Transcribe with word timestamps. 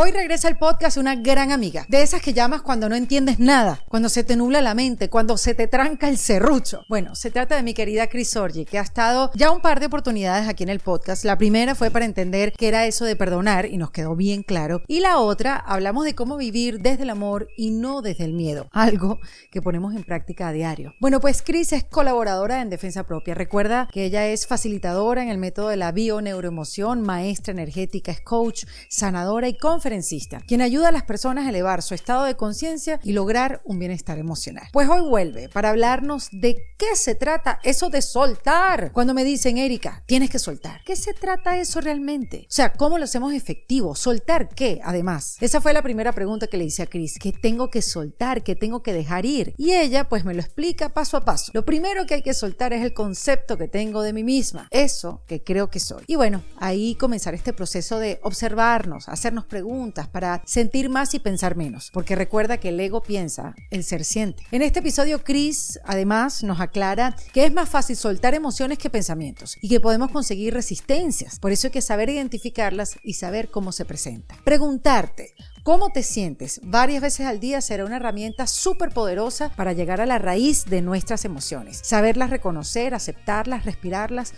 Hoy 0.00 0.12
regresa 0.12 0.46
al 0.46 0.58
podcast 0.58 0.96
una 0.96 1.16
gran 1.16 1.50
amiga, 1.50 1.84
de 1.88 2.02
esas 2.02 2.22
que 2.22 2.32
llamas 2.32 2.62
cuando 2.62 2.88
no 2.88 2.94
entiendes 2.94 3.40
nada, 3.40 3.82
cuando 3.88 4.08
se 4.08 4.22
te 4.22 4.36
nubla 4.36 4.62
la 4.62 4.74
mente, 4.74 5.10
cuando 5.10 5.36
se 5.36 5.56
te 5.56 5.66
tranca 5.66 6.08
el 6.08 6.18
serrucho. 6.18 6.84
Bueno, 6.88 7.16
se 7.16 7.32
trata 7.32 7.56
de 7.56 7.64
mi 7.64 7.74
querida 7.74 8.06
Chris 8.06 8.36
Orgi, 8.36 8.64
que 8.64 8.78
ha 8.78 8.82
estado 8.82 9.32
ya 9.34 9.50
un 9.50 9.60
par 9.60 9.80
de 9.80 9.86
oportunidades 9.86 10.48
aquí 10.48 10.62
en 10.62 10.68
el 10.68 10.78
podcast. 10.78 11.24
La 11.24 11.36
primera 11.36 11.74
fue 11.74 11.90
para 11.90 12.04
entender 12.04 12.52
qué 12.56 12.68
era 12.68 12.86
eso 12.86 13.06
de 13.06 13.16
perdonar 13.16 13.66
y 13.66 13.76
nos 13.76 13.90
quedó 13.90 14.14
bien 14.14 14.44
claro. 14.44 14.82
Y 14.86 15.00
la 15.00 15.18
otra, 15.18 15.56
hablamos 15.56 16.04
de 16.04 16.14
cómo 16.14 16.36
vivir 16.36 16.78
desde 16.78 17.02
el 17.02 17.10
amor 17.10 17.48
y 17.56 17.72
no 17.72 18.00
desde 18.00 18.24
el 18.24 18.34
miedo, 18.34 18.68
algo 18.70 19.18
que 19.50 19.62
ponemos 19.62 19.96
en 19.96 20.04
práctica 20.04 20.46
a 20.46 20.52
diario. 20.52 20.94
Bueno, 21.00 21.18
pues 21.18 21.42
Chris 21.42 21.72
es 21.72 21.82
colaboradora 21.82 22.62
en 22.62 22.70
Defensa 22.70 23.02
Propia. 23.02 23.34
Recuerda 23.34 23.88
que 23.92 24.04
ella 24.04 24.28
es 24.28 24.46
facilitadora 24.46 25.24
en 25.24 25.28
el 25.28 25.38
método 25.38 25.70
de 25.70 25.76
la 25.76 25.90
bio-neuroemoción, 25.90 27.02
maestra 27.02 27.50
energética, 27.50 28.12
es 28.12 28.20
coach, 28.20 28.64
sanadora 28.88 29.48
y 29.48 29.58
conferencista 29.58 29.87
quien 30.46 30.60
ayuda 30.60 30.88
a 30.88 30.92
las 30.92 31.04
personas 31.04 31.46
a 31.46 31.48
elevar 31.48 31.82
su 31.82 31.94
estado 31.94 32.24
de 32.24 32.36
conciencia 32.36 33.00
y 33.02 33.12
lograr 33.12 33.62
un 33.64 33.78
bienestar 33.78 34.18
emocional. 34.18 34.68
Pues 34.72 34.86
hoy 34.88 35.00
vuelve 35.00 35.48
para 35.48 35.70
hablarnos 35.70 36.28
de 36.30 36.56
qué 36.76 36.94
se 36.94 37.14
trata 37.14 37.58
eso 37.62 37.88
de 37.88 38.02
soltar. 38.02 38.92
Cuando 38.92 39.14
me 39.14 39.24
dicen, 39.24 39.56
Erika, 39.56 40.02
tienes 40.06 40.28
que 40.28 40.38
soltar. 40.38 40.82
¿Qué 40.84 40.94
se 40.94 41.14
trata 41.14 41.58
eso 41.58 41.80
realmente? 41.80 42.40
O 42.42 42.52
sea, 42.52 42.72
¿cómo 42.72 42.98
lo 42.98 43.04
hacemos 43.04 43.32
efectivo? 43.32 43.94
¿Soltar 43.94 44.50
qué? 44.50 44.80
Además, 44.84 45.36
esa 45.40 45.60
fue 45.60 45.72
la 45.72 45.82
primera 45.82 46.12
pregunta 46.12 46.48
que 46.48 46.58
le 46.58 46.64
hice 46.64 46.82
a 46.82 46.86
Chris. 46.86 47.18
¿Qué 47.18 47.32
tengo 47.32 47.70
que 47.70 47.80
soltar? 47.80 48.42
¿Qué 48.42 48.56
tengo 48.56 48.82
que 48.82 48.92
dejar 48.92 49.24
ir? 49.24 49.54
Y 49.56 49.72
ella 49.72 50.08
pues 50.08 50.26
me 50.26 50.34
lo 50.34 50.40
explica 50.40 50.90
paso 50.90 51.16
a 51.16 51.24
paso. 51.24 51.50
Lo 51.54 51.64
primero 51.64 52.04
que 52.04 52.14
hay 52.14 52.22
que 52.22 52.34
soltar 52.34 52.74
es 52.74 52.82
el 52.82 52.92
concepto 52.92 53.56
que 53.56 53.68
tengo 53.68 54.02
de 54.02 54.12
mí 54.12 54.22
misma. 54.22 54.68
Eso 54.70 55.22
que 55.26 55.42
creo 55.42 55.70
que 55.70 55.80
soy. 55.80 56.04
Y 56.06 56.16
bueno, 56.16 56.42
ahí 56.58 56.94
comenzar 56.94 57.34
este 57.34 57.54
proceso 57.54 57.98
de 57.98 58.20
observarnos, 58.22 59.08
hacernos 59.08 59.46
preguntas 59.46 59.77
para 60.08 60.42
sentir 60.44 60.90
más 60.90 61.14
y 61.14 61.20
pensar 61.20 61.56
menos, 61.56 61.90
porque 61.92 62.16
recuerda 62.16 62.58
que 62.58 62.70
el 62.70 62.80
ego 62.80 63.00
piensa, 63.02 63.54
el 63.70 63.84
ser 63.84 64.04
siente. 64.04 64.42
En 64.50 64.62
este 64.62 64.80
episodio, 64.80 65.22
Chris 65.22 65.78
además 65.84 66.42
nos 66.42 66.60
aclara 66.60 67.14
que 67.32 67.44
es 67.44 67.52
más 67.52 67.68
fácil 67.68 67.96
soltar 67.96 68.34
emociones 68.34 68.78
que 68.78 68.90
pensamientos 68.90 69.56
y 69.62 69.68
que 69.68 69.80
podemos 69.80 70.10
conseguir 70.10 70.54
resistencias. 70.54 71.38
Por 71.38 71.52
eso 71.52 71.68
hay 71.68 71.72
que 71.72 71.82
saber 71.82 72.10
identificarlas 72.10 72.98
y 73.04 73.14
saber 73.14 73.50
cómo 73.50 73.72
se 73.72 73.84
presentan. 73.84 74.38
Preguntarte, 74.44 75.34
¿Cómo 75.64 75.90
te 75.90 76.02
sientes? 76.02 76.62
Varias 76.64 77.02
veces 77.02 77.26
al 77.26 77.40
día 77.40 77.60
será 77.60 77.84
una 77.84 77.96
herramienta 77.96 78.46
súper 78.46 78.88
poderosa 78.88 79.50
para 79.50 79.74
llegar 79.74 80.00
a 80.00 80.06
la 80.06 80.16
raíz 80.16 80.64
de 80.64 80.80
nuestras 80.80 81.26
emociones. 81.26 81.80
Saberlas 81.84 82.30
reconocer, 82.30 82.94
aceptarlas, 82.94 83.66
respirarlas 83.66 84.32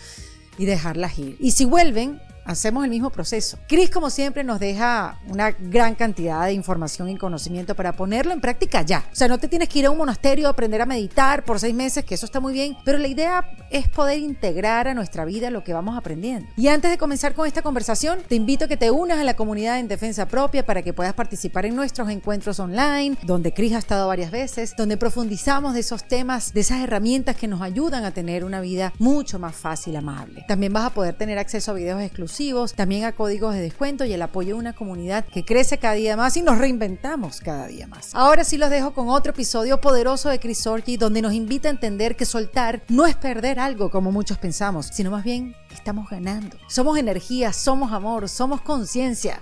y 0.59 0.65
dejarlas 0.65 1.17
ir. 1.21 1.37
Y 1.39 1.53
si 1.53 1.67
vuelven, 1.67 2.21
hacemos 2.45 2.85
el 2.85 2.91
mismo 2.91 3.11
proceso. 3.11 3.59
Chris, 3.69 3.91
como 3.91 4.11
siempre, 4.11 4.45
nos 4.45 4.61
deja 4.61 5.21
una 5.29 5.51
gran 5.51 5.95
cantidad 5.95 6.45
de 6.47 6.53
información 6.53 7.09
y 7.09 7.17
conocimiento 7.17 7.75
para 7.75 7.93
ponerlo 7.93 8.33
en 8.33 8.41
práctica 8.41 8.83
ya. 8.83 9.05
O 9.13 9.15
sea, 9.15 9.29
no 9.29 9.39
te 9.39 9.49
tienes 9.49 9.69
que 9.69 9.81
ir 9.81 9.87
a 9.87 9.91
un 9.91 9.99
monasterio 9.99 10.47
a 10.47 10.51
aprender 10.51 10.83
a 10.83 10.87
meditar 10.87 11.45
por 11.45 11.61
seis 11.61 11.75
meses, 11.75 12.05
que 12.05 12.15
eso 12.15 12.27
está 12.27 12.41
muy 12.41 12.53
bien, 12.53 12.77
pero 12.85 12.99
la 12.99 13.09
idea 13.09 13.51
es 13.71 13.89
poder 13.89 14.19
integrar 14.19 14.89
a 14.89 14.95
nuestra 14.95 15.25
vida 15.25 15.51
lo 15.51 15.65
que 15.65 15.73
vamos 15.73 15.97
aprendiendo. 15.97 16.49
Y 16.57 16.69
antes 16.69 16.91
de 16.91 16.99
comenzar 16.99 17.35
con 17.35 17.47
esta 17.47 17.63
conversación, 17.63 18.21
te 18.27 18.35
invito 18.35 18.65
a 18.65 18.69
que 18.69 18.77
te 18.77 18.91
unas 18.91 19.19
a 19.19 19.25
la 19.25 19.35
comunidad 19.35 19.79
en 19.79 19.89
defensa 19.89 20.27
propia 20.27 20.65
para 20.65 20.83
que 20.83 20.93
puedas 20.93 21.15
participar 21.15 21.67
en 21.67 21.77
nuestros 21.77 22.09
encuentros 22.11 22.59
online, 22.61 23.17
donde 23.23 23.53
Chris 23.53 23.75
ha 23.75 23.79
estado 23.79 24.09
varias 24.09 24.31
veces, 24.31 24.75
donde 24.77 24.97
profundizamos 24.97 25.75
de 25.75 25.81
esos 25.81 26.05
temas, 26.05 26.53
de 26.53 26.61
esas 26.61 26.81
herramientas 26.81 27.37
que 27.37 27.49
nos 27.49 27.61
ayudan 27.61 28.05
a 28.05 28.13
tener 28.13 28.45
una 28.45 28.61
vida 28.61 28.93
mucho 28.99 29.39
más 29.39 29.55
fácil, 29.55 29.97
amable. 29.97 30.45
También 30.49 30.73
vas 30.73 30.85
a 30.85 30.91
poder 30.91 31.15
tener 31.15 31.39
acceso 31.39 31.71
a 31.71 31.75
videos 31.75 32.01
exclusivos 32.01 32.30
también 32.77 33.05
a 33.05 33.13
códigos 33.13 33.55
de 33.55 33.61
descuento 33.61 34.05
y 34.05 34.13
el 34.13 34.23
apoyo 34.23 34.55
de 34.55 34.61
una 34.61 34.73
comunidad 34.73 35.25
que 35.25 35.45
crece 35.45 35.79
cada 35.79 35.95
día 35.95 36.17
más 36.17 36.37
y 36.37 36.43
nos 36.43 36.59
reinventamos 36.59 37.41
cada 37.41 37.67
día 37.67 37.87
más. 37.87 38.15
Ahora 38.15 38.45
sí 38.45 38.57
los 38.57 38.71
dejo 38.71 38.93
con 38.95 39.09
otro 39.09 39.33
episodio 39.33 39.81
poderoso 39.81 40.29
de 40.29 40.39
Chris 40.39 40.67
Orgy 40.67 40.97
donde 40.97 41.23
nos 41.23 41.35
invita 41.35 41.69
a 41.69 41.73
entender 41.73 42.17
que 42.17 42.25
soltar 42.25 42.83
no 42.89 43.07
es 43.07 43.17
perder 43.17 43.59
algo 43.59 43.91
como 43.91 44.13
muchos 44.13 44.39
pensamos, 44.39 44.87
sino 44.93 45.11
más 45.11 45.25
bien 45.25 45.55
estamos 45.71 46.09
ganando. 46.09 46.57
Somos 46.69 46.99
energía, 46.99 47.53
somos 47.53 47.93
amor, 47.93 48.29
somos 48.29 48.61
conciencia. 48.63 49.41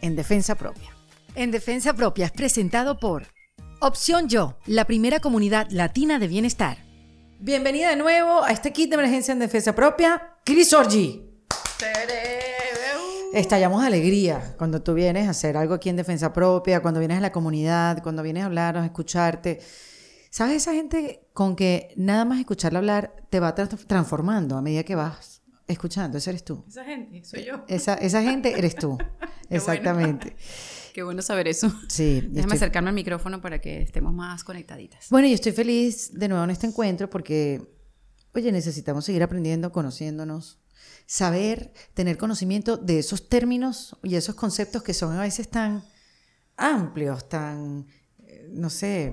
En 0.00 0.16
defensa 0.16 0.54
propia. 0.54 0.90
En 1.34 1.50
defensa 1.50 1.92
propia 1.92 2.26
es 2.26 2.32
presentado 2.32 2.98
por 2.98 3.26
Opción 3.80 4.28
Yo, 4.28 4.56
la 4.66 4.84
primera 4.84 5.20
comunidad 5.20 5.66
latina 5.70 6.18
de 6.18 6.28
bienestar. 6.28 6.78
Bienvenida 7.40 7.90
de 7.90 7.96
nuevo 7.96 8.42
a 8.42 8.52
este 8.52 8.72
kit 8.72 8.88
de 8.88 8.94
emergencia 8.94 9.32
en 9.32 9.38
defensa 9.38 9.74
propia, 9.74 10.38
Chris 10.44 10.72
Orgy. 10.72 11.25
Estallamos 13.36 13.82
de 13.82 13.88
alegría 13.88 14.54
cuando 14.56 14.82
tú 14.82 14.94
vienes 14.94 15.26
a 15.26 15.30
hacer 15.30 15.58
algo 15.58 15.74
aquí 15.74 15.90
en 15.90 15.96
defensa 15.96 16.32
propia, 16.32 16.80
cuando 16.80 17.00
vienes 17.00 17.18
a 17.18 17.20
la 17.20 17.32
comunidad, 17.32 18.02
cuando 18.02 18.22
vienes 18.22 18.42
a 18.42 18.46
hablarnos, 18.46 18.82
a 18.82 18.86
escucharte. 18.86 19.60
¿Sabes 20.30 20.56
esa 20.56 20.72
gente 20.72 21.28
con 21.34 21.54
que 21.54 21.92
nada 21.96 22.24
más 22.24 22.40
escucharla 22.40 22.78
hablar 22.78 23.14
te 23.28 23.38
va 23.38 23.54
transformando 23.54 24.56
a 24.56 24.62
medida 24.62 24.84
que 24.84 24.94
vas 24.94 25.42
escuchando? 25.68 26.16
Esa 26.16 26.30
eres 26.30 26.44
tú. 26.44 26.64
Esa 26.66 26.84
gente, 26.84 27.24
soy 27.24 27.44
yo. 27.44 27.62
Esa, 27.68 27.94
esa 27.94 28.22
gente 28.22 28.58
eres 28.58 28.74
tú. 28.74 28.96
Exactamente. 29.50 30.34
Qué 30.94 31.02
bueno 31.02 31.20
saber 31.20 31.46
eso. 31.46 31.70
Sí. 31.88 32.22
Déjame 32.30 32.54
acercarme 32.54 32.88
al 32.88 32.94
micrófono 32.94 33.42
para 33.42 33.60
que 33.60 33.82
estemos 33.82 34.14
más 34.14 34.44
conectaditas. 34.44 35.10
Bueno, 35.10 35.28
yo 35.28 35.34
estoy 35.34 35.52
feliz 35.52 36.10
de 36.14 36.28
nuevo 36.28 36.42
en 36.44 36.50
este 36.50 36.66
encuentro 36.66 37.10
porque, 37.10 37.60
oye, 38.34 38.50
necesitamos 38.50 39.04
seguir 39.04 39.22
aprendiendo, 39.22 39.72
conociéndonos, 39.72 40.58
saber, 41.06 41.72
tener 41.94 42.18
conocimiento 42.18 42.76
de 42.76 42.98
esos 42.98 43.28
términos 43.28 43.96
y 44.02 44.16
esos 44.16 44.34
conceptos 44.34 44.82
que 44.82 44.92
son 44.92 45.16
a 45.16 45.22
veces 45.22 45.48
tan 45.48 45.84
amplios, 46.56 47.28
tan, 47.28 47.86
eh, 48.26 48.48
no 48.52 48.70
sé, 48.70 49.12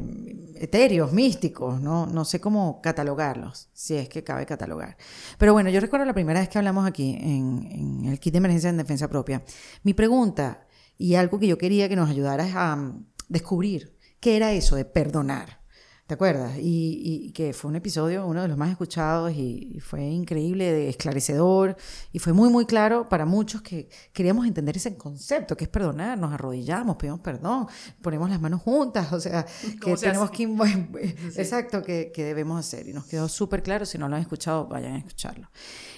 etéreos, 0.56 1.14
místicos, 1.14 1.80
¿no? 1.80 2.08
no 2.08 2.26
sé 2.26 2.40
cómo 2.40 2.82
catalogarlos, 2.82 3.70
si 3.74 3.96
es 3.96 4.10
que 4.10 4.24
cabe 4.24 4.46
catalogar. 4.46 4.98
Pero 5.38 5.54
bueno, 5.54 5.70
yo 5.70 5.80
recuerdo 5.80 6.06
la 6.06 6.14
primera 6.14 6.40
vez 6.40 6.50
que 6.50 6.58
hablamos 6.58 6.88
aquí 6.88 7.18
en, 7.20 8.06
el 8.06 8.20
kit 8.20 8.34
de 8.34 8.38
emergencia 8.40 8.70
en 8.70 8.78
defensa 8.78 9.08
propia, 9.08 9.44
mi 9.84 9.94
pregunta 9.94 10.68
y 10.98 11.16
algo 11.16 11.40
que 11.40 11.48
yo 11.48 11.58
quería 11.58 11.90
que 11.90 11.96
nos 11.96 12.10
ayudaras 12.10 12.56
a 12.56 12.76
mm, 12.76 13.06
descubrir, 13.30 13.98
¿qué 14.20 14.36
era 14.36 14.52
eso 14.52 14.76
de 14.76 14.86
perdonar? 14.86 15.63
¿Te 16.06 16.16
acuerdas? 16.16 16.58
Y, 16.60 17.32
que 17.34 17.54
fue 17.54 17.70
un 17.70 17.78
episodio, 17.78 18.28
uno 18.28 18.42
de 18.42 18.50
los 18.50 18.58
más 18.58 18.70
escuchados 18.70 19.32
y, 19.32 19.80
fue 19.80 20.04
increíble, 20.04 20.90
esclarecedor 20.90 21.78
y 22.12 22.20
fue 22.20 22.34
muy, 22.34 22.50
muy 22.50 22.66
claro 22.66 23.08
para 23.08 23.26
muchos 23.26 23.62
que 23.62 23.88
queríamos 24.12 24.46
entender 24.46 24.76
ese 24.76 24.98
concepto, 24.98 25.56
que 25.56 25.64
es 25.64 25.70
perdonar, 25.70 26.18
nos 26.18 26.34
arrodillamos, 26.34 26.98
pedimos 26.98 27.22
perdón, 27.22 27.68
ponemos 28.02 28.30
las 28.30 28.42
manos 28.42 28.62
juntas, 28.62 29.14
o 29.14 29.20
sea, 29.20 29.46
que 29.82 29.96
tenemos 29.96 30.30
que... 30.30 30.44
Exacto, 31.38 31.82
que, 31.82 32.12
debemos 32.16 32.60
hacer. 32.60 32.86
Y 32.90 32.94
nos 32.94 33.06
quedó 33.06 33.30
súper 33.30 33.64
claro, 33.64 33.86
si 33.86 33.98
no 33.98 34.10
lo 34.10 34.18
han 34.18 34.22
escuchado, 34.22 34.68
vayan 34.68 34.96
a 34.96 34.98
escucharlo. 34.98 35.50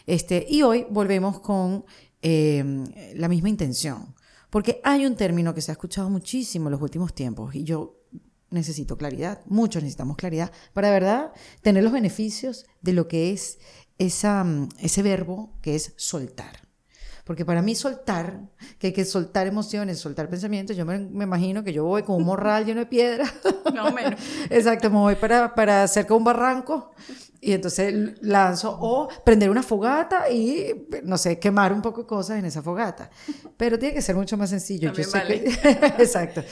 Este, 0.06 0.46
y 0.48 0.62
hoy 0.62 0.86
volvemos 0.88 1.40
con 1.40 1.84
em, 2.22 2.86
la 3.16 3.28
misma 3.28 3.50
intención, 3.50 4.14
porque 4.52 4.82
hay 4.84 5.08
un 5.08 5.16
término 5.16 5.56
que 5.56 5.62
se 5.62 5.72
ha 5.72 5.74
escuchado 5.74 6.12
muchísimo 6.12 6.68
en 6.68 6.74
los 6.74 6.82
últimos 6.82 7.16
tiempos 7.16 7.56
y 7.56 7.64
yo 7.64 8.05
necesito 8.50 8.98
claridad, 8.98 9.42
muchos 9.46 9.84
necesitamos 9.84 10.18
claridad 10.18 10.52
para, 10.74 10.92
verdad, 10.92 11.32
tener 11.62 11.84
los 11.84 11.94
beneficios 11.94 12.66
de 12.82 12.94
lo 12.94 13.08
que 13.08 13.32
es 13.32 13.60
esa, 13.98 14.44
mm, 14.44 14.70
ese 14.80 15.04
verbo 15.04 15.54
que 15.62 15.76
es 15.76 15.94
soltar. 15.98 16.66
Porque 17.26 17.44
para 17.44 17.64
mí 17.64 17.74
soltar, 17.74 18.40
que 18.78 18.88
hay 18.88 18.94
que 18.94 19.04
soltar 19.04 19.48
emociones, 19.48 20.00
soltar 20.00 20.30
pensamientos, 20.30 20.78
yo 20.78 20.86
me, 20.86 20.96
imagino 20.96 21.64
que 21.64 21.74
yo 21.74 21.84
voy 21.84 22.04
con 22.04 22.18
un 22.18 22.24
morral 22.24 22.66
lleno 22.66 22.82
de 22.82 22.86
piedra. 22.86 23.26
No 23.74 23.92
menos. 23.92 24.20
Exacto, 24.50 24.90
me 24.90 24.98
voy 24.98 25.16
para, 25.16 25.54
para 25.54 25.88
cerca 25.88 26.10
de 26.10 26.18
un 26.18 26.24
barranco 26.24 26.92
y 27.46 27.54
entonces 27.54 28.16
lanzo 28.22 28.76
o 28.82 29.08
prender 29.24 29.52
una 29.52 29.62
fogata 29.62 30.32
y, 30.32 30.88
no 31.04 31.16
sé, 31.16 31.38
quemar 31.38 31.72
un 31.74 31.82
poco 31.84 32.02
de 32.02 32.08
cosas 32.08 32.40
en 32.40 32.46
esa 32.46 32.64
fogata. 32.64 33.12
Pero 33.56 33.78
tiene 33.78 33.94
que 33.94 34.02
ser 34.02 34.16
mucho 34.16 34.36
más 34.36 34.50
sencillo. 34.50 34.92
yo 34.92 35.04
sé 35.04 35.22
que, 35.28 35.70
exacto. 36.02 36.44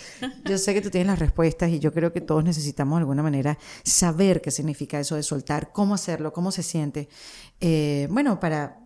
Yo 0.45 0.59
sé 0.59 0.71
que 0.75 0.81
tú 0.81 0.91
tienes 0.91 1.07
las 1.07 1.17
respuestas 1.17 1.71
y 1.71 1.79
yo 1.79 1.91
creo 1.91 2.13
que 2.13 2.21
todos 2.21 2.43
necesitamos 2.43 2.97
de 2.97 2.99
alguna 2.99 3.23
manera 3.23 3.57
saber 3.83 4.39
qué 4.39 4.51
significa 4.51 4.99
eso 4.99 5.15
de 5.15 5.23
soltar, 5.23 5.71
cómo 5.71 5.95
hacerlo, 5.95 6.31
cómo 6.31 6.51
se 6.51 6.61
siente. 6.61 7.09
Eh, 7.59 8.07
bueno, 8.11 8.39
para 8.39 8.77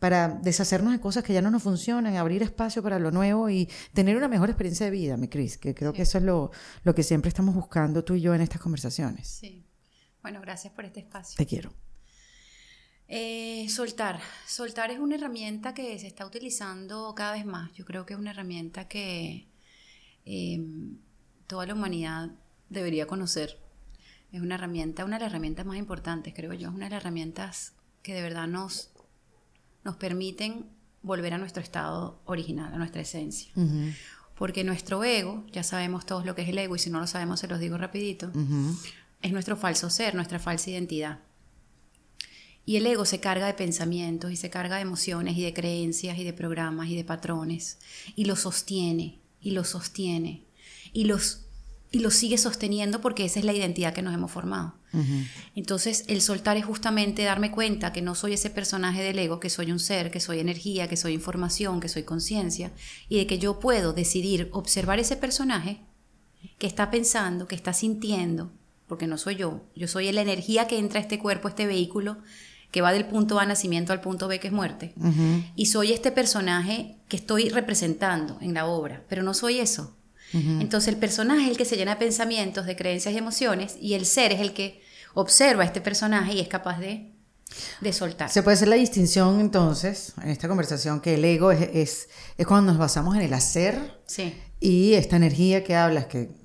para 0.00 0.28
deshacernos 0.28 0.92
de 0.92 1.00
cosas 1.00 1.22
que 1.22 1.32
ya 1.32 1.40
no 1.40 1.52
nos 1.52 1.62
funcionan, 1.62 2.16
abrir 2.16 2.42
espacio 2.42 2.82
para 2.82 2.98
lo 2.98 3.10
nuevo 3.10 3.48
y 3.48 3.70
tener 3.94 4.16
una 4.16 4.28
mejor 4.28 4.50
experiencia 4.50 4.84
de 4.84 4.90
vida, 4.90 5.16
mi 5.16 5.28
Cris, 5.28 5.56
que 5.56 5.72
creo 5.72 5.92
que 5.92 6.02
eso 6.02 6.18
es 6.18 6.24
lo, 6.24 6.50
lo, 6.82 6.94
que 6.94 7.02
siempre 7.02 7.28
estamos 7.28 7.54
buscando 7.54 8.04
tú 8.04 8.14
y 8.14 8.20
yo 8.20 8.34
en 8.34 8.42
estas 8.42 8.60
conversaciones. 8.60 9.28
Sí. 9.28 9.63
Bueno, 10.24 10.40
gracias 10.40 10.72
por 10.72 10.86
este 10.86 11.00
espacio. 11.00 11.36
Te 11.36 11.44
quiero. 11.44 11.70
Eh, 13.08 13.68
soltar. 13.68 14.18
Soltar 14.46 14.90
es 14.90 14.98
una 14.98 15.16
herramienta 15.16 15.74
que 15.74 15.98
se 15.98 16.06
está 16.06 16.24
utilizando 16.24 17.14
cada 17.14 17.34
vez 17.34 17.44
más. 17.44 17.70
Yo 17.74 17.84
creo 17.84 18.06
que 18.06 18.14
es 18.14 18.18
una 18.18 18.30
herramienta 18.30 18.88
que 18.88 19.46
em, 20.24 20.96
toda 21.46 21.66
la 21.66 21.74
humanidad 21.74 22.30
debería 22.70 23.06
conocer. 23.06 23.58
Es 24.32 24.40
una 24.40 24.54
herramienta, 24.54 25.04
una 25.04 25.18
de 25.18 25.24
las 25.24 25.30
herramientas 25.30 25.66
más 25.66 25.76
importantes, 25.76 26.32
creo 26.34 26.54
yo. 26.54 26.70
Es 26.70 26.74
una 26.74 26.86
de 26.86 26.92
las 26.92 27.02
herramientas 27.02 27.74
que 28.02 28.14
de 28.14 28.22
verdad 28.22 28.48
nos 28.48 28.92
nos 29.84 29.96
permiten 29.96 30.70
volver 31.02 31.34
a 31.34 31.38
nuestro 31.38 31.62
estado 31.62 32.22
original, 32.24 32.72
a 32.72 32.78
nuestra 32.78 33.02
esencia. 33.02 33.52
Porque 34.38 34.64
nuestro 34.64 35.04
ego, 35.04 35.44
ya 35.52 35.62
sabemos 35.62 36.06
todos 36.06 36.24
lo 36.24 36.34
que 36.34 36.40
es 36.40 36.48
el 36.48 36.56
ego 36.56 36.76
y 36.76 36.78
si 36.78 36.88
no 36.88 36.98
lo 36.98 37.06
sabemos 37.06 37.40
se 37.40 37.46
los 37.46 37.60
digo 37.60 37.76
rapidito, 37.76 38.32
es 39.24 39.32
nuestro 39.32 39.56
falso 39.56 39.88
ser, 39.88 40.14
nuestra 40.14 40.38
falsa 40.38 40.70
identidad. 40.70 41.20
Y 42.66 42.76
el 42.76 42.86
ego 42.86 43.06
se 43.06 43.20
carga 43.20 43.46
de 43.46 43.54
pensamientos 43.54 44.30
y 44.30 44.36
se 44.36 44.50
carga 44.50 44.76
de 44.76 44.82
emociones 44.82 45.36
y 45.36 45.42
de 45.42 45.54
creencias 45.54 46.18
y 46.18 46.24
de 46.24 46.34
programas 46.34 46.88
y 46.88 46.96
de 46.96 47.04
patrones 47.04 47.78
y 48.14 48.26
lo 48.26 48.36
sostiene 48.36 49.20
y 49.40 49.50
lo 49.52 49.64
sostiene 49.64 50.44
y 50.92 51.04
los 51.04 51.40
y 51.90 52.00
lo 52.00 52.10
sigue 52.10 52.38
sosteniendo 52.38 53.00
porque 53.00 53.24
esa 53.24 53.38
es 53.38 53.44
la 53.44 53.52
identidad 53.52 53.94
que 53.94 54.02
nos 54.02 54.12
hemos 54.12 54.32
formado. 54.32 54.74
Entonces, 55.54 56.04
el 56.08 56.22
soltar 56.22 56.56
es 56.56 56.64
justamente 56.64 57.22
darme 57.22 57.52
cuenta 57.52 57.92
que 57.92 58.02
no 58.02 58.16
soy 58.16 58.32
ese 58.32 58.50
personaje 58.50 59.00
del 59.00 59.18
ego, 59.18 59.38
que 59.38 59.48
soy 59.48 59.70
un 59.70 59.78
ser, 59.78 60.10
que 60.10 60.18
soy 60.18 60.40
energía, 60.40 60.88
que 60.88 60.96
soy 60.96 61.12
información, 61.12 61.78
que 61.78 61.88
soy 61.88 62.02
conciencia, 62.02 62.72
y 63.08 63.18
de 63.18 63.28
que 63.28 63.38
yo 63.38 63.60
puedo 63.60 63.92
decidir 63.92 64.48
observar 64.50 64.98
ese 64.98 65.16
personaje 65.16 65.82
que 66.58 66.66
está 66.66 66.90
pensando, 66.90 67.46
que 67.46 67.54
está 67.54 67.72
sintiendo, 67.72 68.50
porque 68.94 69.08
no 69.08 69.18
soy 69.18 69.34
yo, 69.34 69.60
yo 69.74 69.88
soy 69.88 70.12
la 70.12 70.22
energía 70.22 70.68
que 70.68 70.78
entra 70.78 71.00
a 71.00 71.02
este 71.02 71.18
cuerpo, 71.18 71.48
este 71.48 71.66
vehículo, 71.66 72.18
que 72.70 72.80
va 72.80 72.92
del 72.92 73.06
punto 73.06 73.40
A 73.40 73.44
nacimiento 73.44 73.92
al 73.92 74.00
punto 74.00 74.28
B 74.28 74.38
que 74.38 74.46
es 74.46 74.52
muerte, 74.52 74.94
y 75.56 75.66
soy 75.66 75.90
este 75.90 76.12
personaje 76.12 76.94
que 77.08 77.16
estoy 77.16 77.48
representando 77.48 78.38
en 78.40 78.54
la 78.54 78.66
obra, 78.66 79.02
pero 79.08 79.24
no 79.24 79.34
soy 79.34 79.58
eso. 79.58 79.96
Entonces 80.32 80.94
el 80.94 81.00
personaje 81.00 81.42
es 81.42 81.50
el 81.50 81.56
que 81.56 81.64
se 81.64 81.76
llena 81.76 81.96
de 81.96 81.96
pensamientos, 81.96 82.66
de 82.66 82.76
creencias 82.76 83.12
y 83.12 83.18
emociones, 83.18 83.76
y 83.80 83.94
el 83.94 84.06
ser 84.06 84.30
es 84.30 84.40
el 84.40 84.52
que 84.52 84.80
observa 85.14 85.64
a 85.64 85.66
este 85.66 85.80
personaje 85.80 86.34
y 86.34 86.38
es 86.38 86.46
capaz 86.46 86.78
de, 86.78 87.10
de 87.80 87.92
soltar. 87.92 88.30
Se 88.30 88.44
puede 88.44 88.54
hacer 88.54 88.68
la 88.68 88.76
distinción 88.76 89.40
entonces, 89.40 90.12
en 90.22 90.30
esta 90.30 90.46
conversación, 90.46 91.00
que 91.00 91.14
el 91.14 91.24
ego 91.24 91.50
es, 91.50 92.06
es, 92.38 92.46
cuando 92.46 92.70
nos 92.70 92.78
basamos 92.78 93.16
en 93.16 93.22
el 93.22 93.34
hacer 93.34 94.00
sí. 94.06 94.40
y 94.60 94.94
esta 94.94 95.16
energía 95.16 95.64
que 95.64 95.74
hablas, 95.74 96.06
que, 96.06 96.43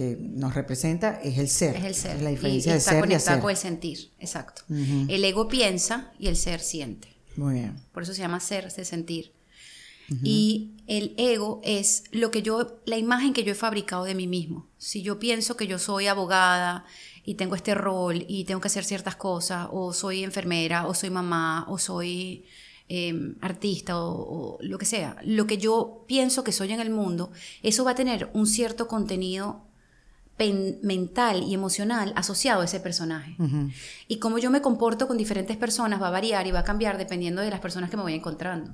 que 0.00 0.16
nos 0.18 0.54
representa, 0.54 1.20
es 1.22 1.36
el 1.36 1.50
ser. 1.50 1.76
Es 1.76 1.84
el 1.84 1.94
ser. 1.94 2.22
la 2.22 2.30
diferencia 2.30 2.72
y, 2.72 2.74
de 2.76 2.80
ser 2.80 3.10
y 3.10 3.12
hacer. 3.12 3.40
con 3.40 3.50
el 3.50 3.56
sentir, 3.58 4.12
exacto. 4.18 4.62
El 4.70 5.22
ego 5.22 5.46
piensa 5.46 6.10
y 6.18 6.28
el 6.28 6.36
ser 6.36 6.60
siente. 6.60 7.08
Muy 7.36 7.56
bien. 7.56 7.76
Por 7.92 8.04
eso 8.04 8.14
se 8.14 8.22
llama 8.22 8.40
ser, 8.40 8.70
se 8.70 8.86
sentir. 8.86 9.34
Y 10.24 10.72
el 10.86 11.14
ego 11.18 11.60
es 11.62 12.04
lo 12.12 12.30
que 12.30 12.40
yo, 12.40 12.80
la 12.86 12.96
imagen 12.96 13.34
que 13.34 13.44
yo 13.44 13.52
he 13.52 13.54
fabricado 13.54 14.04
de 14.04 14.14
mí 14.14 14.26
mismo. 14.26 14.68
Si 14.78 15.02
yo 15.02 15.18
pienso 15.18 15.54
que 15.56 15.66
yo 15.66 15.78
soy 15.78 16.06
abogada 16.06 16.86
y 17.22 17.34
tengo 17.34 17.54
este 17.54 17.74
rol 17.74 18.24
y 18.26 18.44
tengo 18.44 18.60
que 18.62 18.68
hacer 18.68 18.84
ciertas 18.84 19.16
cosas, 19.16 19.68
o 19.70 19.92
soy 19.92 20.24
enfermera, 20.24 20.86
o 20.86 20.94
soy 20.94 21.10
mamá, 21.10 21.66
o 21.68 21.76
soy 21.78 22.46
em, 22.88 23.36
artista, 23.42 24.02
o, 24.02 24.58
lo 24.62 24.78
que 24.78 24.86
sea, 24.86 25.16
lo 25.24 25.46
que 25.46 25.58
yo 25.58 26.06
pienso 26.08 26.42
que 26.42 26.52
soy 26.52 26.72
en 26.72 26.80
el 26.80 26.90
mundo, 26.90 27.30
eso 27.62 27.84
va 27.84 27.90
a 27.90 27.94
tener 27.94 28.30
un 28.32 28.46
cierto 28.46 28.88
contenido 28.88 29.69
mental 30.82 31.42
y 31.42 31.54
emocional 31.54 32.12
asociado 32.16 32.62
a 32.62 32.64
ese 32.64 32.80
personaje. 32.80 33.36
Y 34.08 34.18
cómo 34.18 34.38
yo 34.38 34.50
me 34.50 34.60
comporto 34.60 35.06
con 35.06 35.16
diferentes 35.16 35.56
personas 35.56 36.00
va 36.00 36.08
a 36.08 36.10
variar 36.10 36.46
y 36.46 36.50
va 36.50 36.60
a 36.60 36.64
cambiar 36.64 36.98
dependiendo 36.98 37.42
de 37.42 37.50
las 37.50 37.60
personas 37.60 37.90
que 37.90 37.96
me 37.96 38.02
voy 38.02 38.14
encontrando. 38.14 38.72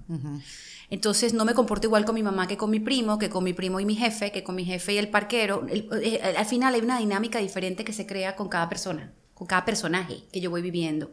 Entonces 0.88 1.34
no 1.34 1.44
me 1.44 1.54
comporto 1.54 1.86
igual 1.86 2.04
con 2.04 2.14
mi 2.14 2.22
mamá 2.22 2.46
que 2.46 2.56
con 2.56 2.70
mi 2.70 2.80
primo, 2.80 3.18
que 3.18 3.28
con 3.28 3.42
mi 3.42 3.52
primo 3.52 3.80
y 3.80 3.84
mi 3.84 3.96
jefe, 3.96 4.30
que 4.30 4.44
con 4.44 4.54
mi 4.54 4.64
jefe 4.64 4.94
y 4.94 4.98
el 4.98 5.08
parquero. 5.08 5.66
Eh, 5.68 6.20
al 6.36 6.46
final 6.46 6.74
hay 6.74 6.80
una 6.80 6.98
dinámica 6.98 7.38
diferente 7.40 7.84
que 7.84 7.92
se 7.92 8.06
crea 8.06 8.36
con 8.36 8.48
cada 8.48 8.68
persona, 8.68 9.12
con 9.34 9.46
cada 9.46 9.64
personaje 9.64 10.22
que 10.32 10.40
yo 10.40 10.50
voy 10.50 10.62
viviendo. 10.62 11.12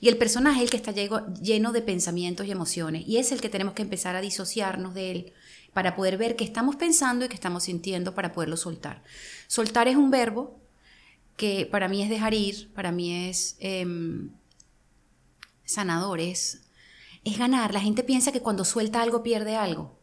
Y 0.00 0.08
el 0.08 0.18
personaje 0.18 0.58
es 0.58 0.64
el 0.64 0.70
que 0.70 0.76
está 0.76 0.92
lleno 0.92 1.72
de 1.72 1.80
pensamientos 1.80 2.46
y 2.46 2.50
emociones. 2.50 3.04
Y 3.06 3.16
es 3.16 3.32
el 3.32 3.40
que 3.40 3.48
tenemos 3.48 3.74
que 3.74 3.82
empezar 3.82 4.14
a 4.16 4.20
disociarnos 4.20 4.94
de 4.94 5.10
él 5.10 5.32
para 5.76 5.94
poder 5.94 6.16
ver 6.16 6.36
qué 6.36 6.44
estamos 6.44 6.74
pensando 6.76 7.26
y 7.26 7.28
qué 7.28 7.34
estamos 7.34 7.64
sintiendo 7.64 8.14
para 8.14 8.32
poderlo 8.32 8.56
soltar. 8.56 9.02
Soltar 9.46 9.88
es 9.88 9.96
un 9.96 10.10
verbo 10.10 10.58
que 11.36 11.68
para 11.70 11.86
mí 11.86 12.02
es 12.02 12.08
dejar 12.08 12.32
ir, 12.32 12.72
para 12.72 12.92
mí 12.92 13.28
es 13.28 13.58
eh, 13.60 13.84
sanador, 15.66 16.20
es 16.20 16.62
es 17.24 17.36
ganar. 17.36 17.74
La 17.74 17.80
gente 17.80 18.04
piensa 18.04 18.32
que 18.32 18.40
cuando 18.40 18.64
suelta 18.64 19.02
algo 19.02 19.22
pierde 19.22 19.54
algo. 19.54 19.95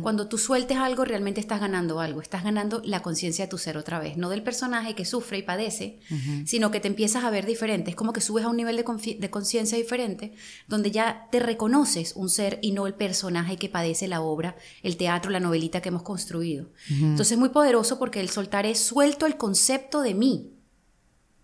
Cuando 0.00 0.28
tú 0.28 0.38
sueltes 0.38 0.76
algo, 0.76 1.04
realmente 1.04 1.40
estás 1.40 1.60
ganando 1.60 2.00
algo. 2.00 2.20
Estás 2.20 2.44
ganando 2.44 2.80
la 2.84 3.02
conciencia 3.02 3.46
de 3.46 3.50
tu 3.50 3.58
ser 3.58 3.76
otra 3.76 3.98
vez. 3.98 4.16
No 4.16 4.28
del 4.28 4.42
personaje 4.42 4.94
que 4.94 5.04
sufre 5.04 5.38
y 5.38 5.42
padece, 5.42 5.98
sino 6.44 6.70
que 6.70 6.80
te 6.80 6.88
empiezas 6.88 7.24
a 7.24 7.30
ver 7.30 7.46
diferente. 7.46 7.90
Es 7.90 7.96
como 7.96 8.12
que 8.12 8.20
subes 8.20 8.44
a 8.44 8.48
un 8.48 8.56
nivel 8.56 8.76
de, 8.76 9.30
conciencia 9.30 9.76
diferente, 9.76 10.32
donde 10.68 10.90
ya 10.90 11.26
te 11.30 11.40
reconoces 11.40 12.14
un 12.14 12.28
ser 12.30 12.58
y 12.62 12.72
no 12.72 12.86
el 12.86 12.94
personaje 12.94 13.56
que 13.56 13.68
padece 13.68 14.08
la 14.08 14.20
obra, 14.20 14.56
el 14.82 14.96
teatro, 14.96 15.30
la 15.30 15.40
novelita 15.40 15.80
que 15.80 15.88
hemos 15.88 16.02
construido. 16.02 16.70
Entonces 16.88 17.32
es 17.32 17.38
muy 17.38 17.48
poderoso 17.48 17.98
porque 17.98 18.20
el 18.20 18.30
soltar 18.30 18.66
es 18.66 18.78
suelto 18.78 19.26
el 19.26 19.36
concepto 19.36 20.02
de 20.02 20.14
mí 20.14 20.55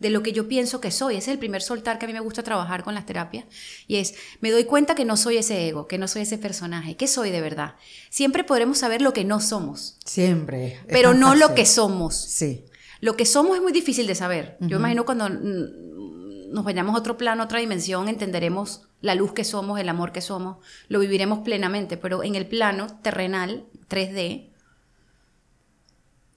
de 0.03 0.11
lo 0.11 0.23
que 0.23 0.33
yo 0.33 0.49
pienso 0.49 0.81
que 0.81 0.91
soy. 0.91 1.15
Ese 1.15 1.31
es 1.31 1.35
el 1.35 1.39
primer 1.39 1.63
soltar 1.63 1.99
que 1.99 2.05
a 2.05 2.09
mí 2.09 2.13
me 2.13 2.21
gusta 2.21 2.43
trabajar 2.43 2.83
con 2.83 2.95
las 2.95 3.07
terapias. 3.07 3.47
Y 3.87 3.97
es, 3.97 4.15
me 4.41 4.51
doy 4.51 4.65
cuenta 4.65 4.95
que 4.95 5.05
no 5.05 5.17
soy 5.17 5.39
ese 5.39 5.69
ego, 5.69 5.87
que 5.87 5.97
no 5.97 6.09
soy 6.09 6.23
ese 6.23 6.39
personaje, 6.39 6.97
que 6.97 7.07
soy 7.07 7.31
de 7.31 7.41
verdad. 7.41 7.77
Siempre 8.11 8.43
podremos 8.45 8.79
saber 8.79 9.01
lo 9.01 9.13
que 9.13 9.25
no 9.25 9.41
somos. 9.41 9.97
Siempre. 10.05 10.81
Pero 10.89 11.15
no 11.15 11.37
lo 11.37 11.55
que 11.55 11.65
somos. 11.65 12.17
Sí. 12.17 12.65
Lo 13.01 13.17
que 13.17 13.25
somos 13.25 13.57
es 13.57 13.63
muy 13.63 13.73
difícil 13.73 14.07
de 14.09 14.17
saber. 14.17 14.57
Yo 14.61 14.79
imagino 14.79 15.05
cuando 15.05 15.29
nos 15.29 16.65
vayamos 16.65 16.95
a 16.95 16.99
otro 16.99 17.17
plano, 17.17 17.43
a 17.43 17.45
otra 17.47 17.61
dimensión, 17.61 18.09
entenderemos 18.09 18.83
la 19.01 19.15
luz 19.15 19.33
que 19.33 19.45
somos, 19.45 19.79
el 19.81 19.89
amor 19.89 20.13
que 20.13 20.21
somos, 20.21 20.59
lo 20.89 20.99
viviremos 20.99 21.41
plenamente. 21.41 21.97
Pero 21.97 22.25
en 22.25 22.35
el 22.35 22.47
plano 22.47 22.89
terrenal, 23.03 23.67
3D, 23.89 24.52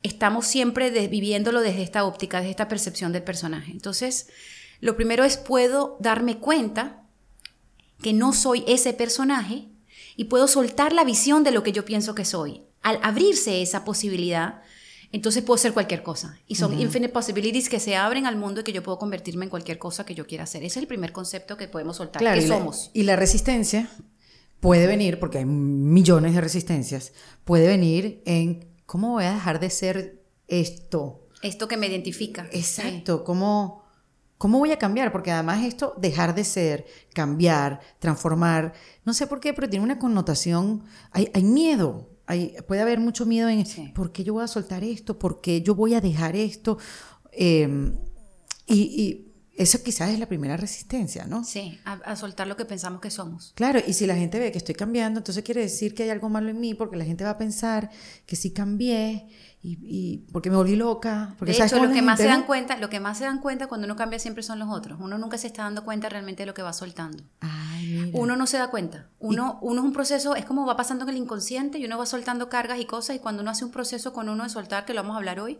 estamos 0.05 0.45
siempre 0.45 0.89
viviéndolo 1.07 1.61
desde 1.61 1.81
esta 1.81 2.05
óptica, 2.05 2.37
desde 2.37 2.51
esta 2.51 2.67
percepción 2.67 3.11
del 3.11 3.23
personaje. 3.23 3.71
Entonces, 3.71 4.27
lo 4.79 4.95
primero 4.95 5.23
es 5.23 5.37
puedo 5.37 5.97
darme 5.99 6.37
cuenta 6.37 7.03
que 8.01 8.13
no 8.13 8.33
soy 8.33 8.63
ese 8.67 8.93
personaje 8.93 9.67
y 10.15 10.25
puedo 10.25 10.47
soltar 10.47 10.93
la 10.93 11.03
visión 11.03 11.43
de 11.43 11.51
lo 11.51 11.63
que 11.63 11.71
yo 11.71 11.85
pienso 11.85 12.13
que 12.13 12.25
soy. 12.25 12.61
Al 12.83 12.99
abrirse 13.01 13.63
esa 13.63 13.83
posibilidad, 13.83 14.61
entonces 15.11 15.43
puedo 15.43 15.57
ser 15.57 15.73
cualquier 15.73 16.03
cosa. 16.03 16.37
Y 16.47 16.55
son 16.55 16.79
infinite 16.79 17.11
possibilities 17.11 17.67
que 17.67 17.79
se 17.79 17.95
abren 17.95 18.27
al 18.27 18.35
mundo 18.35 18.61
y 18.61 18.63
que 18.63 18.73
yo 18.73 18.83
puedo 18.83 18.99
convertirme 18.99 19.45
en 19.45 19.49
cualquier 19.49 19.79
cosa 19.79 20.05
que 20.05 20.13
yo 20.13 20.27
quiera 20.27 20.43
hacer. 20.43 20.61
Ese 20.61 20.79
es 20.79 20.83
el 20.83 20.87
primer 20.87 21.13
concepto 21.13 21.57
que 21.57 21.67
podemos 21.67 21.97
soltar. 21.97 22.21
Claro, 22.21 22.39
¿Qué 22.39 22.45
y 22.45 22.47
somos? 22.47 22.91
y 22.93 23.03
la 23.03 23.15
resistencia 23.15 23.89
puede 24.59 24.85
venir, 24.85 25.19
porque 25.19 25.39
hay 25.39 25.45
millones 25.45 26.35
de 26.35 26.41
resistencias, 26.41 27.13
puede 27.43 27.67
venir 27.67 28.21
en 28.25 28.74
¿cómo 28.85 29.11
voy 29.11 29.25
a 29.25 29.33
dejar 29.33 29.59
de 29.59 29.69
ser 29.69 30.23
esto? 30.47 31.27
Esto 31.41 31.67
que 31.67 31.77
me 31.77 31.87
identifica. 31.87 32.47
Exacto, 32.51 33.23
¿cómo, 33.23 33.83
¿cómo 34.37 34.59
voy 34.59 34.71
a 34.71 34.79
cambiar? 34.79 35.11
Porque 35.11 35.31
además 35.31 35.63
esto, 35.63 35.93
dejar 35.97 36.35
de 36.35 36.43
ser, 36.43 36.85
cambiar, 37.13 37.79
transformar, 37.99 38.73
no 39.03 39.13
sé 39.13 39.27
por 39.27 39.39
qué, 39.39 39.53
pero 39.53 39.69
tiene 39.69 39.83
una 39.83 39.99
connotación, 39.99 40.83
hay, 41.11 41.29
hay 41.33 41.43
miedo, 41.43 42.09
hay, 42.25 42.55
puede 42.67 42.81
haber 42.81 42.99
mucho 42.99 43.25
miedo 43.25 43.49
en, 43.49 43.65
¿por 43.93 44.11
qué 44.11 44.23
yo 44.23 44.33
voy 44.33 44.43
a 44.43 44.47
soltar 44.47 44.83
esto? 44.83 45.19
¿Por 45.19 45.41
qué 45.41 45.61
yo 45.61 45.75
voy 45.75 45.93
a 45.93 46.01
dejar 46.01 46.35
esto? 46.35 46.77
Em, 47.31 47.93
y 48.67 49.24
eso 49.57 49.81
quizás 49.81 50.09
es 50.09 50.19
la 50.19 50.25
primera 50.25 50.57
resistencia, 50.57 51.25
¿no? 51.25 51.45
Sí, 51.45 51.79
a, 51.85 52.15
soltar 52.17 52.47
lo 52.47 52.57
que 52.57 52.65
pensamos 52.65 52.99
que 52.99 53.09
somos. 53.09 53.53
Claro, 53.55 53.79
y 53.85 53.93
si 53.93 54.05
la 54.05 54.15
gente 54.15 54.37
ve 54.37 54.51
que 54.51 54.57
estoy 54.57 54.75
cambiando, 54.75 55.19
entonces 55.19 55.43
quiere 55.43 55.61
decir 55.61 55.95
que 55.95 56.03
hay 56.03 56.09
algo 56.09 56.27
malo 56.29 56.49
en 56.49 56.59
mí, 56.59 56.73
porque 56.73 56.97
la 56.97 57.05
gente 57.05 57.23
va 57.23 57.31
a 57.31 57.37
pensar 57.37 57.89
que 58.25 58.35
sí 58.35 58.51
cambié 58.51 59.29
y, 59.61 60.25
porque 60.33 60.49
me 60.49 60.57
volví 60.57 60.75
loca. 60.75 61.35
Porque 61.39 61.53
de 61.53 61.63
hecho, 61.63 61.83
lo 61.83 61.91
que 61.91 62.01
más 62.01 62.19
se 62.19 62.25
dan 62.25 62.43
cuenta, 62.43 62.77
lo 62.77 62.89
que 62.89 62.99
más 62.99 63.17
se 63.17 63.23
dan 63.23 63.39
cuenta 63.39 63.67
cuando 63.67 63.85
uno 63.85 63.95
cambia 63.95 64.19
siempre 64.19 64.43
son 64.43 64.59
los 64.59 64.69
otros. 64.69 64.99
Uno 65.01 65.17
nunca 65.17 65.37
se 65.37 65.47
está 65.47 65.63
dando 65.63 65.85
cuenta 65.85 66.09
realmente 66.09 66.43
de 66.43 66.47
lo 66.47 66.53
que 66.53 66.61
va 66.61 66.73
soltando. 66.73 67.23
Ay, 67.39 68.11
Uno 68.13 68.35
no 68.35 68.47
se 68.47 68.57
da 68.57 68.69
cuenta. 68.69 69.07
Uno, 69.19 69.57
uno 69.61 69.81
es 69.81 69.85
un 69.85 69.93
proceso, 69.93 70.35
es 70.35 70.45
como 70.45 70.65
va 70.65 70.75
pasando 70.75 71.05
en 71.05 71.11
el 71.11 71.17
inconsciente 71.17 71.77
y 71.77 71.85
uno 71.85 71.97
va 71.97 72.05
soltando 72.05 72.49
cargas 72.49 72.79
y 72.79 72.85
cosas 72.85 73.15
y 73.15 73.19
cuando 73.19 73.41
uno 73.41 73.51
hace 73.51 73.63
un 73.63 73.71
proceso 73.71 74.11
con 74.11 74.27
uno 74.27 74.43
de 74.43 74.49
soltar, 74.49 74.85
que 74.85 74.93
lo 74.93 75.01
vamos 75.01 75.15
a 75.15 75.17
hablar 75.17 75.39
hoy, 75.39 75.59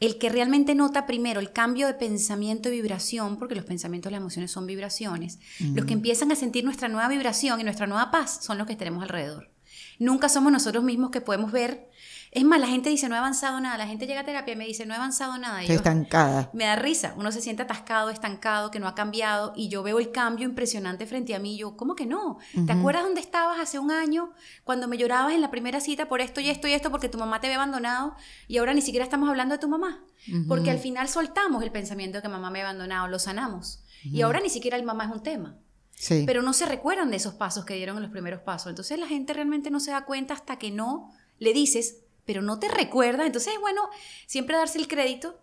el 0.00 0.18
que 0.18 0.28
realmente 0.28 0.74
nota 0.74 1.06
primero 1.06 1.40
el 1.40 1.52
cambio 1.52 1.86
de 1.86 1.94
pensamiento 1.94 2.68
y 2.68 2.72
vibración, 2.72 3.38
porque 3.38 3.54
los 3.54 3.64
pensamientos 3.64 4.10
y 4.10 4.12
las 4.12 4.20
emociones 4.20 4.50
son 4.50 4.66
vibraciones, 4.66 5.38
los 5.60 5.84
que 5.84 5.94
empiezan 5.94 6.32
a 6.32 6.36
sentir 6.36 6.64
nuestra 6.64 6.88
nueva 6.88 7.08
vibración 7.08 7.60
y 7.60 7.64
nuestra 7.64 7.86
nueva 7.86 8.10
paz 8.10 8.40
son 8.42 8.58
los 8.58 8.66
que 8.66 8.76
tenemos 8.76 9.02
alrededor. 9.02 9.50
Nunca 9.98 10.28
somos 10.28 10.52
nosotros 10.52 10.82
mismos 10.82 11.10
que 11.10 11.20
podemos 11.20 11.52
ver 11.52 11.88
es 12.34 12.44
más, 12.44 12.58
la 12.58 12.66
gente 12.66 12.90
dice, 12.90 13.08
no 13.08 13.14
he 13.14 13.18
avanzado 13.18 13.60
nada. 13.60 13.78
La 13.78 13.86
gente 13.86 14.08
llega 14.08 14.22
a 14.22 14.24
terapia 14.24 14.54
y 14.54 14.56
me 14.56 14.66
dice, 14.66 14.84
no 14.84 14.92
he 14.92 14.96
avanzado 14.96 15.38
nada. 15.38 15.62
Y 15.62 15.70
estancada. 15.70 16.50
Me 16.52 16.64
da 16.64 16.74
risa. 16.74 17.14
Uno 17.16 17.30
se 17.30 17.40
siente 17.40 17.62
atascado, 17.62 18.10
estancado, 18.10 18.72
que 18.72 18.80
no 18.80 18.88
ha 18.88 18.96
cambiado. 18.96 19.52
Y 19.54 19.68
yo 19.68 19.84
veo 19.84 20.00
el 20.00 20.10
cambio 20.10 20.44
impresionante 20.44 21.06
frente 21.06 21.36
a 21.36 21.38
mí. 21.38 21.56
Yo, 21.56 21.76
¿cómo 21.76 21.94
que 21.94 22.06
no? 22.06 22.38
¿Te 22.66 22.72
acuerdas 22.72 23.04
dónde 23.04 23.20
estabas 23.20 23.60
hace 23.60 23.78
un 23.78 23.92
año 23.92 24.32
cuando 24.64 24.88
me 24.88 24.98
llorabas 24.98 25.32
en 25.32 25.42
la 25.42 25.52
primera 25.52 25.78
cita 25.78 26.08
por 26.08 26.20
esto 26.20 26.40
y 26.40 26.50
esto 26.50 26.66
y 26.66 26.72
esto 26.72 26.90
porque 26.90 27.08
tu 27.08 27.18
mamá 27.18 27.40
te 27.40 27.46
había 27.46 27.56
abandonado? 27.56 28.16
Y 28.48 28.58
ahora 28.58 28.74
ni 28.74 28.82
siquiera 28.82 29.04
estamos 29.04 29.28
hablando 29.28 29.54
de 29.54 29.60
tu 29.60 29.68
mamá. 29.68 30.02
Porque 30.48 30.72
al 30.72 30.80
final 30.80 31.08
soltamos 31.08 31.62
el 31.62 31.70
pensamiento 31.70 32.18
de 32.18 32.22
que 32.22 32.28
mamá 32.28 32.50
me 32.50 32.62
ha 32.62 32.64
abandonado, 32.64 33.06
lo 33.06 33.20
sanamos. 33.20 33.84
Y 34.02 34.22
ahora 34.22 34.40
ni 34.40 34.50
siquiera 34.50 34.76
el 34.76 34.82
mamá 34.82 35.04
es 35.04 35.12
un 35.12 35.22
tema. 35.22 35.56
Sí. 35.92 36.24
Pero 36.26 36.42
no 36.42 36.52
se 36.52 36.66
recuerdan 36.66 37.10
de 37.12 37.16
esos 37.16 37.34
pasos 37.34 37.64
que 37.64 37.74
dieron 37.74 37.96
en 37.98 38.02
los 38.02 38.10
primeros 38.10 38.40
pasos. 38.40 38.70
Entonces 38.70 38.98
la 38.98 39.06
gente 39.06 39.32
realmente 39.34 39.70
no 39.70 39.78
se 39.78 39.92
da 39.92 40.04
cuenta 40.04 40.34
hasta 40.34 40.58
que 40.58 40.72
no 40.72 41.12
le 41.38 41.52
dices, 41.52 42.03
pero 42.24 42.42
no 42.42 42.58
te 42.58 42.68
recuerda. 42.68 43.26
Entonces 43.26 43.54
es 43.54 43.60
bueno 43.60 43.82
siempre 44.26 44.56
darse 44.56 44.78
el 44.78 44.88
crédito 44.88 45.38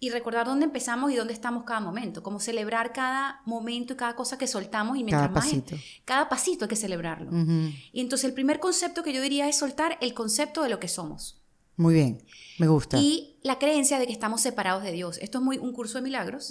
y 0.00 0.10
recordar 0.10 0.46
dónde 0.46 0.64
empezamos 0.64 1.12
y 1.12 1.16
dónde 1.16 1.32
estamos 1.32 1.62
cada 1.62 1.78
momento, 1.78 2.22
como 2.24 2.40
celebrar 2.40 2.92
cada 2.92 3.40
momento 3.46 3.92
y 3.92 3.96
cada 3.96 4.16
cosa 4.16 4.36
que 4.36 4.48
soltamos 4.48 4.96
y 4.98 5.04
mientras 5.04 5.28
Cada 5.28 5.34
pasito. 5.34 5.76
más 5.76 5.84
cada 6.04 6.28
pasito 6.28 6.64
hay 6.64 6.68
que 6.68 6.74
celebrarlo. 6.76 7.30
Y 7.92 8.00
entonces 8.00 8.24
el 8.28 8.34
primer 8.34 8.58
concepto 8.58 9.04
que 9.04 9.12
yo 9.12 9.22
diría 9.22 9.48
es 9.48 9.56
soltar 9.58 9.98
el 10.00 10.12
concepto 10.12 10.62
de 10.64 10.70
lo 10.70 10.80
que 10.80 10.88
somos 10.88 11.40
Muy 11.76 11.94
bien, 11.94 12.20
me 12.58 12.66
gusta. 12.66 12.98
y 12.98 13.36
la 13.44 13.60
creencia 13.60 14.00
de 14.00 14.06
que 14.08 14.12
estamos 14.12 14.40
separados 14.40 14.82
de 14.82 14.90
Dios. 14.90 15.18
Esto 15.18 15.38
es 15.38 15.44
muy 15.44 15.58
un 15.58 15.72
curso 15.72 15.98
de 15.98 16.02
milagros. 16.02 16.50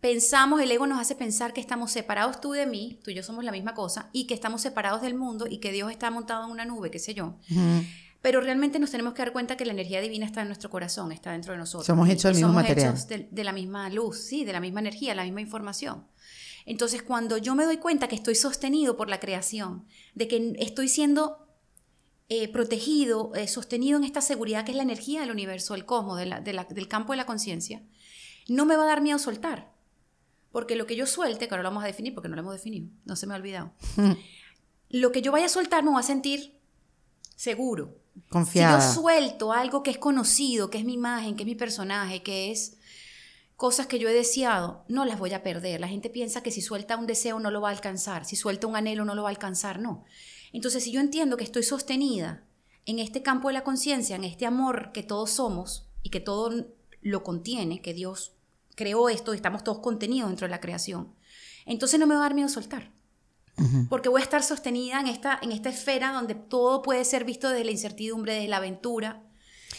Pensamos, 0.00 0.60
el 0.60 0.70
ego 0.72 0.86
nos 0.88 0.98
hace 0.98 1.14
pensar 1.14 1.52
que 1.52 1.60
estamos 1.60 1.92
separados 1.92 2.40
tú 2.40 2.50
de 2.52 2.66
mí, 2.66 2.98
tú 3.04 3.10
y 3.12 3.14
yo 3.14 3.22
somos 3.22 3.44
la 3.44 3.52
misma 3.52 3.72
cosa, 3.74 4.08
y 4.12 4.26
que 4.26 4.34
estamos 4.34 4.60
separados 4.60 5.00
del 5.00 5.14
mundo 5.14 5.46
y 5.48 5.58
que 5.58 5.70
Dios 5.70 5.92
está 5.92 6.10
montado 6.10 6.44
en 6.44 6.50
una 6.50 6.64
nube, 6.64 6.90
qué 6.90 6.98
sé 6.98 7.14
yo. 7.14 7.36
Ujú. 7.50 7.84
Pero 8.22 8.40
realmente 8.40 8.78
nos 8.78 8.90
tenemos 8.92 9.14
que 9.14 9.22
dar 9.22 9.32
cuenta 9.32 9.56
que 9.56 9.64
la 9.66 9.72
energía 9.72 10.00
divina 10.00 10.24
está 10.24 10.42
en 10.42 10.46
nuestro 10.48 10.70
corazón, 10.70 11.10
está 11.12 11.32
dentro 11.32 11.52
de 11.52 11.58
nosotros. 11.58 11.86
Somos 11.86 12.08
hechos 12.08 12.22
del 12.24 12.34
mismo 12.36 12.48
somos 12.48 12.62
material. 12.62 12.90
hechos 12.90 13.08
de, 13.08 13.28
de 13.30 13.44
la 13.44 13.52
misma 13.52 13.90
luz, 13.90 14.18
sí, 14.18 14.44
de 14.44 14.52
la 14.52 14.60
misma 14.60 14.80
energía, 14.80 15.14
la 15.14 15.24
misma 15.24 15.40
información. 15.40 16.06
Entonces, 16.64 17.02
cuando 17.02 17.36
yo 17.36 17.56
me 17.56 17.64
doy 17.64 17.78
cuenta 17.78 18.06
que 18.06 18.14
estoy 18.14 18.36
sostenido 18.36 18.96
por 18.96 19.10
la 19.10 19.18
creación, 19.18 19.84
de 20.14 20.28
que 20.28 20.54
estoy 20.60 20.88
siendo 20.88 21.38
eh, 22.28 22.48
protegido, 22.48 23.32
eh, 23.34 23.46
sostenido 23.48 23.98
en 23.98 24.04
esta 24.04 24.20
seguridad 24.22 24.64
que 24.64 24.70
es 24.70 24.76
la 24.76 24.84
energía 24.84 25.20
del 25.20 25.32
universo, 25.32 25.74
el 25.74 25.84
cosmos, 25.84 26.16
de 26.18 26.26
la- 26.26 26.40
de 26.40 26.52
la- 26.54 26.64
del 26.64 26.86
campo 26.88 27.12
de 27.12 27.16
la 27.18 27.26
conciencia, 27.26 27.82
no 28.48 28.64
me 28.64 28.76
va 28.76 28.84
a 28.84 28.86
dar 28.86 29.02
miedo 29.02 29.18
soltar. 29.18 29.72
Porque 30.52 30.76
lo 30.76 30.86
que 30.86 30.96
yo 30.96 31.06
suelte, 31.06 31.48
que 31.48 31.52
ahora 31.54 31.62
lo 31.64 31.70
vamos 31.70 31.82
a 31.84 31.88
definir 31.88 32.14
porque 32.14 32.28
no 32.28 32.36
lo 32.36 32.42
hemos 32.42 32.54
definido, 32.54 32.88
no 33.04 33.16
se 33.16 33.26
me 33.26 33.34
ha 33.34 33.36
olvidado, 33.36 33.72
lo 34.88 35.10
que 35.12 35.20
yo 35.22 35.32
vaya 35.32 35.46
a 35.46 35.48
soltar 35.50 35.82
me 35.82 35.90
va 35.90 35.98
a 35.98 36.02
sentir 36.04 36.58
seguro. 37.36 37.98
Confiada. 38.28 38.80
Si 38.80 38.88
yo 38.88 39.02
suelto 39.02 39.52
algo 39.52 39.82
que 39.82 39.90
es 39.90 39.98
conocido, 39.98 40.70
que 40.70 40.78
es 40.78 40.84
mi 40.84 40.94
imagen, 40.94 41.36
que 41.36 41.42
es 41.42 41.46
mi 41.46 41.54
personaje, 41.54 42.22
que 42.22 42.50
es 42.50 42.76
cosas 43.56 43.86
que 43.86 43.98
yo 43.98 44.08
he 44.08 44.12
deseado, 44.12 44.84
no 44.88 45.04
las 45.04 45.18
voy 45.18 45.32
a 45.32 45.42
perder. 45.42 45.80
La 45.80 45.88
gente 45.88 46.10
piensa 46.10 46.42
que 46.42 46.50
si 46.50 46.60
suelta 46.60 46.96
un 46.96 47.06
deseo 47.06 47.38
no 47.38 47.50
lo 47.50 47.60
va 47.60 47.68
a 47.68 47.72
alcanzar, 47.72 48.24
si 48.24 48.36
suelta 48.36 48.66
un 48.66 48.76
anhelo 48.76 49.04
no 49.04 49.14
lo 49.14 49.22
va 49.22 49.28
a 49.28 49.30
alcanzar, 49.30 49.78
no. 49.78 50.04
Entonces, 50.52 50.84
si 50.84 50.92
yo 50.92 51.00
entiendo 51.00 51.36
que 51.36 51.44
estoy 51.44 51.62
sostenida 51.62 52.42
en 52.86 52.98
este 52.98 53.22
campo 53.22 53.48
de 53.48 53.54
la 53.54 53.64
conciencia, 53.64 54.16
en 54.16 54.24
este 54.24 54.46
amor 54.46 54.92
que 54.92 55.02
todos 55.02 55.30
somos 55.30 55.86
y 56.02 56.10
que 56.10 56.20
todo 56.20 56.66
lo 57.00 57.22
contiene, 57.22 57.80
que 57.80 57.94
Dios 57.94 58.32
creó 58.74 59.08
esto 59.08 59.32
y 59.32 59.36
estamos 59.36 59.64
todos 59.64 59.78
contenidos 59.78 60.28
dentro 60.30 60.46
de 60.46 60.50
la 60.50 60.60
creación, 60.60 61.14
entonces 61.64 62.00
no 62.00 62.06
me 62.06 62.14
va 62.14 62.20
a 62.20 62.24
dar 62.24 62.34
miedo 62.34 62.48
soltar 62.48 62.90
porque 63.88 64.08
voy 64.08 64.20
a 64.20 64.24
estar 64.24 64.42
sostenida 64.42 65.00
en 65.00 65.06
esta, 65.06 65.38
en 65.42 65.52
esta 65.52 65.68
esfera 65.68 66.12
donde 66.12 66.34
todo 66.34 66.82
puede 66.82 67.04
ser 67.04 67.24
visto 67.24 67.48
desde 67.48 67.64
la 67.64 67.70
incertidumbre, 67.70 68.34
desde 68.34 68.48
la 68.48 68.56
aventura. 68.56 69.22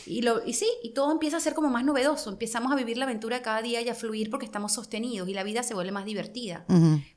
Y, 0.05 0.21
lo, 0.21 0.45
y 0.45 0.53
sí, 0.53 0.67
y 0.83 0.93
todo 0.93 1.11
empieza 1.11 1.37
a 1.37 1.39
ser 1.39 1.53
como 1.53 1.69
más 1.69 1.85
novedoso. 1.85 2.29
Empezamos 2.29 2.71
a 2.71 2.75
vivir 2.75 2.97
la 2.97 3.05
aventura 3.05 3.41
cada 3.41 3.61
día 3.61 3.81
y 3.81 3.89
a 3.89 3.95
fluir 3.95 4.29
porque 4.29 4.45
estamos 4.45 4.73
sostenidos 4.73 5.29
y 5.29 5.33
la 5.33 5.43
vida 5.43 5.63
se 5.63 5.73
vuelve 5.73 5.91
más 5.91 6.05
divertida 6.05 6.65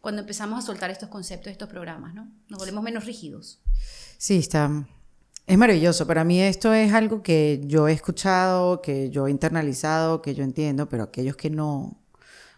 cuando 0.00 0.22
empezamos 0.22 0.58
a 0.58 0.66
soltar 0.66 0.90
estos 0.90 1.08
conceptos, 1.08 1.50
estos 1.50 1.68
programas, 1.68 2.14
¿no? 2.14 2.28
Nos 2.48 2.58
volvemos 2.58 2.82
menos 2.82 3.04
rígidos. 3.04 3.60
Sí, 4.18 4.36
está. 4.38 4.86
Es 5.46 5.58
maravilloso. 5.58 6.06
Para 6.06 6.24
mí 6.24 6.40
esto 6.40 6.74
es 6.74 6.92
algo 6.92 7.22
que 7.22 7.62
yo 7.64 7.86
he 7.88 7.92
escuchado, 7.92 8.82
que 8.82 9.10
yo 9.10 9.26
he 9.26 9.30
internalizado, 9.30 10.22
que 10.22 10.34
yo 10.34 10.42
entiendo, 10.42 10.88
pero 10.88 11.04
aquellos 11.04 11.36
que 11.36 11.50
no, 11.50 12.00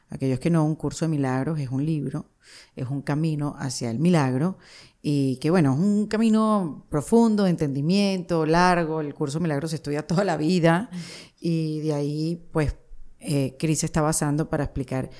aquellos 0.08 0.40
que 0.40 0.50
no, 0.50 0.64
un 0.64 0.74
curso 0.74 1.04
de 1.04 1.10
milagros 1.10 1.58
es 1.60 1.70
un 1.70 1.84
libro, 1.84 2.30
es 2.76 2.88
un 2.88 3.02
camino 3.02 3.54
hacia 3.58 3.90
el 3.90 3.98
milagro 3.98 4.58
y 5.00 5.36
que 5.36 5.50
bueno, 5.50 5.74
es 5.74 5.78
un 5.78 6.06
camino 6.06 6.86
profundo 6.90 7.44
de 7.44 7.50
entendimiento, 7.50 8.46
largo. 8.46 9.00
El 9.00 9.14
curso 9.14 9.38
de 9.38 9.44
milagros 9.44 9.70
se 9.70 9.76
estudia 9.76 10.06
toda 10.06 10.24
la 10.24 10.36
vida 10.36 10.90
y 11.40 11.80
de 11.80 11.94
ahí, 11.94 12.48
pues, 12.52 12.76
eh, 13.20 13.56
Cris 13.58 13.84
está 13.84 14.00
basando 14.00 14.48
para 14.48 14.64
explicar 14.64 15.10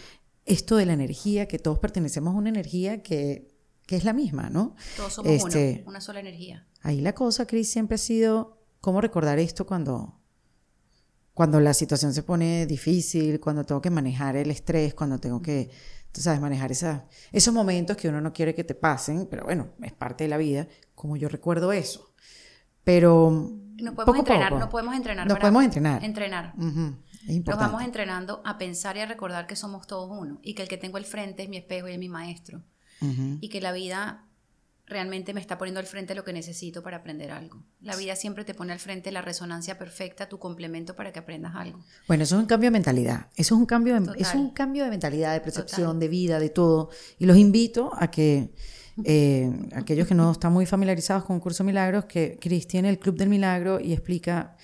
esto 0.45 0.77
de 0.77 0.87
la 0.87 0.95
energía, 0.95 1.47
que 1.47 1.59
todos 1.59 1.79
pertenecemos 1.79 2.35
a 2.35 2.39
una 2.39 2.49
energía 2.49 3.03
que, 3.03 3.55
que 3.87 3.97
es 3.97 4.05
la 4.05 4.13
misma, 4.13 4.51
¿no? 4.51 4.75
Todos 4.97 5.15
somos 5.15 5.33
Este, 5.33 5.81
uno, 5.83 5.91
una 5.91 6.01
sola 6.01 6.21
energía. 6.21 6.67
Ahí 6.83 7.01
la 7.01 7.15
cosa, 7.15 7.47
Cris, 7.47 7.71
siempre 7.71 7.97
ha 7.97 7.99
sido 7.99 8.59
cómo 8.81 9.01
recordar 9.01 9.39
esto 9.39 9.67
cuando, 9.67 10.21
cuando 11.35 11.61
la 11.61 11.75
situación 11.75 12.15
se 12.15 12.23
pone 12.23 12.67
difícil, 12.67 13.41
cuando 13.41 13.65
tengo 13.65 13.81
que 13.81 13.91
manejar 13.91 14.37
el 14.37 14.51
estrés, 14.51 14.95
cuando 14.95 15.19
tengo 15.19 15.43
que, 15.43 15.71
tú 16.13 16.21
sabes, 16.21 16.41
manejar 16.41 16.73
esa, 16.73 17.07
esos 17.33 17.53
momentos 17.55 17.97
que 17.97 18.09
uno 18.09 18.21
no 18.21 18.33
quiere 18.33 18.55
que 18.55 18.65
te 18.65 18.75
pasen, 18.75 19.27
pero 19.31 19.45
bueno, 19.45 19.69
es 19.83 19.93
parte 19.93 20.25
de 20.25 20.29
la 20.29 20.37
vida, 20.37 20.67
como 20.95 21.17
yo 21.17 21.29
recuerdo 21.29 21.73
eso. 21.73 22.13
Pero 22.85 23.31
Nos 23.31 23.95
podemos 23.95 24.05
poco 24.05 24.19
entrenar, 24.19 24.49
poco. 24.51 24.61
no 24.61 24.69
podemos 24.71 24.95
entrenar. 24.95 25.27
Nos 25.27 25.39
podemos 25.39 25.65
entrenar. 25.65 26.05
Entrenar. 26.05 26.55
Ujú, 26.57 26.97
es 27.29 27.47
Nos 27.47 27.59
vamos 27.59 27.83
entrenando 27.83 28.41
a 28.45 28.57
pensar 28.59 28.97
y 28.97 29.01
a 29.01 29.07
recordar 29.07 29.47
que 29.47 29.57
somos 29.57 29.87
todos 29.87 30.11
uno 30.11 30.41
y 30.43 30.55
que 30.55 30.63
el 30.63 30.69
que 30.69 30.79
tengo 30.79 30.97
al 30.97 31.05
frente 31.05 31.43
es 31.43 31.49
mi 31.49 31.57
espejo 31.59 31.89
y 31.89 31.93
es 31.93 31.99
mi 31.99 32.09
maestro. 32.09 32.63
Ujú. 33.01 33.39
y 33.41 33.49
que 33.49 33.61
la 33.61 33.71
vida 33.71 34.25
realmente 34.89 35.35
me 35.35 35.41
está 35.41 35.59
poniendo 35.59 35.81
al 35.81 35.87
frente 35.87 36.15
lo 36.15 36.25
que 36.25 36.33
necesito 36.33 36.83
para 36.83 36.99
aprender 36.99 37.31
algo. 37.31 37.63
La 37.81 37.95
vida 37.97 38.17
siempre 38.17 38.45
te 38.45 38.55
pone 38.55 38.73
al 38.73 38.79
frente 38.79 39.13
la 39.13 39.23
resonancia 39.23 39.79
perfecta, 39.79 40.29
tu 40.29 40.39
complemento 40.39 40.97
para 40.97 41.13
que 41.13 41.19
aprendas 41.19 41.55
algo. 41.55 41.85
Bueno, 42.07 42.25
eso 42.25 42.37
es 42.37 42.41
un 42.41 42.47
cambio 42.47 42.69
de 42.69 42.73
mentalidad. 42.73 43.27
Eso 43.37 43.55
es 43.55 43.61
un 43.61 43.67
cambio 43.67 44.01
de, 44.01 44.21
es 44.21 44.35
un 44.35 44.51
cambio 44.51 44.85
de 44.85 44.91
mentalidad, 44.91 45.35
de 45.35 45.41
percepción, 45.41 45.87
Total. 45.87 46.01
de 46.01 46.09
vida, 46.09 46.41
de 46.41 46.49
todo. 46.49 46.91
Y 47.19 47.27
los 47.27 47.37
invito 47.37 47.91
a 47.95 48.11
que 48.11 48.51
eh, 49.05 49.51
aquellos 49.75 50.09
que 50.09 50.15
no 50.15 50.33
están 50.33 50.53
muy 50.53 50.67
familiarizados 50.67 51.25
con 51.25 51.39
Curso 51.39 51.65
Milagros, 51.65 52.07
que 52.07 52.39
Cris 52.41 52.67
tiene 52.67 52.89
el 52.89 52.99
Club 52.99 53.17
del 53.17 53.29
Milagro 53.29 53.81
y 53.81 53.93
explica 53.93 54.57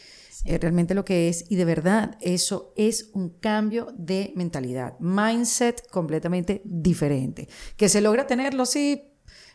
eh, 0.44 0.58
realmente 0.58 0.94
lo 0.94 1.04
que 1.04 1.28
es. 1.28 1.44
Y 1.50 1.56
de 1.56 1.64
verdad, 1.64 2.16
eso 2.20 2.72
es 2.76 3.10
un 3.12 3.28
cambio 3.28 3.88
de 3.96 4.32
mentalidad. 4.36 4.98
Mindset 4.98 5.88
completamente 5.90 6.62
diferente. 6.64 7.48
Que 7.76 7.88
se 7.88 8.00
logra 8.00 8.26
tenerlo, 8.26 8.66
sí, 8.66 9.13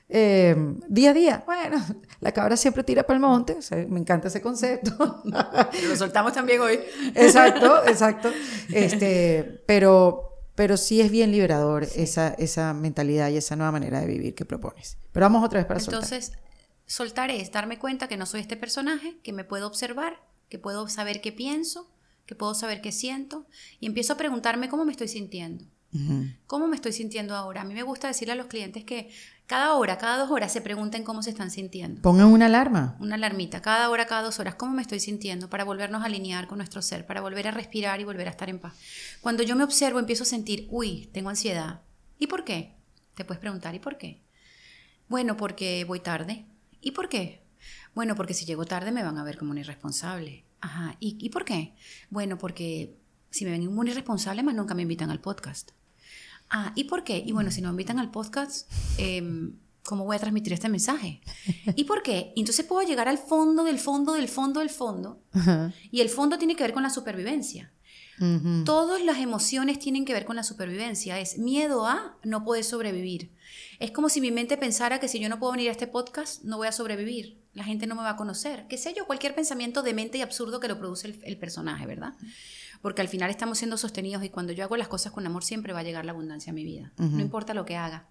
eh, 0.10 0.56
día 0.88 1.12
a 1.12 1.14
día. 1.14 1.44
Bueno, 1.46 1.78
la 2.20 2.32
cabra 2.32 2.58
siempre 2.58 2.84
tira 2.84 3.04
para 3.04 3.16
el 3.16 3.22
monte. 3.22 3.54
o 3.54 3.62
sea, 3.62 3.78
me 3.88 4.00
encanta 4.00 4.28
ese 4.28 4.42
concepto. 4.42 5.22
Lo 5.24 5.96
soltamos 5.96 6.34
también 6.34 6.60
hoy. 6.60 6.80
Exacto, 7.16 7.84
exacto. 7.88 8.32
Este, 8.70 9.64
pero, 9.68 10.42
pero 10.56 10.78
sí 10.78 11.00
es 11.00 11.12
bien 11.12 11.32
liberador 11.32 11.84
esa, 11.96 12.30
esa 12.30 12.74
mentalidad 12.74 13.30
y 13.30 13.38
esa 13.38 13.56
nueva 13.56 13.72
manera 13.72 14.02
de 14.02 14.08
vivir 14.08 14.34
que 14.34 14.46
propones. 14.46 14.98
Pero 15.12 15.26
vamos 15.26 15.46
otra 15.46 15.60
vez 15.60 15.68
para 15.68 15.80
soltar. 15.80 16.04
Entonces, 16.04 16.32
soltar 16.88 17.30
es 17.30 17.52
darme 17.52 17.78
cuenta 17.78 18.08
que 18.08 18.18
no 18.18 18.26
soy 18.26 18.42
este 18.42 18.58
personaje, 18.58 19.18
que 19.22 19.32
me 19.32 19.44
puedo 19.44 19.68
observar, 19.68 20.20
que 20.50 20.58
puedo 20.58 20.88
saber 20.88 21.22
qué 21.22 21.32
pienso, 21.32 21.92
que 22.26 22.36
puedo 22.36 22.56
saber 22.56 22.82
qué 22.82 22.92
siento 22.92 23.46
y 23.80 23.86
empiezo 23.86 24.14
a 24.14 24.18
preguntarme 24.18 24.70
cómo 24.70 24.86
me 24.86 24.92
estoy 24.92 25.08
sintiendo. 25.08 25.66
¿Cómo 26.46 26.68
me 26.68 26.76
estoy 26.76 26.94
sintiendo 26.94 27.36
ahora? 27.36 27.62
A 27.62 27.64
mí 27.64 27.74
me 27.74 27.82
gusta 27.82 28.08
decirle 28.08 28.34
a 28.34 28.36
los 28.36 28.46
clientes 28.46 28.84
que 28.84 29.10
cada 29.50 29.74
hora, 29.74 29.98
cada 29.98 30.20
dos 30.20 30.30
horas 30.30 30.54
se 30.54 30.62
pregunten 30.62 31.04
cómo 31.04 31.24
se 31.24 31.32
están 31.32 31.50
sintiendo. 31.50 32.04
Pongan 32.04 32.28
una 32.28 32.46
alarma. 32.46 32.96
Una 33.00 33.16
alarmita, 33.16 33.64
cada 33.64 33.90
hora, 33.90 34.06
cada 34.06 34.22
dos 34.22 34.40
horas, 34.40 34.54
cómo 34.54 34.76
me 34.76 34.84
estoy 34.84 35.00
sintiendo 35.00 35.50
para 35.50 35.64
volvernos 35.64 36.04
a 36.04 36.06
alinear 36.06 36.46
con 36.46 36.60
nuestro 36.60 36.84
ser, 36.84 37.08
para 37.08 37.20
volver 37.20 37.48
a 37.48 37.52
respirar 37.52 38.00
y 38.00 38.04
volver 38.04 38.28
a 38.28 38.30
estar 38.30 38.48
en 38.48 38.60
paz. 38.60 38.76
Cuando 39.22 39.42
yo 39.42 39.56
me 39.56 39.64
observo, 39.64 39.98
empiezo 39.98 40.22
a 40.22 40.28
sentir, 40.28 40.68
uy, 40.70 41.10
tengo 41.14 41.30
ansiedad. 41.30 41.82
¿Y 42.20 42.28
por 42.28 42.44
qué? 42.44 42.76
Te 43.16 43.26
puedes 43.26 43.42
preguntar, 43.42 43.74
¿y 43.74 43.80
por 43.80 43.98
qué? 43.98 44.22
Bueno, 45.08 45.36
porque 45.36 45.84
voy 45.84 46.00
tarde. 46.00 46.46
¿Y 46.80 46.92
por 46.92 47.10
qué? 47.10 47.42
Bueno, 47.96 48.16
porque 48.16 48.36
si 48.36 48.46
llego 48.46 48.66
tarde 48.66 48.92
me 48.92 49.02
van 49.02 49.18
a 49.18 49.24
ver 49.24 49.40
como 49.40 49.50
un 49.50 49.58
irresponsable. 49.58 50.46
Ajá, 50.62 50.96
¿y, 51.00 51.18
¿y 51.20 51.30
por 51.30 51.44
qué? 51.44 51.74
Bueno, 52.12 52.38
porque 52.38 53.00
si 53.32 53.46
me 53.46 53.52
ven 53.52 53.66
como 53.66 53.82
un 53.82 53.88
irresponsable, 53.88 54.44
más 54.44 54.54
nunca 54.54 54.76
me 54.76 54.84
invitan 54.84 55.10
al 55.10 55.22
podcast. 55.22 55.72
Ah, 56.50 56.74
¿y 56.76 56.86
por 56.86 57.04
qué? 57.04 57.24
Y 57.26 57.32
bueno, 57.32 57.52
si 57.52 57.62
no 57.62 57.70
me 57.70 57.74
invitan 57.74 58.00
al 58.00 58.12
podcast, 58.12 58.70
em, 58.98 59.56
¿cómo 59.84 60.06
voy 60.06 60.16
a 60.16 60.20
transmitir 60.20 60.54
este 60.54 60.70
mensaje? 60.70 61.22
¿Y 61.76 61.84
por 61.84 62.02
qué? 62.02 62.34
Entonces 62.36 62.66
puedo 62.66 62.88
llegar 62.88 63.08
al 63.08 63.18
fondo 63.18 63.64
del 63.64 63.80
fondo 63.80 64.14
del 64.14 64.28
fondo 64.28 64.60
del 64.60 64.70
fondo. 64.70 65.22
Ajá. 65.32 65.74
Y 65.92 66.02
el 66.02 66.10
fondo 66.10 66.38
tiene 66.38 66.56
que 66.56 66.64
ver 66.64 66.74
con 66.74 66.84
la 66.84 66.90
supervivencia. 66.90 67.72
Ujú. 68.20 68.66
Todas 68.66 69.04
las 69.04 69.20
emociones 69.20 69.80
tienen 69.80 70.04
que 70.06 70.14
ver 70.14 70.26
con 70.26 70.36
la 70.36 70.44
supervivencia. 70.44 71.20
Es 71.20 71.38
miedo 71.38 71.88
a 71.88 72.18
no 72.24 72.44
poder 72.44 72.64
sobrevivir. 72.64 73.32
Es 73.80 73.92
como 73.92 74.10
si 74.10 74.20
mi 74.20 74.32
mente 74.32 74.58
pensara 74.58 75.00
que 75.00 75.08
si 75.08 75.20
yo 75.20 75.30
no 75.30 75.40
puedo 75.40 75.54
venir 75.54 75.70
a 75.70 75.72
este 75.72 75.88
podcast, 75.88 76.44
no 76.44 76.58
voy 76.58 76.68
a 76.68 76.72
sobrevivir. 76.72 77.40
La 77.54 77.64
gente 77.64 77.88
no 77.88 77.96
me 77.96 78.02
va 78.02 78.12
a 78.12 78.16
conocer. 78.18 78.66
Qué 78.68 78.78
sé 78.78 78.94
yo, 78.96 79.06
cualquier 79.06 79.36
pensamiento 79.36 79.82
demente 79.84 80.18
y 80.18 80.22
absurdo 80.22 80.60
que 80.60 80.68
lo 80.68 80.78
produce 80.78 81.08
el, 81.08 81.20
el 81.24 81.38
personaje, 81.38 81.86
¿verdad? 81.86 82.14
Porque 82.82 83.02
al 83.02 83.08
final 83.08 83.30
estamos 83.30 83.58
siendo 83.58 83.78
sostenidos 83.78 84.24
y 84.24 84.30
cuando 84.30 84.54
yo 84.54 84.64
hago 84.64 84.78
las 84.78 84.88
cosas 84.88 85.12
con 85.12 85.26
amor 85.26 85.44
siempre 85.44 85.74
va 85.74 85.80
a 85.80 85.84
llegar 85.84 86.06
la 86.06 86.12
abundancia 86.12 86.52
a 86.52 86.54
mi 86.54 86.64
vida. 86.64 86.94
No 86.98 87.20
importa 87.20 87.54
lo 87.54 87.66
que 87.66 87.76
haga. 87.76 88.08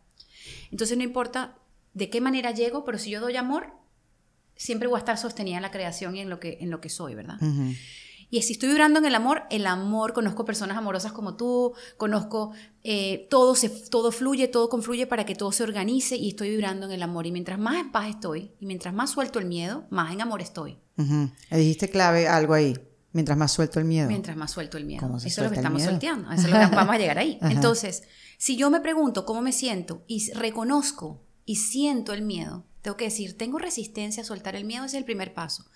Entonces 0.70 0.96
no 0.96 1.04
importa 1.04 1.56
de 1.94 2.10
qué 2.10 2.20
manera 2.20 2.50
llego, 2.50 2.84
pero 2.84 2.98
si 2.98 3.10
yo 3.10 3.20
doy 3.20 3.36
amor, 3.36 3.72
siempre 4.56 4.88
voy 4.88 4.96
a 4.96 4.98
estar 4.98 5.16
sostenida 5.16 5.56
en 5.56 5.62
la 5.62 5.70
creación 5.70 6.16
y 6.16 6.20
en 6.20 6.28
lo 6.28 6.38
que, 6.38 6.58
en 6.60 6.70
lo 6.70 6.80
que 6.80 6.90
soy, 6.90 7.14
¿verdad? 7.14 7.36
Ujú. 7.40 7.72
Y 8.30 8.42
si 8.42 8.52
estoy 8.52 8.68
vibrando 8.68 8.98
en 8.98 9.06
el 9.06 9.14
amor, 9.14 9.44
el 9.48 9.66
amor, 9.66 10.12
conozco 10.12 10.44
personas 10.44 10.76
amorosas 10.76 11.12
como 11.12 11.34
tú, 11.36 11.72
conozco, 11.96 12.52
eh, 12.84 13.26
todo, 13.30 13.54
se, 13.54 13.70
todo 13.70 14.12
fluye, 14.12 14.48
todo 14.48 14.68
confluye 14.68 15.06
para 15.06 15.24
que 15.24 15.34
todo 15.34 15.50
se 15.50 15.62
organice 15.62 16.16
y 16.16 16.28
estoy 16.28 16.50
vibrando 16.50 16.86
en 16.86 16.92
el 16.92 17.02
amor. 17.02 17.26
Y 17.26 17.32
mientras 17.32 17.58
más 17.58 17.76
en 17.76 17.90
paz 17.90 18.08
estoy 18.10 18.52
y 18.60 18.66
mientras 18.66 18.92
más 18.92 19.10
suelto 19.10 19.38
el 19.38 19.46
miedo, 19.46 19.86
más 19.88 20.12
en 20.12 20.20
amor 20.20 20.42
estoy. 20.42 20.76
Dijiste 21.50 21.88
clave 21.88 22.28
algo 22.28 22.52
ahí. 22.52 22.76
Mientras 23.12 23.38
más 23.38 23.52
suelto 23.52 23.78
el 23.78 23.86
miedo. 23.86 24.08
Mientras 24.08 24.36
más 24.36 24.50
suelto 24.50 24.76
el 24.76 24.84
miedo. 24.84 25.16
Eso 25.16 25.26
es 25.26 25.38
lo 25.38 25.50
que 25.50 25.56
estamos 25.56 25.82
solteando. 25.82 26.30
Eso 26.30 26.46
es 26.46 26.52
lo 26.52 26.58
que 26.70 26.76
vamos 26.76 26.94
a 26.94 26.98
llegar 26.98 27.18
ahí. 27.18 27.38
Entonces, 27.42 28.02
si 28.36 28.56
yo 28.56 28.70
me 28.70 28.80
pregunto 28.80 29.24
cómo 29.24 29.40
me 29.40 29.52
siento 29.52 30.04
y 30.06 30.30
reconozco 30.32 31.22
y 31.44 31.56
siento 31.56 32.12
el 32.12 32.22
miedo, 32.22 32.66
tengo 32.82 32.96
que 32.96 33.06
decir, 33.06 33.36
tengo 33.36 33.58
resistencia 33.58 34.22
a 34.22 34.26
soltar 34.26 34.56
el 34.56 34.64
miedo, 34.64 34.84
ese 34.84 34.96
es 34.96 35.00
el 35.00 35.04
primer 35.04 35.34
paso. 35.34 35.66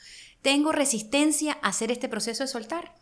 ¿Tengo 0.42 0.72
resistencia 0.72 1.58
a 1.62 1.68
hacer 1.68 1.90
este 1.90 2.08
proceso 2.08 2.44
de 2.44 2.48
soltar? 2.48 2.94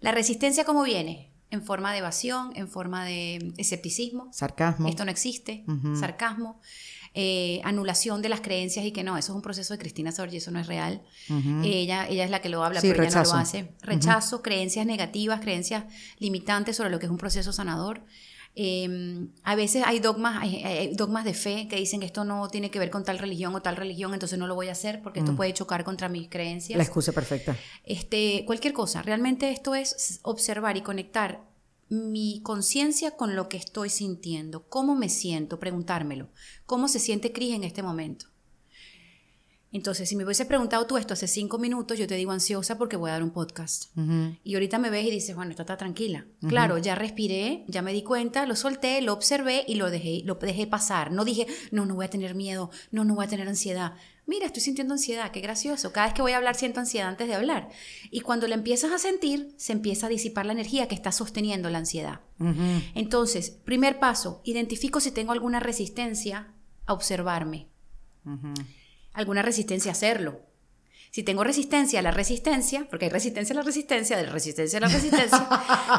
La 0.00 0.12
resistencia, 0.12 0.64
¿cómo 0.64 0.82
viene? 0.82 1.32
En 1.50 1.62
forma 1.62 1.92
de 1.92 1.98
evasión, 1.98 2.52
en 2.54 2.68
forma 2.68 3.04
de 3.04 3.52
escepticismo. 3.58 4.28
Sarcasmo. 4.32 4.88
Esto 4.88 5.04
no 5.04 5.10
existe. 5.10 5.64
Sarcasmo. 5.98 6.60
Eh, 7.12 7.60
anulación 7.64 8.22
de 8.22 8.28
las 8.28 8.40
creencias 8.40 8.86
y 8.86 8.92
que 8.92 9.02
no, 9.02 9.18
eso 9.18 9.32
es 9.32 9.36
un 9.36 9.42
proceso 9.42 9.74
de 9.74 9.80
Cristina 9.80 10.12
Sorge, 10.12 10.36
eso 10.36 10.52
no 10.52 10.60
es 10.60 10.68
real. 10.68 11.02
ella, 11.64 12.06
ella 12.08 12.24
es 12.24 12.30
la 12.30 12.40
que 12.40 12.48
lo 12.48 12.62
habla, 12.62 12.80
pero 12.80 13.02
ella 13.02 13.22
no 13.22 13.24
lo 13.24 13.34
hace. 13.34 13.72
Rechazo, 13.82 14.42
creencias 14.42 14.86
negativas, 14.86 15.40
creencias 15.40 15.84
limitantes 16.18 16.76
sobre 16.76 16.90
lo 16.90 17.00
que 17.00 17.06
es 17.06 17.10
un 17.10 17.18
proceso 17.18 17.52
sanador. 17.52 18.04
Em, 18.54 19.30
a 19.42 19.54
veces 19.56 19.82
hay 19.86 20.00
dogmas, 20.00 20.42
hay, 20.42 20.92
dogmas 20.94 21.24
de 21.24 21.34
fe 21.34 21.66
que 21.68 21.76
dicen 21.76 22.00
que 22.00 22.06
esto 22.06 22.24
no 22.24 22.48
tiene 22.48 22.70
que 22.70 22.78
ver 22.78 22.90
con 22.90 23.04
tal 23.04 23.18
religión 23.18 23.54
o 23.54 23.62
tal 23.62 23.76
religión, 23.76 24.12
entonces 24.12 24.38
no 24.38 24.46
lo 24.46 24.54
voy 24.54 24.68
a 24.68 24.72
hacer 24.72 25.02
porque 25.02 25.20
esto 25.20 25.32
mm. 25.32 25.36
puede 25.36 25.52
chocar 25.52 25.82
contra 25.82 26.08
mis 26.08 26.28
creencias. 26.28 26.76
La 26.76 26.84
excusa 26.84 27.12
perfecta. 27.12 27.56
Este, 27.84 28.44
cualquier 28.46 28.72
cosa. 28.72 29.02
Realmente 29.02 29.50
esto 29.50 29.74
es 29.74 30.20
observar 30.22 30.76
y 30.76 30.82
conectar 30.82 31.49
mi 31.90 32.40
conciencia 32.42 33.16
con 33.16 33.34
lo 33.34 33.48
que 33.48 33.56
estoy 33.56 33.90
sintiendo. 33.90 34.68
¿Cómo 34.68 34.94
me 34.94 35.08
siento? 35.08 35.58
Preguntármelo. 35.58 36.30
¿Cómo 36.64 36.86
se 36.86 37.00
siente 37.00 37.32
Cris 37.32 37.54
en 37.54 37.64
este 37.64 37.82
momento? 37.82 38.29
Entonces, 39.72 40.08
si 40.08 40.16
me 40.16 40.24
hubiese 40.24 40.46
preguntado 40.46 40.84
tú 40.86 40.96
esto 40.96 41.14
hace 41.14 41.28
cinco 41.28 41.58
minutos, 41.58 41.96
yo 41.96 42.08
te 42.08 42.16
digo 42.16 42.32
ansiosa 42.32 42.76
porque 42.76 42.96
voy 42.96 43.10
a 43.10 43.12
dar 43.12 43.22
un 43.22 43.30
podcast. 43.30 43.96
Y 44.42 44.54
ahorita 44.54 44.78
me 44.78 44.90
ves 44.90 45.06
y 45.06 45.10
dices, 45.10 45.36
bueno, 45.36 45.52
está 45.52 45.76
tranquila. 45.76 46.26
Claro, 46.48 46.78
ya 46.78 46.96
respiré, 46.96 47.64
ya 47.68 47.80
me 47.80 47.92
di 47.92 48.02
cuenta, 48.02 48.46
lo 48.46 48.56
solté, 48.56 49.00
lo 49.00 49.12
observé 49.12 49.64
y 49.68 49.76
lo 49.76 49.90
dejé, 49.90 50.22
lo 50.24 50.34
dejé 50.34 50.66
pasar. 50.66 51.12
No 51.12 51.24
dije, 51.24 51.46
no, 51.70 51.86
no 51.86 51.94
voy 51.94 52.06
a 52.06 52.10
tener 52.10 52.34
miedo, 52.34 52.70
no, 52.90 53.04
no 53.04 53.14
voy 53.14 53.26
a 53.26 53.28
tener 53.28 53.46
ansiedad. 53.46 53.94
Mira, 54.26 54.46
estoy 54.46 54.62
sintiendo 54.62 54.94
ansiedad, 54.94 55.30
qué 55.30 55.40
gracioso. 55.40 55.92
Cada 55.92 56.06
vez 56.06 56.14
que 56.14 56.22
voy 56.22 56.32
a 56.32 56.36
hablar 56.36 56.56
siento 56.56 56.80
ansiedad 56.80 57.08
antes 57.08 57.28
de 57.28 57.34
hablar. 57.34 57.68
Y 58.10 58.20
cuando 58.20 58.48
la 58.48 58.54
empiezas 58.56 58.92
a 58.92 58.98
sentir, 58.98 59.54
se 59.56 59.72
empieza 59.72 60.06
a 60.06 60.08
disipar 60.08 60.46
la 60.46 60.52
energía 60.52 60.88
que 60.88 60.94
está 60.94 61.12
sosteniendo 61.12 61.70
la 61.70 61.78
ansiedad. 61.78 62.20
Entonces, 62.94 63.50
primer 63.50 63.98
paso, 64.00 64.40
identifico 64.44 64.98
si 65.00 65.12
tengo 65.12 65.32
alguna 65.32 65.60
resistencia 65.60 66.48
a 66.86 66.92
observarme 66.92 67.68
alguna 69.12 69.42
resistencia 69.42 69.90
a 69.90 69.92
hacerlo. 69.92 70.40
Si 71.10 71.24
tengo 71.24 71.42
resistencia 71.42 71.98
a 71.98 72.02
la 72.02 72.12
resistencia, 72.12 72.86
porque 72.88 73.06
hay 73.06 73.10
resistencia 73.10 73.52
a 73.52 73.56
la 73.56 73.62
resistencia, 73.62 74.16
de 74.16 74.22
la 74.24 74.30
resistencia 74.30 74.78
a 74.78 74.80
la 74.80 74.88
resistencia, 74.88 75.48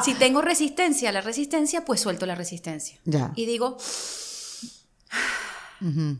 si 0.04 0.14
tengo 0.14 0.40
resistencia 0.40 1.10
a 1.10 1.12
la 1.12 1.20
resistencia, 1.20 1.84
pues 1.84 2.00
suelto 2.00 2.24
la 2.24 2.34
resistencia. 2.34 2.98
Y 3.36 3.44
digo, 3.44 3.76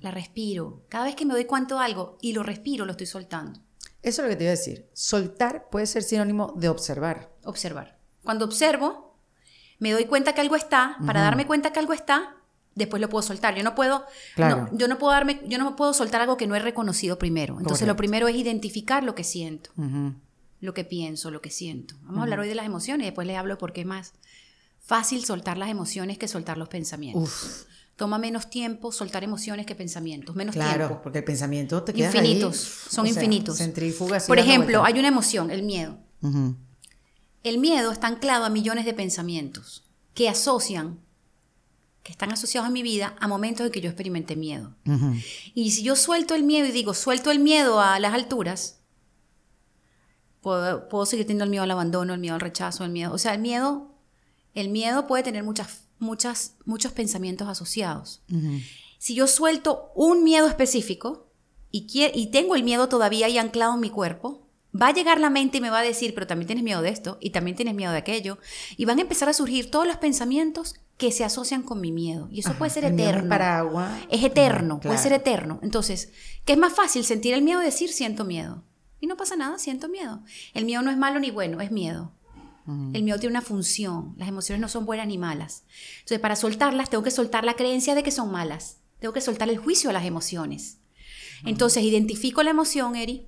la 0.00 0.10
respiro. 0.10 0.84
Cada 0.88 1.06
vez 1.06 1.16
que 1.16 1.24
me 1.24 1.32
doy 1.32 1.46
cuenta 1.46 1.76
de 1.76 1.84
algo 1.84 2.18
y 2.20 2.34
lo 2.34 2.42
respiro, 2.42 2.84
lo 2.84 2.92
estoy 2.92 3.06
soltando. 3.06 3.60
Eso 4.02 4.20
es 4.20 4.26
lo 4.26 4.30
que 4.30 4.36
te 4.36 4.44
iba 4.44 4.52
a 4.52 4.56
decir. 4.56 4.90
Soltar 4.92 5.70
puede 5.70 5.86
ser 5.86 6.02
sinónimo 6.02 6.52
de 6.56 6.68
observar. 6.68 7.32
Observar. 7.44 7.98
Cuando 8.24 8.44
observo, 8.44 9.16
me 9.78 9.92
doy 9.92 10.04
cuenta 10.04 10.34
que 10.34 10.40
algo 10.40 10.56
está, 10.56 10.96
para 11.06 11.22
darme 11.22 11.46
cuenta 11.46 11.72
que 11.72 11.78
algo 11.78 11.92
está, 11.92 12.36
después 12.74 13.00
lo 13.00 13.08
puedo 13.08 13.22
soltar. 13.22 13.54
Yo 13.54 13.62
no 13.62 13.74
puedo, 13.74 14.04
yo 14.72 14.88
no 14.88 14.98
puedo 14.98 15.12
darme, 15.12 15.40
yo 15.46 15.58
no 15.58 15.76
puedo 15.76 15.92
soltar 15.92 16.20
algo 16.20 16.36
que 16.36 16.46
no 16.46 16.54
he 16.54 16.58
reconocido 16.58 17.18
primero. 17.18 17.58
Entonces 17.60 17.86
lo 17.86 17.96
primero 17.96 18.28
es 18.28 18.36
identificar 18.36 19.02
lo 19.02 19.14
que 19.14 19.24
siento, 19.24 19.70
lo 20.60 20.74
que 20.74 20.84
pienso, 20.84 21.30
lo 21.30 21.40
que 21.40 21.50
siento. 21.50 21.94
Vamos 22.02 22.20
a 22.20 22.22
hablar 22.22 22.40
hoy 22.40 22.48
de 22.48 22.54
las 22.54 22.66
emociones 22.66 23.04
y 23.04 23.06
después 23.06 23.26
les 23.26 23.36
hablo 23.36 23.58
porque 23.58 23.82
es 23.82 23.86
más 23.86 24.12
fácil 24.80 25.24
soltar 25.24 25.58
las 25.58 25.68
emociones 25.68 26.18
que 26.18 26.28
soltar 26.28 26.58
los 26.58 26.68
pensamientos. 26.68 27.66
Toma 27.96 28.18
menos 28.18 28.48
tiempo 28.48 28.90
soltar 28.90 29.22
emociones 29.22 29.66
que 29.66 29.74
pensamientos, 29.74 30.34
menos 30.34 30.54
claro, 30.54 31.00
porque 31.02 31.18
el 31.18 31.24
pensamiento 31.24 31.82
te 31.82 31.92
queda 31.92 32.06
infinitos, 32.06 32.56
son 32.56 33.06
infinitos. 33.06 33.60
Por 34.26 34.38
ejemplo, 34.38 34.84
hay 34.84 34.98
una 34.98 35.08
emoción, 35.08 35.50
el 35.50 35.62
miedo. 35.62 35.98
El 37.44 37.58
miedo 37.58 37.92
está 37.92 38.06
anclado 38.06 38.44
a 38.44 38.50
millones 38.50 38.84
de 38.84 38.94
pensamientos 38.94 39.84
que 40.14 40.28
asocian 40.28 41.00
que 42.02 42.12
están 42.12 42.32
asociados 42.32 42.68
a 42.68 42.72
mi 42.72 42.82
vida 42.82 43.14
a 43.20 43.28
momentos 43.28 43.66
en 43.66 43.72
que 43.72 43.80
yo 43.80 43.88
experimenté 43.88 44.34
miedo. 44.36 44.74
Y 45.54 45.70
si 45.70 45.82
yo 45.82 45.94
suelto 45.94 46.34
el 46.34 46.42
miedo 46.42 46.66
y 46.66 46.72
digo, 46.72 46.94
suelto 46.94 47.30
el 47.30 47.38
miedo 47.38 47.80
a 47.80 47.98
las 48.00 48.12
alturas, 48.12 48.80
puedo, 50.40 51.06
seguir 51.06 51.26
teniendo 51.26 51.44
el 51.44 51.50
miedo 51.50 51.62
al 51.62 51.70
abandono, 51.70 52.12
el 52.12 52.20
miedo 52.20 52.34
al 52.34 52.40
rechazo, 52.40 52.84
el 52.84 52.90
miedo. 52.90 53.12
O 53.12 53.18
sea, 53.18 53.34
el 53.34 53.40
miedo, 53.40 53.92
el 54.54 54.68
miedo 54.68 55.06
puede 55.06 55.22
tener 55.22 55.44
muchas, 55.44 55.84
muchas, 56.00 56.56
muchos 56.64 56.92
pensamientos 56.92 57.48
asociados. 57.48 58.22
Si 58.98 59.14
yo 59.14 59.28
suelto 59.28 59.92
un 59.94 60.24
miedo 60.24 60.48
específico 60.48 61.28
y, 61.70 61.86
y 62.14 62.26
tengo 62.26 62.56
el 62.56 62.64
miedo 62.64 62.88
todavía 62.88 63.26
ahí 63.26 63.38
anclado 63.38 63.74
en 63.74 63.80
mi 63.80 63.90
cuerpo, 63.90 64.48
va 64.80 64.88
a 64.88 64.92
llegar 64.94 65.20
la 65.20 65.30
mente 65.30 65.58
y 65.58 65.60
me 65.60 65.70
va 65.70 65.80
a 65.80 65.84
decir, 65.84 66.14
pero 66.14 66.26
también 66.26 66.46
tienes 66.46 66.64
miedo 66.64 66.82
de 66.82 66.88
esto 66.88 67.18
y 67.20 67.30
también 67.30 67.56
tienes 67.56 67.74
miedo 67.74 67.92
de 67.92 67.98
aquello. 67.98 68.38
Y 68.76 68.86
van 68.86 68.98
a 68.98 69.02
empezar 69.02 69.28
a 69.28 69.34
surgir 69.34 69.70
todos 69.70 69.86
los 69.86 69.96
pensamientos 69.98 70.74
que 71.02 71.10
se 71.10 71.24
asocian 71.24 71.64
con 71.64 71.80
mi 71.80 71.90
miedo. 71.90 72.28
Y 72.30 72.38
eso 72.38 72.54
puede 72.54 72.70
ser 72.70 72.84
eterno. 72.84 73.28
Es 74.08 74.22
eterno, 74.22 74.78
puede 74.78 74.98
ser 74.98 75.12
eterno. 75.12 75.58
Entonces, 75.60 76.12
¿qué 76.44 76.52
es 76.52 76.58
más 76.60 76.74
fácil? 76.74 77.02
Sentir 77.02 77.34
el 77.34 77.42
miedo 77.42 77.58
o 77.58 77.62
decir 77.62 77.90
siento 77.92 78.24
miedo. 78.24 78.62
Y 79.00 79.08
no 79.08 79.16
pasa 79.16 79.34
nada, 79.34 79.58
siento 79.58 79.88
miedo. 79.88 80.22
El 80.54 80.64
miedo 80.64 80.80
no 80.80 80.92
es 80.92 80.96
malo 80.96 81.18
ni 81.18 81.32
bueno, 81.32 81.60
es 81.60 81.72
miedo. 81.72 82.12
El 82.92 83.02
miedo 83.02 83.18
tiene 83.18 83.32
una 83.32 83.42
función. 83.42 84.14
Las 84.16 84.28
emociones 84.28 84.60
no 84.60 84.68
son 84.68 84.86
buenas 84.86 85.08
ni 85.08 85.18
malas. 85.18 85.64
Entonces, 85.96 86.20
para 86.20 86.36
soltarlas, 86.36 86.88
tengo 86.88 87.02
que 87.02 87.10
soltar 87.10 87.42
la 87.42 87.54
creencia 87.54 87.96
de 87.96 88.04
que 88.04 88.12
son 88.12 88.30
malas. 88.30 88.76
Tengo 89.00 89.12
que 89.12 89.20
soltar 89.20 89.50
el 89.50 89.58
juicio 89.58 89.90
a 89.90 89.92
las 89.92 90.04
emociones. 90.04 90.78
Entonces, 91.44 91.82
identifico 91.82 92.44
la 92.44 92.50
emoción, 92.50 92.94
Eri. 92.94 93.26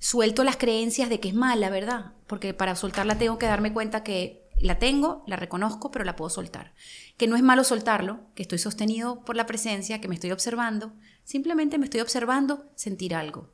Suelto 0.00 0.42
las 0.42 0.56
creencias 0.56 1.08
de 1.10 1.20
que 1.20 1.28
es 1.28 1.34
mala, 1.34 1.70
¿verdad? 1.70 2.14
Porque 2.26 2.54
para 2.54 2.74
soltarla 2.74 3.18
tengo 3.18 3.38
que 3.38 3.46
darme 3.46 3.72
cuenta 3.72 4.02
que 4.02 4.47
la 4.60 4.78
tengo, 4.78 5.24
la 5.26 5.36
reconozco, 5.36 5.90
pero 5.90 6.04
la 6.04 6.16
puedo 6.16 6.30
soltar. 6.30 6.74
Que 7.16 7.26
no 7.26 7.36
es 7.36 7.42
malo 7.42 7.64
soltarlo, 7.64 8.20
que 8.34 8.42
estoy 8.42 8.58
sostenido 8.58 9.24
por 9.24 9.36
la 9.36 9.46
presencia, 9.46 10.00
que 10.00 10.08
me 10.08 10.14
estoy 10.14 10.30
observando. 10.32 10.92
Simplemente 11.24 11.78
me 11.78 11.84
estoy 11.84 12.00
observando 12.00 12.70
sentir 12.74 13.14
algo. 13.14 13.50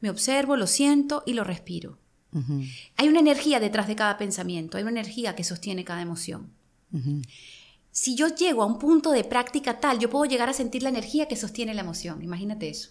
Me 0.00 0.10
observo, 0.10 0.56
lo 0.56 0.66
siento 0.66 1.22
y 1.26 1.32
lo 1.32 1.44
respiro. 1.44 1.98
Hay 2.96 3.08
una 3.08 3.20
energía 3.20 3.60
detrás 3.60 3.86
de 3.86 3.96
cada 3.96 4.18
pensamiento, 4.18 4.76
hay 4.76 4.82
una 4.82 4.92
energía 4.92 5.34
que 5.34 5.42
sostiene 5.42 5.86
cada 5.86 6.02
emoción. 6.02 6.52
Si 7.90 8.14
yo 8.14 8.28
llego 8.28 8.62
a 8.62 8.66
un 8.66 8.78
punto 8.78 9.10
de 9.10 9.24
práctica 9.24 9.80
tal, 9.80 9.98
yo 9.98 10.10
puedo 10.10 10.26
llegar 10.26 10.50
a 10.50 10.52
sentir 10.52 10.82
la 10.82 10.90
energía 10.90 11.28
que 11.28 11.36
sostiene 11.36 11.72
la 11.72 11.80
emoción. 11.80 12.22
Imagínate 12.22 12.68
eso. 12.68 12.90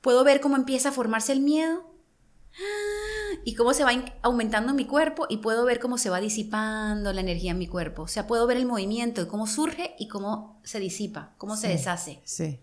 Puedo 0.00 0.24
ver 0.24 0.40
cómo 0.40 0.56
empieza 0.56 0.88
a 0.88 0.92
formarse 0.92 1.32
el 1.32 1.40
miedo 1.40 1.90
y 3.44 3.54
cómo 3.54 3.74
se 3.74 3.84
va 3.84 3.90
aumentando 4.22 4.70
en 4.70 4.76
mi 4.76 4.86
cuerpo 4.86 5.26
y 5.28 5.38
puedo 5.38 5.64
ver 5.64 5.80
cómo 5.80 5.98
se 5.98 6.10
va 6.10 6.20
disipando 6.20 7.12
la 7.12 7.20
energía 7.20 7.52
en 7.52 7.58
mi 7.58 7.66
cuerpo. 7.66 8.02
O 8.02 8.08
sea, 8.08 8.26
puedo 8.26 8.46
ver 8.46 8.56
el 8.56 8.66
movimiento 8.66 9.28
cómo 9.28 9.46
surge 9.46 9.94
y 9.98 10.08
cómo 10.08 10.60
se 10.64 10.80
disipa, 10.80 11.34
cómo 11.38 11.56
se 11.56 11.68
deshace. 11.68 12.20
Sí. 12.24 12.60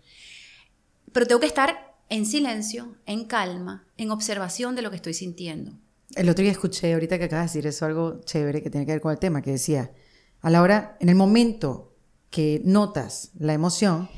Pero 1.12 1.26
tengo 1.26 1.40
que 1.40 1.46
estar 1.46 1.96
en 2.08 2.26
silencio, 2.26 2.96
en 3.06 3.24
calma, 3.24 3.86
en 3.96 4.10
observación 4.10 4.74
de 4.74 4.82
lo 4.82 4.90
que 4.90 4.96
estoy 4.96 5.14
sintiendo. 5.14 5.72
El 6.14 6.28
otro 6.28 6.42
día 6.42 6.52
escuché, 6.52 6.94
ahorita 6.94 7.18
que 7.18 7.24
acabas 7.24 7.52
de 7.52 7.58
decir 7.58 7.68
eso, 7.68 7.84
algo 7.84 8.20
chévere 8.24 8.62
que 8.62 8.70
tiene 8.70 8.86
que 8.86 8.92
ver 8.92 9.00
con 9.00 9.12
el 9.12 9.18
tema, 9.18 9.42
que 9.42 9.52
decía, 9.52 9.92
a 10.40 10.50
la 10.50 10.62
hora, 10.62 10.96
en 11.00 11.08
el 11.08 11.14
momento 11.14 11.94
que 12.30 12.62
notas 12.64 13.32
la 13.38 13.52
emoción, 13.52 14.08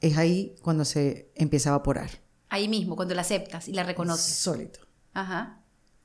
es 0.00 0.18
ahí 0.18 0.56
cuando 0.62 0.84
se 0.84 1.32
empieza 1.34 1.70
a 1.70 1.74
evaporar. 1.74 2.10
Ahí 2.48 2.68
mismo, 2.68 2.96
cuando 2.96 3.14
la 3.14 3.22
aceptas 3.22 3.68
y 3.68 3.72
la 3.72 3.82
reconoces. 3.82 4.34
Sólido. 4.34 4.80
Ajá. 5.14 5.61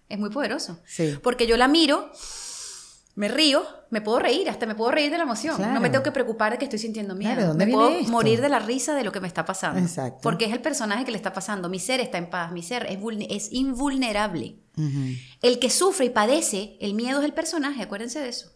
Es 0.09 0.19
muy 0.19 0.29
poderoso. 0.29 0.79
Sí. 0.85 1.17
Porque 1.21 1.47
yo 1.47 1.57
la 1.57 1.67
miro, 1.67 2.11
me 3.15 3.27
río, 3.27 3.63
me 3.89 4.01
puedo 4.01 4.19
reír, 4.19 4.49
hasta 4.49 4.65
me 4.65 4.75
puedo 4.75 4.91
reír 4.91 5.09
de 5.09 5.17
la 5.17 5.23
emoción. 5.23 5.59
No 5.73 5.79
me 5.79 5.89
tengo 5.89 6.03
que 6.03 6.11
preocupar 6.11 6.51
de 6.51 6.57
que 6.59 6.65
estoy 6.65 6.79
sintiendo 6.79 7.15
miedo. 7.15 7.33
Claro, 7.33 7.47
¿dónde 7.49 7.65
me 7.65 7.71
puedo 7.73 8.03
morir 8.03 8.41
de 8.41 8.49
la 8.49 8.59
risa 8.59 8.93
de 8.95 9.03
lo 9.03 9.11
que 9.11 9.19
me 9.19 9.27
está 9.27 9.43
pasando. 9.43 9.79
Exacto. 9.79 10.19
Porque 10.21 10.45
es 10.45 10.53
el 10.53 10.61
personaje 10.61 11.03
que 11.03 11.11
le 11.11 11.17
está 11.17 11.33
pasando. 11.33 11.67
Mi 11.67 11.79
ser 11.79 11.99
está 11.99 12.17
en 12.17 12.29
paz, 12.29 12.51
mi 12.51 12.61
ser 12.61 12.85
es, 12.85 12.99
es 13.29 13.51
invulnerable. 13.51 14.59
El 15.41 15.57
que 15.57 15.71
sufre 15.71 16.05
y 16.05 16.09
padece 16.11 16.77
el 16.79 16.93
miedo 16.93 17.19
es 17.19 17.25
el 17.25 17.33
personaje, 17.33 17.81
acuérdense 17.81 18.19
de 18.19 18.29
eso. 18.29 18.51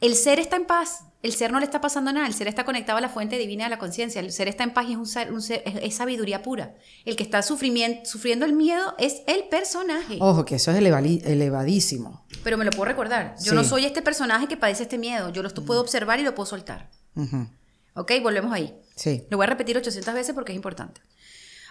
El 0.00 0.14
ser 0.14 0.38
está 0.38 0.56
en 0.56 0.66
paz, 0.66 1.04
el 1.24 1.32
ser 1.32 1.50
no 1.50 1.58
le 1.58 1.64
está 1.64 1.80
pasando 1.80 2.12
nada, 2.12 2.26
el 2.26 2.34
ser 2.34 2.46
está 2.48 2.64
conectado 2.64 2.98
a 2.98 3.00
la 3.00 3.08
fuente 3.08 3.36
divina 3.38 3.64
de 3.64 3.70
la 3.70 3.78
conciencia, 3.78 4.20
el 4.20 4.30
ser 4.30 4.46
está 4.46 4.62
en 4.62 4.72
paz 4.72 4.86
y 4.88 4.92
es, 4.92 4.98
un 4.98 5.06
ser, 5.06 5.32
un 5.32 5.42
ser- 5.42 5.62
es, 5.66 5.74
es 5.82 5.94
sabiduría 5.96 6.42
pura. 6.42 6.74
El 7.04 7.16
que 7.16 7.22
está 7.22 7.42
sufriendo 7.42 8.44
el 8.44 8.52
miedo 8.52 8.94
es 8.98 9.22
el 9.26 9.44
personaje. 9.48 10.18
Ojo, 10.20 10.44
que 10.44 10.56
eso 10.56 10.70
es 10.70 10.76
elevadísimo. 10.78 12.24
Pero 12.42 12.56
me 12.58 12.64
lo 12.64 12.70
puedo 12.70 12.84
recordar. 12.84 13.34
Yo 13.42 13.54
no 13.54 13.64
soy 13.64 13.84
este 13.84 14.02
personaje 14.02 14.46
que 14.48 14.56
padece 14.56 14.84
este 14.84 14.98
miedo. 14.98 15.30
Yo 15.32 15.42
lo 15.42 15.50
puedo 15.52 15.80
observar 15.80 16.20
y 16.20 16.22
lo 16.22 16.34
puedo 16.34 16.46
soltar. 16.46 16.90
Ujú. 17.16 17.48
¿Ok? 17.94 18.12
Volvemos 18.22 18.52
ahí. 18.52 18.74
Sí. 18.96 19.24
Lo 19.30 19.36
voy 19.38 19.44
a 19.44 19.50
repetir 19.50 19.76
800 19.76 20.14
veces 20.14 20.34
porque 20.34 20.52
es 20.52 20.56
importante. 20.56 21.00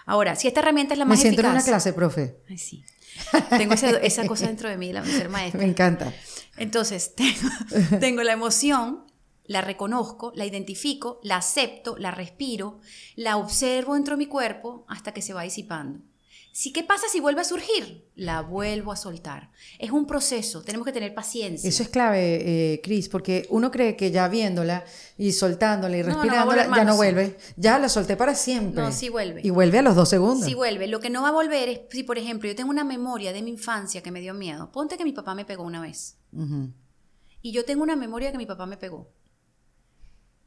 Ahora, 0.06 0.36
si 0.36 0.48
esta 0.48 0.60
herramienta 0.60 0.94
es 0.94 0.98
la 0.98 1.04
Me 1.04 1.10
más 1.10 1.20
siento 1.20 1.40
en 1.40 1.46
eficaz... 1.46 1.62
una 1.62 1.70
clase, 1.72 1.92
profe. 1.92 2.36
Ay, 2.48 2.58
sí. 2.58 2.84
Tengo 3.50 3.74
esa, 3.74 3.90
esa 3.98 4.26
cosa 4.26 4.46
dentro 4.48 4.68
de 4.68 4.76
mí, 4.76 4.92
la 4.92 5.00
de 5.02 5.10
ser 5.12 5.28
maestra. 5.30 5.60
Me 5.60 5.66
encanta. 5.66 6.12
Entonces, 6.56 7.14
tengo, 7.16 7.98
tengo 8.00 8.22
la 8.22 8.32
emoción, 8.32 9.03
la 9.46 9.60
reconozco, 9.60 10.32
la 10.34 10.46
identifico, 10.46 11.20
la 11.22 11.36
acepto, 11.36 11.96
la 11.98 12.10
respiro, 12.10 12.80
la 13.16 13.36
observo 13.36 13.94
dentro 13.94 14.14
de 14.14 14.18
mi 14.18 14.26
cuerpo 14.26 14.84
hasta 14.88 15.12
que 15.12 15.22
se 15.22 15.34
va 15.34 15.42
disipando. 15.42 16.00
Si, 16.56 16.72
¿Qué 16.72 16.84
pasa 16.84 17.08
si 17.10 17.18
vuelve 17.18 17.40
a 17.40 17.44
surgir? 17.44 18.06
La 18.14 18.40
vuelvo 18.40 18.92
a 18.92 18.96
soltar. 18.96 19.50
Es 19.80 19.90
un 19.90 20.06
proceso, 20.06 20.62
tenemos 20.62 20.86
que 20.86 20.92
tener 20.92 21.12
paciencia. 21.12 21.68
Eso 21.68 21.82
es 21.82 21.88
clave, 21.88 22.74
eh, 22.74 22.80
Cris, 22.80 23.08
porque 23.08 23.44
uno 23.50 23.72
cree 23.72 23.96
que 23.96 24.12
ya 24.12 24.28
viéndola 24.28 24.84
y 25.18 25.32
soltándola 25.32 25.98
y 25.98 26.02
No, 26.02 26.10
no 26.10 26.14
respirándola, 26.14 26.76
ya 26.76 26.84
no 26.84 26.94
vuelve. 26.94 27.36
Ya 27.56 27.80
la 27.80 27.88
solté 27.88 28.16
para 28.16 28.36
siempre. 28.36 28.80
No, 28.80 28.92
sí 28.92 29.08
vuelve. 29.08 29.40
Y 29.42 29.50
vuelve 29.50 29.80
a 29.80 29.82
los 29.82 29.96
dos 29.96 30.08
segundos. 30.08 30.46
Si 30.46 30.54
vuelve, 30.54 30.86
lo 30.86 31.00
que 31.00 31.10
no 31.10 31.22
va 31.22 31.30
a 31.30 31.32
volver 31.32 31.68
es 31.68 31.80
si, 31.90 32.04
por 32.04 32.18
ejemplo, 32.18 32.48
yo 32.48 32.54
tengo 32.54 32.70
una 32.70 32.84
memoria 32.84 33.32
de 33.32 33.42
mi 33.42 33.50
infancia 33.50 34.00
que 34.00 34.12
me 34.12 34.20
dio 34.20 34.32
miedo. 34.32 34.70
Ponte 34.70 34.96
que 34.96 35.02
mi 35.02 35.12
papá 35.12 35.34
me 35.34 35.44
pegó 35.44 35.64
una 35.64 35.80
vez. 35.80 36.18
Y 37.42 37.50
yo 37.50 37.64
tengo 37.64 37.82
una 37.82 37.96
memoria 37.96 38.30
que 38.30 38.38
mi 38.38 38.46
papá 38.46 38.64
me 38.64 38.76
pegó. 38.76 39.10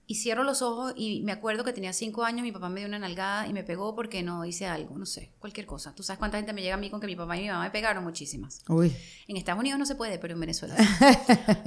Y 0.10 0.16
cierro 0.16 0.46
los 0.46 0.62
ojos 0.62 0.94
y 0.96 1.22
me 1.24 1.34
acuerdo 1.34 1.66
que 1.66 1.74
tenía 1.74 1.92
cinco 1.92 2.24
años, 2.24 2.42
mi 2.42 2.54
papá 2.54 2.70
me 2.70 2.80
dio 2.80 2.88
una 2.88 2.98
nalgada 2.98 3.46
y 3.46 3.52
me 3.52 3.66
pegó 3.66 3.94
porque 3.94 4.24
no 4.24 4.46
hice 4.46 4.66
algo, 4.66 4.98
no 4.98 5.06
sé, 5.06 5.34
cualquier 5.38 5.66
cosa. 5.66 5.94
¿Tú 5.94 6.02
sabes 6.02 6.18
cuánta 6.18 6.38
gente 6.38 6.54
me 6.54 6.62
llega 6.62 6.76
a 6.76 6.78
mí 6.78 6.90
con 6.90 7.02
que 7.02 7.08
mi 7.08 7.16
papá 7.18 7.36
y 7.36 7.42
mi 7.42 7.50
mamá 7.50 7.66
me 7.66 7.72
pegaron? 7.72 8.06
Muchísimas. 8.06 8.62
Uy. 8.70 8.96
En 9.28 9.36
Estados 9.36 9.60
Unidos 9.60 9.78
no 9.78 9.86
se 9.86 9.96
puede, 9.96 10.18
pero 10.18 10.34
en 10.34 10.40
Venezuela 10.40 10.78
sí. 10.78 10.84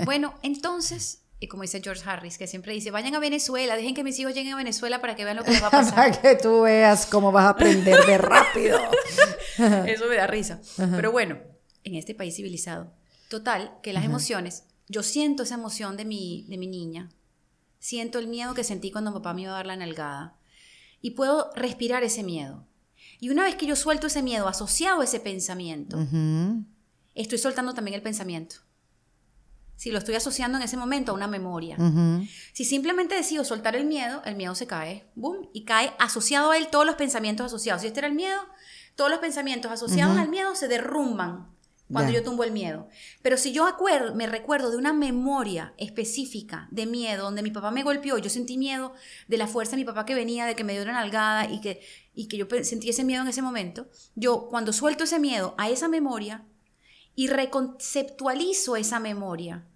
bueno, 0.07 0.33
entonces, 0.42 1.24
y 1.38 1.48
como 1.48 1.64
dice 1.64 1.83
George 1.85 2.03
Harris, 2.09 2.38
que 2.38 2.46
siempre 2.46 2.72
dice, 2.72 2.90
vayan 2.90 3.14
a 3.14 3.18
Venezuela, 3.18 3.76
dejen 3.76 3.94
que 3.94 4.05
mis 4.05 4.18
hijos 4.18 4.33
lleguen 4.33 4.55
a 4.55 4.57
Venezuela 4.57 5.03
para 5.03 5.16
que 5.16 5.26
vean 5.26 5.37
lo 5.37 5.44
que 5.44 5.50
les 5.50 5.62
va 5.62 5.66
a 5.66 5.70
pasar. 5.72 5.94
Para 5.94 6.22
que 6.22 6.37
tú 6.37 6.62
veas 6.62 7.05
cómo 7.05 7.33
vas 7.33 7.44
a 7.44 7.50
aprender 7.50 8.07
de 8.07 8.16
rápido. 8.18 8.81
Eso 9.87 10.07
me 10.09 10.16
da 10.16 10.26
risa. 10.26 10.62
Pero 10.76 11.12
bueno, 11.12 11.38
en 11.85 11.94
este 11.94 12.14
país 12.14 12.37
civilizado. 12.37 12.92
Total, 13.29 13.74
que 13.83 13.92
las 13.92 14.05
emociones, 14.05 14.64
yo 14.88 15.03
siento 15.03 15.42
esa 15.42 15.57
emoción 15.57 15.96
de 15.96 16.05
mi, 16.05 16.46
de 16.48 16.59
mi 16.59 16.66
niña, 16.66 17.11
siento 17.81 18.19
el 18.21 18.29
miedo 18.29 18.55
que 18.55 18.62
sentí 18.62 18.93
cuando 18.93 19.12
papá 19.12 19.35
me 19.35 19.43
iba 19.43 19.51
a 19.51 19.57
dar 19.57 19.66
la 19.66 19.77
nalgada 19.77 20.37
y 21.01 21.12
puedo 21.12 21.51
respirar 21.57 22.05
ese 22.05 22.23
miedo. 22.23 22.66
Y 23.19 23.31
una 23.31 23.45
vez 23.45 23.57
que 23.57 23.66
yo 23.66 23.75
suelto 23.75 24.07
ese 24.07 24.23
miedo 24.23 24.47
asociado 24.47 25.01
a 25.01 25.05
ese 25.05 25.19
pensamiento, 25.19 25.99
estoy 27.14 27.38
soltando 27.38 27.75
también 27.75 27.95
el 27.95 28.03
pensamiento. 28.03 28.57
Si 29.77 29.90
lo 29.90 29.99
estoy 29.99 30.14
asociando 30.14 30.59
en 30.59 30.64
ese 30.64 30.77
momento 30.77 31.12
a 31.12 31.14
una 31.14 31.27
memoria. 31.27 31.77
Si 32.53 32.64
simplemente 32.64 33.14
decido 33.14 33.45
soltar 33.45 33.75
el 33.77 33.87
miedo, 33.87 34.23
el 34.27 34.37
miedo 34.37 34.55
se 34.55 34.66
cae, 34.66 35.11
boom, 35.14 35.49
y 35.55 35.64
cae 35.64 35.95
asociado 35.99 36.51
a 36.51 36.59
él 36.59 36.69
todos 36.71 36.85
los 36.85 36.97
pensamientos 36.97 37.47
asociados. 37.47 37.81
Si 37.81 37.88
este 37.88 38.01
era 38.01 38.09
el 38.09 38.14
miedo, 38.14 38.40
todos 38.95 39.11
los 39.11 39.21
pensamientos 39.21 39.73
asociados 39.73 40.19
al 40.19 40.29
miedo 40.29 40.55
se 40.55 40.69
derrumban 40.69 41.49
cuando 41.92 42.12
yo 42.12 42.22
tumbo 42.22 42.44
el 42.44 42.53
miedo. 42.53 42.88
Pero 43.22 43.37
si 43.37 43.53
yo 43.53 43.66
acuerdo, 43.66 44.14
me 44.14 44.26
recuerdo 44.26 44.70
de 44.70 44.76
una 44.76 44.92
memoria 44.92 45.74
específica 45.76 46.68
de 46.70 46.87
miedo, 46.87 47.24
donde 47.24 47.42
mi 47.42 47.50
papá 47.50 47.70
me 47.70 47.83
golpeó, 47.83 48.18
yo 48.18 48.31
sentí 48.31 48.57
miedo 48.59 48.92
de 49.29 49.38
la 49.38 49.46
fuerza 49.46 49.72
de 49.72 49.79
mi 49.79 49.85
papá 49.85 50.05
que 50.05 50.14
venía, 50.14 50.46
de 50.46 50.55
que 50.55 50.64
me 50.64 50.72
dio 50.72 50.83
una 50.83 50.92
nalgada 50.92 51.50
y 51.50 51.61
que, 51.61 51.81
y 52.14 52.29
que 52.29 52.37
yo 52.37 52.46
sentí 52.62 52.90
ese 52.90 53.05
miedo 53.05 53.22
en 53.22 53.29
ese 53.29 53.42
momento, 53.42 53.88
yo 54.14 54.48
cuando 54.48 54.72
suelto 54.72 55.05
ese 55.05 55.18
miedo 55.18 55.55
a 55.59 55.68
esa 55.70 55.88
memoria 55.88 56.44
y 57.14 57.29
reconceptualizo 57.29 58.76
esa 58.76 59.00
memoria, 59.00 59.66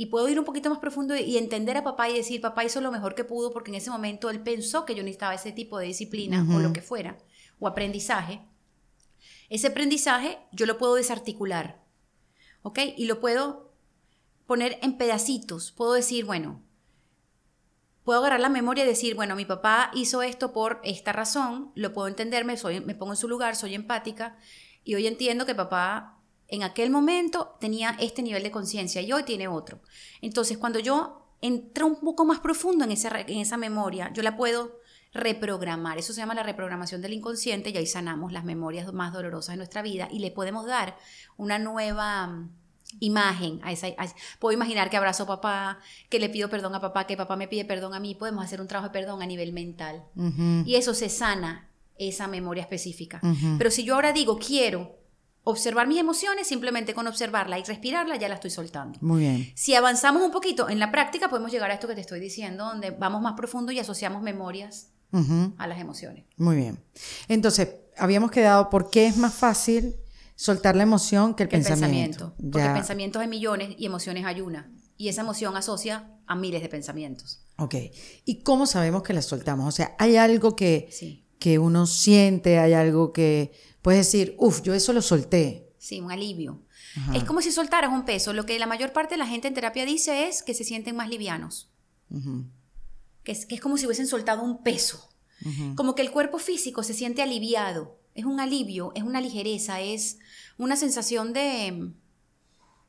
y 0.00 0.06
puedo 0.06 0.30
ir 0.30 0.38
un 0.38 0.46
poquito 0.46 0.70
más 0.70 0.78
profundo 0.78 1.14
y 1.14 1.36
entender 1.36 1.76
a 1.76 1.84
papá 1.84 2.08
y 2.08 2.16
decir, 2.16 2.40
papá 2.40 2.64
hizo 2.64 2.80
lo 2.80 2.90
mejor 2.90 3.14
que 3.14 3.22
pudo 3.22 3.52
porque 3.52 3.70
en 3.70 3.74
ese 3.74 3.90
momento 3.90 4.30
él 4.30 4.40
pensó 4.40 4.86
que 4.86 4.94
yo 4.94 5.02
necesitaba 5.02 5.34
ese 5.34 5.52
tipo 5.52 5.78
de 5.78 5.84
disciplina 5.84 6.42
o 6.54 6.58
lo 6.58 6.72
que 6.72 6.80
fuera, 6.80 7.18
o 7.58 7.68
aprendizaje. 7.68 8.40
Ese 9.50 9.66
aprendizaje 9.66 10.38
yo 10.52 10.64
lo 10.64 10.78
puedo 10.78 10.94
desarticular, 10.94 11.84
¿ok? 12.62 12.78
Y 12.96 13.04
lo 13.06 13.20
puedo 13.20 13.74
poner 14.46 14.78
en 14.80 14.96
pedacitos. 14.96 15.72
Puedo 15.72 15.92
decir, 15.92 16.24
bueno, 16.24 16.62
puedo 18.04 18.20
agarrar 18.20 18.40
la 18.40 18.48
memoria 18.48 18.84
y 18.84 18.86
decir, 18.86 19.16
bueno, 19.16 19.36
mi 19.36 19.44
papá 19.44 19.90
hizo 19.92 20.22
esto 20.22 20.52
por 20.52 20.80
esta 20.84 21.12
razón, 21.12 21.72
lo 21.74 21.92
puedo 21.92 22.08
entenderme, 22.08 22.56
soy, 22.56 22.80
me 22.80 22.94
pongo 22.94 23.12
en 23.12 23.16
su 23.16 23.28
lugar, 23.28 23.56
soy 23.56 23.74
empática 23.74 24.38
y 24.84 24.94
hoy 24.94 25.06
entiendo 25.06 25.46
que 25.46 25.54
papá 25.54 26.20
en 26.46 26.62
aquel 26.62 26.90
momento 26.90 27.56
tenía 27.60 27.96
este 28.00 28.22
nivel 28.22 28.42
de 28.42 28.50
conciencia 28.50 29.02
y 29.02 29.12
hoy 29.12 29.24
tiene 29.24 29.48
otro. 29.48 29.82
Entonces, 30.20 30.58
cuando 30.58 30.78
yo 30.78 31.34
entro 31.40 31.86
un 31.86 32.00
poco 32.00 32.24
más 32.24 32.38
profundo 32.38 32.84
en 32.84 32.92
esa, 32.92 33.20
en 33.20 33.38
esa 33.38 33.56
memoria, 33.56 34.12
yo 34.12 34.22
la 34.22 34.36
puedo 34.36 34.78
reprogramar. 35.12 35.98
Eso 35.98 36.12
se 36.12 36.20
llama 36.20 36.34
la 36.34 36.42
reprogramación 36.42 37.02
del 37.02 37.12
inconsciente 37.12 37.70
y 37.70 37.76
ahí 37.76 37.86
sanamos 37.86 38.32
las 38.32 38.44
memorias 38.44 38.92
más 38.92 39.12
dolorosas 39.12 39.54
de 39.54 39.56
nuestra 39.58 39.82
vida 39.82 40.08
y 40.10 40.18
le 40.20 40.30
podemos 40.30 40.66
dar 40.66 40.96
una 41.36 41.58
nueva 41.58 42.26
mm, 42.28 42.50
imagen 43.00 43.60
a 43.62 43.72
esa 43.72 43.88
a- 43.88 44.06
puedo 44.38 44.52
imaginar 44.52 44.90
que 44.90 44.96
abrazo 44.96 45.24
a 45.24 45.26
papá 45.26 45.78
que 46.08 46.18
le 46.18 46.28
pido 46.28 46.48
perdón 46.50 46.74
a 46.74 46.80
papá 46.80 47.06
que 47.06 47.16
papá 47.16 47.36
me 47.36 47.46
pide 47.48 47.64
perdón 47.64 47.94
a 47.94 48.00
mí 48.00 48.14
podemos 48.16 48.44
hacer 48.44 48.60
un 48.60 48.66
trabajo 48.66 48.88
de 48.88 48.92
perdón 48.98 49.22
a 49.22 49.26
nivel 49.26 49.52
mental 49.52 50.04
Ujú. 50.16 50.64
y 50.66 50.74
eso 50.74 50.92
se 50.94 51.08
sana 51.08 51.68
esa 51.98 52.26
memoria 52.26 52.62
específica 52.62 53.20
Ujú. 53.22 53.56
pero 53.58 53.70
si 53.70 53.84
yo 53.84 53.94
ahora 53.94 54.12
digo 54.12 54.38
quiero 54.38 54.96
observar 55.44 55.86
mis 55.86 55.98
emociones 56.00 56.48
simplemente 56.48 56.92
con 56.94 57.06
observarla 57.06 57.58
y 57.60 57.62
respirarla 57.62 58.16
ya 58.16 58.28
la 58.28 58.34
estoy 58.34 58.50
soltando 58.50 58.98
Muy 59.02 59.20
bien. 59.20 59.52
si 59.54 59.74
avanzamos 59.74 60.22
un 60.22 60.32
poquito 60.32 60.68
en 60.68 60.78
la 60.80 60.90
práctica 60.90 61.28
podemos 61.28 61.52
llegar 61.52 61.70
a 61.70 61.74
esto 61.74 61.86
que 61.86 61.94
te 61.94 62.00
estoy 62.00 62.18
diciendo 62.20 62.64
donde 62.64 62.90
vamos 62.90 63.22
más 63.22 63.34
profundo 63.34 63.70
y 63.70 63.78
asociamos 63.78 64.20
memorias 64.22 64.90
A 65.12 65.66
las 65.66 65.78
emociones 65.80 66.24
Muy 66.36 66.56
bien. 66.56 66.78
Entonces, 67.28 67.68
habíamos 67.98 68.30
quedado 68.30 68.70
por 68.70 68.90
qué 68.90 69.06
es 69.06 69.16
más 69.16 69.34
fácil 69.34 69.96
soltar 70.36 70.76
la 70.76 70.84
emoción 70.84 71.34
que 71.34 71.42
el 71.44 71.48
que 71.48 71.56
el 71.56 71.62
pensamiento. 71.64 72.28
pensamiento. 72.28 72.50
Porque 72.52 72.66
Ya. 72.66 72.74
pensamientos 72.74 73.20
hay 73.22 73.28
millones 73.28 73.74
y 73.76 73.86
emociones 73.86 74.24
hay 74.24 74.40
una. 74.40 74.70
Y 74.96 75.08
esa 75.08 75.22
emoción 75.22 75.56
asocia 75.56 76.10
a 76.26 76.34
miles 76.36 76.62
de 76.62 76.68
pensamientos. 76.68 77.42
Ok. 77.58 77.74
¿Y 78.24 78.42
cómo 78.42 78.66
sabemos 78.66 79.02
que 79.02 79.12
la 79.12 79.22
soltamos? 79.22 79.66
O 79.66 79.72
sea, 79.72 79.94
hay 79.98 80.16
algo 80.16 80.54
que, 80.56 80.88
Sí. 80.92 81.24
que 81.38 81.58
uno 81.58 81.86
siente, 81.86 82.58
hay 82.58 82.72
algo 82.74 83.12
que 83.12 83.52
puedes 83.82 84.06
decir, 84.06 84.34
uff, 84.38 84.62
yo 84.62 84.74
eso 84.74 84.92
lo 84.92 85.02
solté. 85.02 85.72
Sí, 85.78 86.00
un 86.00 86.12
alivio. 86.12 86.62
Ajá. 86.96 87.16
Es 87.16 87.24
como 87.24 87.40
si 87.40 87.50
soltaras 87.50 87.90
un 87.92 88.04
peso. 88.04 88.32
Lo 88.32 88.44
que 88.46 88.58
la 88.58 88.66
mayor 88.66 88.92
parte 88.92 89.14
de 89.14 89.18
la 89.18 89.26
gente 89.26 89.48
en 89.48 89.54
terapia 89.54 89.84
dice 89.86 90.28
es 90.28 90.42
que 90.42 90.54
se 90.54 90.64
sienten 90.64 90.96
más 90.96 91.08
livianos. 91.08 91.70
Que 93.24 93.32
es, 93.32 93.46
que 93.46 93.54
es 93.54 93.60
como 93.60 93.76
si 93.76 93.86
hubiesen 93.86 94.06
soltado 94.06 94.42
un 94.42 94.62
peso. 94.62 95.08
Como 95.74 95.94
que 95.94 96.02
el 96.02 96.10
cuerpo 96.10 96.38
físico 96.38 96.82
se 96.82 96.92
siente 96.92 97.22
aliviado. 97.22 97.98
Es 98.14 98.24
un 98.26 98.40
alivio, 98.40 98.92
es 98.94 99.02
una 99.02 99.20
ligereza, 99.20 99.80
es 99.80 100.18
una 100.58 100.76
sensación 100.76 101.32
de... 101.32 101.92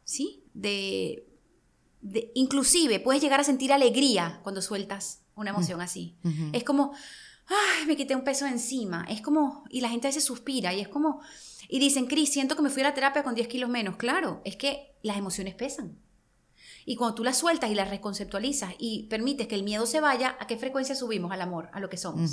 ¿Sí? 0.03 0.43
De... 0.53 1.25
de 2.01 2.31
inclusive 2.35 2.99
puedes 2.99 3.21
llegar 3.21 3.39
a 3.39 3.45
sentir 3.45 3.71
alegría 3.71 4.41
cuando 4.43 4.61
sueltas 4.61 5.21
una 5.35 5.51
emoción 5.51 5.79
así. 5.81 6.17
Es 6.51 6.63
como, 6.63 6.93
ay, 7.47 7.85
me 7.87 7.95
quité 7.95 8.15
un 8.15 8.23
peso 8.23 8.45
de 8.45 8.51
encima. 8.51 9.05
Es 9.09 9.21
como, 9.21 9.63
y 9.69 9.81
la 9.81 9.89
gente 9.89 10.07
a 10.07 10.09
veces 10.09 10.23
suspira 10.23 10.73
y 10.73 10.81
es 10.81 10.87
como, 10.87 11.21
y 11.69 11.79
dicen, 11.79 12.07
Cris, 12.07 12.31
siento 12.31 12.55
que 12.55 12.61
me 12.61 12.69
fui 12.69 12.81
a 12.81 12.89
la 12.89 12.93
terapia 12.93 13.23
con 13.23 13.33
10 13.33 13.47
kilos 13.47 13.69
menos. 13.69 13.95
Claro, 13.95 14.41
es 14.43 14.57
que 14.57 14.93
las 15.03 15.17
emociones 15.17 15.55
pesan. 15.55 15.97
Y 16.85 16.95
cuando 16.95 17.15
tú 17.15 17.23
las 17.23 17.37
sueltas 17.37 17.69
y 17.69 17.75
las 17.75 17.89
reconceptualizas 17.89 18.73
y 18.77 19.03
permites 19.03 19.47
que 19.47 19.55
el 19.55 19.63
miedo 19.63 19.85
se 19.85 19.99
vaya, 19.99 20.35
¿a 20.39 20.47
qué 20.47 20.57
frecuencia 20.57 20.95
subimos? 20.95 21.31
Al 21.31 21.41
amor, 21.41 21.69
a 21.73 21.79
lo 21.79 21.89
que 21.89 21.97
somos. 21.97 22.31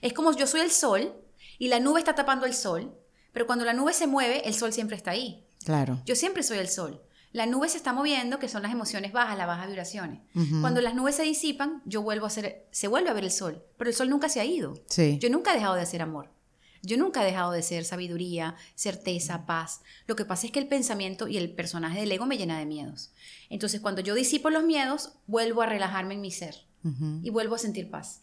Es 0.00 0.12
como 0.12 0.32
yo 0.32 0.46
soy 0.46 0.60
el 0.60 0.70
sol 0.70 1.14
y 1.58 1.68
la 1.68 1.80
nube 1.80 2.00
está 2.00 2.14
tapando 2.14 2.46
el 2.46 2.54
sol, 2.54 2.94
pero 3.32 3.46
cuando 3.46 3.64
la 3.64 3.72
nube 3.72 3.92
se 3.92 4.06
mueve, 4.06 4.46
el 4.48 4.54
sol 4.54 4.72
siempre 4.72 4.96
está 4.96 5.10
ahí. 5.12 5.44
Claro. 5.64 6.00
Yo 6.04 6.14
siempre 6.14 6.42
soy 6.42 6.58
el 6.58 6.68
sol. 6.68 7.02
La 7.32 7.46
nube 7.46 7.68
se 7.68 7.76
está 7.76 7.92
moviendo, 7.92 8.38
que 8.38 8.48
son 8.48 8.62
las 8.62 8.70
emociones 8.70 9.12
bajas, 9.12 9.36
las 9.36 9.48
bajas 9.48 9.66
vibraciones. 9.66 10.20
Cuando 10.60 10.80
las 10.80 10.94
nubes 10.94 11.16
se 11.16 11.24
disipan, 11.24 11.82
yo 11.84 12.00
vuelvo 12.00 12.26
a 12.26 12.30
ser, 12.30 12.68
se 12.70 12.86
vuelve 12.86 13.10
a 13.10 13.12
ver 13.12 13.24
el 13.24 13.32
sol, 13.32 13.64
pero 13.76 13.90
el 13.90 13.96
sol 13.96 14.08
nunca 14.08 14.28
se 14.28 14.40
ha 14.40 14.44
ido. 14.44 14.74
Sí. 14.86 15.18
Yo 15.20 15.28
nunca 15.30 15.50
he 15.50 15.54
dejado 15.54 15.74
de 15.74 15.82
hacer 15.82 16.00
amor. 16.00 16.30
Yo 16.84 16.96
nunca 16.98 17.22
he 17.22 17.26
dejado 17.26 17.52
de 17.52 17.62
ser 17.62 17.84
sabiduría, 17.84 18.56
certeza, 18.74 19.46
paz. 19.46 19.80
Lo 20.06 20.16
que 20.16 20.24
pasa 20.24 20.46
es 20.46 20.52
que 20.52 20.58
el 20.58 20.68
pensamiento 20.68 21.28
y 21.28 21.38
el 21.38 21.50
personaje 21.54 22.00
del 22.00 22.12
ego 22.12 22.26
me 22.26 22.36
llena 22.36 22.58
de 22.58 22.66
miedos. 22.66 23.12
Entonces, 23.48 23.80
cuando 23.80 24.02
yo 24.02 24.14
disipo 24.14 24.50
los 24.50 24.64
miedos, 24.64 25.12
vuelvo 25.26 25.62
a 25.62 25.66
relajarme 25.66 26.14
en 26.14 26.20
mi 26.20 26.30
ser 26.30 26.66
y 27.22 27.30
vuelvo 27.30 27.54
a 27.54 27.58
sentir 27.58 27.90
paz. 27.90 28.20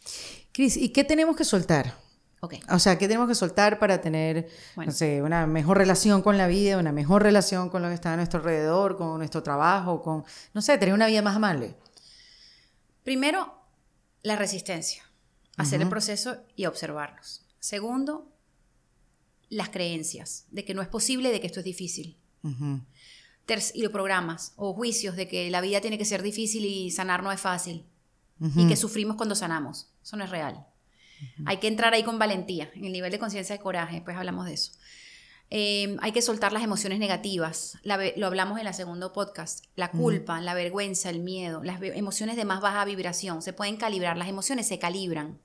Cris, 0.52 0.78
¿y 0.78 0.89
qué 0.89 1.04
tenemos 1.04 1.36
que 1.36 1.43
soltar? 1.43 1.97
Ok. 2.41 2.56
O 2.69 2.78
sea, 2.78 2.97
¿qué 2.97 3.08
tenemos 3.08 3.28
que 3.28 3.34
soltar 3.34 3.80
para 3.80 4.02
tener, 4.02 4.50
Bueno. 4.76 4.91
no 4.91 4.95
sé, 4.95 5.24
una 5.24 5.47
mejor 5.47 5.78
relación 5.78 6.21
con 6.21 6.38
la 6.38 6.45
vida, 6.47 6.78
una 6.78 6.91
mejor 6.91 7.24
relación 7.24 7.69
con 7.69 7.82
lo 7.82 7.88
que 7.88 7.95
está 7.95 8.13
a 8.13 8.15
nuestro 8.17 8.39
alrededor, 8.39 8.97
con 8.97 9.17
nuestro 9.17 9.41
trabajo, 9.41 10.04
con, 10.04 10.24
no 10.54 10.62
sé, 10.62 10.78
tener 10.78 10.93
una 10.93 11.08
vida 11.08 11.24
más 11.24 11.36
amable? 11.36 11.76
Primero, 13.04 13.56
la 14.21 14.36
resistencia, 14.36 15.04
hacer 15.58 15.82
el 15.82 15.89
proceso 15.89 16.38
y 16.56 16.65
observarlos. 16.65 17.45
Segundo, 17.60 18.28
las 19.52 19.70
creencias 19.70 20.46
de 20.50 20.66
que 20.66 20.74
no 20.74 20.82
es 20.82 20.88
posible, 20.88 21.30
de 21.30 21.40
que 21.40 21.48
esto 21.48 21.60
es 21.60 21.66
difícil. 21.66 22.18
y 23.74 23.82
los 23.82 23.92
programas 23.92 24.54
o 24.56 24.74
juicios 24.74 25.18
de 25.18 25.28
que 25.28 25.52
la 25.52 25.62
vida 25.62 25.82
tiene 25.82 25.98
que 25.98 26.06
ser 26.06 26.24
difícil 26.24 26.66
y 26.66 26.90
sanar 26.90 27.22
no 27.22 27.32
es 27.32 27.40
fácil. 27.40 27.86
Y 28.56 28.68
que 28.68 28.76
sufrimos 28.76 29.18
cuando 29.18 29.36
sanamos. 29.36 29.92
Eso 30.02 30.16
no 30.16 30.24
es 30.24 30.32
real. 30.32 30.66
Hay 31.46 31.58
que 31.58 31.68
entrar 31.68 31.94
ahí 31.94 32.02
con 32.02 32.18
valentía, 32.18 32.72
en 32.74 32.86
el 32.86 32.92
nivel 32.92 33.12
de 33.12 33.20
conciencia 33.20 33.56
de 33.56 33.62
coraje, 33.62 34.02
pues 34.02 34.18
hablamos 34.18 34.48
de 34.48 34.54
eso. 34.54 34.72
Eh, 35.52 35.98
hay 36.00 36.14
que 36.14 36.22
soltar 36.22 36.54
las 36.54 36.64
emociones 36.64 36.98
negativas. 36.98 37.78
lo 37.84 38.26
hablamos 38.26 38.60
en 38.60 38.66
el 38.66 38.74
segundo 38.74 39.12
podcast. 39.12 39.66
La 39.76 39.92
culpa, 39.92 40.40
la 40.40 40.54
vergüenza, 40.54 41.10
el 41.10 41.20
miedo, 41.20 41.62
las 41.62 41.82
emociones 41.82 42.38
de 42.38 42.46
más 42.46 42.62
baja 42.62 42.86
vibración. 42.86 43.42
Se 43.42 43.52
pueden 43.52 43.76
calibrar. 43.76 44.18
Las 44.18 44.30
emociones 44.30 44.68
se 44.68 44.80
calibran. 44.80 45.40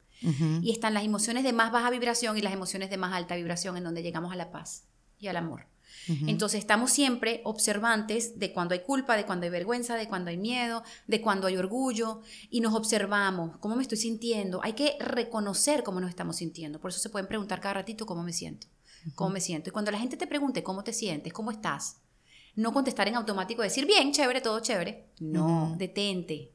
Y 0.63 0.73
están 0.73 0.95
las 0.95 1.05
emociones 1.05 1.45
de 1.45 1.53
más 1.53 1.71
baja 1.71 1.91
vibración 1.91 2.37
y 2.37 2.43
las 2.43 2.53
emociones 2.53 2.91
de 2.91 2.97
más 2.97 3.13
alta 3.13 3.37
vibración 3.37 3.77
en 3.77 3.85
donde 3.85 4.03
llegamos 4.03 4.33
a 4.33 4.37
la 4.37 4.51
paz 4.51 4.85
y 5.19 5.29
al 5.29 5.37
amor. 5.37 5.67
Entonces 6.27 6.61
estamos 6.61 6.93
siempre 6.93 7.41
observantes 7.45 8.39
de 8.39 8.53
cuando 8.53 8.75
hay 8.75 8.81
culpa, 8.81 9.17
de 9.17 9.25
cuando 9.25 9.45
hay 9.45 9.51
vergüenza, 9.51 9.97
de 9.97 10.09
cuando 10.09 10.31
hay 10.31 10.37
miedo, 10.37 10.85
de 11.07 11.21
cuando 11.21 11.49
hay 11.49 11.57
orgullo 11.57 12.23
y 12.49 12.61
nos 12.61 12.75
observamos 12.75 13.57
cómo 13.59 13.77
me 13.77 13.83
estoy 13.83 13.99
sintiendo. 13.99 14.61
Hay 14.63 14.75
que 14.75 14.97
reconocer 15.01 15.83
cómo 15.83 16.01
nos 16.01 16.11
estamos 16.11 16.37
sintiendo. 16.37 16.81
Por 16.81 16.91
eso 16.91 17.01
se 17.01 17.11
pueden 17.11 17.27
preguntar 17.27 17.61
cada 17.61 17.75
ratito 17.75 18.07
cómo 18.07 18.23
me 18.23 18.33
siento 18.33 18.69
cómo 19.15 19.31
me 19.31 19.41
siento. 19.41 19.71
Y 19.71 19.73
cuando 19.73 19.91
la 19.91 19.99
gente 19.99 20.17
te 20.17 20.27
pregunte 20.27 20.63
cómo 20.63 20.83
te 20.83 20.93
sientes, 20.93 21.33
cómo 21.33 21.51
estás, 21.51 21.99
no 22.55 22.73
contestar 22.73 23.09
en 23.09 23.17
automático, 23.17 23.63
decir, 23.63 23.87
bien, 23.87 24.13
chévere, 24.13 24.41
todo 24.41 24.61
chévere. 24.61 25.11
No, 25.21 25.75
detente. 25.79 26.53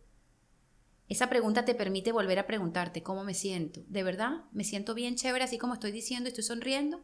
Esa 1.11 1.27
pregunta 1.27 1.65
te 1.65 1.75
permite 1.75 2.13
volver 2.13 2.39
a 2.39 2.47
preguntarte 2.47 3.03
cómo 3.03 3.25
me 3.25 3.33
siento. 3.33 3.81
¿De 3.89 4.01
verdad 4.01 4.45
me 4.53 4.63
siento 4.63 4.93
bien, 4.93 5.17
chévere, 5.17 5.43
así 5.43 5.57
como 5.57 5.73
estoy 5.73 5.91
diciendo, 5.91 6.29
estoy 6.29 6.45
sonriendo? 6.45 7.01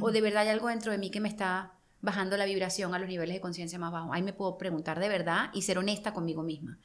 ¿O 0.00 0.10
de 0.10 0.22
verdad 0.22 0.44
hay 0.44 0.48
algo 0.48 0.68
dentro 0.68 0.90
de 0.90 0.96
mí 0.96 1.10
que 1.10 1.20
me 1.20 1.28
está 1.28 1.74
bajando 2.00 2.38
la 2.38 2.46
vibración 2.46 2.94
a 2.94 2.98
los 2.98 3.10
niveles 3.10 3.34
de 3.34 3.42
conciencia 3.42 3.78
más 3.78 3.92
bajos? 3.92 4.08
Ahí 4.14 4.22
me 4.22 4.32
puedo 4.32 4.56
preguntar 4.56 4.98
de 4.98 5.10
verdad 5.10 5.50
y 5.52 5.60
ser 5.60 5.76
honesta 5.76 6.14
conmigo 6.14 6.42
misma. 6.42 6.78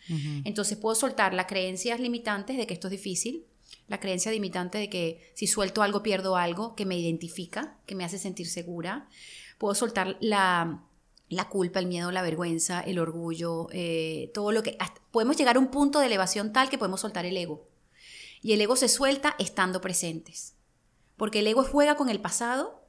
Entonces 0.44 0.78
puedo 0.78 0.94
soltar 0.94 1.34
las 1.34 1.46
creencias 1.46 2.02
limitantes 2.02 2.58
de 2.58 2.68
que 2.68 2.74
esto 2.74 2.88
es 2.88 2.92
difícil, 2.92 3.46
la 3.88 4.02
creencia 4.02 4.34
limitante 4.34 4.78
de 4.78 4.90
que 4.90 5.32
si 5.36 5.48
suelto 5.48 5.84
algo 5.84 6.04
pierdo 6.04 6.36
algo 6.36 6.76
que 6.76 6.86
me 6.86 7.00
identifica, 7.00 7.78
que 7.86 7.96
me 7.96 8.04
hace 8.04 8.18
sentir 8.18 8.46
segura. 8.46 9.08
Puedo 9.58 9.74
soltar 9.74 10.18
la, 10.20 10.84
culpa, 11.50 11.80
el 11.80 11.88
miedo, 11.88 12.12
la 12.12 12.22
vergüenza, 12.22 12.82
el 12.82 13.00
orgullo, 13.00 13.68
eh, 13.72 14.32
todo 14.34 14.52
lo 14.52 14.64
que... 14.64 14.78
podemos 15.12 15.38
llegar 15.38 15.58
a 15.58 15.60
un 15.60 15.68
punto 15.68 16.00
de 16.00 16.06
elevación 16.06 16.54
tal 16.54 16.70
que 16.70 16.78
podemos 16.78 17.02
soltar 17.02 17.26
el 17.26 17.36
ego. 17.36 17.68
Y 18.42 18.54
el 18.54 18.62
ego 18.62 18.76
se 18.76 18.88
suelta 18.88 19.36
estando 19.40 19.82
presentes. 19.82 20.56
Porque 21.18 21.40
el 21.40 21.48
ego 21.48 21.64
juega 21.64 21.96
con 21.96 22.10
el 22.10 22.22
pasado, 22.22 22.84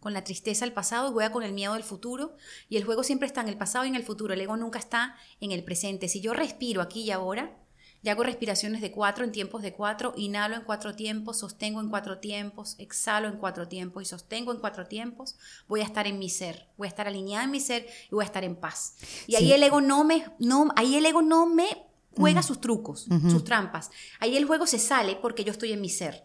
con 0.00 0.12
la 0.12 0.24
tristeza 0.24 0.64
del 0.64 0.74
pasado, 0.74 1.12
juega 1.12 1.32
con 1.32 1.44
el 1.44 1.52
miedo 1.52 1.74
del 1.74 1.84
futuro. 1.84 2.36
Y 2.68 2.76
el 2.76 2.84
juego 2.84 3.04
siempre 3.04 3.26
está 3.26 3.40
en 3.40 3.48
el 3.48 3.56
pasado 3.56 3.84
y 3.84 3.88
en 3.88 3.94
el 3.94 4.02
futuro. 4.02 4.34
El 4.34 4.40
ego 4.40 4.56
nunca 4.56 4.78
está 4.78 5.16
en 5.40 5.52
el 5.52 5.64
presente. 5.64 6.08
Si 6.08 6.20
yo 6.20 6.34
respiro 6.34 6.82
aquí 6.82 7.02
y 7.02 7.10
ahora, 7.10 7.61
y 8.02 8.08
hago 8.08 8.24
respiraciones 8.24 8.80
de 8.80 8.90
cuatro 8.90 9.24
en 9.24 9.32
tiempos 9.32 9.62
de 9.62 9.72
cuatro, 9.72 10.12
inhalo 10.16 10.56
en 10.56 10.62
cuatro 10.62 10.94
tiempos, 10.94 11.38
sostengo 11.38 11.80
en 11.80 11.88
cuatro 11.88 12.18
tiempos, 12.18 12.74
exhalo 12.78 13.28
en 13.28 13.36
cuatro 13.36 13.68
tiempos 13.68 14.02
y 14.02 14.06
sostengo 14.06 14.52
en 14.52 14.58
cuatro 14.58 14.86
tiempos, 14.86 15.36
voy 15.68 15.80
a 15.80 15.84
estar 15.84 16.06
en 16.06 16.18
mi 16.18 16.28
ser, 16.28 16.68
voy 16.76 16.86
a 16.86 16.88
estar 16.88 17.06
alineada 17.06 17.44
en 17.44 17.50
mi 17.50 17.60
ser 17.60 17.86
y 18.10 18.14
voy 18.14 18.24
a 18.24 18.26
estar 18.26 18.44
en 18.44 18.56
paz. 18.56 18.96
Y 19.26 19.36
ahí 19.36 19.52
el 19.52 19.62
ego 19.62 19.80
no 19.80 20.04
me, 20.04 20.26
no, 20.38 20.68
ahí 20.76 20.96
el 20.96 21.06
ego 21.06 21.22
no 21.22 21.46
me 21.46 21.86
juega 22.16 22.42
sus 22.42 22.60
trucos, 22.60 23.06
sus 23.30 23.44
trampas. 23.44 23.90
Ahí 24.20 24.36
el 24.36 24.44
juego 24.44 24.66
se 24.66 24.78
sale 24.78 25.16
porque 25.16 25.44
yo 25.44 25.52
estoy 25.52 25.72
en 25.72 25.80
mi 25.80 25.88
ser. 25.88 26.24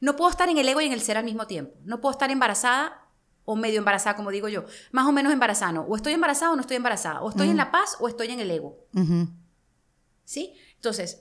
No 0.00 0.16
puedo 0.16 0.30
estar 0.30 0.48
en 0.48 0.58
el 0.58 0.68
ego 0.68 0.80
y 0.80 0.86
en 0.86 0.92
el 0.92 1.00
ser 1.00 1.16
al 1.16 1.24
mismo 1.24 1.46
tiempo. 1.46 1.74
No 1.84 2.00
puedo 2.00 2.10
estar 2.10 2.30
embarazada 2.30 3.06
o 3.44 3.56
medio 3.56 3.78
embarazada, 3.78 4.16
como 4.16 4.30
digo 4.30 4.48
yo. 4.48 4.64
Más 4.90 5.06
o 5.06 5.12
menos 5.12 5.32
embarazada. 5.32 5.80
O 5.80 5.94
estoy 5.94 6.12
embarazada 6.12 6.52
o 6.52 6.56
no 6.56 6.60
estoy 6.60 6.76
embarazada. 6.76 7.22
O 7.22 7.30
estoy 7.30 7.48
en 7.48 7.56
la 7.56 7.70
paz 7.70 7.96
o 8.00 8.08
estoy 8.08 8.28
en 8.28 8.40
el 8.40 8.50
ego. 8.50 8.78
¿Sí? 10.24 10.54
Entonces, 10.82 11.20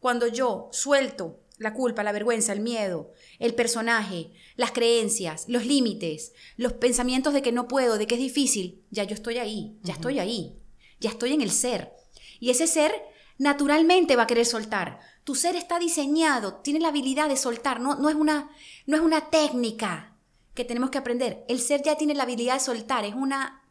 cuando 0.00 0.26
yo 0.26 0.68
suelto 0.70 1.40
la 1.56 1.72
culpa, 1.72 2.02
la 2.02 2.12
vergüenza, 2.12 2.52
el 2.52 2.60
miedo, 2.60 3.14
el 3.38 3.54
personaje, 3.54 4.32
las 4.54 4.72
creencias, 4.72 5.46
los 5.48 5.64
límites, 5.64 6.34
los 6.58 6.74
pensamientos 6.74 7.32
de 7.32 7.40
que 7.40 7.50
no 7.50 7.68
puedo, 7.68 7.96
de 7.96 8.06
que 8.06 8.16
es 8.16 8.20
difícil, 8.20 8.84
ya 8.90 9.04
yo 9.04 9.14
estoy 9.14 9.38
ahí, 9.38 9.78
ya 9.82 9.94
estoy 9.94 10.18
ahí, 10.18 10.58
ya 11.00 11.08
estoy 11.08 11.32
en 11.32 11.40
el 11.40 11.50
ser. 11.50 11.90
Y 12.38 12.50
ese 12.50 12.66
ser 12.66 12.92
naturalmente 13.38 14.14
va 14.14 14.24
a 14.24 14.26
querer 14.26 14.44
soltar. 14.44 15.00
Tu 15.24 15.34
ser 15.34 15.56
está 15.56 15.78
diseñado, 15.78 16.56
tiene 16.56 16.78
la 16.78 16.88
habilidad 16.88 17.30
de 17.30 17.38
soltar, 17.38 17.80
no, 17.80 17.94
no, 17.94 18.10
es, 18.10 18.14
una, 18.14 18.50
no 18.84 18.94
es 18.94 19.02
una 19.02 19.30
técnica 19.30 20.18
que 20.52 20.66
tenemos 20.66 20.90
que 20.90 20.98
aprender. 20.98 21.46
El 21.48 21.60
ser 21.60 21.82
ya 21.82 21.96
tiene 21.96 22.14
la 22.14 22.24
habilidad 22.24 22.56
de 22.56 22.60
soltar, 22.60 23.06
es 23.06 23.14
una 23.14 23.62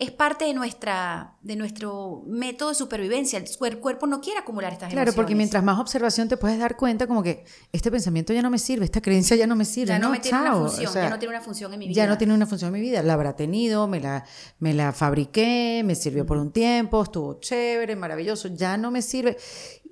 es 0.00 0.12
parte 0.12 0.44
de, 0.44 0.54
nuestra, 0.54 1.36
de 1.42 1.56
nuestro 1.56 2.22
método 2.24 2.68
de 2.68 2.76
supervivencia. 2.76 3.42
El 3.62 3.78
cuerpo 3.78 4.06
no 4.06 4.20
quiere 4.20 4.38
acumular 4.38 4.72
estas 4.72 4.92
claro, 4.92 5.12
porque 5.12 5.34
mientras 5.34 5.64
más 5.64 5.80
observación 5.80 6.28
te 6.28 6.36
puedes 6.36 6.56
dar 6.56 6.76
cuenta 6.76 7.08
como 7.08 7.20
que 7.20 7.44
este 7.72 7.90
pensamiento 7.90 8.32
ya 8.32 8.40
no 8.40 8.48
me 8.48 8.60
sirve, 8.60 8.84
esta 8.84 9.00
creencia 9.00 9.34
ya 9.34 9.48
no 9.48 9.56
me 9.56 9.64
sirve. 9.64 9.88
Ya 9.88 9.98
no, 9.98 10.10
me 10.10 10.20
tiene 10.20 10.40
una 10.40 10.54
función, 10.54 10.94
ya 10.94 11.10
no 11.10 11.18
tiene 11.18 11.34
una 11.34 11.42
función 11.42 11.72
en 11.72 11.78
mi 11.80 11.88
vida. 11.88 11.96
Ya 11.96 12.06
no 12.06 12.16
tiene 12.16 12.32
una 12.32 12.46
función 12.46 12.68
en 12.68 12.80
mi 12.80 12.88
vida. 12.88 13.02
La 13.02 13.14
habrá 13.14 13.34
tenido, 13.34 13.88
me 13.88 13.98
la, 13.98 14.24
me 14.60 14.72
la 14.72 14.92
fabriqué, 14.92 15.82
me 15.84 15.96
sirvió 15.96 16.24
por 16.24 16.38
un 16.38 16.52
tiempo, 16.52 17.02
estuvo 17.02 17.40
chévere, 17.40 17.96
maravilloso, 17.96 18.48
ya 18.48 18.76
no 18.76 18.92
me 18.92 19.02
sirve. 19.02 19.36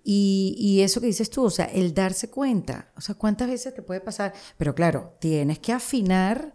Y, 0.05 0.55
y, 0.57 0.83
eso 0.83 1.01
que 1.01 1.09
dices 1.09 1.31
tú, 1.31 1.47
o 1.47 1.51
sea, 1.51 1.65
el 1.65 1.93
darse 1.93 2.31
cuenta, 2.31 2.93
o 2.97 3.01
sea, 3.01 3.17
¿cuántas 3.17 3.49
veces 3.49 3.75
te 3.75 3.83
puede 3.83 4.01
pasar? 4.01 4.33
Pero 4.57 4.73
claro, 4.73 5.17
tienes 5.19 5.59
que 5.59 5.73
afinar 5.73 6.55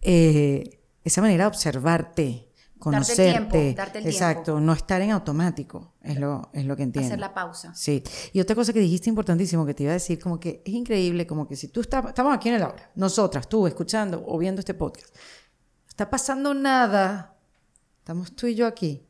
eh, 0.00 0.80
esa 1.02 1.20
manera 1.20 1.42
de 1.42 1.48
observarte 1.48 2.53
conocerte. 2.84 3.32
Darte 3.32 3.50
tiempo, 3.50 3.76
darte 3.76 3.98
el 3.98 4.06
Exacto, 4.06 4.60
no 4.60 4.72
estar 4.72 5.00
en 5.00 5.10
automático, 5.10 5.94
es 6.02 6.18
lo, 6.18 6.50
es 6.52 6.64
lo 6.66 6.76
que 6.76 6.82
entiendo. 6.82 7.08
Hacer 7.08 7.18
la 7.18 7.32
pausa. 7.32 7.74
Sí. 7.74 8.02
Y 8.32 8.40
otra 8.40 8.54
cosa 8.54 8.72
que 8.72 8.80
dijiste 8.80 9.08
importantísimo 9.08 9.64
que 9.64 9.74
te 9.74 9.84
iba 9.84 9.90
a 9.90 9.94
decir, 9.94 10.18
como 10.18 10.38
que 10.38 10.62
es 10.64 10.72
increíble, 10.72 11.26
como 11.26 11.48
que 11.48 11.56
si 11.56 11.68
tú 11.68 11.80
estás, 11.80 12.04
estamos 12.06 12.34
aquí 12.34 12.50
en 12.50 12.56
el 12.56 12.62
aula, 12.62 12.90
nosotras, 12.94 13.48
tú 13.48 13.66
escuchando 13.66 14.22
o 14.26 14.38
viendo 14.38 14.60
este 14.60 14.74
podcast, 14.74 15.14
está 15.88 16.10
pasando 16.10 16.52
nada, 16.52 17.36
estamos 17.98 18.36
tú 18.36 18.46
y 18.46 18.54
yo 18.54 18.66
aquí, 18.66 19.06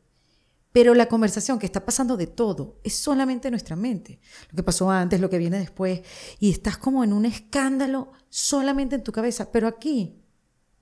pero 0.71 0.93
la 0.93 1.07
conversación 1.07 1.59
que 1.59 1.65
está 1.65 1.85
pasando 1.85 2.17
de 2.17 2.27
todo 2.27 2.79
es 2.83 2.95
solamente 2.95 3.49
nuestra 3.49 3.75
mente. 3.75 4.19
Lo 4.49 4.57
que 4.57 4.63
pasó 4.63 4.89
antes, 4.89 5.21
lo 5.21 5.29
que 5.29 5.37
viene 5.37 5.59
después, 5.59 6.01
y 6.39 6.51
estás 6.51 6.77
como 6.77 7.03
en 7.03 7.13
un 7.13 7.25
escándalo 7.25 8.11
solamente 8.29 8.95
en 8.95 9.03
tu 9.03 9.11
cabeza, 9.11 9.51
pero 9.51 9.67
aquí 9.67 10.21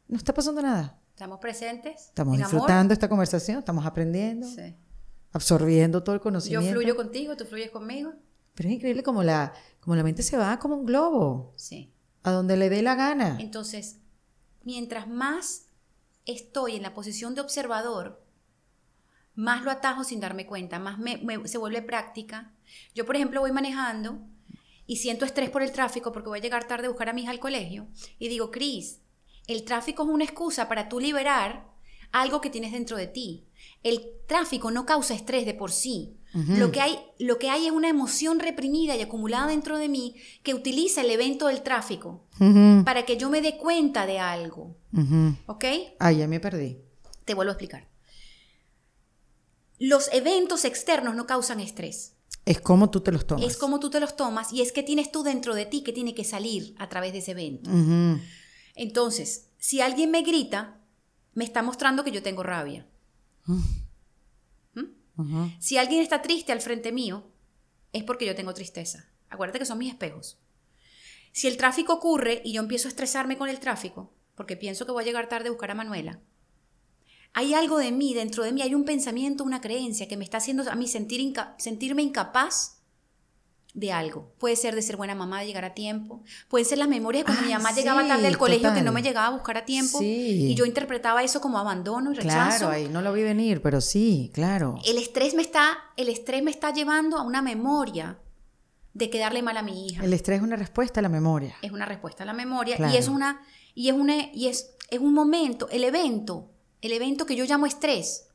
no 0.07 0.17
está 0.17 0.33
pasando 0.33 0.61
nada. 0.61 1.02
Estamos 1.13 1.39
presentes. 1.39 2.07
Estamos 2.07 2.37
disfrutando 2.37 2.91
esta 2.91 3.07
conversación, 3.07 3.59
estamos 3.59 3.85
aprendiendo, 3.85 4.47
absorbiendo 5.31 6.01
todo 6.01 6.15
el 6.15 6.21
conocimiento. 6.21 6.65
Yo 6.65 6.73
fluyo 6.73 6.95
contigo, 6.95 7.37
tú 7.37 7.45
fluyes 7.45 7.69
conmigo. 7.69 8.13
Pero 8.55 8.69
es 8.69 8.75
increíble 8.75 9.03
como 9.03 9.21
la, 9.21 9.53
como 9.79 9.95
la 9.95 10.01
mente 10.01 10.23
se 10.23 10.37
va 10.37 10.57
como 10.57 10.75
un 10.75 10.85
globo. 10.87 11.53
Sí. 11.55 11.93
A 12.23 12.31
donde 12.31 12.57
le 12.57 12.69
dé 12.69 12.81
la 12.81 12.95
gana. 12.95 13.37
Entonces, 13.39 13.99
mientras 14.63 15.07
más 15.07 15.67
estoy 16.25 16.77
en 16.77 16.81
la 16.81 16.95
posición 16.95 17.35
de 17.35 17.41
observador, 17.41 18.25
más 19.35 19.63
lo 19.63 19.69
atajo 19.69 20.03
sin 20.03 20.19
darme 20.19 20.47
cuenta, 20.47 20.79
más 20.79 20.97
se 21.45 21.57
vuelve 21.59 21.83
práctica. 21.83 22.53
Yo, 22.95 23.05
por 23.05 23.15
ejemplo, 23.15 23.41
voy 23.41 23.51
manejando 23.51 24.19
y 24.87 24.97
siento 24.97 25.25
estrés 25.25 25.51
por 25.51 25.61
el 25.61 25.71
tráfico 25.71 26.11
porque 26.11 26.29
voy 26.29 26.39
a 26.39 26.41
llegar 26.41 26.67
tarde 26.67 26.87
a 26.87 26.89
buscar 26.89 27.09
a 27.09 27.13
mi 27.13 27.21
hija 27.21 27.31
al 27.31 27.39
colegio 27.39 27.87
y 28.17 28.29
digo, 28.29 28.49
Cris, 28.49 29.02
el 29.47 29.63
tráfico 29.63 30.03
es 30.03 30.09
una 30.09 30.23
excusa 30.23 30.67
para 30.67 30.89
tú 30.89 30.99
liberar 30.99 31.73
algo 32.11 32.41
que 32.41 32.49
tienes 32.49 32.71
dentro 32.71 32.95
de 32.97 33.07
ti. 33.07 33.45
El 33.81 34.01
tráfico 34.27 34.71
no 34.71 34.85
causa 34.85 35.13
estrés 35.13 35.45
de 35.45 35.53
por 35.53 35.71
sí. 35.71 36.17
lo, 36.33 36.71
que 36.71 36.81
hay, 36.81 36.97
lo 37.19 37.37
que 37.37 37.49
hay 37.49 37.67
es 37.67 37.71
una 37.71 37.89
emoción 37.89 38.39
reprimida 38.39 38.95
y 38.95 39.01
acumulada 39.01 39.47
dentro 39.47 39.77
de 39.77 39.89
mí 39.89 40.15
que 40.41 40.53
utiliza 40.53 41.01
el 41.01 41.11
evento 41.11 41.47
del 41.47 41.61
tráfico 41.61 42.23
para 42.85 43.03
que 43.05 43.17
yo 43.17 43.29
me 43.29 43.41
dé 43.41 43.57
cuenta 43.57 44.05
de 44.05 44.19
algo. 44.19 44.77
¿Ok? 45.47 45.65
Ah, 45.99 46.11
ya 46.11 46.27
me 46.27 46.39
perdí. 46.39 46.79
Te 47.25 47.33
vuelvo 47.33 47.51
a 47.51 47.53
explicar. 47.53 47.87
Los 49.79 50.09
eventos 50.13 50.65
externos 50.65 51.15
no 51.15 51.25
causan 51.25 51.59
estrés. 51.59 52.15
Es 52.45 52.59
como 52.59 52.89
tú 52.89 53.01
te 53.01 53.11
los 53.11 53.25
tomas. 53.25 53.45
Es 53.45 53.57
como 53.57 53.79
tú 53.79 53.89
te 53.89 53.99
los 53.99 54.15
tomas 54.15 54.53
y 54.53 54.61
es 54.61 54.71
que 54.71 54.83
tienes 54.83 55.11
tú 55.11 55.23
dentro 55.23 55.55
de 55.55 55.65
ti 55.65 55.81
que 55.81 55.93
tiene 55.93 56.13
que 56.13 56.23
salir 56.23 56.75
a 56.77 56.89
través 56.89 57.13
de 57.13 57.19
ese 57.19 57.31
evento. 57.31 57.69
Entonces, 58.75 59.49
si 59.57 59.81
alguien 59.81 60.11
me 60.11 60.21
grita, 60.21 60.81
me 61.33 61.43
está 61.43 61.61
mostrando 61.61 62.03
que 62.03 62.11
yo 62.11 62.23
tengo 62.23 62.43
rabia. 62.43 62.87
¿Mm? 63.45 63.59
Si 65.59 65.77
alguien 65.77 66.01
está 66.01 66.21
triste 66.21 66.51
al 66.51 66.61
frente 66.61 66.91
mío, 66.91 67.31
es 67.91 68.03
porque 68.03 68.25
yo 68.25 68.35
tengo 68.35 68.53
tristeza. 68.53 69.09
Acuérdate 69.29 69.59
que 69.59 69.65
son 69.65 69.77
mis 69.77 69.91
espejos. 69.91 70.39
Si 71.31 71.47
el 71.47 71.57
tráfico 71.57 71.93
ocurre 71.93 72.41
y 72.43 72.53
yo 72.53 72.61
empiezo 72.61 72.87
a 72.87 72.89
estresarme 72.89 73.37
con 73.37 73.49
el 73.49 73.59
tráfico, 73.59 74.13
porque 74.35 74.57
pienso 74.57 74.85
que 74.85 74.91
voy 74.91 75.03
a 75.03 75.05
llegar 75.05 75.29
tarde 75.29 75.47
a 75.47 75.51
buscar 75.51 75.71
a 75.71 75.75
Manuela, 75.75 76.19
hay 77.33 77.55
algo 77.55 77.79
de 77.79 77.91
mí, 77.91 78.13
dentro 78.13 78.43
de 78.43 78.51
mí 78.51 78.61
hay 78.61 78.75
un 78.75 78.85
pensamiento, 78.85 79.43
una 79.43 79.61
creencia 79.61 80.07
que 80.07 80.17
me 80.17 80.23
está 80.23 80.37
haciendo 80.37 80.69
a 80.69 80.75
mí 80.75 80.87
sentir 80.87 81.33
sentirme 81.57 82.03
incapaz 82.03 82.82
de 83.73 83.91
algo. 83.91 84.31
Puede 84.37 84.55
ser 84.55 84.75
de 84.75 84.81
ser 84.83 84.97
buena 84.97 85.15
mamá, 85.15 85.41
de 85.41 85.47
llegar 85.47 85.65
a 85.65 85.73
tiempo. 85.73 86.21
Pueden 86.47 86.65
ser 86.67 86.77
las 86.77 86.87
memorias 86.87 87.23
de 87.23 87.25
cuando 87.25 87.43
mi 87.47 87.53
Ah, 87.53 87.57
mamá 87.57 87.71
sí, 87.73 87.79
llegaba 87.81 88.07
tarde 88.07 88.27
al 88.27 88.37
colegio 88.37 88.71
que 88.73 88.81
no 88.83 88.91
me 88.91 89.01
llegaba 89.01 89.27
a 89.27 89.31
buscar 89.31 89.57
a 89.57 89.65
tiempo. 89.65 89.97
Sí. 89.97 90.51
Y 90.51 90.55
yo 90.55 90.65
interpretaba 90.65 91.23
eso 91.23 91.41
como 91.41 91.57
abandono 91.57 92.11
y 92.11 92.15
rechazo. 92.15 92.57
Claro, 92.59 92.69
ahí 92.69 92.87
no 92.87 93.01
lo 93.01 93.11
vi 93.13 93.23
venir, 93.23 93.61
pero 93.63 93.81
sí, 93.81 94.29
claro. 94.33 94.77
El 94.85 94.97
estrés 94.99 95.33
me 95.33 95.41
está, 95.41 95.75
el 95.97 96.09
estrés 96.09 96.43
me 96.43 96.51
está 96.51 96.71
llevando 96.71 97.17
a 97.17 97.23
una 97.23 97.41
memoria 97.41 98.19
de 98.93 99.09
quedarle 99.09 99.41
mal 99.41 99.57
a 99.57 99.63
mi 99.63 99.87
hija. 99.87 100.03
El 100.05 100.13
estrés 100.13 100.37
es 100.37 100.43
una 100.43 100.55
respuesta 100.55 100.99
a 100.99 101.03
la 101.03 101.09
memoria. 101.09 101.55
es 101.63 101.71
una 101.71 101.85
respuesta 101.87 102.21
a 102.21 102.25
la 102.27 102.33
memoria 102.33 102.75
Claro. 102.75 102.93
y 102.93 102.97
es 102.97 103.07
una 103.07 103.41
y 103.73 103.89
es 103.89 103.95
una 103.95 104.13
y 104.35 104.49
es, 104.49 104.75
es 104.91 104.99
un 104.99 105.15
momento, 105.15 105.67
el 105.71 105.83
evento, 105.83 106.51
el 106.81 106.91
evento 106.91 107.25
que 107.25 107.35
yo 107.35 107.43
llamo 107.45 107.65
estrés 107.65 108.27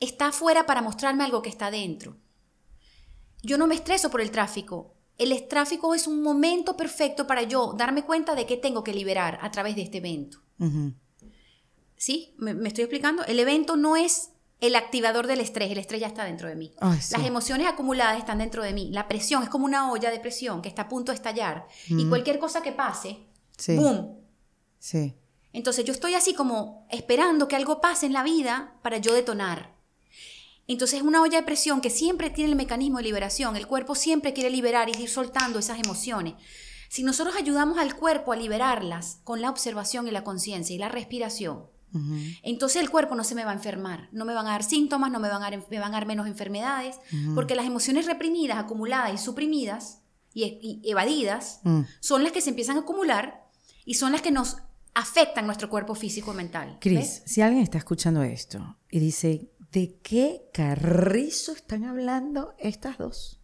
está 0.00 0.26
afuera 0.28 0.66
para 0.66 0.82
mostrarme 0.82 1.22
algo 1.22 1.40
que 1.42 1.50
está 1.50 1.70
dentro. 1.70 2.16
Yo 3.42 3.58
no 3.58 3.66
me 3.66 3.74
estreso 3.74 4.10
por 4.10 4.20
el 4.20 4.30
tráfico. 4.30 4.94
El 5.18 5.46
tráfico 5.48 5.94
es 5.94 6.06
un 6.06 6.22
momento 6.22 6.76
perfecto 6.76 7.26
para 7.26 7.42
yo 7.42 7.74
darme 7.76 8.04
cuenta 8.04 8.34
de 8.34 8.46
que 8.46 8.56
tengo 8.56 8.82
que 8.82 8.94
liberar 8.94 9.38
a 9.42 9.50
través 9.50 9.76
de 9.76 9.82
este 9.82 9.98
evento. 9.98 10.38
¿Sí? 11.96 12.34
¿Me, 12.38 12.54
me 12.54 12.68
estoy 12.68 12.84
explicando? 12.84 13.24
El 13.24 13.38
evento 13.38 13.76
no 13.76 13.96
es 13.96 14.30
el 14.60 14.76
activador 14.76 15.26
del 15.26 15.40
estrés, 15.40 15.70
el 15.72 15.78
estrés 15.78 16.00
ya 16.00 16.06
está 16.06 16.24
dentro 16.24 16.48
de 16.48 16.54
mí. 16.54 16.72
Ay, 16.80 17.00
sí. 17.00 17.14
Las 17.16 17.26
emociones 17.26 17.66
acumuladas 17.66 18.18
están 18.18 18.38
dentro 18.38 18.62
de 18.62 18.72
mí. 18.72 18.90
La 18.92 19.08
presión 19.08 19.42
es 19.42 19.48
como 19.48 19.64
una 19.64 19.90
olla 19.90 20.10
de 20.10 20.20
presión 20.20 20.62
que 20.62 20.68
está 20.68 20.82
a 20.82 20.88
punto 20.88 21.10
de 21.12 21.16
estallar. 21.16 21.66
Y 21.88 22.08
cualquier 22.08 22.38
cosa 22.38 22.62
que 22.62 22.72
pase, 22.72 23.26
Sí. 23.58 23.76
¡boom! 23.76 24.18
Sí. 24.78 25.14
Entonces 25.52 25.84
yo 25.84 25.92
estoy 25.92 26.14
así 26.14 26.32
como 26.34 26.86
esperando 26.90 27.46
que 27.48 27.56
algo 27.56 27.80
pase 27.80 28.06
en 28.06 28.12
la 28.12 28.22
vida 28.22 28.74
para 28.82 28.98
yo 28.98 29.12
detonar. 29.12 29.71
Entonces 30.68 31.00
es 31.00 31.04
una 31.04 31.20
olla 31.22 31.38
de 31.40 31.46
presión 31.46 31.80
que 31.80 31.90
siempre 31.90 32.30
tiene 32.30 32.50
el 32.50 32.56
mecanismo 32.56 32.98
de 32.98 33.04
liberación. 33.04 33.56
El 33.56 33.66
cuerpo 33.66 33.94
siempre 33.94 34.32
quiere 34.32 34.50
liberar 34.50 34.88
y 34.88 35.02
ir 35.02 35.08
soltando 35.08 35.58
esas 35.58 35.78
emociones. 35.78 36.34
Si 36.88 37.02
nosotros 37.02 37.36
ayudamos 37.36 37.78
al 37.78 37.96
cuerpo 37.96 38.32
a 38.32 38.36
liberarlas 38.36 39.20
con 39.24 39.40
la 39.40 39.50
observación 39.50 40.06
y 40.06 40.10
la 40.10 40.24
conciencia 40.24 40.74
y 40.74 40.78
la 40.78 40.88
respiración, 40.88 41.64
entonces 42.42 42.80
el 42.80 42.88
cuerpo 42.90 43.14
no 43.14 43.22
se 43.24 43.34
me 43.34 43.44
va 43.44 43.50
a 43.50 43.54
enfermar, 43.54 44.08
no 44.12 44.24
me 44.24 44.32
van 44.34 44.46
a 44.46 44.50
dar 44.50 44.64
síntomas, 44.64 45.10
no 45.10 45.20
me 45.20 45.28
van 45.28 45.42
a 45.42 45.50
dar, 45.50 45.62
me 45.70 45.78
van 45.78 45.90
a 45.90 45.96
dar 45.98 46.06
menos 46.06 46.26
enfermedades, 46.26 46.96
porque 47.34 47.54
las 47.54 47.66
emociones 47.66 48.06
reprimidas, 48.06 48.58
acumuladas 48.58 49.12
y 49.14 49.18
suprimidas 49.18 50.00
y, 50.32 50.80
y 50.82 50.90
evadidas 50.90 51.60
Mm. 51.64 51.82
son 52.00 52.22
las 52.24 52.32
que 52.32 52.40
se 52.40 52.50
empiezan 52.50 52.76
a 52.76 52.80
acumular 52.80 53.46
y 53.84 53.94
son 53.94 54.12
las 54.12 54.22
que 54.22 54.30
nos 54.30 54.56
afectan 54.94 55.46
nuestro 55.46 55.68
cuerpo 55.70 55.94
físico 55.94 56.32
y 56.32 56.36
mental. 56.36 56.78
Cris, 56.80 57.22
si 57.26 57.40
alguien 57.42 57.62
está 57.62 57.78
escuchando 57.78 58.22
esto 58.22 58.76
y 58.90 58.98
dice, 58.98 59.50
¿de 59.72 59.98
qué 60.02 60.50
carrizo 60.52 61.52
están 61.52 61.84
hablando 61.84 62.54
estas 62.58 62.98
dos? 62.98 63.40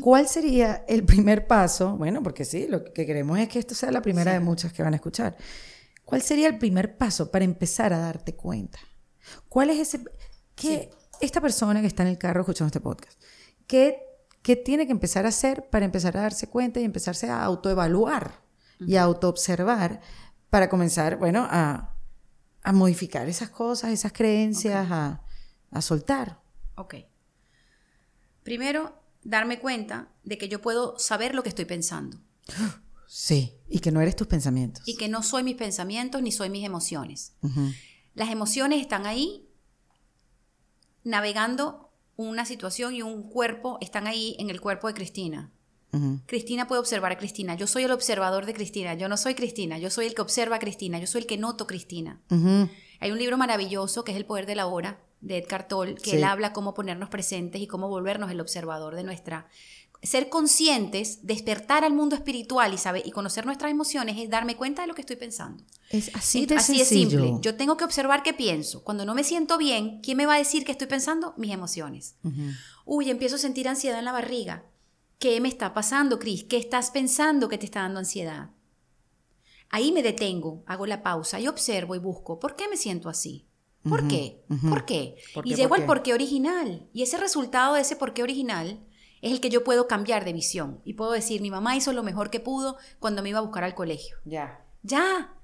¿Cuál 0.00 0.28
sería 0.28 0.84
el 0.88 1.04
primer 1.04 1.46
paso? 1.46 1.96
Bueno, 1.96 2.22
porque 2.22 2.44
sí, 2.44 2.66
lo 2.68 2.84
que 2.84 3.04
queremos 3.04 3.38
es 3.38 3.48
que 3.48 3.58
esto 3.58 3.74
sea 3.74 3.90
la 3.90 4.00
primera 4.00 4.32
de 4.32 4.40
muchas 4.40 4.72
que 4.72 4.82
van 4.82 4.94
a 4.94 4.96
escuchar. 4.96 5.36
¿Cuál 6.04 6.22
sería 6.22 6.48
el 6.48 6.58
primer 6.58 6.96
paso 6.96 7.30
para 7.30 7.44
empezar 7.44 7.92
a 7.92 7.98
darte 7.98 8.34
cuenta? 8.34 8.78
¿Cuál 9.48 9.70
es 9.70 9.80
ese... 9.80 10.04
que 10.54 10.90
esta 11.20 11.40
persona 11.40 11.80
que 11.80 11.86
está 11.86 12.02
en 12.02 12.08
el 12.08 12.18
carro 12.18 12.40
escuchando 12.40 12.68
este 12.68 12.80
podcast, 12.80 13.20
¿qué, 13.66 13.98
qué 14.42 14.56
tiene 14.56 14.86
que 14.86 14.92
empezar 14.92 15.26
a 15.26 15.28
hacer 15.28 15.68
para 15.68 15.84
empezar 15.84 16.16
a 16.16 16.22
darse 16.22 16.48
cuenta 16.48 16.80
y 16.80 16.84
empezarse 16.84 17.28
a 17.28 17.42
autoevaluar 17.42 18.42
y 18.80 18.96
a 18.96 19.02
autoobservar 19.02 20.00
para 20.50 20.68
comenzar, 20.68 21.18
bueno, 21.18 21.46
a, 21.48 21.91
a 22.62 22.72
modificar 22.72 23.28
esas 23.28 23.50
cosas, 23.50 23.90
esas 23.92 24.12
creencias, 24.12 24.90
a, 24.90 25.22
a 25.70 25.80
soltar? 25.82 26.40
Ok. 26.76 26.94
Primero, 28.42 29.00
darme 29.22 29.58
cuenta 29.60 30.08
de 30.24 30.38
que 30.38 30.48
yo 30.48 30.60
puedo 30.60 30.98
saber 30.98 31.34
lo 31.34 31.42
que 31.42 31.48
estoy 31.48 31.64
pensando 31.64 32.18
Sí, 33.06 33.58
y 33.68 33.80
que 33.80 33.92
no 33.92 34.00
eres 34.00 34.16
tus 34.16 34.26
pensamientos. 34.26 34.82
y 34.88 34.96
que 34.96 35.06
no 35.08 35.22
soy 35.22 35.42
mis 35.42 35.56
pensamientos 35.56 36.22
ni 36.22 36.32
soy 36.32 36.48
mis 36.48 36.64
emociones. 36.64 37.34
Las 38.14 38.30
emociones 38.30 38.80
están 38.80 39.04
ahí 39.04 39.50
navegando 41.04 41.92
una 42.16 42.46
situación 42.46 42.94
y 42.94 43.02
un 43.02 43.28
cuerpo 43.28 43.76
están 43.82 44.06
ahí 44.06 44.34
en 44.38 44.48
el 44.48 44.60
cuerpo 44.62 44.88
de 44.88 44.94
Cristina. 44.94 45.52
Cristina 46.26 46.66
puede 46.66 46.80
observar 46.80 47.12
a 47.12 47.18
Cristina. 47.18 47.54
Yo 47.54 47.66
soy 47.66 47.84
el 47.84 47.90
observador 47.92 48.46
de 48.46 48.54
Cristina. 48.54 48.94
Yo 48.94 49.08
no 49.08 49.16
soy 49.16 49.34
Cristina. 49.34 49.78
Yo 49.78 49.90
soy 49.90 50.06
el 50.06 50.14
que 50.14 50.22
observa 50.22 50.56
a 50.56 50.58
Cristina. 50.58 50.98
Yo 50.98 51.06
soy 51.06 51.22
el 51.22 51.26
que 51.26 51.36
noto 51.36 51.66
Cristina. 51.66 52.20
Hay 53.00 53.10
un 53.10 53.18
libro 53.18 53.36
maravilloso 53.36 54.04
que 54.04 54.12
es 54.12 54.16
El 54.16 54.24
poder 54.24 54.46
de 54.46 54.54
la 54.54 54.66
hora 54.66 55.00
de 55.20 55.38
Edgar 55.38 55.68
Tolle, 55.68 55.94
que 55.96 56.10
Sí. 56.10 56.16
él 56.16 56.24
habla 56.24 56.52
cómo 56.52 56.72
ponernos 56.74 57.08
presentes 57.08 57.60
y 57.60 57.66
cómo 57.66 57.88
volvernos 57.88 58.30
el 58.30 58.40
observador 58.40 58.94
de 58.96 59.04
nuestra 59.04 59.48
ser 60.02 60.28
conscientes, 60.30 61.20
despertar 61.24 61.84
al 61.84 61.92
mundo 61.94 62.16
espiritual 62.16 62.74
y 62.74 62.78
saber 62.78 63.06
y 63.06 63.12
conocer 63.12 63.46
nuestras 63.46 63.70
emociones 63.70 64.16
es 64.18 64.28
darme 64.28 64.56
cuenta 64.56 64.82
de 64.82 64.88
lo 64.88 64.94
que 64.94 65.02
estoy 65.02 65.14
pensando. 65.14 65.62
Es 65.90 66.10
así 66.16 66.44
de 66.44 66.56
Así 66.56 66.80
es 66.80 66.88
simple. 66.88 67.34
Yo 67.40 67.54
tengo 67.54 67.76
que 67.76 67.84
observar 67.84 68.24
qué 68.24 68.32
pienso. 68.32 68.82
Cuando 68.82 69.04
no 69.04 69.14
me 69.14 69.22
siento 69.22 69.58
bien, 69.58 70.00
¿quién 70.02 70.16
me 70.16 70.26
va 70.26 70.34
a 70.34 70.38
decir 70.38 70.64
qué 70.64 70.72
estoy 70.72 70.88
pensando? 70.88 71.34
Mis 71.36 71.52
emociones. 71.52 72.16
Ujú. 72.24 72.40
Uy, 72.84 73.10
empiezo 73.10 73.36
a 73.36 73.38
sentir 73.38 73.68
ansiedad 73.68 73.98
en 74.00 74.04
la 74.04 74.10
barriga. 74.12 74.64
¿Qué 75.22 75.40
me 75.40 75.48
está 75.48 75.72
pasando, 75.72 76.18
Cris? 76.18 76.42
¿Qué 76.42 76.56
estás 76.56 76.90
pensando 76.90 77.48
que 77.48 77.56
te 77.56 77.64
está 77.64 77.82
dando 77.82 78.00
ansiedad? 78.00 78.50
Ahí 79.70 79.92
me 79.92 80.02
detengo, 80.02 80.64
hago 80.66 80.84
la 80.84 81.04
pausa 81.04 81.38
y 81.38 81.46
observo 81.46 81.94
y 81.94 82.00
busco. 82.00 82.40
¿Por 82.40 82.56
qué 82.56 82.66
me 82.66 82.76
siento 82.76 83.08
así? 83.08 83.46
¿Por 83.88 84.08
qué? 84.08 84.44
¿Por 84.68 84.84
qué? 84.84 85.14
¿Por 85.32 85.46
y 85.46 85.54
llego 85.54 85.68
por 85.68 85.78
al 85.78 85.82
qué? 85.82 85.86
porqué 85.86 86.12
original. 86.12 86.88
Y 86.92 87.04
ese 87.04 87.18
resultado 87.18 87.74
de 87.74 87.82
ese 87.82 87.94
porqué 87.94 88.24
original 88.24 88.84
es 89.20 89.30
el 89.30 89.40
que 89.40 89.48
yo 89.48 89.62
puedo 89.62 89.86
cambiar 89.86 90.24
de 90.24 90.32
visión. 90.32 90.80
Y 90.84 90.94
puedo 90.94 91.12
decir, 91.12 91.40
mi 91.40 91.52
mamá 91.52 91.76
hizo 91.76 91.92
lo 91.92 92.02
mejor 92.02 92.28
que 92.28 92.40
pudo 92.40 92.76
cuando 92.98 93.22
me 93.22 93.28
iba 93.28 93.38
a 93.38 93.42
buscar 93.42 93.62
al 93.62 93.76
colegio. 93.76 94.16
Ya. 94.24 94.66
Ya. 94.82 95.36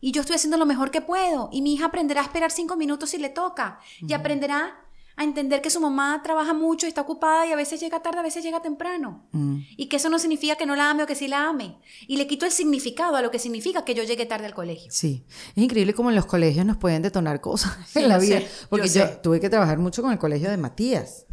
Y 0.00 0.12
yo 0.12 0.20
estoy 0.20 0.36
haciendo 0.36 0.56
lo 0.56 0.66
mejor 0.66 0.92
que 0.92 1.00
puedo. 1.00 1.48
Y 1.50 1.62
mi 1.62 1.74
hija 1.74 1.86
aprenderá 1.86 2.20
a 2.20 2.24
esperar 2.26 2.52
cinco 2.52 2.76
minutos 2.76 3.10
si 3.10 3.18
le 3.18 3.30
toca. 3.30 3.80
Y 4.06 4.12
aprenderá 4.12 4.85
a 5.16 5.24
entender 5.24 5.62
que 5.62 5.70
su 5.70 5.80
mamá 5.80 6.20
trabaja 6.22 6.52
mucho 6.52 6.86
y 6.86 6.88
está 6.90 7.00
ocupada 7.00 7.46
y 7.46 7.52
a 7.52 7.56
veces 7.56 7.80
llega 7.80 8.00
tarde, 8.02 8.18
a 8.18 8.22
veces 8.22 8.44
llega 8.44 8.60
temprano. 8.60 9.26
Mm. 9.32 9.60
Y 9.76 9.86
que 9.86 9.96
eso 9.96 10.10
no 10.10 10.18
significa 10.18 10.56
que 10.56 10.66
no 10.66 10.76
la 10.76 10.90
ame 10.90 11.02
o 11.04 11.06
que 11.06 11.14
sí 11.14 11.26
la 11.26 11.48
ame. 11.48 11.78
Y 12.06 12.16
le 12.18 12.26
quito 12.26 12.44
el 12.44 12.52
significado 12.52 13.16
a 13.16 13.22
lo 13.22 13.30
que 13.30 13.38
significa 13.38 13.84
que 13.84 13.94
yo 13.94 14.02
llegue 14.04 14.26
tarde 14.26 14.46
al 14.46 14.54
colegio. 14.54 14.90
Sí, 14.90 15.24
es 15.56 15.62
increíble 15.62 15.94
cómo 15.94 16.10
en 16.10 16.16
los 16.16 16.26
colegios 16.26 16.66
nos 16.66 16.76
pueden 16.76 17.02
detonar 17.02 17.40
cosas 17.40 17.76
Sí, 17.88 18.00
en 18.00 18.08
la 18.08 18.18
vida. 18.18 18.40
sé, 18.40 18.48
porque 18.68 18.88
yo 18.88 19.08
tuve 19.18 19.40
que 19.40 19.48
trabajar 19.48 19.78
mucho 19.78 20.02
con 20.02 20.12
el 20.12 20.18
colegio 20.18 20.50
de 20.50 20.56
Matías. 20.58 21.24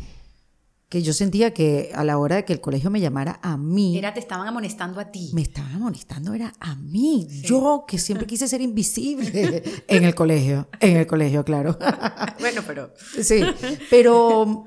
Que 0.93 1.01
yo 1.01 1.11
sentía 1.11 1.55
que 1.55 1.89
a 1.95 2.03
la 2.03 2.19
hora 2.19 2.35
de 2.35 2.45
que 2.45 2.53
el 2.53 2.61
colegio 2.61 2.91
me 2.91 3.01
llamara 3.01 3.39
a 3.41 3.57
mí, 3.57 3.97
Era, 3.97 4.13
te 4.13 4.19
estaban 4.19 4.47
amonestando 4.47 4.99
a 4.99 5.09
ti. 5.09 5.31
me 5.33 5.41
estaban 5.41 5.73
amonestando, 5.73 6.35
era 6.35 6.53
a 6.59 6.75
mí. 6.75 7.27
Yo 7.41 7.85
que 7.87 7.97
siempre 7.97 8.27
quise 8.27 8.47
ser 8.47 8.61
invisible 8.61 9.63
en 9.87 10.03
el 10.03 10.13
colegio. 10.13 10.67
En 10.79 10.97
el 10.97 11.07
colegio, 11.07 11.43
claro. 11.43 11.79
Bueno, 12.39 12.61
pero... 12.67 12.93
Sí, 13.23 13.41
pero 13.89 14.65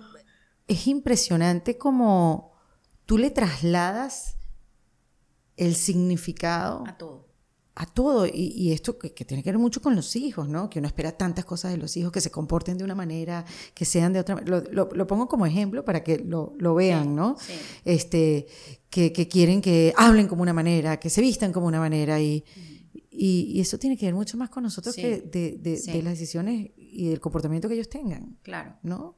es 0.66 0.88
impresionante 0.88 1.78
como 1.78 2.54
tú 3.04 3.18
le 3.18 3.30
trasladas 3.30 4.36
el 5.56 5.76
significado 5.76 6.82
A 6.88 6.98
todo. 6.98 7.25
A 7.78 7.86
todo. 7.86 8.26
Y, 8.26 8.52
y 8.56 8.72
esto 8.72 8.98
que, 8.98 9.12
que 9.12 9.24
tiene 9.24 9.42
que 9.42 9.50
ver 9.50 9.58
mucho 9.58 9.80
con 9.82 9.94
los 9.94 10.16
hijos, 10.16 10.48
¿no? 10.48 10.68
Que 10.70 10.78
uno 10.78 10.88
espera 10.88 11.12
tantas 11.12 11.44
cosas 11.44 11.70
de 11.72 11.76
los 11.76 11.96
hijos, 11.96 12.10
que 12.10 12.20
se 12.20 12.30
comporten 12.30 12.78
de 12.78 12.84
una 12.84 12.94
manera, 12.94 13.44
que 13.74 13.84
sean 13.84 14.12
de 14.12 14.20
otra 14.20 14.34
manera. 14.36 14.58
Lo, 14.70 14.72
lo- 14.72 14.88
lo 14.94 15.06
pongo 15.06 15.28
como 15.28 15.44
ejemplo 15.46 15.84
para 15.84 16.02
que 16.02 16.18
lo, 16.18 16.54
lo 16.58 16.74
vean, 16.74 17.14
¿no? 17.14 17.36
sí. 17.38 17.52
Este, 17.84 18.46
que, 18.90 19.12
que 19.12 19.28
quieren 19.28 19.60
que 19.60 19.92
hablen 19.96 20.26
como 20.26 20.42
una 20.42 20.52
manera, 20.54 20.98
que 20.98 21.10
se 21.10 21.20
vistan 21.20 21.52
como 21.52 21.66
una 21.66 21.78
manera. 21.80 22.20
Y, 22.20 22.44
y, 23.10 23.52
y 23.54 23.60
eso 23.60 23.78
tiene 23.78 23.96
que 23.96 24.06
ver 24.06 24.14
mucho 24.14 24.36
más 24.36 24.48
con 24.50 24.62
nosotros 24.62 24.94
Sí, 24.94 25.02
que 25.02 25.20
de, 25.20 25.58
de 25.58 26.02
las 26.02 26.14
decisiones 26.18 26.70
y 26.76 27.08
del 27.08 27.20
comportamiento 27.20 27.68
que 27.68 27.74
ellos 27.74 27.88
tengan, 27.90 28.38
Claro. 28.42 28.76
¿no? 28.82 29.16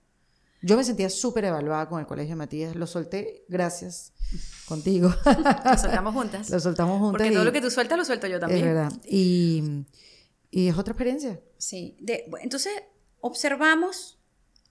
Yo 0.63 0.77
me 0.77 0.85
sentía 0.85 1.09
súper 1.11 1.45
evaluada 1.45 1.89
con 1.89 2.01
el 2.01 2.07
colegio 2.07 2.31
de 2.31 2.37
Matías. 2.37 2.75
Lo 2.77 2.87
solté 2.87 3.45
gracias 3.49 4.13
contigo. 4.67 5.15
Lo 5.65 5.79
soltamos 5.79 6.15
juntas. 6.15 6.51
lo 6.51 6.61
soltamos 6.61 6.99
juntas. 6.99 7.19
Porque 7.23 7.31
todo 7.35 7.45
lo 7.45 7.53
que 7.53 7.61
tú 7.61 7.71
sueltas 7.71 7.97
lo 7.99 8.05
suelto 8.05 8.27
yo 8.27 8.35
es 8.37 8.41
también. 8.41 8.65
verdad. 8.65 8.93
Y, 9.07 9.85
y 10.51 10.69
es 10.69 10.77
otra 10.77 10.93
experiencia. 10.93 11.41
Sí. 11.59 11.97
De- 12.01 12.25
entonces, 12.43 12.73
observamos, 13.21 14.19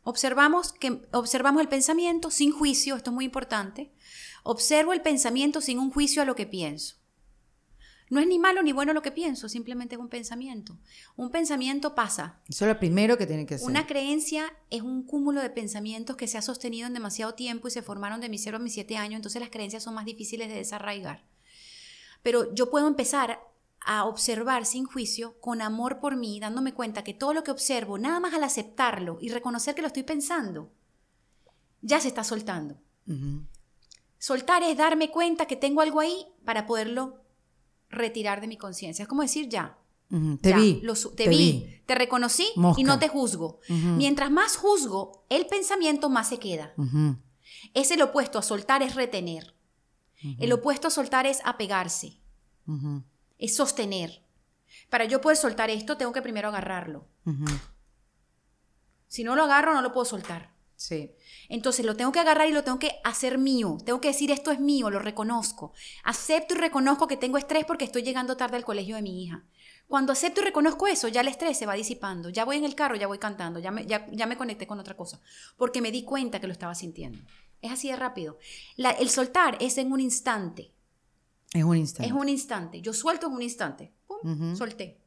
observamos, 0.04 0.74
que, 0.74 1.08
observamos 1.14 1.62
el 1.62 1.70
pensamiento 1.70 2.32
sin 2.32 2.52
juicio, 2.52 2.96
esto 2.96 3.12
es 3.12 3.14
muy 3.14 3.26
importante. 3.26 3.92
Observo 4.44 4.94
el 4.94 5.02
pensamiento 5.02 5.62
sin 5.62 5.80
un 5.80 5.92
juicio 5.92 6.22
a 6.22 6.26
lo 6.26 6.36
que 6.36 6.46
pienso. 6.46 6.96
No 8.10 8.20
es 8.20 8.28
ni 8.28 8.40
malo 8.40 8.64
ni 8.64 8.72
bueno 8.72 8.94
lo 8.94 9.02
que 9.02 9.12
pienso, 9.12 9.50
simplemente 9.50 9.96
es 9.96 10.02
un 10.02 10.08
pensamiento. 10.08 10.78
Un 11.16 11.30
pensamiento 11.30 11.94
pasa. 11.94 12.40
Eso 12.48 12.66
es 12.66 12.70
lo 12.74 12.80
primero 12.80 13.18
que 13.18 13.28
tienen 13.28 13.46
que 13.46 13.56
hacer. 13.56 13.68
Una 13.68 13.86
creencia 13.86 14.54
es 14.70 14.82
un 14.82 15.04
cúmulo 15.04 15.42
de 15.42 15.50
pensamientos 15.50 16.16
que 16.16 16.28
se 16.28 16.38
ha 16.38 16.42
sostenido 16.42 16.88
en 16.88 16.94
demasiado 16.94 17.34
tiempo 17.34 17.68
y 17.68 17.72
se 17.72 17.82
formaron 17.82 18.22
de 18.22 18.30
mis 18.30 18.44
0 18.44 18.58
a 18.58 18.60
mis 18.60 18.74
7 18.74 18.96
años, 18.98 19.18
entonces 19.18 19.42
las 19.42 19.50
creencias 19.50 19.84
son 19.84 19.94
más 19.94 20.06
difíciles 20.06 20.48
de 20.48 20.56
desarraigar. 20.56 21.26
Pero 22.24 22.54
yo 22.54 22.70
puedo 22.70 22.88
empezar 22.88 23.42
a 23.82 24.06
observar 24.06 24.66
sin 24.66 24.86
juicio, 24.86 25.40
con 25.40 25.62
amor 25.62 26.00
por 26.00 26.16
mí, 26.16 26.40
dándome 26.40 26.74
cuenta 26.74 27.04
que 27.04 27.14
todo 27.14 27.34
lo 27.34 27.44
que 27.44 27.52
observo, 27.52 27.98
nada 27.98 28.20
más 28.20 28.34
al 28.34 28.44
aceptarlo 28.44 29.18
y 29.22 29.30
reconocer 29.30 29.76
que 29.76 29.82
lo 29.82 29.88
estoy 29.88 30.04
pensando, 30.04 30.72
ya 31.82 32.00
se 32.02 32.10
está 32.10 32.24
soltando. 32.24 32.78
Soltar 34.18 34.64
es 34.64 34.78
darme 34.78 35.10
cuenta 35.10 35.46
que 35.46 35.56
tengo 35.56 35.82
algo 35.82 36.00
ahí 36.00 36.26
para 36.44 36.66
poderlo 36.66 37.24
retirar 37.90 38.42
de 38.42 38.48
mi 38.48 38.58
conciencia. 38.58 39.04
Es 39.04 39.10
como 39.10 39.22
decir 39.22 39.48
ya. 39.50 39.78
Te 40.42 40.50
ya, 40.52 40.58
vi. 40.58 40.80
lo 40.84 40.96
su- 40.96 41.14
te, 41.16 41.28
vi, 41.28 41.82
te 41.86 41.94
reconocí 41.94 42.48
Mosca. 42.56 42.80
y 42.80 42.84
no 42.86 42.98
te 42.98 43.10
juzgo. 43.10 43.60
Mientras 43.70 44.32
más 44.32 44.56
juzgo, 44.56 45.26
el 45.30 45.46
pensamiento 45.48 46.10
más 46.10 46.30
se 46.30 46.40
queda. 46.40 46.74
Es 47.74 47.92
el 47.92 48.02
opuesto 48.02 48.40
a 48.40 48.42
soltar 48.42 48.82
es 48.84 48.96
retener. 48.96 49.54
El 50.40 50.52
opuesto 50.54 50.88
a 50.88 50.92
soltar 50.92 51.26
es 51.28 51.40
apegarse, 51.46 52.20
es 53.38 53.56
sostener. 53.56 54.24
Para 54.90 55.06
yo 55.06 55.20
poder 55.22 55.38
soltar 55.38 55.70
esto, 55.70 55.98
tengo 55.98 56.12
que 56.14 56.22
primero 56.22 56.48
agarrarlo. 56.48 57.06
Si 59.08 59.24
no 59.24 59.36
lo 59.36 59.44
agarro, 59.44 59.74
no 59.74 59.82
lo 59.82 59.92
puedo 59.94 60.06
soltar. 60.06 60.52
Sí. 60.78 61.12
Entonces 61.50 61.86
lo 61.86 61.96
tengo 61.98 62.12
que 62.12 62.20
agarrar 62.20 62.48
y 62.48 62.54
lo 62.54 62.64
tengo 62.64 62.78
que 62.80 63.00
hacer 63.04 63.38
mío. 63.40 63.78
Tengo 63.84 64.00
que 64.00 64.10
decir 64.10 64.30
esto 64.32 64.52
es 64.52 64.60
mío, 64.60 64.90
lo 64.92 65.00
reconozco. 65.00 65.74
Acepto 66.04 66.54
y 66.54 66.58
reconozco 66.58 67.08
que 67.08 67.18
tengo 67.18 67.38
estrés 67.40 67.66
porque 67.66 67.84
estoy 67.84 68.04
llegando 68.04 68.38
tarde 68.38 68.58
al 68.58 68.64
colegio 68.64 68.96
de 68.96 69.02
mi 69.02 69.24
hija. 69.24 69.44
Cuando 69.88 70.14
acepto 70.14 70.42
y 70.42 70.44
reconozco 70.44 70.86
eso, 70.88 71.08
ya 71.08 71.22
el 71.22 71.30
estrés 71.30 71.58
se 71.58 71.66
va 71.66 71.74
disipando. 71.74 72.30
Ya 72.30 72.46
voy 72.46 72.58
en 72.58 72.64
el 72.66 72.76
carro, 72.76 72.96
ya 72.96 73.08
voy 73.08 73.18
cantando, 73.18 73.60
ya 73.60 73.72
me, 73.72 73.86
ya, 73.88 74.06
ya 74.12 74.28
me 74.28 74.38
conecté 74.38 74.68
con 74.68 74.80
otra 74.80 74.96
cosa. 74.96 75.20
Porque 75.58 75.82
me 75.82 75.92
di 75.92 76.04
cuenta 76.04 76.40
que 76.40 76.46
lo 76.48 76.54
estaba 76.54 76.76
sintiendo. 76.76 77.18
Es 77.62 77.72
así 77.72 77.90
de 77.90 77.96
rápido. 77.96 78.38
La- 78.76 78.92
el 78.92 79.10
soltar 79.10 79.58
es 79.60 79.78
en 79.80 79.92
un 79.92 80.00
instante. 80.00 80.74
Es 81.54 81.64
un 81.64 81.76
instante. 81.78 82.08
Es 82.08 82.14
un 82.14 82.30
instante. 82.30 82.82
Yo 82.82 82.94
suelto 82.94 83.28
en 83.28 83.34
un 83.34 83.42
instante. 83.42 83.94
Pum, 84.06 84.56
solté. 84.56 85.00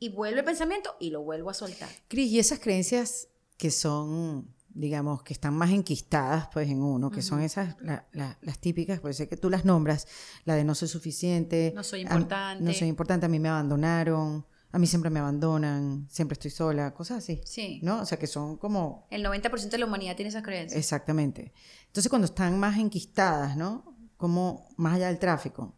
Y 0.00 0.08
vuelve 0.08 0.40
el 0.40 0.44
pensamiento 0.44 0.96
y 0.98 1.10
lo 1.10 1.22
vuelvo 1.22 1.50
a 1.50 1.54
soltar. 1.54 1.88
Cris, 2.08 2.32
y 2.32 2.38
esas 2.40 2.58
creencias 2.58 3.28
que 3.56 3.70
son, 3.70 4.54
digamos, 4.70 5.22
que 5.22 5.32
están 5.32 5.54
más 5.54 5.70
enquistadas 5.70 6.48
pues 6.52 6.68
en 6.68 6.82
uno, 6.82 7.10
que 7.10 7.22
son 7.22 7.40
esas, 7.42 7.76
la- 7.80 8.06
la- 8.12 8.38
las 8.42 8.58
típicas, 8.58 9.00
pues 9.00 9.16
sé 9.16 9.28
que 9.28 9.36
tú 9.36 9.50
las 9.50 9.64
nombras, 9.64 10.06
la 10.44 10.54
de 10.54 10.64
no 10.64 10.74
soy 10.74 10.88
suficiente. 10.88 11.72
No 11.74 11.82
soy 11.84 12.00
a- 12.00 12.02
importante. 12.04 12.64
no 12.64 12.72
soy 12.72 12.88
importante, 12.88 13.26
a 13.26 13.28
mí 13.28 13.38
me 13.38 13.48
abandonaron, 13.50 14.46
a 14.72 14.78
mí 14.78 14.86
siempre 14.86 15.10
me 15.10 15.18
abandonan, 15.20 16.06
siempre 16.10 16.32
estoy 16.32 16.50
sola, 16.50 16.94
cosas 16.94 17.18
así. 17.18 17.40
Sí. 17.44 17.78
¿No? 17.82 18.00
O 18.00 18.06
sea, 18.06 18.18
que 18.18 18.26
son 18.26 18.56
como 18.56 19.06
El 19.10 19.22
90% 19.24 19.68
de 19.76 19.78
la 19.78 19.86
humanidad 19.86 20.16
tiene 20.16 20.30
esas 20.30 20.42
creencias. 20.42 20.78
Exactamente. 20.78 21.52
Entonces, 21.86 22.08
cuando 22.08 22.24
están 22.26 22.58
más 22.58 22.78
enquistadas, 22.78 23.56
¿no? 23.56 23.94
Como 24.16 24.68
más 24.78 24.94
allá 24.94 25.08
del 25.08 25.18
tráfico, 25.18 25.76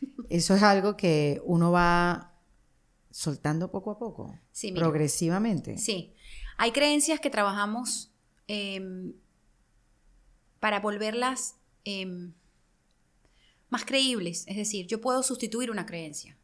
eso 0.30 0.54
es 0.54 0.62
algo 0.62 0.96
que 0.96 1.42
uno 1.44 1.72
va 1.72 2.32
soltando 3.10 3.70
poco 3.70 3.90
a 3.90 3.98
poco, 3.98 4.38
Sí, 4.52 4.70
mira. 4.70 4.82
progresivamente. 4.84 5.78
Sí. 5.78 6.14
Hay 6.56 6.72
creencias 6.72 7.20
que 7.20 7.30
trabajamos 7.30 8.10
em, 8.48 9.12
para 10.60 10.80
volverlas 10.80 11.56
em, 11.84 12.32
más 13.68 13.84
creíbles. 13.84 14.44
Es 14.46 14.56
decir, 14.56 14.86
yo 14.86 15.00
puedo 15.00 15.22
sustituir 15.22 15.70
una 15.70 15.86
creencia, 15.86 16.36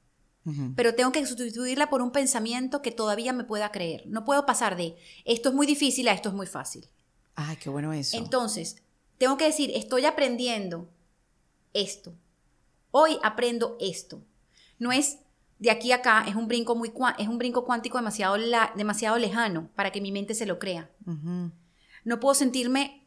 pero 0.74 0.94
tengo 0.96 1.12
que 1.12 1.24
sustituirla 1.24 1.88
por 1.88 2.02
un 2.02 2.10
pensamiento 2.10 2.82
que 2.82 2.90
todavía 2.90 3.32
me 3.32 3.44
pueda 3.44 3.70
creer. 3.70 4.02
No 4.06 4.24
puedo 4.24 4.44
pasar 4.44 4.76
de 4.76 4.96
esto 5.24 5.50
es 5.50 5.54
muy 5.54 5.66
difícil 5.66 6.08
a 6.08 6.12
esto 6.12 6.30
es 6.30 6.34
muy 6.34 6.46
fácil. 6.46 6.88
Ay, 7.36 7.56
qué 7.56 7.70
bueno 7.70 7.92
eso. 7.92 8.16
Entonces, 8.16 8.82
tengo 9.18 9.36
que 9.36 9.44
decir, 9.44 9.70
estoy 9.74 10.04
aprendiendo 10.04 10.90
esto. 11.74 12.14
Hoy 12.90 13.18
aprendo 13.22 13.76
esto. 13.80 14.22
No 14.78 14.90
es 14.90 15.18
de 15.62 15.70
aquí 15.70 15.92
a 15.92 15.96
acá, 15.96 16.24
es 16.26 16.34
un 16.34 16.48
brinco 16.48 16.74
muy 16.74 16.92
es 17.18 17.28
un 17.28 17.38
brinco 17.38 17.64
cuántico 17.64 17.96
demasiado 17.98 18.36
la- 18.36 18.72
demasiado 18.74 19.16
lejano 19.16 19.70
para 19.76 19.92
que 19.92 20.00
mi 20.00 20.10
mente 20.10 20.34
se 20.34 20.44
lo 20.44 20.58
crea. 20.58 20.90
No 22.04 22.18
puedo 22.18 22.34
sentirme 22.34 23.06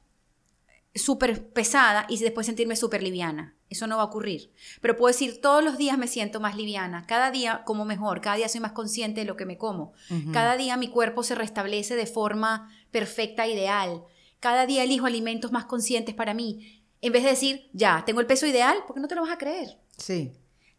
súper 0.93 1.49
pesada 1.49 2.05
y 2.07 2.17
después 2.19 2.45
sentirme 2.47 2.77
súper 2.77 3.03
liviana. 3.03 3.53
Eso 3.69 3.87
no 3.87 3.97
va 3.97 4.03
a 4.03 4.05
ocurrir. 4.05 4.53
Pero 4.79 4.95
puedo 4.95 5.11
decir, 5.11 5.41
todos 5.41 5.61
los 5.61 5.77
días 5.77 5.97
me 5.97 6.07
siento 6.07 6.39
más 6.39 6.55
liviana, 6.55 7.05
cada 7.07 7.29
día 7.31 7.63
como 7.65 7.83
mejor, 7.83 8.21
cada 8.21 8.37
día 8.37 8.47
soy 8.47 8.61
más 8.61 8.71
consciente 8.71 9.19
de 9.21 9.25
lo 9.25 9.35
que 9.35 9.45
me 9.45 9.57
como, 9.57 9.91
cada 10.31 10.55
día 10.55 10.77
mi 10.77 10.87
cuerpo 10.87 11.23
se 11.23 11.35
restablece 11.35 11.95
de 11.97 12.05
forma 12.05 12.71
perfecta, 12.91 13.47
ideal, 13.47 14.03
cada 14.39 14.65
día 14.65 14.83
elijo 14.83 15.07
alimentos 15.07 15.51
más 15.51 15.65
conscientes 15.65 16.15
para 16.15 16.33
mí. 16.33 16.83
En 17.01 17.11
vez 17.11 17.23
de 17.23 17.31
decir, 17.31 17.69
ya, 17.73 18.03
tengo 18.05 18.21
el 18.21 18.27
peso 18.27 18.45
ideal, 18.47 18.77
porque 18.87 19.01
no 19.01 19.07
te 19.09 19.15
lo 19.15 19.21
vas 19.23 19.31
a 19.31 19.37
creer. 19.37 19.77
Sí. 19.97 20.31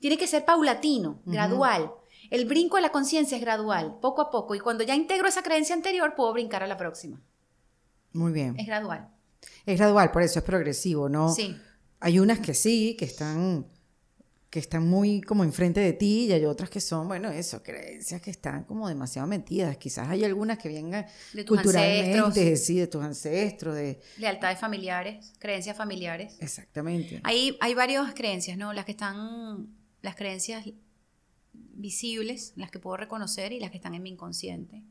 Tiene 0.07 0.19
que 0.19 0.29
ser 0.29 0.45
paulatino, 0.45 1.21
gradual. 1.27 1.91
El 2.31 2.45
brinco 2.45 2.77
a 2.77 2.81
la 2.81 2.91
conciencia 2.93 3.35
es 3.37 3.41
gradual, 3.43 3.99
poco 4.01 4.23
a 4.23 4.31
poco. 4.31 4.55
Y 4.55 4.61
cuando 4.61 4.85
ya 4.85 4.95
integro 4.95 5.27
esa 5.27 5.43
creencia 5.43 5.75
anterior, 5.75 6.15
puedo 6.15 6.33
brincar 6.33 6.63
a 6.63 6.69
la 6.69 6.77
próxima. 6.77 7.21
Muy 8.13 8.31
bien. 8.31 8.55
Es 8.57 8.69
gradual. 8.69 9.09
Es 9.65 9.77
gradual, 9.77 10.13
por 10.13 10.23
eso 10.23 10.39
es 10.39 10.45
progresivo, 10.45 11.09
¿no? 11.09 11.35
Sí. 11.35 11.57
Hay 11.99 12.21
unas 12.21 12.39
que 12.39 12.55
sí, 12.55 12.95
que 12.97 13.05
están 13.05 13.67
que 14.49 14.61
están 14.61 14.89
muy 14.89 15.23
como 15.23 15.43
enfrente 15.43 15.81
de 15.81 15.93
ti 15.93 16.27
y 16.27 16.33
hay 16.33 16.45
otras 16.45 16.71
que 16.71 16.81
son, 16.81 17.09
bueno, 17.09 17.29
eso, 17.31 17.63
creencias 17.65 18.23
que 18.23 18.31
están 18.31 18.63
como 18.63 18.89
demasiado 18.89 19.27
metidas. 19.27 19.77
Quizás 19.77 20.09
hay 20.09 20.25
algunas 20.25 20.57
que 20.57 20.69
vengan 20.69 21.05
De 21.33 21.43
tus 21.43 21.61
culturalmente, 21.61 22.19
ancestros. 22.19 22.61
sí, 22.61 22.79
de 22.79 22.87
tus 22.87 23.03
ancestros, 23.03 23.75
de... 23.75 24.01
Lealtades 24.19 24.61
familiares, 24.61 25.33
creencias 25.41 25.77
familiares. 25.77 26.37
Exactamente. 26.41 27.21
Hay, 27.25 27.59
hay 27.61 27.75
varias 27.75 28.15
creencias, 28.15 28.57
¿no? 28.57 28.73
Las 28.73 28.85
que 28.85 28.93
están, 28.93 29.76
las 30.07 30.15
creencias 30.15 30.65
visibles, 31.53 32.53
las 32.55 32.71
que 32.71 32.79
puedo 32.79 32.97
reconocer 32.97 33.53
y 33.53 33.59
las 33.59 33.73
que 33.73 33.77
están 33.79 33.97
en 33.97 34.05
mi 34.05 34.11
inconsciente, 34.11 34.85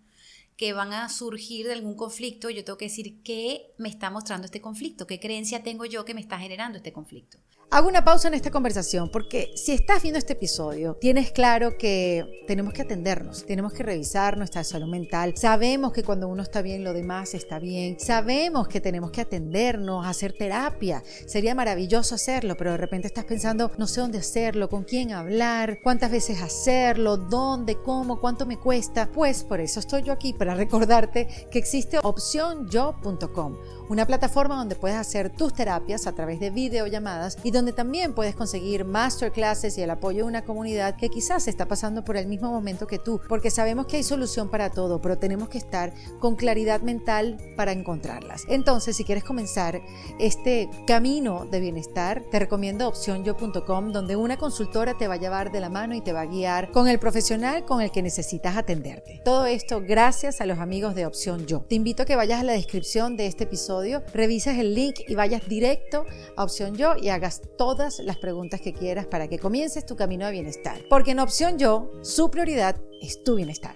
que 0.58 0.74
van 0.74 0.92
a 0.92 1.08
surgir 1.08 1.68
de 1.68 1.74
algún 1.74 1.96
conflicto. 1.96 2.50
Yo 2.50 2.66
tengo 2.66 2.78
que 2.78 2.86
decir 2.86 3.24
qué 3.24 3.74
me 3.78 3.88
está 3.88 4.10
mostrando 4.10 4.46
este 4.46 4.60
conflicto, 4.60 5.08
qué 5.08 5.22
creencia 5.22 5.64
tengo 5.64 5.86
yo 5.86 6.04
que 6.04 6.14
me 6.14 6.20
está 6.20 6.38
generando 6.38 6.78
este 6.78 6.92
conflicto. 6.92 7.38
Hago 7.72 7.90
una 7.90 8.06
pausa 8.06 8.28
en 8.28 8.36
esta 8.36 8.52
conversación 8.52 9.10
porque 9.10 9.52
si 9.56 9.74
estás 9.74 10.04
viendo 10.04 10.20
este 10.20 10.34
episodio, 10.34 10.96
tienes 11.02 11.32
claro 11.32 11.78
que 11.78 12.44
tenemos 12.48 12.74
que 12.74 12.84
atendernos, 12.84 13.46
tenemos 13.46 13.74
que 13.74 13.84
revisar 13.84 14.38
nuestra 14.38 14.64
salud 14.64 14.88
mental. 14.88 15.34
Sabemos 15.36 15.92
que 15.92 16.04
cuando 16.04 16.28
uno 16.30 16.44
está 16.44 16.62
bien, 16.62 16.84
lo 16.84 16.94
demás 16.94 17.34
está 17.34 17.60
bien. 17.60 18.00
Sabemos 18.00 18.68
que 18.68 18.80
tenemos 18.80 19.12
que 19.12 19.22
atendernos, 19.22 20.06
hacer 20.06 20.34
terapia. 20.34 21.04
Sería 21.26 21.56
maravilloso 21.56 22.16
hacerlo, 22.16 22.56
pero 22.56 22.72
de 22.72 22.78
repente 22.78 23.08
estás 23.08 23.26
pensando, 23.26 23.72
no 23.78 23.88
sé 23.88 24.00
dónde 24.00 24.20
hacerlo, 24.20 24.70
con 24.70 24.84
quién 24.84 25.12
hablar, 25.12 25.80
cuántas 25.84 26.12
veces 26.12 26.42
hacerlo, 26.42 27.18
dónde, 27.18 27.82
cómo, 27.82 28.22
cuánto 28.22 28.46
me 28.46 28.58
cuesta. 28.58 29.10
Pues 29.12 29.44
por 29.44 29.60
eso 29.60 29.80
estoy 29.80 30.04
yo 30.04 30.14
aquí, 30.14 30.34
para 30.34 30.54
recordarte 30.56 31.28
que 31.52 31.60
existe 31.60 31.98
opcionyo.com 32.02 33.58
una 33.90 34.06
plataforma 34.06 34.56
donde 34.56 34.76
puedes 34.76 34.98
hacer 34.98 35.30
tus 35.30 35.54
terapias 35.54 36.08
a 36.08 36.14
través 36.14 36.40
de 36.40 36.50
videollamadas 36.50 37.38
y 37.44 37.52
donde 37.52 37.74
también 37.74 38.14
puedes 38.14 38.36
conseguir 38.36 38.86
masterclasses 38.86 39.78
y 39.78 39.82
el 39.82 39.90
apoyo 39.90 40.20
de 40.20 40.24
una 40.24 40.44
comunidad 40.44 40.96
que 40.96 41.10
quizás 41.10 41.48
está 41.48 41.68
pasando 41.68 42.04
por 42.04 42.18
el 42.18 42.28
mismo 42.28 42.52
momento 42.52 42.88
que 42.88 43.00
tú, 43.00 43.22
porque 43.28 43.52
sabemos 43.52 43.86
que 43.86 43.98
hay 43.98 44.04
solución 44.04 44.50
para 44.50 44.72
todo, 44.72 45.02
pero 45.02 45.18
tenemos 45.18 45.50
que 45.50 45.58
estar 45.58 45.94
con 46.20 46.36
claridad 46.36 46.82
mental 46.82 47.38
para 47.56 47.72
encontrarlas. 47.72 48.44
Entonces, 48.48 48.96
si 48.96 49.04
quieres 49.04 49.24
comenzar 49.24 49.82
este 50.20 50.70
camino 50.88 51.46
de 51.46 51.60
bienestar, 51.60 52.24
te 52.32 52.40
recomiendo 52.40 52.88
opcionyo.com, 52.88 53.92
donde 53.92 54.16
una 54.16 54.38
consultora 54.38 54.98
te 54.98 55.08
va 55.08 55.16
a 55.16 55.18
llevar 55.18 55.52
de 55.52 55.60
la 55.60 55.70
mano 55.70 55.96
y 55.96 56.02
te 56.02 56.14
va 56.14 56.22
a 56.22 56.26
guiar 56.26 56.72
con 56.72 56.88
el 56.88 57.00
profesional 57.00 57.66
con 57.66 57.82
el 57.82 57.92
que 57.92 58.02
necesitas 58.02 58.58
atenderte. 58.58 59.22
Todo 59.24 59.46
esto 59.46 59.82
gracias 59.82 60.42
a 60.42 60.46
los 60.46 60.60
amigos 60.60 60.96
de 60.96 61.06
Opción 61.06 61.46
Yo. 61.46 61.62
Te 61.62 61.76
invito 61.76 62.04
a 62.04 62.06
que 62.06 62.16
vayas 62.16 62.42
a 62.42 62.44
la 62.44 62.54
descripción 62.54 63.18
de 63.18 63.28
este 63.28 63.44
episodio 63.44 63.75
revises 64.14 64.58
el 64.58 64.74
link 64.76 64.96
y 65.08 65.16
vayas 65.16 65.48
directo 65.48 66.06
a 66.38 66.44
Opción 66.44 66.76
Yo 66.76 66.96
y 67.02 67.10
hagas 67.10 67.42
todas 67.58 68.00
las 68.00 68.18
preguntas 68.18 68.62
que 68.62 68.74
quieras 68.74 69.06
para 69.08 69.28
que 69.28 69.40
comiences 69.40 69.86
tu 69.86 69.96
camino 69.96 70.26
de 70.26 70.32
bienestar. 70.32 70.82
Porque 70.90 71.12
en 71.12 71.20
Opción 71.20 71.58
Yo, 71.58 71.92
su 72.04 72.30
prioridad 72.32 72.80
es 73.02 73.24
tu 73.24 73.36
bienestar. 73.36 73.76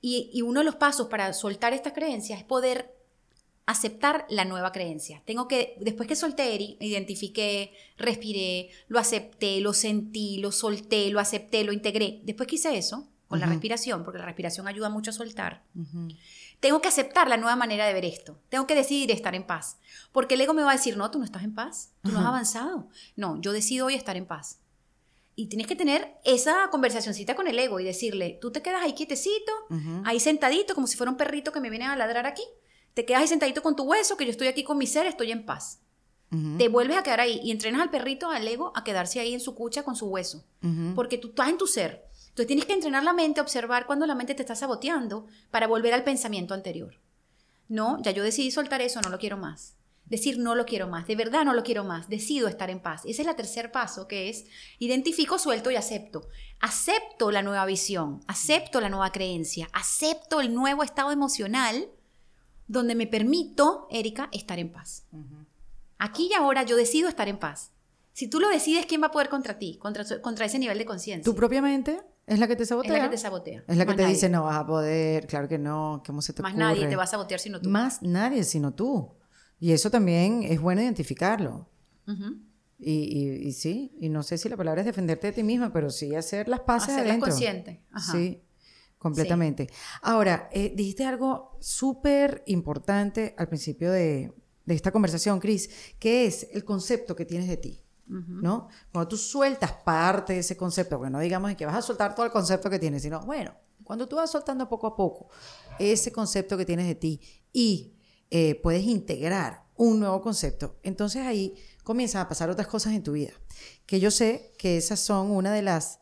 Y, 0.00 0.30
y 0.32 0.42
uno 0.42 0.60
de 0.60 0.64
los 0.64 0.76
pasos 0.76 1.08
para 1.08 1.32
soltar 1.32 1.72
estas 1.72 1.92
creencias 1.92 2.38
es 2.38 2.44
poder 2.44 2.94
aceptar 3.66 4.24
la 4.30 4.44
nueva 4.46 4.72
creencia. 4.72 5.22
Tengo 5.26 5.46
que, 5.46 5.76
después 5.80 6.08
que 6.08 6.16
solté, 6.16 6.54
Eri, 6.54 6.78
identifiqué, 6.80 7.72
respiré, 7.98 8.70
lo 8.88 8.98
acepté, 8.98 9.60
lo 9.60 9.74
sentí, 9.74 10.38
lo 10.38 10.52
solté, 10.52 11.10
lo 11.10 11.20
acepté, 11.20 11.64
lo 11.64 11.72
integré. 11.72 12.20
Después 12.24 12.46
que 12.48 12.54
hice 12.54 12.78
eso, 12.78 13.08
con 13.26 13.40
la 13.40 13.44
Ujú. 13.44 13.52
respiración, 13.52 14.04
porque 14.04 14.18
la 14.20 14.24
respiración 14.24 14.68
ayuda 14.68 14.88
mucho 14.88 15.10
a 15.10 15.12
soltar, 15.12 15.64
tengo 16.60 16.80
que 16.80 16.88
aceptar 16.88 17.28
la 17.28 17.36
nueva 17.36 17.56
manera 17.56 17.86
de 17.86 17.92
ver 17.92 18.04
esto. 18.04 18.38
Tengo 18.48 18.66
que 18.66 18.74
decidir 18.74 19.10
estar 19.10 19.34
en 19.34 19.46
paz. 19.46 19.78
Porque 20.12 20.34
el 20.34 20.40
ego 20.40 20.54
me 20.54 20.62
va 20.62 20.70
a 20.70 20.76
decir, 20.76 20.96
no, 20.96 21.10
tú 21.10 21.18
no 21.18 21.24
estás 21.24 21.44
en 21.44 21.54
paz, 21.54 21.92
tú 22.02 22.10
no 22.10 22.20
has 22.20 22.26
avanzado. 22.26 22.88
No, 23.16 23.40
yo 23.40 23.52
decido 23.52 23.86
hoy 23.86 23.94
estar 23.94 24.16
en 24.16 24.26
paz. 24.26 24.60
Y 25.36 25.46
tienes 25.46 25.68
que 25.68 25.76
tener 25.76 26.16
esa 26.24 26.68
conversacioncita 26.70 27.36
con 27.36 27.46
el 27.46 27.58
ego 27.58 27.78
y 27.78 27.84
decirle, 27.84 28.38
tú 28.40 28.50
te 28.50 28.60
quedas 28.60 28.82
ahí 28.82 28.94
quietecito, 28.94 29.52
ahí 30.04 30.18
sentadito, 30.18 30.74
como 30.74 30.88
si 30.88 30.96
fuera 30.96 31.12
un 31.12 31.16
perrito 31.16 31.52
que 31.52 31.60
me 31.60 31.70
viene 31.70 31.86
a 31.86 31.94
ladrar 31.94 32.26
aquí. 32.26 32.42
Te 32.94 33.04
quedas 33.04 33.22
ahí 33.22 33.28
sentadito 33.28 33.62
con 33.62 33.76
tu 33.76 33.84
hueso, 33.84 34.16
que 34.16 34.24
yo 34.24 34.32
estoy 34.32 34.48
aquí 34.48 34.64
con 34.64 34.78
mi 34.78 34.88
ser, 34.88 35.06
estoy 35.06 35.30
en 35.30 35.46
paz. 35.46 35.80
Te 36.58 36.68
vuelves 36.68 36.96
a 36.96 37.02
quedar 37.04 37.20
ahí 37.20 37.40
y 37.42 37.52
entrenas 37.52 37.80
al 37.80 37.90
perrito, 37.90 38.30
al 38.30 38.46
ego, 38.48 38.72
a 38.74 38.82
quedarse 38.82 39.20
ahí 39.20 39.32
en 39.32 39.40
su 39.40 39.54
cucha 39.54 39.84
con 39.84 39.94
su 39.94 40.08
hueso. 40.08 40.44
Porque 40.96 41.18
tú 41.18 41.28
estás 41.28 41.48
en 41.48 41.56
tu 41.56 41.68
ser. 41.68 42.07
Entonces 42.38 42.54
tienes 42.54 42.66
que 42.66 42.74
entrenar 42.74 43.02
la 43.02 43.12
mente, 43.12 43.40
observar 43.40 43.84
cuando 43.84 44.06
la 44.06 44.14
mente 44.14 44.32
te 44.32 44.42
está 44.42 44.54
saboteando 44.54 45.26
para 45.50 45.66
volver 45.66 45.92
al 45.92 46.04
pensamiento 46.04 46.54
anterior. 46.54 46.94
No, 47.66 48.00
ya 48.00 48.12
yo 48.12 48.22
decidí 48.22 48.52
soltar 48.52 48.80
eso, 48.80 49.00
no 49.00 49.08
lo 49.08 49.18
quiero 49.18 49.36
más. 49.36 49.74
Decir 50.04 50.38
no 50.38 50.54
lo 50.54 50.64
quiero 50.64 50.86
más, 50.86 51.08
de 51.08 51.16
verdad 51.16 51.44
no 51.44 51.52
lo 51.52 51.64
quiero 51.64 51.82
más, 51.82 52.08
decido 52.08 52.46
estar 52.46 52.70
en 52.70 52.78
paz. 52.78 53.02
Ese 53.06 53.22
es 53.22 53.28
el 53.28 53.34
tercer 53.34 53.72
paso 53.72 54.06
que 54.06 54.28
es 54.28 54.44
identifico, 54.78 55.36
suelto 55.36 55.72
y 55.72 55.74
acepto. 55.74 56.28
Acepto 56.60 57.32
la 57.32 57.42
nueva 57.42 57.66
visión, 57.66 58.20
acepto 58.28 58.80
la 58.80 58.88
nueva 58.88 59.10
creencia, 59.10 59.68
acepto 59.72 60.40
el 60.40 60.54
nuevo 60.54 60.84
estado 60.84 61.10
emocional 61.10 61.88
donde 62.68 62.94
me 62.94 63.08
permito, 63.08 63.88
Erika, 63.90 64.28
estar 64.30 64.60
en 64.60 64.70
paz. 64.70 65.08
Aquí 65.98 66.28
y 66.30 66.34
ahora 66.34 66.62
yo 66.62 66.76
decido 66.76 67.08
estar 67.08 67.26
en 67.26 67.40
paz. 67.40 67.72
Si 68.12 68.28
tú 68.28 68.38
lo 68.38 68.48
decides, 68.48 68.86
¿quién 68.86 69.02
va 69.02 69.08
a 69.08 69.10
poder 69.10 69.28
contra 69.28 69.58
ti, 69.58 69.76
contra, 69.80 70.04
contra 70.20 70.46
ese 70.46 70.60
nivel 70.60 70.78
de 70.78 70.84
conciencia? 70.84 71.24
¿Tú 71.24 71.34
propiamente? 71.34 72.00
¿Es 72.28 72.38
la 72.38 72.46
que 72.46 72.56
te 72.56 72.66
sabotea? 72.66 72.92
Es 72.94 72.98
la 72.98 73.04
que 73.04 73.10
te 73.10 73.18
sabotea. 73.18 73.64
Es 73.66 73.76
la 73.76 73.86
que 73.86 73.94
te 73.94 74.06
dice, 74.06 74.28
no 74.28 74.44
vas 74.44 74.58
a 74.58 74.66
poder, 74.66 75.26
claro 75.26 75.48
que 75.48 75.58
no, 75.58 76.02
¿cómo 76.06 76.20
se 76.20 76.34
te 76.34 76.42
Más 76.42 76.54
nadie 76.54 76.86
te 76.86 76.94
va 76.94 77.04
a 77.04 77.06
sabotear 77.06 77.40
sino 77.40 77.60
tú. 77.60 77.70
Más 77.70 78.02
nadie 78.02 78.44
sino 78.44 78.74
tú. 78.74 79.14
Y 79.58 79.72
eso 79.72 79.90
también 79.90 80.42
es 80.42 80.60
bueno 80.60 80.82
identificarlo. 80.82 81.68
y, 82.78 83.52
sí, 83.52 83.96
y 83.98 84.10
no 84.10 84.22
sé 84.22 84.36
si 84.36 84.48
la 84.48 84.56
palabra 84.56 84.82
es 84.82 84.86
defenderte 84.86 85.28
de 85.28 85.32
ti 85.32 85.42
misma, 85.42 85.72
pero 85.72 85.90
sí 85.90 86.14
hacer 86.14 86.48
las 86.48 86.60
paces 86.60 86.90
Hacerlas 86.90 87.08
adentro. 87.08 87.30
consciente. 87.30 87.82
Sí, 88.12 88.42
completamente. 88.98 89.68
Ahora, 90.02 90.50
eh, 90.52 90.72
dijiste 90.76 91.06
algo 91.06 91.56
súper 91.60 92.42
importante 92.46 93.34
al 93.38 93.48
principio 93.48 93.90
de, 93.90 94.32
esta 94.66 94.92
conversación, 94.92 95.40
Cris, 95.40 95.70
que 95.98 96.26
es 96.26 96.46
el 96.52 96.62
concepto 96.64 97.16
que 97.16 97.24
tienes 97.24 97.48
de 97.48 97.56
ti. 97.56 97.82
¿No? 98.08 98.68
Cuando 98.90 99.08
tú 99.08 99.16
sueltas 99.18 99.70
parte 99.84 100.32
de 100.32 100.38
ese 100.38 100.56
concepto, 100.56 100.96
bueno, 100.98 101.18
no 101.18 101.22
digamos 101.22 101.54
que 101.56 101.66
vas 101.66 101.76
a 101.76 101.82
soltar 101.82 102.14
todo 102.14 102.24
el 102.24 102.32
concepto 102.32 102.70
que 102.70 102.78
tienes, 102.78 103.02
sino, 103.02 103.20
bueno, 103.20 103.54
cuando 103.84 104.08
tú 104.08 104.16
vas 104.16 104.30
soltando 104.30 104.68
poco 104.68 104.86
a 104.86 104.96
poco 104.96 105.28
ese 105.78 106.12
concepto 106.12 106.56
que 106.56 106.64
tienes 106.64 106.86
de 106.86 106.94
ti 106.94 107.20
y 107.52 107.94
eh, 108.30 108.54
puedes 108.62 108.84
integrar 108.84 109.64
un 109.76 110.00
nuevo 110.00 110.20
concepto, 110.20 110.76
entonces 110.82 111.26
ahí 111.26 111.54
comienzan 111.84 112.20
a 112.20 112.28
pasar 112.28 112.50
otras 112.50 112.66
cosas 112.66 112.92
en 112.92 113.02
tu 113.02 113.12
vida. 113.12 113.32
Que 113.86 114.00
yo 114.00 114.10
sé 114.10 114.52
que 114.58 114.76
esas 114.76 115.00
son 115.00 115.30
una 115.30 115.52
de 115.52 115.62
las, 115.62 116.00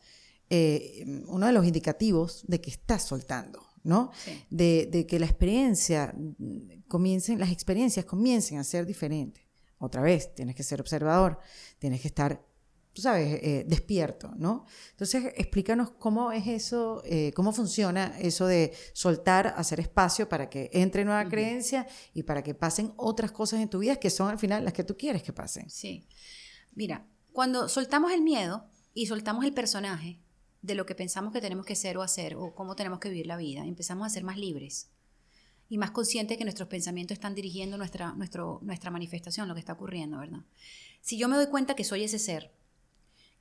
eh, 0.49 1.05
uno 1.27 1.45
de 1.45 1.53
los 1.53 1.65
indicativos 1.65 2.43
de 2.47 2.59
que 2.59 2.71
estás 2.71 3.03
soltando, 3.03 3.65
¿no? 3.83 4.11
De, 4.49 4.89
de, 4.91 5.05
que 5.05 5.19
la 5.19 5.25
experiencia 5.25 6.13
comiencen, 6.89 7.39
las 7.39 7.51
experiencias 7.51 8.05
comiencen 8.05 8.57
a 8.57 8.65
ser 8.65 8.85
diferentes. 8.85 9.46
Otra 9.79 10.01
vez, 10.01 10.33
tienes 10.33 10.55
que 10.55 10.63
ser 10.63 10.81
observador, 10.81 11.39
tienes 11.79 12.01
que 12.01 12.07
estar 12.07 12.41
tú 12.97 13.03
sabes, 13.03 13.39
eh, 13.43 13.63
despierto, 13.67 14.33
¿no? 14.37 14.65
Entonces, 14.89 15.25
explícanos 15.35 15.91
cómo 15.99 16.31
es 16.31 16.47
eso, 16.47 17.03
eh, 17.05 17.31
cómo 17.35 17.53
funciona 17.53 18.17
eso 18.17 18.47
de 18.47 18.73
soltar, 18.93 19.53
hacer 19.55 19.79
espacio 19.79 20.27
para 20.27 20.49
que 20.49 20.71
entre 20.73 21.05
nueva 21.05 21.23
creencia 21.29 21.85
y 22.15 22.23
para 22.23 22.41
que 22.41 22.55
pasen 22.55 22.93
otras 22.97 23.31
cosas 23.31 23.59
en 23.59 23.69
tu 23.69 23.77
vida 23.77 23.97
que 23.97 24.09
son 24.09 24.29
al 24.29 24.39
final 24.39 24.63
las 24.63 24.73
que 24.73 24.83
tú 24.83 24.97
quieres 24.97 25.21
que 25.21 25.31
pasen. 25.31 25.69
Sí. 25.69 26.07
Mira, 26.73 27.05
cuando 27.33 27.69
soltamos 27.69 28.11
el 28.13 28.23
miedo 28.23 28.65
y 28.95 29.05
soltamos 29.05 29.45
el 29.45 29.53
personaje 29.53 30.19
de 30.63 30.73
lo 30.73 30.87
que 30.87 30.95
pensamos 30.95 31.31
que 31.31 31.39
tenemos 31.39 31.67
que 31.67 31.75
ser 31.75 31.99
o 31.99 32.01
hacer 32.01 32.35
o 32.35 32.55
cómo 32.55 32.75
tenemos 32.75 32.97
que 32.97 33.09
vivir 33.09 33.27
la 33.27 33.37
vida, 33.37 33.63
empezamos 33.63 34.07
a 34.07 34.09
ser 34.09 34.23
más 34.23 34.39
libres 34.39 34.89
y 35.69 35.77
más 35.77 35.91
conscientes 35.91 36.37
que 36.37 36.43
nuestros 36.43 36.69
pensamientos 36.69 37.15
están 37.15 37.35
dirigiendo 37.35 37.77
nuestra, 37.77 38.13
nuestro, 38.13 38.59
nuestra 38.61 38.91
manifestación, 38.91 39.47
lo 39.47 39.53
que 39.53 39.59
está 39.59 39.73
ocurriendo, 39.73 40.19
¿verdad? 40.19 40.41
Si 41.01 41.17
yo 41.17 41.27
me 41.27 41.35
doy 41.35 41.47
cuenta 41.47 41.75
que 41.75 41.83
soy 41.83 42.03
ese 42.03 42.19
ser, 42.19 42.51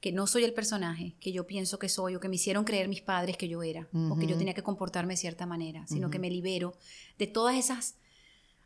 que 0.00 0.12
no 0.12 0.26
soy 0.26 0.44
el 0.44 0.52
personaje 0.52 1.16
que 1.20 1.32
yo 1.32 1.46
pienso 1.46 1.78
que 1.78 1.88
soy 1.88 2.14
o 2.14 2.20
que 2.20 2.28
me 2.28 2.36
hicieron 2.36 2.64
creer 2.64 2.88
mis 2.88 3.00
padres 3.00 3.36
que 3.36 3.48
yo 3.48 3.62
era 3.62 3.88
o 4.10 4.16
que 4.16 4.26
yo 4.26 4.36
tenía 4.36 4.54
que 4.54 4.62
comportarme 4.62 5.14
de 5.14 5.18
cierta 5.18 5.46
manera, 5.46 5.86
sino 5.86 6.10
que 6.10 6.18
me 6.18 6.30
libero 6.30 6.74
de 7.18 7.26
todas 7.26 7.56
esas 7.56 7.96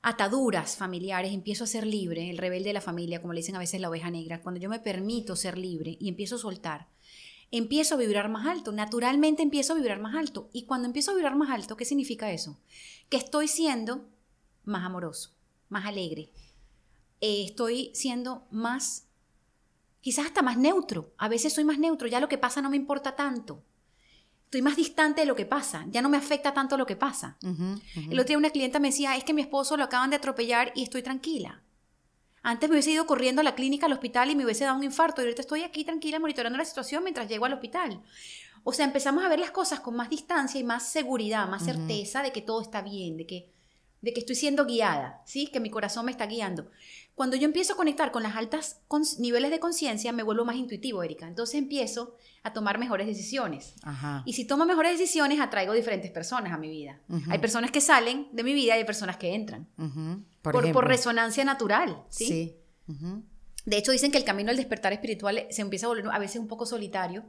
ataduras 0.03 0.77
familiares, 0.77 1.33
empiezo 1.33 1.65
a 1.65 1.67
ser 1.67 1.87
libre, 1.87 2.31
el 2.31 2.39
rebelde 2.39 2.71
de 2.71 2.75
la 2.75 2.81
familia, 2.81 3.21
como 3.21 3.33
le 3.33 3.41
dicen 3.41 3.57
a 3.57 3.59
veces 3.59 3.81
la 3.81 3.91
oveja 3.91 4.11
negra, 4.11 4.41
cuando 4.43 4.61
yo 4.61 4.69
me 4.71 4.81
permito 4.81 5.37
ser 5.37 5.59
libre 5.59 5.97
y 6.01 6.09
empiezo 6.09 6.37
a 6.37 6.39
soltar, 6.39 6.89
empiezo 7.51 7.95
a 7.95 7.99
vibrar 7.99 8.29
más 8.29 8.47
alto, 8.47 8.73
naturalmente 8.73 9.43
empiezo 9.43 9.73
a 9.73 9.77
vibrar 9.77 10.01
más 10.01 10.15
alto. 10.15 10.49
Y 10.53 10.65
cuando 10.65 10.87
empiezo 10.87 11.11
a 11.11 11.15
vibrar 11.15 11.37
más 11.37 11.51
alto, 11.51 11.77
¿qué 11.77 11.85
significa 11.85 12.33
eso? 12.33 12.59
Que 13.11 13.19
estoy 13.19 13.49
siendo 13.49 14.09
más 14.65 14.85
amoroso, 14.85 15.35
más 15.69 15.85
alegre, 15.85 16.33
eh, 17.21 17.45
estoy 17.45 17.91
siendo 17.95 18.47
más 18.51 19.07
quizás 20.01 20.27
hasta 20.27 20.43
más 20.43 20.57
neutro. 20.57 21.13
A 21.19 21.29
veces 21.29 21.53
soy 21.53 21.65
más 21.65 21.79
neutro, 21.79 22.09
ya 22.09 22.21
lo 22.21 22.29
que 22.29 22.39
pasa 22.39 22.63
no 22.63 22.71
me 22.71 22.77
importa 22.77 23.17
tanto. 23.17 23.63
Estoy 24.45 24.63
más 24.63 24.77
distante 24.77 25.21
de 25.21 25.27
lo 25.27 25.37
que 25.37 25.47
pasa, 25.47 25.87
ya 25.91 26.03
no 26.03 26.09
me 26.09 26.17
afecta 26.17 26.53
tanto 26.53 26.77
lo 26.77 26.87
que 26.87 26.97
pasa. 26.97 27.37
El 27.95 28.19
otro 28.19 28.29
día 28.29 28.39
una 28.39 28.51
clienta 28.51 28.81
me 28.81 28.89
decía, 28.89 29.17
es 29.17 29.23
que 29.23 29.33
mi 29.33 29.43
esposo 29.43 29.77
lo 29.77 29.85
acaban 29.85 30.11
de 30.11 30.17
atropellar 30.17 30.73
y 30.75 30.83
estoy 30.83 31.03
tranquila. 31.03 31.63
Antes 32.43 32.69
me 32.69 32.75
hubiese 32.75 32.91
ido 32.91 33.07
corriendo 33.07 33.43
a 33.43 33.45
la 33.45 33.55
clínica, 33.55 33.87
al 33.87 33.93
hospital 33.93 34.31
y 34.31 34.35
me 34.35 34.45
hubiese 34.45 34.65
dado 34.65 34.79
un 34.79 34.83
infarto 34.83 35.21
y 35.21 35.25
ahorita 35.25 35.43
estoy 35.43 35.63
aquí 35.63 35.85
tranquila 35.85 36.19
monitoreando 36.19 36.59
la 36.59 36.65
situación 36.65 37.05
mientras 37.05 37.29
llego 37.29 37.45
al 37.45 37.53
hospital. 37.53 38.03
O 38.65 38.73
sea, 38.73 38.85
empezamos 38.85 39.25
a 39.25 39.29
ver 39.29 39.39
las 39.39 39.51
cosas 39.51 39.81
con 39.81 39.97
más 39.97 40.11
distancia 40.11 40.61
y 40.61 40.65
más 40.65 40.89
seguridad, 40.89 41.49
más 41.49 41.65
certeza 41.65 42.23
de 42.23 42.33
que 42.33 42.43
todo 42.43 42.61
está 42.61 42.83
bien, 42.83 43.17
de 43.17 43.27
que, 43.27 43.51
de 44.03 44.13
que 44.13 44.21
estoy 44.21 44.37
siendo 44.37 44.67
guiada, 44.67 45.23
¿sí? 45.25 45.47
Que 45.47 45.61
mi 45.61 45.71
corazón 45.71 46.05
me 46.05 46.13
está 46.13 46.27
guiando. 46.27 46.71
Cuando 47.15 47.37
yo 47.37 47.45
empiezo 47.45 47.75
a 47.75 47.77
conectar 47.77 48.13
con 48.13 48.23
las 48.23 48.35
altas 48.37 48.81
niveles 49.19 49.51
de 49.51 49.61
conciencia, 49.61 50.13
me 50.13 50.23
vuelvo 50.23 50.45
más 50.45 50.57
intuitivo, 50.57 51.03
Erika. 51.03 51.29
Entonces 51.29 51.57
empiezo 51.57 52.17
a 52.43 52.53
tomar 52.53 52.79
mejores 52.79 53.07
decisiones. 53.07 53.75
Y 54.25 54.33
si 54.33 54.47
tomo 54.47 54.65
mejores 54.65 54.99
decisiones, 54.99 55.41
atraigo 55.41 55.75
diferentes 55.75 56.11
personas 56.11 56.53
a 56.53 56.57
mi 56.57 56.71
vida. 56.71 56.99
Hay 57.29 57.39
personas 57.39 57.71
que 57.71 57.83
salen 57.83 58.29
de 58.33 58.43
mi 58.43 58.55
vida 58.55 58.75
y 58.75 58.79
hay 58.79 58.85
personas 58.85 59.19
que 59.19 59.35
entran. 59.35 59.69
por, 60.41 60.87
resonancia 60.87 61.45
natural. 61.45 62.05
Sí. 62.09 62.57
De 63.67 63.77
hecho, 63.77 63.93
dicen 63.93 64.11
que 64.11 64.19
el 64.19 64.25
camino 64.25 64.51
al 64.51 64.57
despertar 64.57 64.93
espiritual 64.93 65.47
se 65.51 65.61
empieza 65.61 65.87
a 65.87 65.91
volver 65.91 66.09
a 66.11 66.19
veces 66.19 66.41
un 66.41 66.49
poco 66.49 66.65
solitario, 66.65 67.25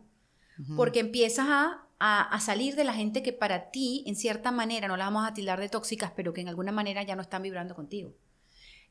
porque 0.76 0.99
empiezas 0.99 1.47
a, 1.49 1.88
a, 1.99 2.39
salir 2.39 2.76
de 2.76 2.84
la 2.84 2.93
gente 2.93 3.24
que 3.24 3.34
para 3.34 3.72
ti, 3.72 4.03
en 4.07 4.16
cierta 4.16 4.51
manera, 4.51 4.88
no 4.88 4.97
la 4.97 5.05
vamos 5.05 5.28
a 5.28 5.34
tildar 5.34 5.59
de 5.59 5.70
tóxicas, 5.70 6.12
pero 6.16 6.34
que 6.34 6.41
en 6.41 6.49
alguna 6.49 6.72
manera 6.72 7.03
ya 7.03 7.16
no 7.16 7.22
están 7.22 7.41
vibrando 7.41 7.76
contigo 7.76 8.14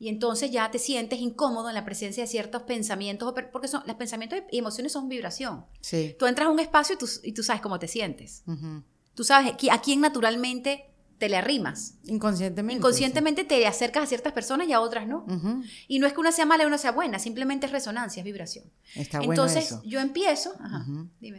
y 0.00 0.08
entonces 0.08 0.50
ya 0.50 0.70
te 0.70 0.78
sientes 0.78 1.20
incómodo 1.20 1.68
en 1.68 1.74
la 1.74 1.84
presencia 1.84 2.24
de 2.24 2.26
ciertos 2.26 2.62
pensamientos, 2.62 3.34
porque 3.52 3.68
son, 3.68 3.82
los 3.86 3.96
pensamientos 3.96 4.40
y 4.50 4.58
emociones 4.58 4.92
son 4.92 5.10
vibración. 5.10 5.66
Sí. 5.82 6.16
Tú 6.18 6.26
entras 6.26 6.48
a 6.48 6.50
un 6.50 6.58
espacio 6.58 6.94
y 6.94 6.98
tú, 6.98 7.06
y 7.22 7.32
tú 7.32 7.42
sabes 7.42 7.60
cómo 7.60 7.78
te 7.78 7.86
sientes. 7.86 8.42
Tú 9.14 9.24
sabes 9.24 9.52
a 9.70 9.82
quién 9.82 10.00
naturalmente 10.00 10.89
te 11.20 11.28
le 11.28 11.36
arrimas. 11.36 11.96
Inconscientemente. 12.04 12.78
Inconscientemente 12.78 13.44
te 13.44 13.66
acercas 13.66 14.04
a 14.04 14.06
ciertas 14.06 14.32
personas 14.32 14.66
y 14.66 14.72
a 14.72 14.80
otras 14.80 15.06
no. 15.06 15.26
Y 15.86 15.98
no 15.98 16.06
es 16.06 16.14
que 16.14 16.20
una 16.20 16.32
sea 16.32 16.46
mala 16.46 16.64
y 16.64 16.66
una 16.66 16.78
sea 16.78 16.92
buena, 16.92 17.18
simplemente 17.18 17.66
es 17.66 17.72
resonancia, 17.72 18.22
es 18.22 18.24
vibración. 18.24 18.64
Está 18.96 19.18
bueno 19.18 19.34
Entonces 19.34 19.76
yo 19.84 20.00
empiezo. 20.00 20.54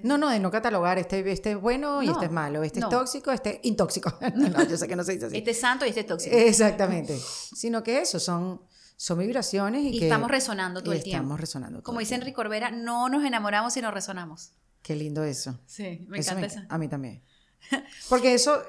No, 0.03 0.19
no, 0.19 0.29
de 0.29 0.39
no 0.39 0.51
catalogar, 0.51 0.99
este, 0.99 1.29
este 1.31 1.53
es 1.53 1.59
bueno 1.59 2.03
y 2.03 2.09
este 2.09 2.25
es 2.25 2.31
malo, 2.31 2.63
este 2.63 2.79
es 2.79 2.87
tóxico, 2.89 3.31
este 3.31 3.55
es 3.55 3.59
intóxico. 3.63 4.13
no, 4.35 4.63
yo 4.67 4.77
sé 4.77 4.87
que 4.87 4.95
no 4.95 5.03
se 5.03 5.13
dice 5.13 5.25
así. 5.25 5.37
Este 5.37 5.51
es 5.51 5.59
santo 5.59 5.85
y 5.85 5.89
este 5.89 6.01
es 6.01 6.07
tóxico. 6.07 6.35
Exactamente. 6.35 7.19
Sino 7.19 7.83
que 7.83 7.99
eso 7.99 8.19
son 8.19 8.61
son 8.95 9.17
vibraciones 9.17 9.81
y, 9.81 9.97
y 9.97 10.03
estamos 10.03 10.29
resonando 10.29 10.83
todo 10.83 10.93
el 10.93 11.01
tiempo. 11.01 11.23
Estamos 11.23 11.39
resonando. 11.39 11.81
Como 11.81 11.99
dice 11.99 12.13
Enrique 12.13 12.35
Corbera, 12.35 12.69
no 12.69 13.09
nos 13.09 13.25
enamoramos 13.25 13.73
sino 13.73 13.89
resonamos. 13.89 14.51
Qué 14.83 14.95
lindo 14.95 15.23
eso. 15.23 15.59
Sí, 15.65 16.05
me 16.07 16.19
encanta 16.19 16.45
eso. 16.45 16.59
A 16.69 16.77
mí 16.77 16.87
también. 16.87 17.23
Porque 18.09 18.35
eso 18.35 18.61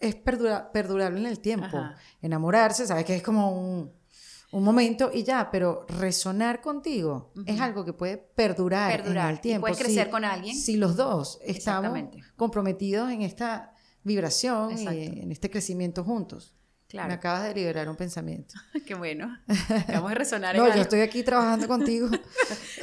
es 0.00 0.16
perdurable 0.16 1.20
en 1.20 1.26
el 1.26 1.40
tiempo. 1.40 1.78
Enamorarse, 2.22 2.86
sabes 2.86 3.04
que 3.04 3.16
es 3.16 3.22
como 3.22 3.52
un, 3.52 4.00
momento 4.52 5.10
y 5.12 5.22
ya, 5.22 5.48
pero 5.52 5.86
resonar 5.88 6.60
contigo 6.60 7.32
es 7.46 7.60
algo 7.60 7.84
que 7.84 7.92
puede 7.92 8.16
perdurar, 8.16 9.06
en 9.06 9.16
el 9.16 9.40
tiempo. 9.40 9.68
puede 9.68 9.80
crecer 9.80 10.10
con 10.10 10.24
alguien. 10.24 10.56
Si 10.56 10.76
los 10.76 10.96
dos 10.96 11.38
estamos 11.44 11.96
comprometidos 12.36 13.10
en 13.10 13.22
esta 13.22 13.72
vibración 14.02 14.76
y 14.76 14.86
en 14.86 15.30
este 15.30 15.50
crecimiento 15.50 16.02
juntos. 16.02 16.56
Me 16.92 17.14
acabas 17.14 17.44
de 17.44 17.54
liberar 17.54 17.88
un 17.88 17.96
pensamiento. 17.96 18.54
Qué 18.86 18.94
bueno. 18.94 19.38
Vamos 19.88 20.10
a 20.10 20.14
resonar. 20.14 20.56
no, 20.56 20.74
yo 20.74 20.82
estoy 20.82 21.00
aquí 21.00 21.22
trabajando 21.22 21.68
contigo. 21.68 22.08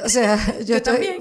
O 0.04 0.08
sea, 0.08 0.36
yo, 0.60 0.76
estoy 0.76 0.94
también. 0.94 1.20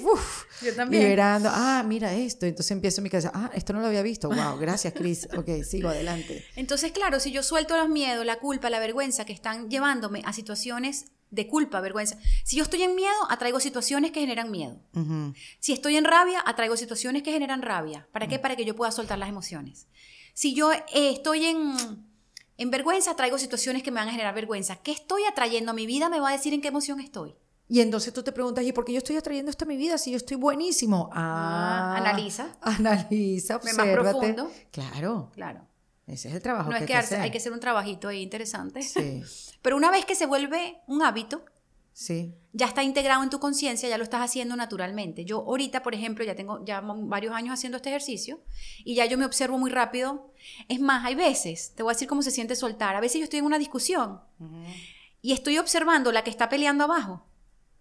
yo 0.62 0.76
también. 0.76 1.02
liberando. 1.02 1.50
Ah, 1.52 1.84
mira 1.86 2.14
esto. 2.14 2.46
Entonces 2.46 2.70
empiezo 2.72 3.02
mi 3.02 3.10
casa. 3.10 3.32
Ah, 3.34 3.50
esto 3.56 3.74
no 3.74 3.80
lo 3.80 3.88
había 3.88 4.04
visto. 4.04 4.30
Wow, 4.30 4.60
gracias, 4.60 4.94
Cris. 4.94 5.28
Ok, 5.36 5.64
sigo 5.64 5.90
adelante. 5.90 6.46
Entonces, 6.56 6.92
claro, 6.92 7.20
si 7.20 7.32
yo 7.32 7.42
suelto 7.42 7.76
los 7.76 7.90
miedos, 7.90 8.24
la 8.24 8.38
culpa, 8.38 8.70
la 8.70 8.80
vergüenza 8.80 9.26
que 9.26 9.34
están 9.34 9.72
llevándome 9.72 10.22
a 10.26 10.32
situaciones 10.32 11.06
de 11.32 11.48
culpa, 11.48 11.82
vergüenza. 11.82 12.18
Si 12.44 12.56
yo 12.58 12.64
estoy 12.64 12.84
en 12.84 12.96
miedo, 12.96 13.16
atraigo 13.30 13.60
situaciones 13.60 14.12
que 14.12 14.22
generan 14.22 14.52
miedo. 14.52 14.80
Si 15.60 15.74
estoy 15.74 15.98
en 15.98 16.06
rabia, 16.06 16.42
atraigo 16.46 16.78
situaciones 16.78 17.24
que 17.24 17.32
generan 17.32 17.64
rabia. 17.64 18.08
¿Para 18.12 18.28
qué? 18.28 18.38
Para 18.38 18.56
que 18.56 18.64
yo 18.64 18.76
pueda 18.76 18.92
soltar 18.92 19.18
las 19.18 19.30
emociones. 19.30 19.88
Si 20.34 20.54
yo 20.54 20.72
eh, 20.72 20.84
estoy 20.94 21.46
en 21.46 22.07
en 22.58 22.72
vergüenza 22.72 23.16
traigo 23.16 23.38
situaciones 23.38 23.84
que 23.84 23.92
me 23.92 24.00
van 24.00 24.10
a 24.10 24.12
generar 24.12 24.34
vergüenza. 24.34 24.78
¿Qué 24.78 24.92
estoy 24.92 25.24
atrayendo 25.26 25.72
a 25.72 25.74
mi 25.74 25.86
vida? 25.86 26.10
Me 26.10 26.20
va 26.20 26.30
a 26.30 26.32
decir 26.34 26.54
en 26.54 26.62
qué 26.62 26.68
emoción 26.70 27.00
estoy. 27.00 27.36
Y 27.70 27.82
entonces 27.82 28.14
tú 28.14 28.24
te 28.24 28.32
preguntas, 28.32 28.64
¿y 28.64 28.72
por 28.72 28.86
qué 28.86 28.94
yo 28.94 29.00
estoy 29.00 29.18
atrayendo 29.18 29.52
esto 29.52 29.66
a 29.66 29.68
mi 29.68 29.76
vida 29.76 29.98
si 29.98 30.12
yo 30.12 30.18
estoy 30.18 30.38
buenísimo? 30.38 31.10
Ah, 31.12 31.96
analiza. 31.98 32.56
Analiza, 32.62 33.58
obsérvate. 33.58 33.96
más 33.96 34.14
profundo. 34.14 34.52
Claro. 34.72 35.32
Claro. 35.34 35.68
Ese 36.08 36.30
es 36.30 36.36
el 36.36 36.42
trabajo 36.42 36.72
No 36.72 36.78
que 36.78 36.94
es 36.94 37.10
que 37.10 37.16
hay 37.16 37.32
que 37.32 37.38
hacer 37.38 37.52
un 37.52 37.60
trabajito 37.60 38.08
ahí 38.08 38.22
interesante. 38.22 38.82
Sí, 38.82 39.22
Pero 39.62 39.76
una 39.76 39.92
vez 39.92 40.06
que 40.06 40.16
se 40.16 40.26
vuelve 40.26 40.82
un 40.88 41.02
hábito, 41.02 41.44
sí. 41.98 42.36
ya 42.54 42.68
está 42.68 42.84
integrado 42.84 43.24
en 43.24 43.32
tu 43.32 43.40
conciencia, 43.40 43.90
ya 43.90 43.98
lo 43.98 44.04
estás 44.04 44.22
haciendo 44.22 44.56
naturalmente. 44.56 45.26
Yo 45.26 45.40
ahorita, 45.40 45.82
por 45.82 45.96
ejemplo, 45.96 46.24
ya 46.24 46.36
tengo 46.36 46.64
ya 46.64 46.80
varios 46.82 47.34
años 47.34 47.56
haciendo 47.56 47.78
este 47.78 47.90
ejercicio 47.90 48.40
y 48.86 48.94
ya 48.94 49.08
yo 49.08 49.18
me 49.18 49.26
observo 49.26 49.58
muy 49.58 49.72
rápido. 49.72 50.32
Es 50.70 50.80
más, 50.80 51.04
hay 51.06 51.16
veces, 51.16 51.74
te 51.76 51.82
voy 51.82 51.92
a 51.92 51.96
decir 51.96 52.08
cómo 52.08 52.22
se 52.22 52.30
siente 52.30 52.56
soltar. 52.56 52.96
A 52.96 53.00
veces 53.00 53.18
yo 53.18 53.24
estoy 53.24 53.40
en 53.40 53.46
una 53.46 53.58
discusión 53.58 54.22
y 55.24 55.34
estoy 55.34 55.58
observando 55.58 56.12
la 56.12 56.24
que 56.24 56.30
está 56.30 56.50
peleando 56.50 56.84
abajo 56.84 57.26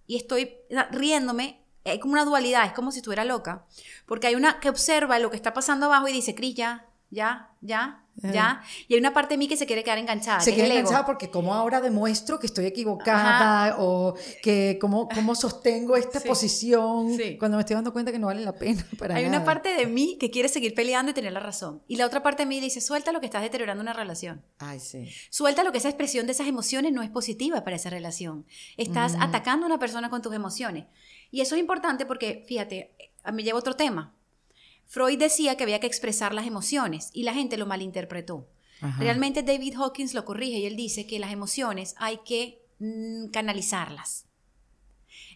y 0.06 0.16
estoy 0.16 0.56
riéndome. 0.92 1.62
Hay 1.84 2.00
como 2.00 2.14
una 2.14 2.24
dualidad, 2.24 2.64
es 2.64 2.72
como 2.72 2.92
si 2.92 3.00
estuviera 3.00 3.26
loca. 3.26 3.66
Porque 4.06 4.28
hay 4.28 4.34
una 4.34 4.60
que 4.60 4.70
observa 4.70 5.18
lo 5.18 5.30
que 5.30 5.36
está 5.36 5.52
pasando 5.52 5.86
abajo 5.86 6.08
y 6.08 6.12
dice, 6.12 6.34
Cris, 6.34 6.54
ya, 6.54 6.88
ya, 7.10 7.50
ya, 7.60 8.02
ya. 8.16 8.62
Y 8.88 8.94
hay 8.94 9.00
una 9.00 9.12
parte 9.14 9.34
de 9.34 9.38
mí 9.38 9.46
que 9.48 9.56
se 9.56 9.66
quiere 9.66 9.84
quedar 9.84 9.98
enganchada. 9.98 10.40
Se 10.40 10.54
que 10.54 10.64
ego. 10.64 10.72
enganchada 10.72 11.04
porque 11.06 11.30
como 11.30 11.54
ahora 11.54 11.80
demuestro 11.80 12.38
que 12.38 12.46
estoy 12.46 12.66
equivocada 12.66 13.76
o 13.78 14.14
que 14.42 14.78
cómo, 14.80 15.08
cómo 15.08 15.34
sostengo 15.34 15.96
esta 15.96 16.20
Sí. 16.20 16.28
posición 16.28 17.14
Sí. 17.16 17.36
cuando 17.38 17.56
me 17.58 17.62
estoy 17.62 17.74
dando 17.74 17.92
cuenta 17.92 18.10
que 18.12 18.18
no 18.18 18.26
vale 18.28 18.42
la 18.42 18.52
pena 18.54 18.84
para 18.98 19.14
Hay 19.16 19.24
nada. 19.24 19.36
una 19.36 19.44
parte 19.44 19.74
de 19.74 19.86
mí 19.86 20.16
que 20.18 20.30
quiere 20.30 20.48
seguir 20.48 20.74
peleando 20.74 21.10
y 21.10 21.14
tener 21.14 21.32
la 21.32 21.40
razón. 21.40 21.82
Y 21.86 21.96
la 21.96 22.06
otra 22.06 22.22
parte 22.22 22.42
de 22.44 22.46
mí 22.46 22.58
dice, 22.60 22.80
suelta 22.80 23.12
lo 23.12 23.20
que 23.20 23.26
estás 23.26 23.42
deteriorando 23.42 23.82
una 23.82 23.92
relación. 23.92 24.42
Ay, 24.58 24.80
sí. 24.80 25.08
Suelta 25.30 25.62
lo 25.62 25.72
que 25.72 25.78
esa 25.78 25.88
expresión 25.88 26.26
de 26.26 26.32
esas 26.32 26.46
emociones 26.48 26.92
no 26.92 27.02
es 27.02 27.10
positiva 27.10 27.62
para 27.64 27.76
esa 27.76 27.90
relación. 27.90 28.46
Estás 28.76 29.14
atacando 29.20 29.66
a 29.66 29.68
una 29.68 29.78
persona 29.78 30.10
con 30.10 30.22
tus 30.22 30.34
emociones. 30.34 30.86
Y 31.30 31.40
eso 31.42 31.54
es 31.54 31.60
importante 31.60 32.06
porque, 32.06 32.44
fíjate, 32.48 32.94
a 33.24 33.30
me 33.32 33.42
lleva 33.42 33.58
otro 33.58 33.74
tema. 33.76 34.14
Freud 34.86 35.18
decía 35.18 35.56
que 35.56 35.64
había 35.64 35.80
que 35.80 35.86
expresar 35.86 36.32
las 36.34 36.46
emociones 36.46 37.10
y 37.12 37.24
la 37.24 37.34
gente 37.34 37.56
lo 37.56 37.66
malinterpretó. 37.66 38.46
Ajá. 38.80 39.00
Realmente 39.00 39.42
David 39.42 39.74
Hawkins 39.76 40.14
lo 40.14 40.24
corrige 40.24 40.58
y 40.58 40.66
él 40.66 40.76
dice 40.76 41.06
que 41.06 41.18
las 41.18 41.32
emociones 41.32 41.94
hay 41.98 42.18
que 42.24 42.62
mm, 42.78 43.26
canalizarlas. 43.28 44.26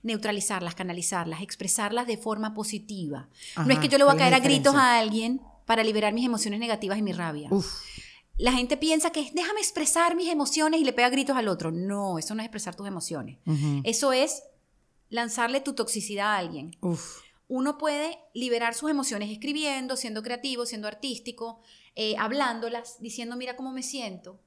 Neutralizarlas, 0.02 0.74
canalizarlas, 0.74 1.42
expresarlas 1.42 2.06
de 2.06 2.16
forma 2.16 2.54
positiva. 2.54 3.28
no 3.56 3.70
es 3.72 3.78
que 3.78 3.88
yo 3.88 3.98
le 3.98 4.04
voy 4.04 4.12
a 4.14 4.16
¿cuál 4.16 4.28
es 4.28 4.30
caer 4.32 4.34
a 4.34 4.44
gritos 4.44 4.74
a 4.74 4.98
alguien 4.98 5.40
para 5.66 5.84
liberar 5.84 6.12
mis 6.12 6.24
emociones 6.24 6.58
negativas 6.58 6.98
y 6.98 7.02
mi 7.02 7.12
rabia. 7.12 7.48
Uf, 7.50 7.66
La 8.38 8.52
gente 8.52 8.76
piensa 8.76 9.10
que 9.10 9.20
es 9.20 9.34
déjame 9.34 9.60
expresar 9.60 10.16
mis 10.16 10.28
emociones 10.28 10.80
y 10.80 10.84
le 10.84 10.92
pega 10.92 11.10
gritos 11.10 11.36
al 11.36 11.48
otro. 11.48 11.70
No, 11.70 12.18
eso 12.18 12.34
no 12.34 12.40
es 12.42 12.46
expresar 12.46 12.74
tus 12.74 12.86
emociones. 12.86 13.38
Eso 13.84 14.12
es 14.12 14.42
lanzarle 15.10 15.60
tu 15.60 15.74
toxicidad 15.74 16.34
a 16.34 16.38
alguien. 16.38 16.76
uf. 16.80 17.20
Uno 17.50 17.78
puede 17.78 18.16
liberar 18.32 18.74
sus 18.74 18.90
emociones 18.90 19.28
escribiendo, 19.28 19.96
siendo 19.96 20.22
creativo, 20.22 20.66
siendo 20.66 20.86
artístico, 20.86 21.60
eh, 21.96 22.14
hablándolas, 22.16 23.00
diciendo, 23.00 23.34
mira 23.34 23.56
cómo 23.56 23.72
me 23.72 23.82
siento, 23.82 24.40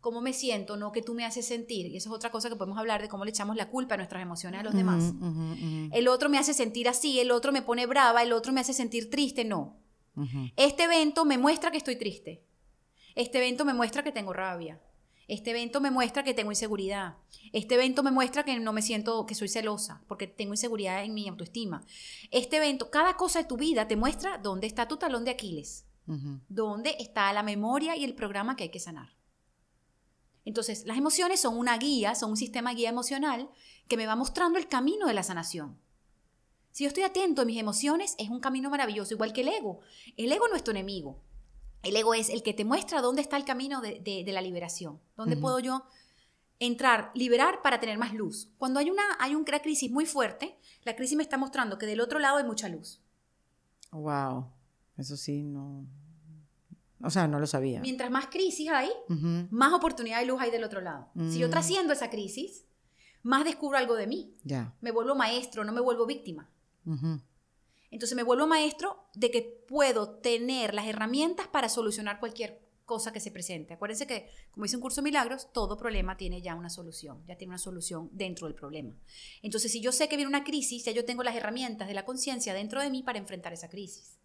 cómo 0.00 0.20
me 0.20 0.34
siento, 0.34 0.76
no 0.76 0.92
que 0.92 1.00
tú 1.00 1.14
me 1.14 1.24
haces 1.24 1.46
sentir. 1.46 1.86
Y 1.86 1.96
eso 1.96 2.10
es 2.10 2.14
otra 2.14 2.30
cosa 2.30 2.50
que 2.50 2.56
podemos 2.56 2.78
hablar 2.78 3.00
de 3.00 3.08
cómo 3.08 3.24
le 3.24 3.30
echamos 3.30 3.56
la 3.56 3.70
culpa 3.70 3.94
a 3.94 3.96
nuestras 3.96 4.20
emociones 4.20 4.60
a 4.60 4.62
los 4.62 4.74
demás. 4.74 5.14
El 5.90 6.06
otro 6.06 6.28
me 6.28 6.36
hace 6.36 6.52
sentir 6.52 6.86
así, 6.86 7.18
el 7.18 7.30
otro 7.30 7.50
me 7.50 7.62
pone 7.62 7.86
brava, 7.86 8.22
el 8.22 8.34
otro 8.34 8.52
me 8.52 8.60
hace 8.60 8.74
sentir 8.74 9.08
triste. 9.08 9.46
No, 9.46 9.78
este 10.56 10.82
evento 10.84 11.24
me 11.24 11.38
muestra 11.38 11.70
que 11.70 11.78
estoy 11.78 11.96
triste. 11.96 12.44
Este 13.14 13.38
evento 13.38 13.64
me 13.64 13.72
muestra 13.72 14.02
que 14.02 14.12
tengo 14.12 14.34
rabia. 14.34 14.78
Este 15.28 15.50
evento 15.50 15.82
me 15.82 15.90
muestra 15.90 16.24
que 16.24 16.32
tengo 16.32 16.50
inseguridad. 16.50 17.16
Este 17.52 17.74
evento 17.74 18.02
me 18.02 18.10
muestra 18.10 18.44
que 18.44 18.58
no 18.58 18.72
me 18.72 18.80
siento, 18.80 19.26
que 19.26 19.34
soy 19.34 19.48
celosa, 19.48 20.02
porque 20.08 20.26
tengo 20.26 20.54
inseguridad 20.54 21.04
en 21.04 21.12
mi 21.12 21.28
autoestima. 21.28 21.84
Este 22.30 22.56
evento, 22.56 22.90
cada 22.90 23.14
cosa 23.18 23.40
de 23.40 23.44
tu 23.44 23.58
vida 23.58 23.86
te 23.86 23.96
muestra 23.96 24.38
dónde 24.38 24.66
está 24.66 24.88
tu 24.88 24.96
talón 24.96 25.26
de 25.26 25.32
Aquiles, 25.32 25.84
dónde 26.48 26.96
está 26.98 27.30
la 27.34 27.42
memoria 27.42 27.94
y 27.94 28.04
el 28.04 28.14
programa 28.14 28.56
que 28.56 28.64
hay 28.64 28.70
que 28.70 28.80
sanar. 28.80 29.10
Entonces, 30.46 30.86
las 30.86 30.96
emociones 30.96 31.40
son 31.40 31.58
una 31.58 31.76
guía, 31.76 32.14
son 32.14 32.30
un 32.30 32.36
sistema 32.38 32.72
guía 32.72 32.88
emocional 32.88 33.50
que 33.86 33.98
me 33.98 34.06
va 34.06 34.16
mostrando 34.16 34.58
el 34.58 34.66
camino 34.66 35.06
de 35.06 35.12
la 35.12 35.22
sanación. 35.22 35.78
Si 36.70 36.84
yo 36.84 36.88
estoy 36.88 37.02
atento 37.02 37.42
a 37.42 37.44
mis 37.44 37.58
emociones, 37.58 38.14
es 38.18 38.30
un 38.30 38.40
camino 38.40 38.70
maravilloso, 38.70 39.12
igual 39.12 39.34
que 39.34 39.42
el 39.42 39.48
ego. 39.48 39.80
El 40.16 40.32
ego 40.32 40.48
no 40.48 40.56
es 40.56 40.64
tu 40.64 40.70
enemigo. 40.70 41.20
El 41.82 41.96
ego 41.96 42.14
es 42.14 42.28
el 42.28 42.42
que 42.42 42.54
te 42.54 42.64
muestra 42.64 43.00
dónde 43.00 43.22
está 43.22 43.36
el 43.36 43.44
camino 43.44 43.80
de, 43.80 44.00
de- 44.00 44.24
de 44.24 44.32
la 44.32 44.40
liberación. 44.42 45.00
¿Dónde 45.16 45.36
puedo 45.36 45.58
yo 45.60 45.84
entrar, 46.58 47.10
liberar 47.14 47.62
para 47.62 47.78
tener 47.80 47.98
más 47.98 48.12
luz? 48.14 48.50
Cuando 48.58 48.80
hay 48.80 48.90
una, 48.90 49.02
hay 49.20 49.34
una 49.34 49.60
crisis 49.60 49.90
muy 49.90 50.04
fuerte, 50.06 50.58
la 50.84 50.96
crisis 50.96 51.16
me 51.16 51.22
está 51.22 51.36
mostrando 51.38 51.78
que 51.78 51.86
del 51.86 52.00
otro 52.00 52.18
lado 52.18 52.38
hay 52.38 52.44
mucha 52.44 52.68
luz. 52.68 53.00
Wow. 53.92 54.50
Eso 54.96 55.16
sí, 55.16 55.42
no. 55.42 55.86
O 57.00 57.10
sea, 57.10 57.28
no 57.28 57.38
lo 57.38 57.46
sabía. 57.46 57.80
Mientras 57.80 58.10
más 58.10 58.26
crisis 58.26 58.68
hay, 58.70 58.90
más 59.50 59.72
oportunidad 59.72 60.18
de 60.18 60.26
luz 60.26 60.40
hay 60.40 60.50
del 60.50 60.64
otro 60.64 60.80
lado. 60.80 61.08
Si 61.30 61.38
yo 61.38 61.46
Mm. 61.46 61.50
trasciendo 61.52 61.92
esa 61.92 62.10
crisis, 62.10 62.64
más 63.22 63.44
descubro 63.44 63.78
algo 63.78 63.94
de 63.94 64.08
mí. 64.08 64.34
Ya. 64.42 64.74
Me 64.80 64.90
vuelvo 64.90 65.14
maestro, 65.14 65.62
no 65.64 65.72
me 65.72 65.80
vuelvo 65.80 66.06
víctima. 66.06 66.50
Ujú. 66.84 67.20
Entonces 67.90 68.16
me 68.16 68.22
vuelvo 68.22 68.46
maestro 68.46 69.08
de 69.14 69.30
que 69.30 69.42
puedo 69.66 70.18
tener 70.18 70.74
las 70.74 70.86
herramientas 70.86 71.48
para 71.48 71.68
solucionar 71.68 72.20
cualquier 72.20 72.60
cosa 72.84 73.12
que 73.12 73.20
se 73.20 73.30
presente. 73.30 73.74
Acuérdense 73.74 74.06
que, 74.06 74.30
como 74.50 74.64
dice 74.64 74.76
un 74.76 74.82
curso 74.82 75.02
de 75.02 75.04
milagros, 75.04 75.52
todo 75.52 75.76
problema 75.76 76.16
tiene 76.16 76.40
ya 76.40 76.54
una 76.54 76.70
solución, 76.70 77.22
ya 77.26 77.36
tiene 77.36 77.50
una 77.50 77.58
solución 77.58 78.08
dentro 78.12 78.46
del 78.46 78.54
problema. 78.54 78.94
Entonces, 79.42 79.70
si 79.72 79.80
yo 79.82 79.92
sé 79.92 80.08
que 80.08 80.16
viene 80.16 80.28
una 80.28 80.42
crisis, 80.44 80.84
ya 80.84 80.92
yo 80.92 81.04
tengo 81.04 81.22
las 81.22 81.36
herramientas 81.36 81.86
de 81.86 81.94
la 81.94 82.06
conciencia 82.06 82.54
dentro 82.54 82.80
de 82.80 82.88
mí 82.90 83.02
para 83.02 83.18
enfrentar 83.18 83.52
esa 83.52 83.68
crisis. 83.68 84.18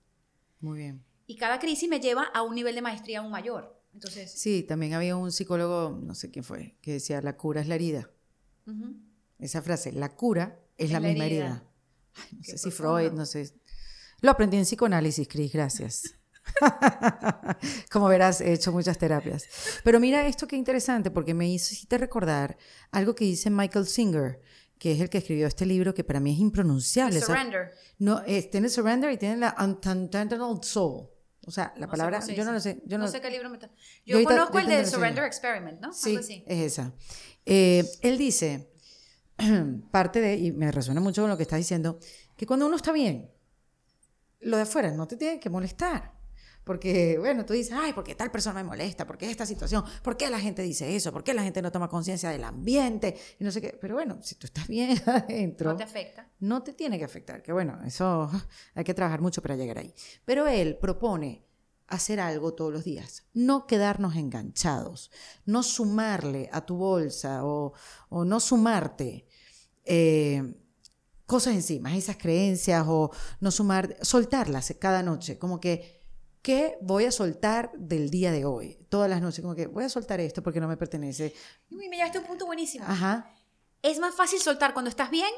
Muy 0.61 0.80
bien. 0.80 1.03
Y 1.28 1.36
cada 1.36 1.59
crisis 1.59 1.89
me 1.89 1.99
lleva 1.99 2.24
a 2.24 2.41
un 2.41 2.55
nivel 2.55 2.76
de 2.76 2.82
maestría 2.82 3.20
aún 3.20 3.32
mayor. 3.32 3.82
Entonces, 3.93 4.32
Sí, 4.32 4.64
también 4.64 4.93
había 4.93 5.16
un 5.18 5.32
psicólogo, 5.32 5.99
no 6.01 6.16
sé 6.16 6.32
quién 6.32 6.43
fue, 6.45 6.78
que 6.82 6.93
decía, 6.93 7.22
la 7.22 7.36
cura 7.38 7.59
es 7.61 7.68
la 7.68 7.76
herida. 7.76 8.09
Esa 9.39 9.61
frase, 9.61 9.91
la 9.91 10.16
cura 10.16 10.59
es, 10.78 10.86
Es 10.86 10.91
la, 10.91 10.99
la 11.01 11.07
misma 11.09 11.26
herida. 11.26 11.45
herida. 11.45 11.70
Ay, 12.16 12.30
no 12.34 12.39
Qué 12.43 12.51
sé 12.51 12.57
si. 12.57 12.72
Freud, 12.72 13.11
no 13.14 13.26
sé. 13.26 13.53
Lo 14.22 14.32
aprendí 14.32 14.57
en 14.57 14.64
psicoanálisis, 14.64 15.28
Cris, 15.28 15.51
gracias. 15.51 16.03
Como 17.91 18.07
verás, 18.07 18.41
he 18.41 18.53
hecho 18.53 18.72
muchas 18.72 18.97
terapias. 18.97 19.45
Pero 19.84 19.99
mira 19.99 20.26
esto 20.28 20.47
qué 20.47 20.55
interesante, 20.55 21.11
porque 21.11 21.34
me 21.34 21.47
hiciste 21.49 21.97
recordar 21.97 22.57
algo 22.91 23.16
que 23.16 23.26
dice 23.26 23.49
Michael 23.49 23.86
Singer, 23.88 24.41
que 24.78 24.91
es 24.93 24.99
el 25.01 25.09
que 25.09 25.20
escribió 25.20 25.47
este 25.47 25.66
libro 25.66 25.93
que 25.93 26.03
para 26.03 26.20
mí 26.20 26.34
es 26.34 26.39
impronunciable. 26.39 27.18
El 27.18 27.24
surrender. 27.24 27.72
No, 27.99 28.22
es- 28.26 28.49
tiene 28.49 28.70
surrender 28.70 29.11
y 29.11 29.18
tiene 29.18 29.38
la 29.38 29.55
unconditional 29.59 30.64
soul. 30.64 31.07
O 31.45 31.51
sea, 31.51 31.74
la 31.76 31.88
No 31.88 31.91
palabra, 31.91 32.22
se 32.22 32.36
yo 32.36 32.45
no 32.45 32.53
lo 32.53 32.59
sé. 32.61 32.82
Yo 32.86 32.97
no, 32.97 33.03
no, 33.05 33.11
sé 33.11 33.20
qué 33.20 33.30
libro 33.30 33.49
me 33.49 33.57
está. 33.57 33.68
Yo 33.68 33.74
Yo, 34.05 34.16
ahorita- 34.18 34.32
conozco 34.34 34.59
el 34.59 34.68
de 34.68 34.86
Surrender. 34.86 35.26
Experiment, 35.26 35.82
¿no? 35.82 35.91
Sí, 35.91 36.18
es 36.47 36.59
esa. 36.74 36.93
Eh, 37.45 37.84
él 38.01 38.18
dice, 38.18 38.72
parte 39.91 40.21
de, 40.21 40.36
y 40.38 40.51
me 40.51 40.71
resuena 40.71 41.01
mucho 41.01 41.21
con 41.21 41.29
lo 41.29 41.38
que 41.38 41.43
está 41.43 41.55
diciendo, 41.55 41.99
que 42.36 42.45
cuando 42.45 42.65
uno 42.67 42.75
está 42.75 42.91
bien, 42.91 43.31
lo 44.41 44.57
de 44.57 44.63
afuera 44.63 44.91
no 44.91 45.07
te 45.07 45.17
tiene 45.17 45.39
que 45.39 45.49
molestar. 45.49 46.13
Porque, 46.63 47.17
bueno, 47.19 47.45
tú 47.45 47.51
dices, 47.51 47.73
ay, 47.77 47.91
¿por 47.91 48.05
qué 48.05 48.15
tal 48.15 48.31
persona 48.31 48.55
me 48.55 48.63
molesta? 48.63 49.05
¿Por 49.05 49.17
qué 49.17 49.29
esta 49.29 49.45
situación? 49.45 49.84
¿Por 50.01 50.15
qué 50.15 50.29
la 50.29 50.39
gente 50.39 50.61
dice 50.61 50.95
eso? 50.95 51.11
¿Por 51.11 51.21
qué 51.21 51.34
la 51.34 51.43
gente 51.43 51.61
no 51.61 51.73
toma 51.73 51.89
conciencia 51.89 52.29
del 52.29 52.41
ambiente? 52.45 53.17
Y 53.38 53.43
no 53.43 53.51
sé 53.51 53.59
qué. 53.59 53.77
Pero 53.81 53.95
bueno, 53.95 54.19
si 54.21 54.36
tú 54.36 54.47
estás 54.47 54.69
bien 54.69 54.97
adentro, 55.05 55.71
No 55.71 55.77
te 55.77 55.84
afecta. 55.84 56.29
no 56.39 56.63
te 56.63 56.71
tiene 56.71 56.97
que 56.97 57.03
afectar. 57.03 57.41
Que 57.43 57.51
bueno, 57.51 57.77
eso 57.86 58.31
hay 58.75 58.84
que 58.86 58.93
trabajar 58.93 59.19
mucho 59.19 59.41
para 59.41 59.57
llegar 59.57 59.77
ahí. 59.79 59.93
Pero 60.23 60.47
él 60.47 60.77
propone 60.77 61.43
hacer 61.93 62.19
algo 62.19 62.53
todos 62.53 62.71
los 62.71 62.83
días, 62.83 63.25
no 63.33 63.67
quedarnos 63.67 64.15
enganchados, 64.15 65.11
no 65.45 65.63
sumarle 65.63 66.49
a 66.51 66.65
tu 66.65 66.75
bolsa 66.75 67.45
o, 67.45 67.73
o 68.09 68.25
no 68.25 68.39
sumarte 68.39 69.27
eh, 69.85 70.55
cosas 71.25 71.55
encima, 71.55 71.95
esas 71.95 72.17
creencias 72.17 72.85
o 72.87 73.11
no 73.39 73.51
sumar, 73.51 73.97
soltarlas 74.01 74.73
cada 74.79 75.03
noche, 75.03 75.37
como 75.37 75.59
que, 75.59 76.01
¿qué 76.41 76.77
voy 76.81 77.05
a 77.05 77.11
soltar 77.11 77.71
del 77.77 78.09
día 78.09 78.31
de 78.31 78.45
hoy? 78.45 78.85
Todas 78.89 79.09
las 79.09 79.21
noches, 79.21 79.41
como 79.41 79.55
que 79.55 79.67
voy 79.67 79.83
a 79.83 79.89
soltar 79.89 80.19
esto 80.19 80.43
porque 80.43 80.59
no 80.59 80.67
me 80.67 80.77
pertenece. 80.77 81.33
Uy, 81.71 81.89
me 81.89 81.97
llevaste 81.97 82.17
a 82.17 82.21
un 82.21 82.27
punto 82.27 82.45
buenísimo. 82.45 82.85
Ajá. 82.87 83.33
Es 83.81 83.99
más 83.99 84.15
fácil 84.15 84.39
soltar 84.39 84.73
cuando 84.73 84.89
estás 84.89 85.09
bien 85.09 85.31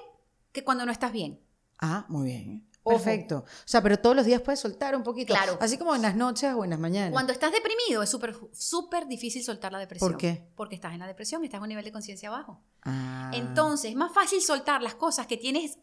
que 0.52 0.64
cuando 0.64 0.86
no 0.86 0.92
estás 0.92 1.12
bien. 1.12 1.40
Ah, 1.80 2.06
muy 2.10 2.26
bien. 2.26 2.68
Perfecto. 2.94 3.46
O 3.48 3.68
sea, 3.68 3.82
pero 3.82 3.98
todos 3.98 4.16
los 4.16 4.26
días 4.26 4.42
puedes 4.42 4.60
soltar 4.60 4.96
un 4.96 5.04
poquito. 5.04 5.34
Claro. 5.34 5.58
Así 5.60 5.78
como 5.78 5.96
en 5.96 6.02
las 6.02 6.16
noches 6.16 6.54
o 6.54 6.64
en 6.64 6.70
las 6.70 6.80
mañanas. 6.80 7.12
Cuando 7.12 7.34
estás 7.34 7.52
deprimido 7.52 8.04
es 8.04 8.10
súper 8.10 8.36
súper 8.54 9.08
difícil 9.08 9.44
soltar 9.44 9.72
la 9.72 9.80
depresión. 9.80 10.12
¿Por 10.12 10.20
qué? 10.20 10.48
Porque 10.56 10.76
estás 10.76 10.94
en 10.94 11.00
la 11.00 11.08
depresión, 11.08 11.44
estás 11.44 11.58
en 11.58 11.64
un 11.64 11.70
nivel 11.70 11.86
de 11.86 11.92
conciencia 11.92 12.30
bajo. 12.30 12.62
Ah. 12.84 13.32
Entonces, 13.34 13.92
es 13.92 13.98
más 13.98 14.14
fácil 14.14 14.42
soltar 14.42 14.82
las 14.82 14.96
cosas 14.96 15.26
que 15.28 15.38
tienes 15.38 15.80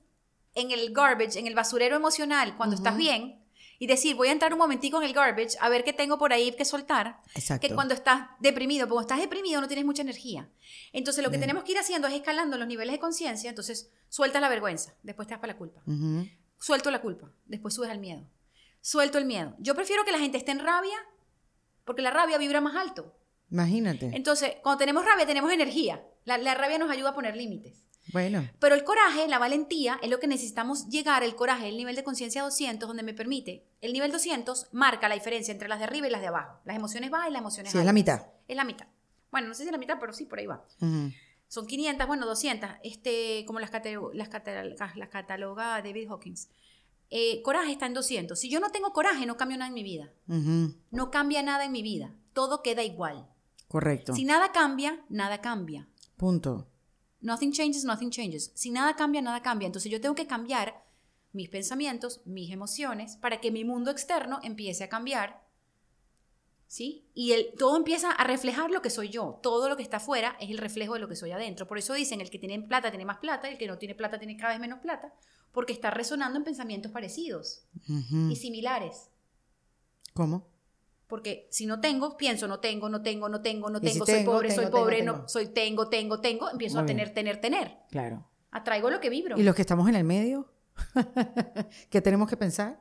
en 0.55 0.71
el 0.71 0.93
garbage, 0.93 1.39
en 1.39 1.47
el 1.47 1.55
basurero 1.55 1.97
emocional, 1.97 2.57
cuando 2.57 2.77
estás 2.77 2.97
bien, 2.97 3.43
y 3.79 3.87
decir, 3.89 4.15
voy 4.15 4.29
a 4.29 4.33
entrar 4.33 4.53
un 4.53 4.61
momentico 4.61 4.99
en 4.99 5.05
el 5.05 5.13
garbage 5.13 5.57
a 5.61 5.69
ver 5.69 5.83
qué 5.83 5.93
tengo 5.93 6.17
por 6.19 6.33
ahí 6.33 6.53
que 6.53 6.65
soltar, 6.65 7.21
Exacto. 7.35 7.67
que 7.67 7.75
cuando 7.75 7.95
estás 7.95 8.29
deprimido, 8.39 8.87
porque 8.87 9.03
estás 9.03 9.19
deprimido 9.19 9.61
no 9.61 9.67
tienes 9.67 9.85
mucha 9.85 10.03
energía. 10.03 10.49
Entonces, 10.93 11.25
lo 11.25 11.31
que 11.31 11.39
Bien. 11.39 11.49
tenemos 11.49 11.65
que 11.65 11.73
ir 11.73 11.79
haciendo 11.79 12.07
es 12.07 12.15
escalando 12.15 12.57
los 12.59 12.69
niveles 12.69 12.93
de 12.93 13.01
conciencia, 13.01 13.51
entonces 13.51 13.91
sueltas 14.09 14.41
la 14.41 14.49
vergüenza, 14.49 14.95
después 15.03 15.27
te 15.27 15.35
das 15.35 15.41
para 15.41 15.55
la 15.55 15.59
culpa. 15.59 15.83
Ujú. 15.87 16.29
Suelto 16.63 16.93
la 16.93 17.01
culpa, 17.01 17.29
después 17.47 17.75
subes 17.75 17.91
al 17.91 17.99
miedo. 17.99 18.23
Suelto 18.81 19.19
el 19.19 19.25
miedo. 19.25 19.57
Yo 19.59 19.75
prefiero 19.75 20.05
que 20.05 20.13
la 20.13 20.21
gente 20.21 20.39
esté 20.39 20.53
en 20.53 20.61
rabia 20.61 20.97
porque 21.85 22.03
la 22.03 22.13
rabia 22.13 22.39
vibra 22.39 22.61
más 22.61 22.77
alto. 22.77 23.17
Imagínate. 23.51 24.13
Entonces, 24.15 24.55
cuando 24.63 24.79
tenemos 24.79 25.05
rabia, 25.05 25.27
tenemos 25.27 25.51
energía. 25.51 26.05
La, 26.25 26.39
la 26.39 26.55
rabia 26.55 26.79
nos 26.79 26.89
ayuda 26.89 27.11
a 27.11 27.15
poner 27.15 27.37
límites. 27.37 27.83
Bueno, 28.13 28.49
Pero 28.61 28.77
el 28.77 28.85
coraje, 28.85 29.27
la 29.27 29.39
valentía, 29.39 29.99
es 30.03 30.09
lo 30.11 30.21
que 30.21 30.29
necesitamos 30.29 30.89
llegar, 30.89 31.25
el 31.25 31.35
coraje, 31.35 31.69
el 31.69 31.77
nivel 31.77 31.97
de 31.97 32.05
conciencia 32.05 32.43
200, 32.43 32.87
donde 32.89 33.03
me 33.03 33.13
permite. 33.15 33.67
El 33.81 33.93
nivel 33.93 34.13
200 34.13 34.69
marca 34.73 35.09
la 35.09 35.15
diferencia 35.17 35.51
entre 35.51 35.69
las 35.69 35.81
de 35.81 35.85
arriba 35.85 36.07
y 36.07 36.11
las 36.11 36.21
de 36.21 36.29
abajo. 36.29 36.61
Las 36.65 36.77
emociones 36.77 37.11
bajas 37.11 37.29
y 37.31 37.33
las 37.33 37.41
emociones 37.41 37.73
sí, 37.73 37.79
es 37.79 37.85
la 37.85 37.93
mitad. 37.93 38.27
Es 38.47 38.57
la 38.57 38.65
mitad. 38.65 38.87
Bueno, 39.33 39.49
no 39.49 39.55
sé 39.55 39.63
si 39.63 39.69
es 39.69 39.73
la 39.73 39.79
mitad, 39.79 39.99
pero 39.99 40.13
sí, 40.13 40.27
por 40.27 40.39
ahí 40.39 40.47
va. 40.47 40.65
Ujú. 40.81 41.13
Son 41.53 41.67
500, 41.67 42.07
bueno, 42.07 42.25
200, 42.25 42.71
este, 42.83 43.45
como 43.47 43.61
las, 43.61 43.71
las, 44.15 44.97
las 44.97 45.09
cataloga 45.11 45.83
David 45.83 46.09
Hawkins. 46.09 46.49
Eh, 47.11 47.43
coraje 47.43 47.73
está 47.73 47.85
en 47.85 47.93
200. 47.93 48.41
Si 48.41 48.49
yo 48.49 48.59
no 48.59 48.71
tengo 48.71 48.95
coraje, 48.95 49.27
no 49.27 49.37
cambio 49.37 49.59
nada 49.59 49.69
en 49.69 49.75
mi 49.75 49.83
vida. 49.83 50.11
No 50.91 51.11
cambia 51.11 51.43
nada 51.43 51.67
en 51.67 51.73
mi 51.73 51.83
vida. 51.83 52.15
Todo 52.33 52.63
queda 52.63 52.83
igual. 52.83 53.29
Correcto. 53.69 54.15
Si 54.15 54.25
nada 54.25 54.51
cambia, 54.51 55.05
nada 55.11 55.43
cambia. 55.43 55.87
Punto. 56.17 56.69
Nothing 57.21 57.53
changes, 57.53 57.85
nothing 57.85 58.09
changes. 58.09 58.51
Si 58.55 58.71
nada 58.71 58.97
cambia, 58.97 59.21
nada 59.21 59.43
cambia. 59.43 59.67
Entonces 59.67 59.93
yo 59.93 60.01
tengo 60.01 60.15
que 60.15 60.27
cambiar 60.27 60.87
mis 61.33 61.51
pensamientos, 61.51 62.23
mis 62.25 62.51
emociones, 62.51 63.19
para 63.19 63.43
que 63.43 63.51
mi 63.51 63.67
mundo 63.67 63.91
externo 63.91 64.41
empiece 64.43 64.85
a 64.85 64.89
cambiar. 64.89 65.47
¿Sí? 66.73 67.07
Y 67.13 67.33
el, 67.33 67.53
todo 67.59 67.77
empieza 67.77 68.11
a 68.11 68.25
reflejar 68.25 68.71
lo 68.71 68.81
que 68.81 68.89
soy 68.89 69.11
yo. 69.11 69.39
Todo 69.43 69.69
lo 69.69 69.77
que 69.77 69.83
está 69.83 69.99
afuera 69.99 70.39
es 70.41 70.49
el 70.49 70.57
reflejo 70.57 70.95
de 70.95 71.01
lo 71.01 71.09
que 71.09 71.17
soy 71.17 71.31
adentro. 71.31 71.69
Por 71.69 71.77
eso 71.77 71.93
dicen, 71.93 72.23
el 72.23 72.31
que 72.31 72.39
tiene 72.39 72.59
plata 72.63 72.89
tiene 72.89 73.05
más 73.05 73.19
plata, 73.19 73.51
el 73.51 73.59
que 73.59 73.67
no 73.67 73.77
tiene 73.77 73.95
plata 73.95 74.19
tiene 74.19 74.39
cada 74.39 74.55
vez 74.55 74.61
menos 74.61 74.79
plata, 74.79 75.13
porque 75.53 75.75
está 75.75 75.91
resonando 75.91 76.39
en 76.39 76.45
pensamientos 76.45 76.91
parecidos 76.91 77.67
y 78.31 78.37
similares. 78.37 79.11
¿Cómo? 80.15 80.49
Porque 81.09 81.47
si 81.51 81.67
no 81.67 81.79
tengo, 81.79 82.17
pienso, 82.17 82.49
no 82.49 82.59
tengo, 82.59 82.89
no 82.89 83.03
tengo, 83.03 83.29
no 83.29 83.43
tengo, 83.43 83.69
no 83.69 83.79
si 83.79 83.85
tengo, 83.85 84.07
soy 84.07 84.15
tengo, 84.15 84.33
pobre, 84.33 84.49
tengo, 84.49 84.63
soy 84.63 84.65
tengo, 84.71 84.79
pobre, 84.79 84.97
tengo. 84.97 85.13
no, 85.13 85.29
soy 85.29 85.47
tengo, 85.49 85.89
tengo, 85.91 86.21
tengo, 86.21 86.51
empiezo 86.51 86.77
Muy 86.77 86.85
a 86.85 86.87
bien. 86.87 86.97
tener, 86.97 87.13
tener, 87.13 87.41
tener. 87.43 87.79
Claro. 87.91 88.27
Atraigo 88.51 88.89
lo 88.89 88.99
que 88.99 89.11
vibro. 89.11 89.39
¿Y 89.39 89.43
los 89.43 89.55
que 89.55 89.61
estamos 89.61 89.91
en 89.91 89.95
el 89.95 90.05
medio? 90.05 90.51
¿Qué 91.91 92.01
tenemos 92.01 92.31
que 92.31 92.39
pensar? 92.39 92.81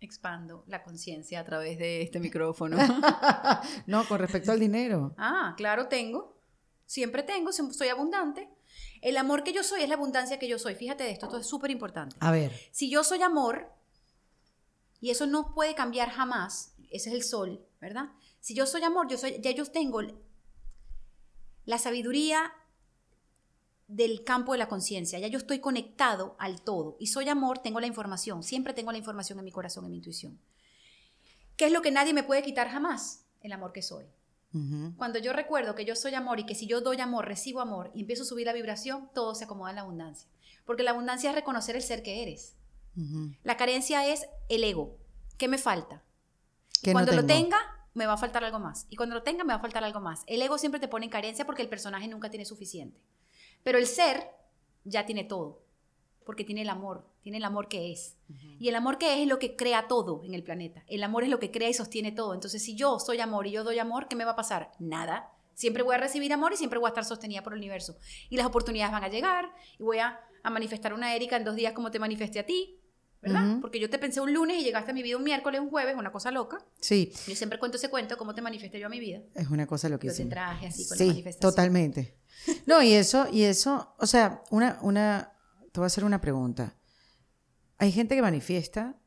Expando 0.00 0.64
la 0.66 0.82
conciencia 0.82 1.40
a 1.40 1.44
través 1.44 1.78
de 1.78 2.02
este 2.02 2.20
micrófono. 2.20 2.76
no, 3.86 4.06
con 4.06 4.18
respecto 4.18 4.52
al 4.52 4.60
dinero. 4.60 5.14
ah, 5.18 5.54
claro, 5.56 5.88
tengo. 5.88 6.36
Siempre 6.86 7.22
tengo, 7.22 7.52
soy 7.52 7.88
abundante. 7.88 8.48
El 9.02 9.16
amor 9.16 9.44
que 9.44 9.52
yo 9.52 9.62
soy 9.62 9.82
es 9.82 9.88
la 9.88 9.96
abundancia 9.96 10.38
que 10.38 10.48
yo 10.48 10.58
soy. 10.58 10.74
Fíjate 10.74 11.04
de 11.04 11.10
esto, 11.10 11.26
esto 11.26 11.38
es 11.38 11.46
súper 11.46 11.70
importante. 11.70 12.16
A 12.20 12.30
ver. 12.30 12.52
Si 12.72 12.90
yo 12.90 13.04
soy 13.04 13.22
amor, 13.22 13.72
y 15.00 15.10
eso 15.10 15.26
no 15.26 15.54
puede 15.54 15.74
cambiar 15.74 16.10
jamás, 16.10 16.74
ese 16.90 17.10
es 17.10 17.14
el 17.14 17.22
sol, 17.22 17.64
¿verdad? 17.80 18.10
Si 18.40 18.54
yo 18.54 18.66
soy 18.66 18.82
amor, 18.82 19.08
yo 19.08 19.18
soy, 19.18 19.40
ya 19.40 19.50
yo 19.50 19.64
tengo 19.66 20.00
la 21.64 21.78
sabiduría 21.78 22.52
del 23.88 24.22
campo 24.22 24.52
de 24.52 24.58
la 24.58 24.68
conciencia, 24.68 25.18
ya 25.18 25.28
yo 25.28 25.38
estoy 25.38 25.58
conectado 25.58 26.36
al 26.38 26.60
todo. 26.60 26.96
Y 27.00 27.08
soy 27.08 27.28
amor, 27.28 27.58
tengo 27.58 27.80
la 27.80 27.86
información, 27.86 28.42
siempre 28.42 28.74
tengo 28.74 28.92
la 28.92 28.98
información 28.98 29.38
en 29.38 29.44
mi 29.44 29.50
corazón, 29.50 29.84
en 29.86 29.90
mi 29.90 29.96
intuición. 29.96 30.38
¿Qué 31.56 31.66
es 31.66 31.72
lo 31.72 31.82
que 31.82 31.90
nadie 31.90 32.12
me 32.12 32.22
puede 32.22 32.42
quitar 32.42 32.68
jamás? 32.68 33.24
El 33.40 33.52
amor 33.52 33.72
que 33.72 33.82
soy. 33.82 34.04
Cuando 34.96 35.18
yo 35.18 35.34
recuerdo 35.34 35.74
que 35.74 35.84
yo 35.84 35.94
soy 35.94 36.14
amor 36.14 36.40
y 36.40 36.46
que 36.46 36.54
si 36.54 36.66
yo 36.66 36.80
doy 36.80 37.00
amor, 37.00 37.26
recibo 37.26 37.60
amor 37.60 37.90
y 37.94 38.00
empiezo 38.00 38.22
a 38.22 38.26
subir 38.26 38.46
la 38.46 38.54
vibración, 38.54 39.10
todo 39.14 39.34
se 39.34 39.44
acomoda 39.44 39.70
en 39.70 39.76
la 39.76 39.82
abundancia. 39.82 40.28
Porque 40.64 40.82
la 40.82 40.92
abundancia 40.92 41.30
es 41.30 41.36
reconocer 41.36 41.76
el 41.76 41.82
ser 41.82 42.02
que 42.02 42.22
eres. 42.22 42.54
La 43.42 43.56
carencia 43.56 44.06
es 44.06 44.26
el 44.48 44.64
ego. 44.64 44.96
¿Qué 45.36 45.48
me 45.48 45.58
falta? 45.58 46.02
¿Qué 46.82 46.90
no 46.90 46.94
cuando 46.94 47.12
lo 47.12 47.26
tenga, 47.26 47.58
me 47.94 48.06
va 48.06 48.14
a 48.14 48.16
faltar 48.16 48.42
algo 48.42 48.58
más. 48.58 48.86
Y 48.90 48.96
cuando 48.96 49.14
lo 49.14 49.22
tenga, 49.22 49.44
me 49.44 49.52
va 49.52 49.58
a 49.58 49.62
faltar 49.62 49.84
algo 49.84 50.00
más. 50.00 50.22
El 50.26 50.40
ego 50.42 50.58
siempre 50.58 50.80
te 50.80 50.88
pone 50.88 51.06
en 51.06 51.10
carencia 51.10 51.44
porque 51.44 51.62
el 51.62 51.68
personaje 51.68 52.08
nunca 52.08 52.30
tiene 52.30 52.44
suficiente. 52.44 53.00
Pero 53.68 53.76
el 53.76 53.86
ser 53.86 54.30
ya 54.84 55.04
tiene 55.04 55.24
todo. 55.24 55.60
Porque 56.24 56.42
tiene 56.42 56.62
el 56.62 56.70
amor. 56.70 57.06
Tiene 57.20 57.36
el 57.36 57.44
amor 57.44 57.68
que 57.68 57.92
es. 57.92 58.16
Y 58.58 58.70
el 58.70 58.74
amor 58.74 58.96
que 58.96 59.12
es 59.12 59.18
es 59.20 59.26
lo 59.28 59.38
que 59.38 59.56
crea 59.56 59.88
todo 59.88 60.22
en 60.24 60.32
el 60.32 60.42
planeta. 60.42 60.82
El 60.86 61.04
amor 61.04 61.22
es 61.22 61.28
lo 61.28 61.38
que 61.38 61.50
crea 61.50 61.68
y 61.68 61.74
sostiene 61.74 62.10
todo. 62.10 62.32
Entonces, 62.32 62.62
si 62.62 62.76
yo 62.76 62.98
soy 62.98 63.20
amor 63.20 63.46
y 63.46 63.50
yo 63.50 63.64
doy 63.64 63.78
amor, 63.78 64.08
¿qué 64.08 64.16
me 64.16 64.24
va 64.24 64.30
a 64.30 64.36
pasar? 64.36 64.72
Nada. 64.78 65.30
Siempre 65.52 65.82
voy 65.82 65.96
a 65.96 65.98
recibir 65.98 66.32
amor 66.32 66.54
y 66.54 66.56
siempre 66.56 66.78
voy 66.78 66.86
a 66.86 66.92
estar 66.92 67.04
sostenida 67.04 67.42
por 67.42 67.52
el 67.52 67.58
universo. 67.58 67.98
Y 68.30 68.38
las 68.38 68.46
oportunidades 68.46 68.90
van 68.90 69.04
a 69.04 69.08
llegar 69.08 69.52
y 69.78 69.82
voy 69.82 69.98
a, 69.98 70.18
a 70.42 70.48
manifestar 70.48 70.94
una 70.94 71.14
Erika 71.14 71.36
en 71.36 71.44
dos 71.44 71.54
días 71.54 71.74
como 71.74 71.90
te 71.90 71.98
manifesté 71.98 72.38
a 72.38 72.46
ti, 72.46 72.80
¿verdad? 73.20 73.58
Porque 73.60 73.78
yo 73.80 73.90
te 73.90 73.98
pensé 73.98 74.22
un 74.22 74.32
lunes 74.32 74.56
y 74.60 74.64
llegaste 74.64 74.92
a 74.92 74.94
mi 74.94 75.02
vida 75.02 75.18
un 75.18 75.24
miércoles, 75.24 75.60
un 75.60 75.68
jueves, 75.68 75.94
una 75.94 76.10
cosa 76.10 76.30
loca. 76.30 76.64
Sí, 76.80 77.12
Yo 77.26 77.34
siempre 77.36 77.58
cuento 77.58 77.76
ese 77.76 77.90
cuento, 77.90 78.16
cómo 78.16 78.34
te 78.34 78.40
manifesté 78.40 78.78
yo 78.80 78.86
a 78.86 78.88
mi 78.88 78.98
vida. 78.98 79.20
es 79.34 79.48
una 79.50 79.66
cosa 79.66 79.88
Yo 79.88 79.92
loquísima. 79.96 80.28
te 80.30 80.34
traje 80.36 80.66
así 80.68 80.88
con 80.88 80.96
la 80.96 81.04
Sí, 81.04 81.08
manifestación. 81.10 81.50
totalmente. 81.50 82.14
No, 82.66 82.82
y 82.82 82.92
eso, 82.92 83.26
y 83.32 83.42
eso, 83.44 83.94
o 83.98 84.06
sea, 84.06 84.42
una, 84.50 84.78
una, 84.82 85.32
te 85.72 85.80
voy 85.80 85.84
a 85.84 85.86
hacer 85.88 86.04
una 86.04 86.20
pregunta. 86.20 86.76
Hay 87.78 87.92
gente 87.92 88.14
que 88.14 88.22
manifiesta 88.22 88.98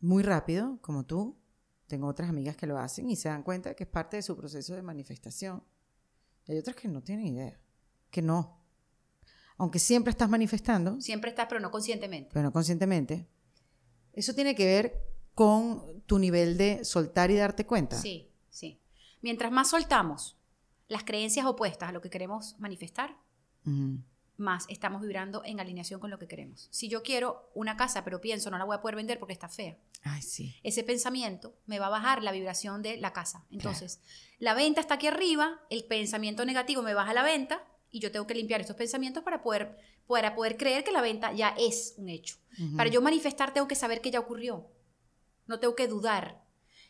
muy 0.00 0.22
rápido, 0.22 0.78
como 0.80 1.04
tú. 1.04 1.38
Tengo 1.86 2.06
otras 2.08 2.30
amigas 2.30 2.56
que 2.56 2.66
lo 2.66 2.78
hacen 2.78 3.10
y 3.10 3.16
se 3.16 3.28
dan 3.28 3.42
cuenta 3.42 3.74
que 3.74 3.84
es 3.84 3.90
parte 3.90 4.16
de 4.16 4.22
su 4.22 4.36
proceso 4.36 4.74
de 4.74 4.82
manifestación. 4.82 5.62
Y 6.46 6.52
hay 6.52 6.58
otras 6.58 6.74
que 6.74 6.88
no 6.88 7.02
tienen 7.02 7.26
idea, 7.26 7.60
que 8.10 8.22
no. 8.22 8.64
Aunque 9.58 9.78
siempre 9.78 10.10
estás 10.10 10.28
manifestando, 10.28 11.00
Siempre 11.00 11.30
estás, 11.30 11.46
pero 11.48 11.60
no 11.60 11.70
conscientemente. 11.70 12.30
pero 12.32 12.42
no 12.42 12.52
conscientemente, 12.52 13.28
eso 14.12 14.34
tiene 14.34 14.54
que 14.54 14.64
ver 14.64 15.02
con 15.34 16.02
tu 16.06 16.18
nivel 16.18 16.56
de 16.56 16.84
soltar 16.84 17.30
y 17.30 17.36
darte 17.36 17.66
cuenta. 17.66 17.96
Sí, 17.96 18.32
sí. 18.50 18.82
Mientras 19.20 19.52
más 19.52 19.68
soltamos 19.70 20.38
las 20.88 21.04
creencias 21.04 21.46
opuestas 21.46 21.88
a 21.88 21.92
lo 21.92 22.00
que 22.00 22.10
queremos 22.10 22.56
manifestar, 22.58 23.16
más 24.36 24.66
estamos 24.68 25.02
vibrando 25.02 25.42
en 25.44 25.60
alineación 25.60 26.00
con 26.00 26.10
lo 26.10 26.18
que 26.18 26.26
queremos. 26.26 26.68
Si 26.72 26.88
yo 26.88 27.02
quiero 27.02 27.50
una 27.54 27.76
casa, 27.76 28.02
pero 28.02 28.20
pienso 28.20 28.50
no 28.50 28.58
la 28.58 28.64
voy 28.64 28.74
a 28.76 28.80
poder 28.80 28.96
vender 28.96 29.18
porque 29.18 29.32
está 29.34 29.48
fea, 29.48 29.76
Ay, 30.02 30.22
sí. 30.22 30.54
ese 30.62 30.82
pensamiento 30.82 31.54
me 31.66 31.78
va 31.78 31.86
a 31.86 31.90
bajar 31.90 32.22
la 32.22 32.32
vibración 32.32 32.82
de 32.82 32.96
la 32.96 33.12
casa. 33.12 33.46
Entonces, 33.50 34.00
la 34.38 34.54
venta 34.54 34.80
está 34.80 34.94
aquí 34.94 35.06
arriba, 35.06 35.60
el 35.70 35.84
pensamiento 35.84 36.44
negativo 36.44 36.82
me 36.82 36.94
baja 36.94 37.14
la 37.14 37.22
venta 37.22 37.64
y 37.90 38.00
yo 38.00 38.10
tengo 38.10 38.26
que 38.26 38.34
limpiar 38.34 38.60
estos 38.60 38.74
pensamientos 38.76 39.22
para 39.22 39.42
poder, 39.42 39.76
para 40.08 40.34
poder 40.34 40.56
creer 40.56 40.82
que 40.82 40.92
la 40.92 41.02
venta 41.02 41.32
ya 41.32 41.50
es 41.58 41.94
un 41.98 42.08
hecho. 42.08 42.36
Para 42.76 42.90
yo 42.90 43.00
manifestar 43.00 43.52
tengo 43.54 43.68
que 43.68 43.76
saber 43.76 44.00
que 44.00 44.10
ya 44.10 44.18
ocurrió. 44.20 44.66
No 45.46 45.60
tengo 45.60 45.76
que 45.76 45.86
dudar. 45.88 46.42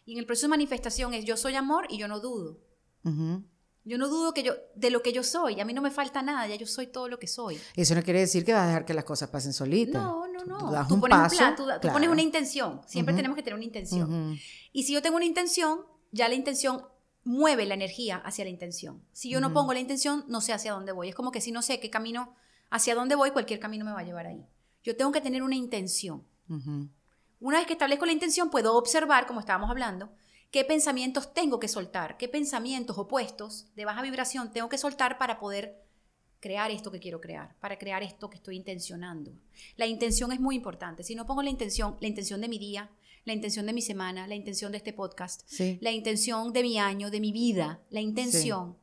Y 0.04 0.12
en 0.12 0.18
el 0.18 0.26
proceso 0.26 0.46
de 0.46 0.50
manifestación 0.50 1.12
es 1.12 1.24
yo 1.24 1.36
soy 1.36 1.54
amor 1.54 1.86
y 1.90 1.98
yo 1.98 2.08
no 2.08 2.20
dudo. 2.20 2.60
Ujú. 3.04 3.44
Yo 3.84 3.98
no 3.98 4.08
dudo 4.08 4.32
que 4.32 4.42
yo, 4.44 4.54
de 4.76 4.90
lo 4.90 5.02
que 5.02 5.12
yo 5.12 5.22
soy. 5.24 5.60
A 5.60 5.64
mí 5.64 5.72
no 5.72 5.82
me 5.82 5.90
falta 5.90 6.22
nada, 6.22 6.46
ya 6.46 6.54
yo 6.54 6.66
soy 6.66 6.86
todo 6.86 7.08
lo 7.08 7.18
que 7.18 7.26
soy. 7.26 7.58
Eso 7.74 7.94
no 7.96 8.02
quiere 8.02 8.20
decir 8.20 8.44
que 8.44 8.52
vas 8.52 8.62
a 8.62 8.66
dejar 8.68 8.84
que 8.84 8.94
las 8.94 9.04
cosas 9.04 9.28
pasen 9.28 9.52
solitas. 9.52 10.00
No, 10.02 10.28
no, 10.28 10.44
no. 10.44 10.58
Tú, 10.58 10.70
das 10.70 10.86
Tú 10.88 10.94
un 10.94 11.00
pones 11.00 11.18
paso. 11.18 11.34
un 11.34 11.38
plan, 11.38 11.56
tú, 11.56 11.66
da- 11.66 11.74
tú 11.76 11.80
claro. 11.82 11.94
pones 11.94 12.08
una 12.08 12.22
intención. 12.22 12.80
Siempre 12.86 13.12
Ujú. 13.12 13.18
tenemos 13.18 13.36
que 13.36 13.42
tener 13.42 13.56
una 13.56 13.64
intención. 13.64 14.12
Ujú. 14.32 14.36
Y 14.72 14.84
si 14.84 14.92
yo 14.92 15.02
tengo 15.02 15.16
una 15.16 15.24
intención, 15.24 15.80
ya 16.12 16.28
la 16.28 16.34
intención 16.34 16.84
mueve 17.24 17.66
la 17.66 17.74
energía 17.74 18.16
hacia 18.18 18.44
la 18.44 18.50
intención. 18.50 19.02
Si 19.12 19.30
yo 19.30 19.40
no 19.40 19.48
Ujú. 19.48 19.54
pongo 19.54 19.72
la 19.72 19.80
intención, 19.80 20.24
no 20.28 20.40
sé 20.40 20.52
hacia 20.52 20.72
dónde 20.72 20.92
voy. 20.92 21.08
Es 21.08 21.14
como 21.14 21.32
que 21.32 21.40
si 21.40 21.50
no 21.50 21.60
sé 21.62 21.80
qué 21.80 21.90
camino, 21.90 22.34
hacia 22.70 22.94
dónde 22.94 23.14
voy, 23.16 23.30
cualquier 23.32 23.58
camino 23.60 23.84
me 23.84 23.92
va 23.92 24.00
a 24.00 24.04
llevar 24.04 24.26
ahí. 24.26 24.46
Yo 24.84 24.96
tengo 24.96 25.10
que 25.12 25.20
tener 25.20 25.42
una 25.42 25.56
intención. 25.56 26.24
Una 27.40 27.58
vez 27.58 27.66
que 27.66 27.72
establezco 27.72 28.06
la 28.06 28.12
intención, 28.12 28.50
puedo 28.50 28.76
observar, 28.76 29.26
como 29.26 29.40
estábamos 29.40 29.70
hablando, 29.70 30.12
qué 30.52 30.64
pensamientos 30.64 31.34
tengo 31.34 31.58
que 31.58 31.66
soltar, 31.66 32.16
qué 32.18 32.28
pensamientos 32.28 32.96
opuestos 32.98 33.66
de 33.74 33.84
baja 33.84 34.02
vibración 34.02 34.52
tengo 34.52 34.68
que 34.68 34.78
soltar 34.78 35.18
para 35.18 35.40
poder 35.40 35.82
crear 36.40 36.70
esto 36.70 36.90
que 36.90 37.00
quiero 37.00 37.20
crear, 37.20 37.56
para 37.58 37.78
crear 37.78 38.02
esto 38.02 38.28
que 38.28 38.36
estoy 38.36 38.56
intencionando. 38.56 39.32
La 39.76 39.86
intención 39.86 40.30
es 40.32 40.40
muy 40.40 40.54
importante. 40.56 41.02
Si 41.04 41.14
no 41.14 41.26
pongo 41.26 41.42
la 41.42 41.50
intención, 41.50 41.96
la 42.00 42.08
intención 42.08 42.40
de 42.40 42.48
mi 42.48 42.58
día, 42.58 42.90
la 43.24 43.32
intención 43.32 43.64
de 43.66 43.72
mi 43.72 43.80
semana, 43.80 44.26
la 44.26 44.34
intención 44.34 44.72
de 44.72 44.78
este 44.78 44.92
podcast, 44.92 45.42
Sí. 45.46 45.78
la 45.80 45.90
intención 45.92 46.52
de 46.52 46.62
mi 46.62 46.78
año, 46.78 47.10
de 47.10 47.20
mi 47.20 47.32
vida, 47.32 47.80
la 47.90 48.00
intención. 48.00 48.76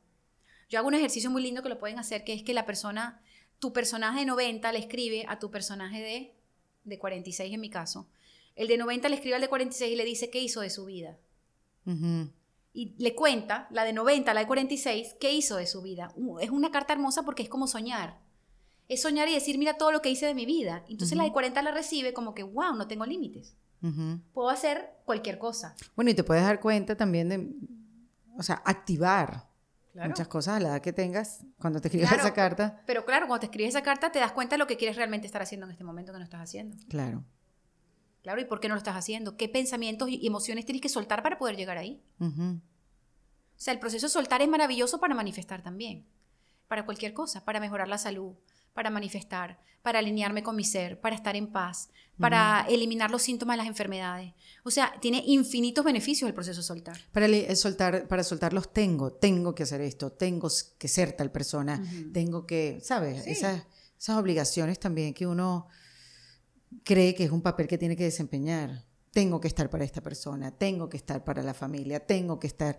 Yo 0.68 0.78
hago 0.78 0.88
un 0.88 0.94
ejercicio 0.94 1.30
muy 1.30 1.42
lindo 1.42 1.62
que 1.62 1.68
lo 1.68 1.78
pueden 1.78 1.98
hacer, 1.98 2.24
que 2.24 2.32
es 2.32 2.42
que 2.42 2.54
la 2.54 2.64
persona, 2.66 3.22
tu 3.58 3.72
personaje 3.72 4.20
de 4.20 4.26
90 4.26 4.72
le 4.72 4.78
escribe 4.78 5.24
a 5.28 5.38
tu 5.38 5.50
personaje 5.50 6.00
de, 6.00 6.34
de 6.84 6.98
46 6.98 7.52
en 7.54 7.60
mi 7.60 7.70
caso. 7.70 8.08
El 8.56 8.68
de 8.68 8.78
90 8.78 9.08
le 9.08 9.16
escribe 9.16 9.36
al 9.36 9.42
de 9.42 9.48
46 9.48 9.92
y 9.92 9.96
le 9.96 10.04
dice 10.04 10.30
qué 10.30 10.40
hizo 10.40 10.62
de 10.62 10.70
su 10.70 10.86
vida. 10.86 11.18
Y 12.72 12.94
le 13.02 13.14
cuenta, 13.16 13.66
la 13.70 13.84
de 13.84 13.92
90, 13.92 14.32
la 14.32 14.40
de 14.40 14.46
46, 14.46 15.16
qué 15.20 15.32
hizo 15.32 15.56
de 15.56 15.66
su 15.66 15.82
vida. 15.82 16.12
Uh, 16.14 16.38
Es 16.38 16.50
una 16.50 16.70
carta 16.70 16.92
hermosa 16.92 17.24
porque 17.24 17.42
es 17.42 17.48
como 17.48 17.66
soñar. 17.66 18.18
Es 18.88 19.02
soñar 19.02 19.28
y 19.28 19.34
decir, 19.34 19.58
mira 19.58 19.74
todo 19.74 19.90
lo 19.92 20.02
que 20.02 20.10
hice 20.10 20.26
de 20.26 20.34
mi 20.34 20.46
vida. 20.46 20.84
Entonces 20.88 21.16
la 21.16 21.24
de 21.24 21.32
40 21.32 21.62
la 21.62 21.72
recibe 21.72 22.12
como 22.12 22.34
que, 22.34 22.42
wow, 22.44 22.74
no 22.76 22.86
tengo 22.86 23.06
límites. 23.06 23.56
Puedo 24.32 24.50
hacer 24.50 24.90
cualquier 25.04 25.38
cosa. 25.38 25.74
Bueno, 25.96 26.10
y 26.10 26.14
te 26.14 26.22
puedes 26.22 26.44
dar 26.44 26.60
cuenta 26.60 26.96
también 26.96 27.28
de, 27.28 27.50
o 28.36 28.42
sea, 28.42 28.62
activar 28.64 29.48
Claro. 29.92 30.10
muchas 30.10 30.28
cosas 30.28 30.54
a 30.56 30.60
la 30.60 30.68
edad 30.68 30.80
que 30.82 30.92
tengas 30.92 31.44
cuando 31.58 31.80
te 31.80 31.88
escribas 31.88 32.10
Claro. 32.10 32.22
esa 32.24 32.32
carta. 32.34 32.82
Pero 32.86 33.04
claro, 33.04 33.26
cuando 33.26 33.40
te 33.40 33.46
escribes 33.46 33.70
esa 33.70 33.82
carta 33.82 34.12
te 34.12 34.20
das 34.20 34.30
cuenta 34.30 34.54
de 34.54 34.58
lo 34.58 34.68
que 34.68 34.76
quieres 34.76 34.96
realmente 34.96 35.26
estar 35.26 35.42
haciendo 35.42 35.66
en 35.66 35.72
este 35.72 35.82
momento 35.82 36.12
que 36.12 36.18
no 36.18 36.24
estás 36.24 36.40
haciendo. 36.42 36.76
Claro. 36.88 37.24
Claro, 38.22 38.40
¿y 38.40 38.44
por 38.44 38.60
qué 38.60 38.68
no 38.68 38.74
lo 38.74 38.78
estás 38.78 38.96
haciendo? 38.96 39.36
¿Qué 39.36 39.48
pensamientos 39.48 40.08
y 40.10 40.26
emociones 40.26 40.66
tienes 40.66 40.82
que 40.82 40.88
soltar 40.88 41.22
para 41.22 41.38
poder 41.38 41.56
llegar 41.56 41.78
ahí? 41.78 42.02
Ujú. 42.18 42.42
O 42.42 43.62
sea, 43.62 43.72
el 43.74 43.80
proceso 43.80 44.06
de 44.06 44.10
soltar 44.12 44.42
es 44.42 44.48
maravilloso 44.48 45.00
para 45.00 45.14
manifestar 45.14 45.62
también. 45.62 46.04
Para 46.68 46.84
cualquier 46.84 47.12
cosa, 47.14 47.44
para 47.44 47.60
mejorar 47.60 47.88
la 47.88 47.98
salud, 47.98 48.32
para 48.74 48.90
manifestar, 48.90 49.58
para 49.82 49.98
alinearme 49.98 50.42
con 50.42 50.54
mi 50.56 50.64
ser, 50.64 51.00
para 51.00 51.16
estar 51.16 51.34
en 51.36 51.46
paz, 51.48 51.90
para 52.18 52.66
eliminar 52.68 53.10
los 53.10 53.22
síntomas 53.22 53.54
de 53.54 53.58
las 53.58 53.66
enfermedades. 53.66 54.34
O 54.62 54.70
sea, 54.70 54.92
tiene 55.00 55.22
infinitos 55.26 55.84
beneficios 55.84 56.28
el 56.28 56.34
proceso 56.34 56.60
de 56.60 56.66
soltar. 56.66 56.98
Para 57.12 57.26
li- 57.26 57.46
eh, 57.48 57.56
soltar, 57.56 58.06
para 58.06 58.22
tengo, 58.72 59.12
tengo 59.12 59.54
que 59.54 59.62
hacer 59.62 59.80
esto, 59.80 60.12
tengo 60.12 60.48
que 60.78 60.88
ser 60.88 61.12
tal 61.12 61.32
persona, 61.32 61.82
tengo 62.12 62.46
que, 62.46 62.80
¿sabes? 62.82 63.24
Sí. 63.24 63.30
Esas, 63.30 63.62
esas 63.98 64.16
obligaciones 64.18 64.78
también 64.78 65.14
que 65.14 65.26
uno 65.26 65.66
cree 66.84 67.14
que 67.14 67.24
es 67.24 67.30
un 67.30 67.42
papel 67.42 67.66
que 67.66 67.78
tiene 67.78 67.96
que 67.96 68.04
desempeñar. 68.04 68.84
Tengo 69.12 69.40
que 69.40 69.48
estar 69.48 69.68
para 69.70 69.84
esta 69.84 70.00
persona, 70.00 70.56
tengo 70.56 70.88
que 70.88 70.96
estar 70.96 71.24
para 71.24 71.42
la 71.42 71.54
familia, 71.54 72.00
tengo 72.06 72.38
que 72.38 72.46
estar... 72.46 72.78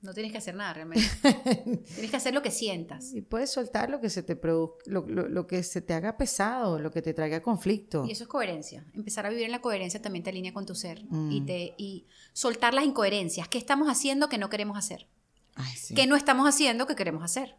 No 0.00 0.12
tienes 0.14 0.32
que 0.32 0.38
hacer 0.38 0.56
nada 0.56 0.72
realmente. 0.74 1.06
tienes 1.94 2.10
que 2.10 2.16
hacer 2.16 2.34
lo 2.34 2.42
que 2.42 2.50
sientas. 2.50 3.12
Y 3.14 3.22
puedes 3.22 3.50
soltar 3.52 3.88
lo 3.88 4.00
que 4.00 4.10
se 4.10 4.24
te 4.24 4.34
produzca, 4.34 4.78
lo, 4.86 5.06
lo- 5.06 5.28
lo 5.28 5.46
que 5.46 5.62
se 5.62 5.80
te 5.80 5.94
haga 5.94 6.16
pesado, 6.16 6.80
lo 6.80 6.90
que 6.90 7.02
te 7.02 7.14
traiga 7.14 7.40
conflicto. 7.40 8.04
Y 8.04 8.10
eso 8.10 8.24
es 8.24 8.28
coherencia. 8.28 8.84
Empezar 8.94 9.26
a 9.26 9.30
vivir 9.30 9.44
en 9.44 9.52
la 9.52 9.60
coherencia 9.60 10.02
también 10.02 10.24
te 10.24 10.30
alinea 10.30 10.52
con 10.52 10.66
tu 10.66 10.74
ser. 10.74 11.04
Mm. 11.08 11.30
Y, 11.30 11.40
te, 11.42 11.74
y 11.78 12.06
soltar 12.32 12.74
las 12.74 12.84
incoherencias. 12.84 13.46
¿Qué 13.46 13.58
estamos 13.58 13.88
haciendo 13.88 14.28
que 14.28 14.38
no 14.38 14.50
queremos 14.50 14.76
hacer? 14.76 15.06
Ay, 15.54 15.76
sí. 15.76 15.94
¿Qué 15.94 16.08
no 16.08 16.16
estamos 16.16 16.48
haciendo 16.48 16.86
que 16.88 16.96
queremos 16.96 17.22
hacer? 17.22 17.56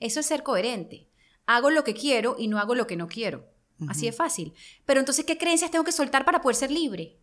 Eso 0.00 0.20
es 0.20 0.26
ser 0.26 0.42
coherente. 0.42 1.08
Hago 1.46 1.70
lo 1.70 1.82
que 1.84 1.94
quiero 1.94 2.36
y 2.38 2.48
no 2.48 2.58
hago 2.58 2.74
lo 2.74 2.86
que 2.86 2.96
no 2.96 3.08
quiero. 3.08 3.46
Así 3.88 4.06
de 4.06 4.12
fácil. 4.12 4.54
Pero 4.86 5.00
entonces, 5.00 5.24
¿qué 5.24 5.36
creencias 5.36 5.70
tengo 5.70 5.84
que 5.84 5.92
soltar 5.92 6.24
para 6.24 6.40
poder 6.40 6.56
ser 6.56 6.70
libre? 6.70 7.18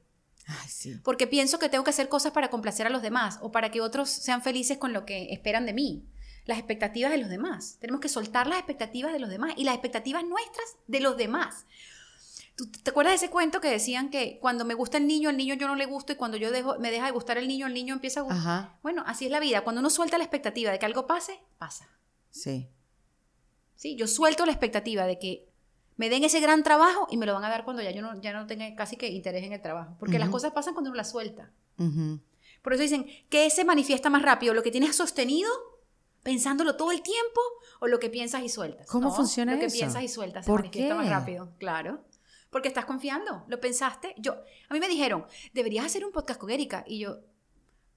Ay, 0.47 0.67
sí. 0.69 0.95
Porque 1.03 1.27
pienso 1.27 1.59
que 1.59 1.69
tengo 1.69 1.83
que 1.83 1.91
hacer 1.91 2.09
cosas 2.09 2.33
para 2.33 2.49
complacer 2.49 2.85
a 2.87 2.89
los 2.89 3.01
demás 3.01 3.39
o 3.41 3.51
para 3.51 3.71
que 3.71 3.79
otros 3.81 4.09
sean 4.09 4.41
felices 4.41 4.77
con 4.77 4.91
lo 4.91 5.05
que 5.05 5.31
esperan 5.31 5.65
de 5.65 5.73
mí. 5.73 6.03
Las 6.45 6.57
expectativas 6.57 7.11
de 7.11 7.19
los 7.19 7.29
demás. 7.29 7.77
Tenemos 7.79 8.01
que 8.01 8.09
soltar 8.09 8.47
las 8.47 8.57
expectativas 8.57 9.13
de 9.13 9.19
los 9.19 9.29
demás 9.29 9.53
y 9.55 9.63
las 9.63 9.75
expectativas 9.75 10.23
nuestras 10.25 10.65
de 10.87 10.99
los 10.99 11.15
demás. 11.15 11.65
¿Tú 12.55 12.69
te 12.69 12.89
acuerdas 12.89 13.13
de 13.13 13.15
ese 13.25 13.29
cuento 13.29 13.61
que 13.61 13.69
decían 13.69 14.09
que 14.09 14.37
cuando 14.39 14.65
me 14.65 14.73
gusta 14.73 14.97
el 14.97 15.07
niño, 15.07 15.29
el 15.29 15.37
niño 15.37 15.53
yo 15.55 15.67
no 15.67 15.75
le 15.75 15.85
gusto 15.85 16.11
y 16.11 16.15
cuando 16.15 16.37
yo 16.37 16.51
dejo, 16.51 16.77
me 16.79 16.91
deja 16.91 17.05
de 17.05 17.11
gustar 17.11 17.37
el 17.37 17.47
niño, 17.47 17.65
el 17.67 17.73
niño 17.73 17.93
empieza 17.93 18.19
a 18.19 18.23
gustar? 18.23 18.39
Ajá, 18.41 18.79
Bueno, 18.83 19.03
así 19.07 19.25
es 19.25 19.31
la 19.31 19.39
vida. 19.39 19.63
Cuando 19.63 19.79
uno 19.79 19.89
suelta 19.89 20.17
la 20.17 20.23
expectativa 20.25 20.71
de 20.71 20.79
que 20.79 20.85
algo 20.85 21.07
pase, 21.07 21.39
pasa. 21.57 21.87
sí. 22.29 22.67
¿sí? 23.75 23.95
Yo 23.95 24.05
suelto 24.07 24.45
la 24.45 24.51
expectativa 24.51 25.05
de 25.05 25.17
que 25.17 25.47
me 25.97 26.09
den 26.09 26.23
ese 26.23 26.39
gran 26.39 26.63
trabajo 26.63 27.07
y 27.11 27.17
me 27.17 27.25
lo 27.25 27.33
van 27.33 27.43
a 27.43 27.49
dar 27.49 27.63
cuando 27.63 27.81
ya 27.81 27.91
yo 27.91 28.01
no, 28.01 28.19
ya 28.21 28.33
no 28.33 28.47
tenga 28.47 28.73
casi 28.75 28.95
que 28.97 29.07
interés 29.09 29.43
en 29.43 29.53
el 29.53 29.61
trabajo. 29.61 29.95
Porque 29.99 30.17
las 30.19 30.29
cosas 30.29 30.51
pasan 30.51 30.73
cuando 30.73 30.89
uno 30.89 30.97
las 30.97 31.11
suelta. 31.11 31.51
Ujú. 31.77 32.19
Por 32.61 32.73
eso 32.73 32.83
dicen, 32.83 33.05
¿qué 33.29 33.49
se 33.49 33.63
manifiesta 33.65 34.09
más 34.09 34.21
rápido? 34.21 34.53
¿Lo 34.53 34.63
que 34.63 34.71
tienes 34.71 34.95
sostenido, 34.95 35.51
pensándolo 36.23 36.75
todo 36.75 36.91
el 36.91 37.01
tiempo, 37.01 37.41
o 37.79 37.87
lo 37.87 37.99
que 37.99 38.09
piensas 38.09 38.43
y 38.43 38.49
sueltas? 38.49 38.87
¿Cómo 38.87 39.09
No, 39.09 39.15
funciona 39.15 39.53
Lo 39.53 39.59
que 39.59 39.65
eso? 39.65 39.77
piensas 39.77 40.03
y 40.03 40.07
sueltas 40.07 40.45
se 40.45 40.51
¿Por 40.51 40.61
manifiesta 40.61 40.95
más 40.95 41.05
qué? 41.05 41.09
rápido. 41.11 41.53
Claro. 41.57 42.03
Porque 42.49 42.67
estás 42.67 42.85
confiando. 42.85 43.45
Lo 43.47 43.59
pensaste. 43.59 44.13
Yo, 44.17 44.33
a 44.69 44.73
mí 44.73 44.79
me 44.79 44.87
dijeron, 44.89 45.25
deberías 45.53 45.85
hacer 45.85 46.05
un 46.05 46.11
podcast 46.11 46.39
con 46.39 46.49
Erika. 46.49 46.83
Y 46.85 46.99
yo, 46.99 47.19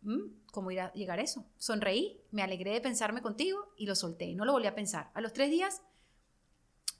"Mm, 0.02 0.28
¿cómo 0.52 0.70
irá 0.70 0.86
a 0.86 0.92
llegar 0.92 1.18
a 1.18 1.22
eso? 1.22 1.44
Sonreí, 1.58 2.20
me 2.30 2.42
alegré 2.42 2.70
de 2.72 2.80
pensarme 2.80 3.20
contigo 3.20 3.72
y 3.76 3.86
lo 3.86 3.94
solté. 3.96 4.34
No 4.34 4.44
lo 4.44 4.52
volví 4.52 4.66
a 4.68 4.74
pensar. 4.74 5.10
A 5.14 5.20
los 5.20 5.32
tres 5.32 5.50
días, 5.50 5.82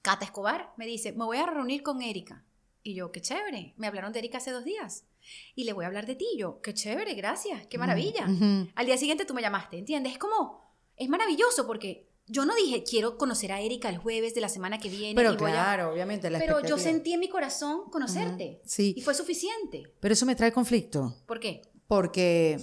Cata 0.04 0.26
Escobar 0.26 0.70
me 0.76 0.86
dice, 0.86 1.12
me 1.12 1.24
voy 1.24 1.38
a 1.38 1.46
reunir 1.46 1.82
con 1.82 2.02
Erika. 2.02 2.44
Y 2.82 2.94
yo, 2.94 3.10
qué 3.10 3.22
chévere. 3.22 3.72
Me 3.78 3.86
hablaron 3.86 4.12
de 4.12 4.18
Erika 4.18 4.36
hace 4.36 4.50
dos 4.50 4.62
días. 4.62 5.06
Y 5.54 5.64
le 5.64 5.72
voy 5.72 5.84
a 5.84 5.86
hablar 5.86 6.04
de 6.04 6.14
ti. 6.14 6.26
Y 6.34 6.38
yo, 6.40 6.60
qué 6.60 6.74
chévere, 6.74 7.14
gracias, 7.14 7.66
qué 7.68 7.78
maravilla. 7.78 8.26
Ujú. 8.28 8.68
Al 8.74 8.84
día 8.84 8.98
siguiente 8.98 9.24
tú 9.24 9.32
me 9.32 9.40
llamaste, 9.40 9.78
¿entiendes? 9.78 10.12
Es 10.12 10.18
como, 10.18 10.76
es 10.96 11.08
maravilloso 11.08 11.66
porque 11.66 12.06
yo 12.26 12.44
no 12.44 12.54
dije, 12.54 12.84
quiero 12.84 13.16
conocer 13.16 13.50
a 13.50 13.62
Erika 13.62 13.88
el 13.88 13.96
jueves 13.96 14.34
de 14.34 14.42
la 14.42 14.50
semana 14.50 14.78
que 14.78 14.90
viene. 14.90 15.14
Pero 15.14 15.32
y 15.32 15.36
voy 15.38 15.52
a-". 15.52 15.54
claro, 15.54 15.92
obviamente. 15.94 16.28
La 16.28 16.38
Pero 16.38 16.60
yo 16.60 16.76
sentí 16.76 17.14
en 17.14 17.20
mi 17.20 17.30
corazón 17.30 17.88
conocerte. 17.90 18.60
Sí. 18.66 18.92
Y 18.98 19.00
fue 19.00 19.14
suficiente. 19.14 19.84
Pero 20.00 20.12
eso 20.12 20.26
me 20.26 20.36
trae 20.36 20.52
conflicto. 20.52 21.16
¿Por 21.26 21.40
qué? 21.40 21.62
Porque 21.86 22.60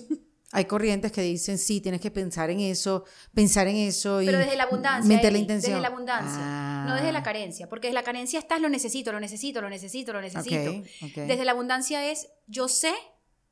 hay 0.53 0.65
corrientes 0.65 1.11
que 1.11 1.21
dicen, 1.21 1.57
sí, 1.57 1.81
tienes 1.81 2.01
que 2.01 2.11
pensar 2.11 2.49
en 2.49 2.59
eso, 2.59 3.05
pensar 3.33 3.67
en 3.67 3.77
eso 3.77 4.21
y 4.21 4.25
Pero 4.25 4.37
desde 4.39 4.55
la 4.55 4.63
abundancia. 4.63 5.07
meter 5.15 5.31
la 5.31 5.39
intención. 5.39 5.71
Desde 5.73 5.81
la 5.81 5.87
abundancia. 5.87 6.83
No 6.87 6.95
desde 6.95 7.11
la 7.11 7.19
Ah, 7.19 7.23
carencia. 7.23 7.69
Porque 7.69 7.87
desde 7.87 7.95
la 7.95 8.03
carencia 8.03 8.39
estás, 8.39 8.59
lo 8.59 8.67
necesito, 8.69 9.11
lo 9.11 9.19
necesito, 9.19 9.61
lo 9.61 9.69
necesito, 9.69 10.13
lo 10.13 10.21
necesito. 10.21 10.71
ok, 10.71 10.85
ok. 11.03 11.15
Desde 11.27 11.45
la 11.45 11.51
abundancia 11.51 12.09
es, 12.11 12.27
yo 12.47 12.67
sé 12.67 12.93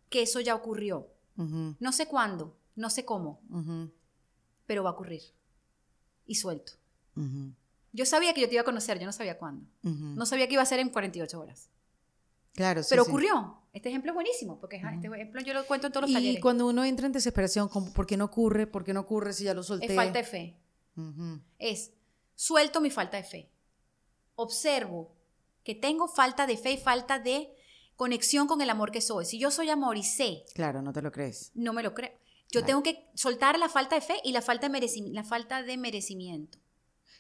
que 0.10 0.22
eso 0.24 0.40
ya 0.42 0.56
ocurrió. 0.56 1.08
Ujú, 1.38 1.76
No 1.80 1.92
sé 1.94 2.08
cuándo, 2.08 2.58
no 2.76 2.90
sé 2.90 3.06
cómo, 3.06 3.42
ujú, 3.50 3.92
pero 4.66 4.84
va 4.84 4.90
a 4.90 4.94
ocurrir. 4.94 5.22
Y 6.26 6.36
suelto. 6.36 6.74
ujú, 7.16 7.54
Yo 7.94 8.06
sabía 8.06 8.34
que 8.34 8.42
yo 8.42 8.48
te 8.48 8.54
iba 8.56 8.62
a 8.62 8.66
conocer, 8.66 9.00
yo 9.00 9.06
no 9.06 9.14
sabía 9.14 9.38
cuándo. 9.38 9.66
No 9.84 10.26
sabía 10.26 10.48
que 10.48 10.54
iba 10.54 10.62
a 10.64 10.66
ser 10.66 10.80
en 10.80 10.90
48 10.90 11.40
horas. 11.40 11.70
Claro, 12.54 12.84
sí, 12.84 12.88
Pero 12.92 13.04
ocurrió. 13.04 13.62
Este 13.80 13.88
ejemplo 13.90 14.12
es 14.12 14.16
buenísimo, 14.16 14.60
porque 14.60 14.76
ajá, 14.78 14.94
este 14.94 15.08
ejemplo 15.08 15.42
yo 15.42 15.54
lo 15.54 15.66
cuento 15.66 15.88
en 15.88 15.94
todos 15.94 16.02
los 16.02 16.12
Y 16.12 16.14
talleres. 16.16 16.42
cuando 16.42 16.68
uno 16.68 16.84
entra 16.84 17.06
en 17.06 17.14
desesperación, 17.14 17.70
como, 17.70 17.94
¿por 17.94 18.06
qué 18.06 18.18
no 18.18 18.26
ocurre? 18.26 18.68
¿Por 18.68 18.84
qué 18.84 18.94
no 18.94 19.00
ocurre 19.00 19.32
si 19.32 19.46
ya 19.46 19.54
lo 19.54 19.64
solté? 19.64 19.86
Es 19.86 19.96
falta 19.96 20.20
de 20.20 20.26
fe. 20.26 20.58
Ujú, 20.98 21.40
Es, 21.58 21.92
suelto 22.36 22.82
mi 22.82 22.90
falta 22.90 23.16
de 23.16 23.24
fe. 23.24 23.50
Observo 24.36 25.16
que 25.64 25.76
tengo 25.76 26.08
falta 26.10 26.46
de 26.46 26.58
fe 26.58 26.72
y 26.74 26.78
falta 26.78 27.20
de 27.20 27.54
conexión 27.96 28.48
con 28.48 28.62
el 28.62 28.70
amor 28.70 28.92
que 28.92 29.00
soy. 29.02 29.26
Si 29.26 29.40
yo 29.40 29.50
soy 29.52 29.70
amor 29.70 29.96
y 29.98 30.04
sé, 30.04 30.44
Claro, 30.54 30.82
no 30.82 30.92
te 30.94 31.02
lo 31.02 31.12
crees. 31.12 31.52
no 31.56 31.72
me 31.74 31.84
lo 31.84 31.94
creo. 31.94 32.12
Yo 32.52 32.62
Claro. 32.62 32.66
tengo 32.66 32.84
que 32.84 33.08
soltar 33.16 33.58
la 33.60 33.70
falta 33.70 33.96
de 33.96 34.02
fe 34.02 34.16
y 34.24 34.32
la 34.34 34.42
falta 34.42 34.68
de, 34.68 34.72
merecimiento, 34.74 35.16
la 35.16 35.24
falta 35.24 35.64
de 35.64 35.78
merecimiento. 35.78 36.58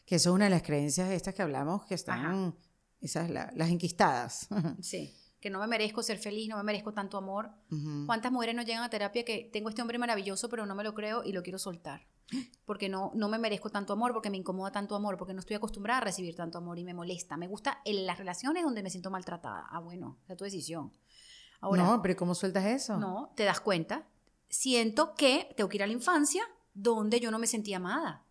Que 0.05 0.16
eso 0.16 0.30
es 0.32 0.34
una 0.36 0.45
de 0.45 0.49
las 0.51 0.64
creencias 0.64 1.10
estas 1.12 1.36
que 1.36 1.41
hablamos, 1.41 1.86
que 1.86 1.93
están, 1.95 2.26
Ajá. 2.26 2.53
esas, 2.99 3.30
la- 3.30 3.51
las 3.55 3.70
enquistadas. 3.70 4.47
Sí. 4.82 5.16
Que 5.40 5.50
no 5.50 5.60
me 5.60 5.68
merezco 5.68 6.04
ser 6.04 6.18
feliz, 6.18 6.50
no 6.50 6.58
me 6.58 6.64
merezco 6.64 6.94
tanto 6.94 7.18
amor. 7.18 7.52
Ujú. 7.72 8.06
¿Cuántas 8.06 8.32
mujeres 8.32 8.56
no 8.56 8.64
llegan 8.64 8.84
a 8.84 8.90
terapia 8.90 9.24
que 9.24 9.50
tengo 9.52 9.70
este 9.70 9.82
hombre 9.82 9.98
maravilloso, 9.98 10.50
pero 10.50 10.66
no 10.66 10.76
me 10.76 10.84
lo 10.84 10.94
creo 10.94 11.24
y 11.24 11.32
lo 11.32 11.44
quiero 11.44 11.58
soltar? 11.58 12.08
Porque 12.66 12.90
no, 12.90 13.12
no 13.16 13.30
me 13.30 13.38
merezco 13.40 13.70
tanto 13.70 13.94
amor, 13.94 14.14
porque 14.14 14.30
me 14.30 14.38
incomoda 14.38 14.72
tanto 14.72 14.96
amor, 14.96 15.18
porque 15.18 15.34
no 15.34 15.40
estoy 15.40 15.56
acostumbrada 15.56 15.98
a 16.00 16.04
recibir 16.04 16.36
tanto 16.36 16.60
amor 16.60 16.78
y 16.78 16.84
me 16.84 16.94
molesta. 16.94 17.36
Me 17.38 17.48
gusta 17.48 17.82
en 17.86 18.06
las 18.06 18.20
relaciones 18.20 18.64
donde 18.64 18.84
me 18.84 18.92
siento 18.92 19.10
maltratada. 19.10 19.66
Ah, 19.72 19.80
bueno, 19.80 20.20
es 20.28 20.38
tu 20.38 20.44
decisión. 20.44 20.94
Ahora, 21.62 21.84
no, 21.84 22.02
pero 22.02 22.16
¿cómo 22.16 22.36
sueltas 22.36 22.66
eso? 22.66 22.98
no, 22.98 23.34
te 23.36 23.44
das 23.46 23.60
cuenta. 23.62 24.08
Siento 24.48 25.16
que 25.16 25.54
tengo 25.58 25.70
que 25.70 25.78
ir 25.78 25.84
a 25.84 25.88
la 25.88 25.94
infancia 25.94 26.44
donde 26.74 27.20
yo 27.20 27.32
no 27.32 27.40
me 27.40 27.48
sentía 27.48 27.78
amada. 27.78 28.24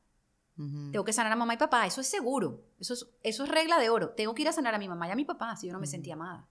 Ujú. 0.56 0.90
Tengo 0.90 1.04
que 1.04 1.12
sanar 1.12 1.32
a 1.32 1.36
mamá 1.36 1.54
y 1.54 1.56
papá, 1.56 1.86
eso 1.86 2.00
es 2.00 2.08
seguro. 2.08 2.64
Eso 2.80 2.94
es, 2.94 3.06
eso 3.22 3.44
es 3.44 3.50
regla 3.50 3.78
de 3.78 3.90
oro. 3.90 4.10
Tengo 4.10 4.34
que 4.34 4.42
ir 4.42 4.48
a 4.48 4.52
sanar 4.52 4.74
a 4.74 4.78
mi 4.78 4.88
mamá 4.88 5.08
y 5.08 5.10
a 5.10 5.16
mi 5.16 5.24
papá 5.24 5.56
si 5.56 5.66
yo 5.66 5.72
no 5.72 5.78
me 5.78 5.86
sentía 5.86 6.14
amada. 6.14 6.48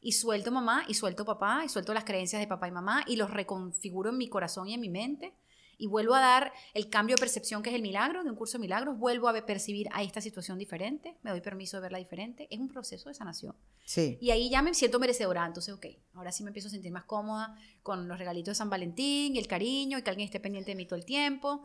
Y 0.00 0.12
suelto 0.12 0.50
mamá 0.50 0.84
y 0.88 0.94
suelto 0.94 1.24
papá 1.24 1.62
y 1.64 1.68
suelto 1.68 1.94
las 1.94 2.04
creencias 2.04 2.40
de 2.40 2.46
papá 2.48 2.66
y 2.68 2.72
mamá 2.72 3.04
y 3.06 3.16
los 3.16 3.30
reconfiguro 3.30 4.10
en 4.10 4.18
mi 4.18 4.28
corazón 4.28 4.68
y 4.68 4.74
en 4.74 4.80
mi 4.80 4.88
mente. 4.88 5.32
Y 5.78 5.86
vuelvo 5.88 6.14
a 6.14 6.20
dar 6.20 6.52
el 6.74 6.88
cambio 6.90 7.16
de 7.16 7.20
percepción 7.20 7.60
que 7.62 7.70
es 7.70 7.74
el 7.74 7.82
milagro, 7.82 8.22
de 8.22 8.30
un 8.30 8.36
curso 8.36 8.52
de 8.58 8.60
milagros. 8.60 8.96
Vuelvo 8.98 9.28
a 9.28 9.46
percibir 9.46 9.88
a 9.92 10.02
esta 10.04 10.20
situación 10.20 10.56
diferente. 10.58 11.16
Me 11.22 11.30
doy 11.30 11.40
permiso 11.40 11.76
de 11.76 11.80
verla 11.82 11.98
diferente. 11.98 12.46
Es 12.50 12.60
un 12.60 12.68
proceso 12.68 13.08
de 13.08 13.14
sanación. 13.16 13.56
Sí. 13.84 14.16
Y 14.20 14.30
ahí 14.30 14.48
ya 14.48 14.62
me 14.62 14.74
siento 14.74 15.00
merecedora. 15.00 15.44
Entonces, 15.44 15.74
ok, 15.74 15.86
ahora 16.14 16.30
sí 16.30 16.44
me 16.44 16.50
empiezo 16.50 16.68
a 16.68 16.70
sentir 16.70 16.92
más 16.92 17.04
cómoda 17.04 17.56
con 17.82 18.06
los 18.06 18.16
regalitos 18.18 18.52
de 18.52 18.54
San 18.56 18.70
Valentín 18.70 19.34
y 19.34 19.38
el 19.40 19.48
cariño 19.48 19.98
y 19.98 20.02
que 20.02 20.10
alguien 20.10 20.26
esté 20.26 20.38
pendiente 20.38 20.70
de 20.70 20.76
mí 20.76 20.86
todo 20.86 20.98
el 20.98 21.04
tiempo. 21.04 21.62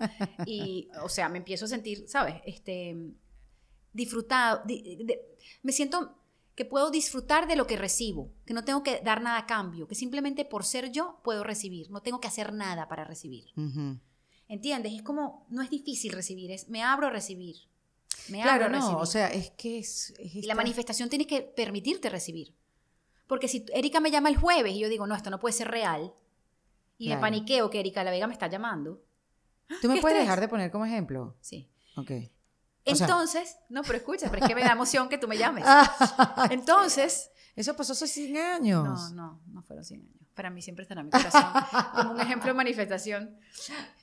Y, 0.47 0.89
o 1.03 1.09
sea, 1.09 1.29
me 1.29 1.37
empiezo 1.37 1.65
a 1.65 1.67
sentir, 1.67 2.05
¿sabes? 2.07 2.35
Este, 2.45 2.95
disfrutado. 3.93 4.61
di- 4.65 4.95
de- 5.03 5.21
me 5.63 5.71
siento 5.71 6.15
que 6.57 6.65
puedo 6.65 6.89
disfrutar 6.91 7.47
de 7.47 7.55
lo 7.55 7.67
que 7.67 7.77
recibo, 7.77 8.31
que 8.45 8.53
no 8.53 8.65
tengo 8.65 8.81
que 8.83 8.99
dar 9.01 9.21
nada 9.21 9.37
a 9.37 9.45
cambio, 9.45 9.87
que 9.87 9.95
simplemente 9.95 10.43
por 10.43 10.65
ser 10.65 10.91
yo 10.91 11.19
puedo 11.23 11.43
recibir, 11.43 11.89
no 11.91 12.01
tengo 12.01 12.19
que 12.19 12.27
hacer 12.27 12.51
nada 12.51 12.87
para 12.89 13.05
recibir. 13.05 13.45
¿Entiendes? 14.49 14.93
Es 14.93 15.03
como, 15.03 15.45
no 15.49 15.61
es 15.61 15.69
difícil 15.69 16.11
recibir, 16.13 16.51
es 16.51 16.67
me 16.67 16.81
abro 16.83 17.07
a 17.07 17.09
recibir. 17.11 17.55
Me 18.29 18.41
Claro, 18.41 18.65
abro 18.65 18.77
a 18.77 18.79
recibir. 18.79 18.95
no, 18.97 19.01
o 19.01 19.05
sea, 19.05 19.27
es 19.29 19.51
que 19.51 19.77
es... 19.79 20.13
es 20.17 20.35
esta- 20.37 20.47
la 20.47 20.55
manifestación 20.55 21.09
tiene 21.09 21.27
que 21.27 21.41
permitirte 21.43 22.09
recibir. 22.09 22.53
Porque 23.27 23.47
si 23.47 23.65
Erika 23.73 23.99
me 23.99 24.09
llama 24.09 24.29
el 24.29 24.37
jueves 24.37 24.73
y 24.73 24.79
yo 24.79 24.89
digo, 24.89 25.05
no, 25.05 25.13
esto 25.15 25.29
no 25.29 25.39
puede 25.39 25.53
ser 25.53 25.67
real, 25.69 26.13
y 26.97 27.05
Claro. 27.05 27.19
me 27.19 27.21
paniqueo 27.21 27.69
que 27.69 27.79
Erika 27.81 28.03
La 28.03 28.09
Vega 28.11 28.25
me 28.27 28.33
está 28.33 28.47
llamando, 28.47 29.03
¿Tú 29.81 29.89
me 29.89 29.95
¿Qué 29.95 30.01
puedes 30.01 30.15
estrés? 30.17 30.23
dejar 30.27 30.39
de 30.39 30.47
poner 30.47 30.71
como 30.71 30.85
ejemplo? 30.85 31.35
sí. 31.41 31.69
Ok. 31.97 32.11
O 32.91 32.95
sea- 32.95 33.05
Entonces, 33.07 33.57
no, 33.69 33.81
pero 33.83 33.97
escucha, 33.97 34.29
pero 34.29 34.41
es 34.43 34.47
que 34.47 34.55
me 34.55 34.61
da 34.61 34.71
emoción 34.71 35.09
que 35.09 35.17
tú 35.17 35.27
me 35.27 35.37
llames. 35.37 35.63
Ah, 35.67 36.47
Entonces, 36.51 37.31
Eso 37.55 37.75
pasó 37.75 37.93
hace 37.93 38.07
100 38.07 38.37
años. 38.37 38.83
no, 38.83 39.09
no, 39.15 39.41
no 39.47 39.61
fueron 39.63 39.83
100 39.85 40.01
años. 40.01 40.13
Para 40.35 40.49
mí 40.51 40.61
siempre 40.61 40.83
estará 40.83 41.01
en 41.01 41.07
mi 41.07 41.11
corazón 41.11 41.43
como 41.95 42.11
un 42.11 42.19
ejemplo 42.21 42.47
de 42.49 42.53
manifestación. 42.53 43.39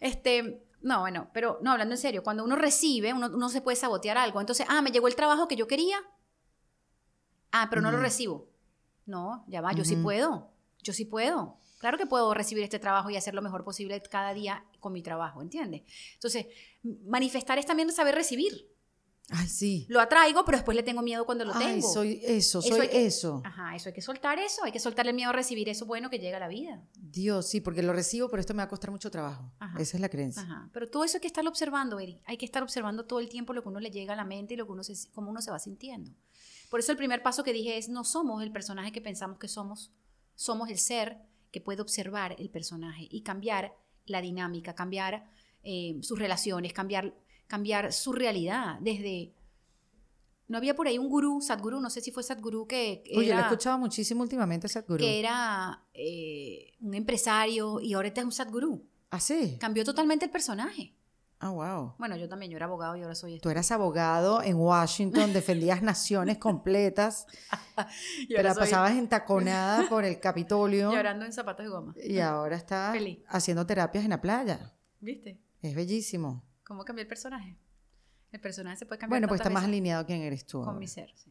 Este, 0.01 0.67
no, 0.83 1.01
bueno, 1.01 1.31
pero 1.33 1.59
no, 1.63 1.71
hablando 1.71 1.95
en 1.95 1.99
serio, 2.01 2.23
cuando 2.25 2.43
uno 2.45 2.57
recibe, 2.57 3.13
uno, 3.13 3.29
uno 3.33 3.49
se 3.49 3.61
puede 3.61 3.77
sabotear 3.77 4.19
algo. 4.19 4.41
Entonces, 4.41 4.67
ah, 4.69 4.83
me 4.83 4.91
llegó 4.91 5.07
el 5.07 5.15
trabajo 5.15 5.47
que 5.47 5.55
yo 5.55 5.69
quería. 5.69 5.97
Ah, 7.53 7.69
pero 7.71 7.81
no 7.83 7.91
lo 7.93 7.99
Ujú. 7.99 8.05
recibo. 8.05 8.49
No, 9.07 9.45
ya 9.49 9.61
va, 9.61 9.73
yo 9.75 9.85
sí 9.85 9.97
puedo, 9.97 10.51
yo 10.83 10.93
sí 10.93 11.05
puedo. 11.05 11.59
Claro 11.79 11.99
que 11.99 12.07
puedo 12.07 12.33
recibir 12.35 12.65
este 12.65 12.79
trabajo 12.79 13.11
y 13.11 13.17
hacer 13.17 13.35
lo 13.35 13.43
mejor 13.43 13.63
posible 13.63 14.01
cada 14.03 14.33
día 14.35 14.65
con 14.81 14.93
mi 14.93 15.03
trabajo, 15.03 15.43
¿entiendes? 15.43 15.83
Entonces, 16.15 16.47
manifestar 16.83 17.59
es 17.59 17.67
también 17.67 17.93
saber 17.93 18.15
recibir. 18.15 18.74
Ay, 19.31 19.49
sí. 19.49 19.87
Lo 19.89 20.01
atraigo, 20.01 20.45
pero 20.45 20.59
después 20.59 20.77
le 20.77 20.83
tengo 20.83 21.01
miedo 21.01 21.25
cuando 21.25 21.45
lo 21.45 21.55
Ay, 21.55 21.67
tengo. 21.67 21.93
soy 21.93 22.21
eso, 22.23 22.61
soy 22.61 22.89
eso. 22.93 23.41
Ajá, 23.45 23.75
eso 23.75 23.89
hay 23.89 23.95
que 23.95 24.03
soltar 24.03 24.39
eso, 24.39 24.65
hay 24.65 24.73
que 24.73 24.79
soltarle 24.79 25.11
el 25.11 25.17
miedo 25.17 25.31
a 25.31 25.33
recibir 25.33 25.69
eso 25.69 25.87
bueno 25.87 26.11
que 26.11 26.19
llega 26.19 26.37
a 26.37 26.41
la 26.41 26.49
vida. 26.49 26.83
Dios, 26.95 27.49
sí, 27.49 27.61
porque 27.61 27.83
lo 27.83 27.95
recibo, 27.95 28.29
pero 28.29 28.41
esto 28.41 28.53
me 28.53 28.59
va 28.59 28.65
a 28.65 28.69
costar 28.69 28.91
mucho 28.91 29.11
trabajo. 29.11 29.51
Ajá. 29.59 29.81
Esa 29.81 29.97
es 29.97 30.01
la 30.03 30.11
creencia. 30.11 30.43
Ajá. 30.43 30.69
Pero 30.73 30.91
todo 30.91 31.05
eso 31.05 31.17
hay 31.17 31.21
que 31.23 31.27
estarlo 31.27 31.49
observando, 31.49 31.99
Eri. 31.99 32.21
Hay 32.27 32.37
que 32.37 32.45
estar 32.45 32.63
observando 32.63 33.07
todo 33.07 33.21
el 33.21 33.29
tiempo 33.31 33.55
lo 33.55 33.63
que 33.63 33.69
uno 33.71 33.81
le 33.81 33.91
llega 33.91 34.13
a 34.13 34.17
la 34.17 34.25
mente 34.25 34.55
y 34.55 34.57
lo 34.59 34.67
que 34.67 34.73
uno 34.73 34.85
se, 34.85 34.95
cómo 35.13 35.31
uno 35.31 35.41
se 35.41 35.51
va 35.51 35.59
sintiendo. 35.59 36.11
Por 36.71 36.81
eso 36.81 36.93
el 36.93 36.99
primer 36.99 37.23
paso 37.23 37.45
que 37.45 37.53
dije 37.53 37.79
es, 37.79 37.89
no 37.89 38.05
somos 38.05 38.43
el 38.43 38.53
personaje 38.53 38.93
que 38.93 39.01
pensamos 39.01 39.39
que 39.39 39.49
somos, 39.49 39.93
somos 40.35 40.69
el 40.69 40.79
ser 40.79 41.19
que 41.51 41.61
puede 41.61 41.81
observar 41.81 42.35
el 42.39 42.51
personaje 42.51 43.07
y 43.11 43.23
cambiar 43.23 43.75
la 44.07 44.21
dinámica, 44.21 44.75
cambiar 44.75 45.31
eh, 45.63 45.97
sus 46.03 46.19
relaciones, 46.19 46.73
cambiar, 46.73 47.15
cambiar 47.47 47.93
su 47.93 48.13
realidad 48.13 48.79
desde... 48.81 49.33
No 50.47 50.59
había 50.59 50.77
por 50.77 50.87
ahí 50.87 50.99
un 50.99 51.09
gurú, 51.09 51.41
Sadhguru, 51.41 51.81
no 51.81 51.89
sé 51.89 52.03
si 52.03 52.11
fue 52.11 52.23
Sadhguru 52.23 52.67
que 52.67 53.03
que 53.05 53.13
Oye, 53.17 53.29
lo 53.29 53.35
he 53.35 53.39
era, 53.39 53.41
escuchado 53.49 53.79
muchísimo 53.79 54.23
últimamente, 54.23 54.69
Sadhguru. 54.69 54.99
que 54.99 55.19
era 55.19 55.83
eh, 55.95 56.75
un 56.81 56.93
empresario 56.95 57.81
y 57.81 57.95
ahora 57.95 58.09
este 58.09 58.21
es 58.21 58.27
un 58.27 58.33
Sadhguru. 58.33 58.87
¿Ah, 59.11 59.21
sí? 59.21 59.57
Cambió 59.59 59.85
totalmente 59.85 60.27
el 60.27 60.31
personaje. 60.31 60.95
Ah, 61.41 61.51
wow. 61.51 61.95
Bueno, 61.99 62.17
yo 62.17 62.29
también, 62.29 62.51
yo 62.51 62.57
era 62.57 62.67
abogado 62.67 62.95
y 62.97 63.03
ahora 63.03 63.15
soy 63.15 63.39
Tú 63.39 63.49
eras 63.51 63.71
abogado 63.73 64.43
en 64.43 64.57
Washington, 64.57 65.33
defendías 65.33 65.83
naciones 65.83 66.39
completas, 66.39 67.27
Y 68.29 68.35
te 68.35 68.43
la 68.43 68.55
pasabas 68.55 68.93
entaconada 68.97 69.89
por 69.89 70.05
el 70.05 70.21
Capitolio 70.21 70.93
llorando 70.93 71.25
en 71.25 71.33
zapatos 71.33 71.65
de 71.65 71.71
goma. 71.71 71.95
y 72.03 72.19
ahora 72.19 72.57
estás 72.57 72.93
Feliz. 72.93 73.19
haciendo 73.29 73.67
terapias 73.67 74.05
en 74.05 74.11
la 74.11 74.21
playa. 74.21 74.75
¿Viste? 75.01 75.41
Es 75.63 75.75
bellísimo. 75.75 76.43
¿Cómo 76.65 76.85
cambió 76.85 77.03
el 77.03 77.09
personaje? 77.09 77.57
El 78.33 78.41
personaje 78.41 78.77
se 78.79 78.87
puede 78.87 78.99
cambiar 78.99 79.21
Bueno, 79.21 79.29
pues 79.29 79.41
está 79.41 79.51
más 79.51 79.65
alineado 79.65 80.05
quién 80.07 80.23
eres 80.23 80.45
tú. 80.47 80.59
con 80.59 80.69
ahora. 80.69 80.81
mi 80.81 80.89
ser. 80.89 81.13
Sí. 81.17 81.31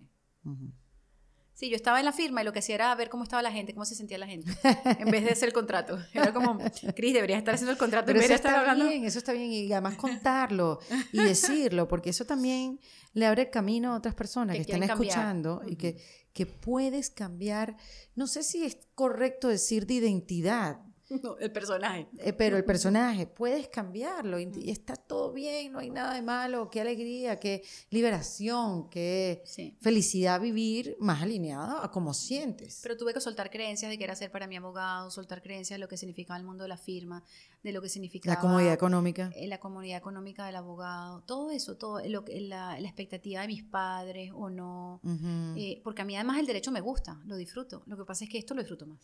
Sí, 1.55 1.69
yo 1.69 1.75
estaba 1.75 1.99
en 1.99 2.05
la 2.05 2.11
firma 2.11 2.41
y 2.41 2.45
lo 2.45 2.51
que 2.51 2.59
hacía 2.59 2.73
era 2.75 2.95
ver 2.95 3.09
cómo 3.09 3.23
estaba 3.23 3.41
la 3.43 3.51
gente, 3.51 3.73
cómo 3.75 3.85
se 3.85 3.93
sentía 3.93 4.17
la 4.17 4.25
gente, 4.25 4.51
en 4.97 5.11
vez 5.11 5.23
de 5.23 5.31
hacer 5.31 5.49
el 5.49 5.53
contrato. 5.53 5.99
Era 6.13 6.33
como, 6.33 6.57
Cris, 6.95 7.13
deberías 7.13 7.37
estar 7.37 7.53
haciendo 7.53 7.71
el 7.73 7.77
contrato 7.77 8.07
Pero 8.07 8.17
en 8.19 8.23
vez 8.23 8.31
eso 8.31 8.31
de 8.31 8.35
estar 8.37 8.51
está 8.53 8.61
hablando. 8.71 8.89
bien, 8.89 9.05
eso 9.05 9.19
está 9.19 9.33
bien. 9.33 9.51
Y 9.51 9.71
además 9.71 9.95
contarlo 9.95 10.79
y 11.11 11.19
decirlo, 11.23 11.87
porque 11.87 12.09
eso 12.09 12.25
también 12.25 12.79
le 13.13 13.27
abre 13.27 13.51
camino 13.51 13.93
a 13.93 13.97
otras 13.97 14.15
personas 14.15 14.57
Que 14.57 14.65
que, 14.65 14.71
están 14.73 14.87
cambiar. 14.87 15.09
escuchando 15.09 15.61
y 15.67 15.75
que, 15.75 16.01
que 16.33 16.47
puedes 16.47 17.11
cambiar. 17.11 17.77
No 18.15 18.25
sé 18.25 18.41
si 18.41 18.65
es 18.65 18.79
correcto 18.95 19.47
decir 19.47 19.85
de 19.85 19.93
identidad, 19.93 20.79
No, 21.23 21.37
el 21.37 21.51
personaje. 21.51 22.07
eh, 22.19 22.33
pero 22.33 22.57
el 22.57 22.63
personaje, 22.73 23.27
puedes 23.27 23.67
cambiarlo 23.67 24.39
y, 24.39 24.49
y 24.55 24.69
está 24.71 24.95
todo 24.95 25.31
bien, 25.33 25.71
no 25.71 25.79
hay 25.79 25.89
nada 25.89 26.13
de 26.15 26.21
malo. 26.21 26.69
Qué 26.69 26.81
alegría, 26.81 27.39
qué 27.39 27.63
liberación, 27.91 28.89
qué 28.89 29.41
Sí. 29.45 29.77
felicidad 29.81 30.39
vivir 30.41 30.95
más 30.99 31.21
alineado 31.21 31.77
a 31.77 31.91
cómo 31.91 32.13
sientes. 32.13 32.79
Pero 32.83 32.97
tuve 32.97 33.13
que 33.13 33.21
soltar 33.21 33.49
creencias 33.49 33.89
de 33.91 33.97
que 33.97 34.03
era 34.03 34.15
ser 34.15 34.31
para 34.31 34.47
mi 34.47 34.55
abogado, 34.55 35.09
soltar 35.11 35.41
creencias 35.41 35.77
de 35.77 35.79
lo 35.81 35.87
que 35.87 35.97
significaba 35.97 36.37
el 36.37 36.45
mundo 36.45 36.63
de 36.63 36.67
la 36.69 36.77
firma, 36.77 37.23
de 37.63 37.71
lo 37.71 37.81
que 37.81 37.89
significaba 37.89 38.35
la 38.35 38.41
comodidad 38.41 38.73
económica. 38.73 39.31
eh, 39.35 39.47
la 39.47 39.59
comunidad 39.59 39.97
económica 39.97 40.45
del 40.45 40.55
abogado, 40.55 41.21
todo 41.23 41.51
eso, 41.51 41.77
todo 41.77 41.99
lo, 42.07 42.23
la, 42.27 42.79
la 42.79 42.87
expectativa 42.87 43.41
de 43.41 43.47
mis 43.47 43.63
padres 43.63 44.31
o 44.33 44.49
no. 44.49 44.99
Ujú. 45.03 45.57
Eh, 45.57 45.81
porque 45.83 46.01
a 46.01 46.05
mí 46.05 46.15
además 46.15 46.39
el 46.39 46.45
derecho 46.45 46.71
me 46.71 46.81
gusta, 46.81 47.21
lo 47.25 47.35
disfruto. 47.37 47.83
Lo 47.85 47.97
que 47.97 48.05
pasa 48.05 48.23
es 48.25 48.29
que 48.29 48.37
esto 48.37 48.53
lo 48.53 48.61
disfruto 48.61 48.85
más. 48.85 48.99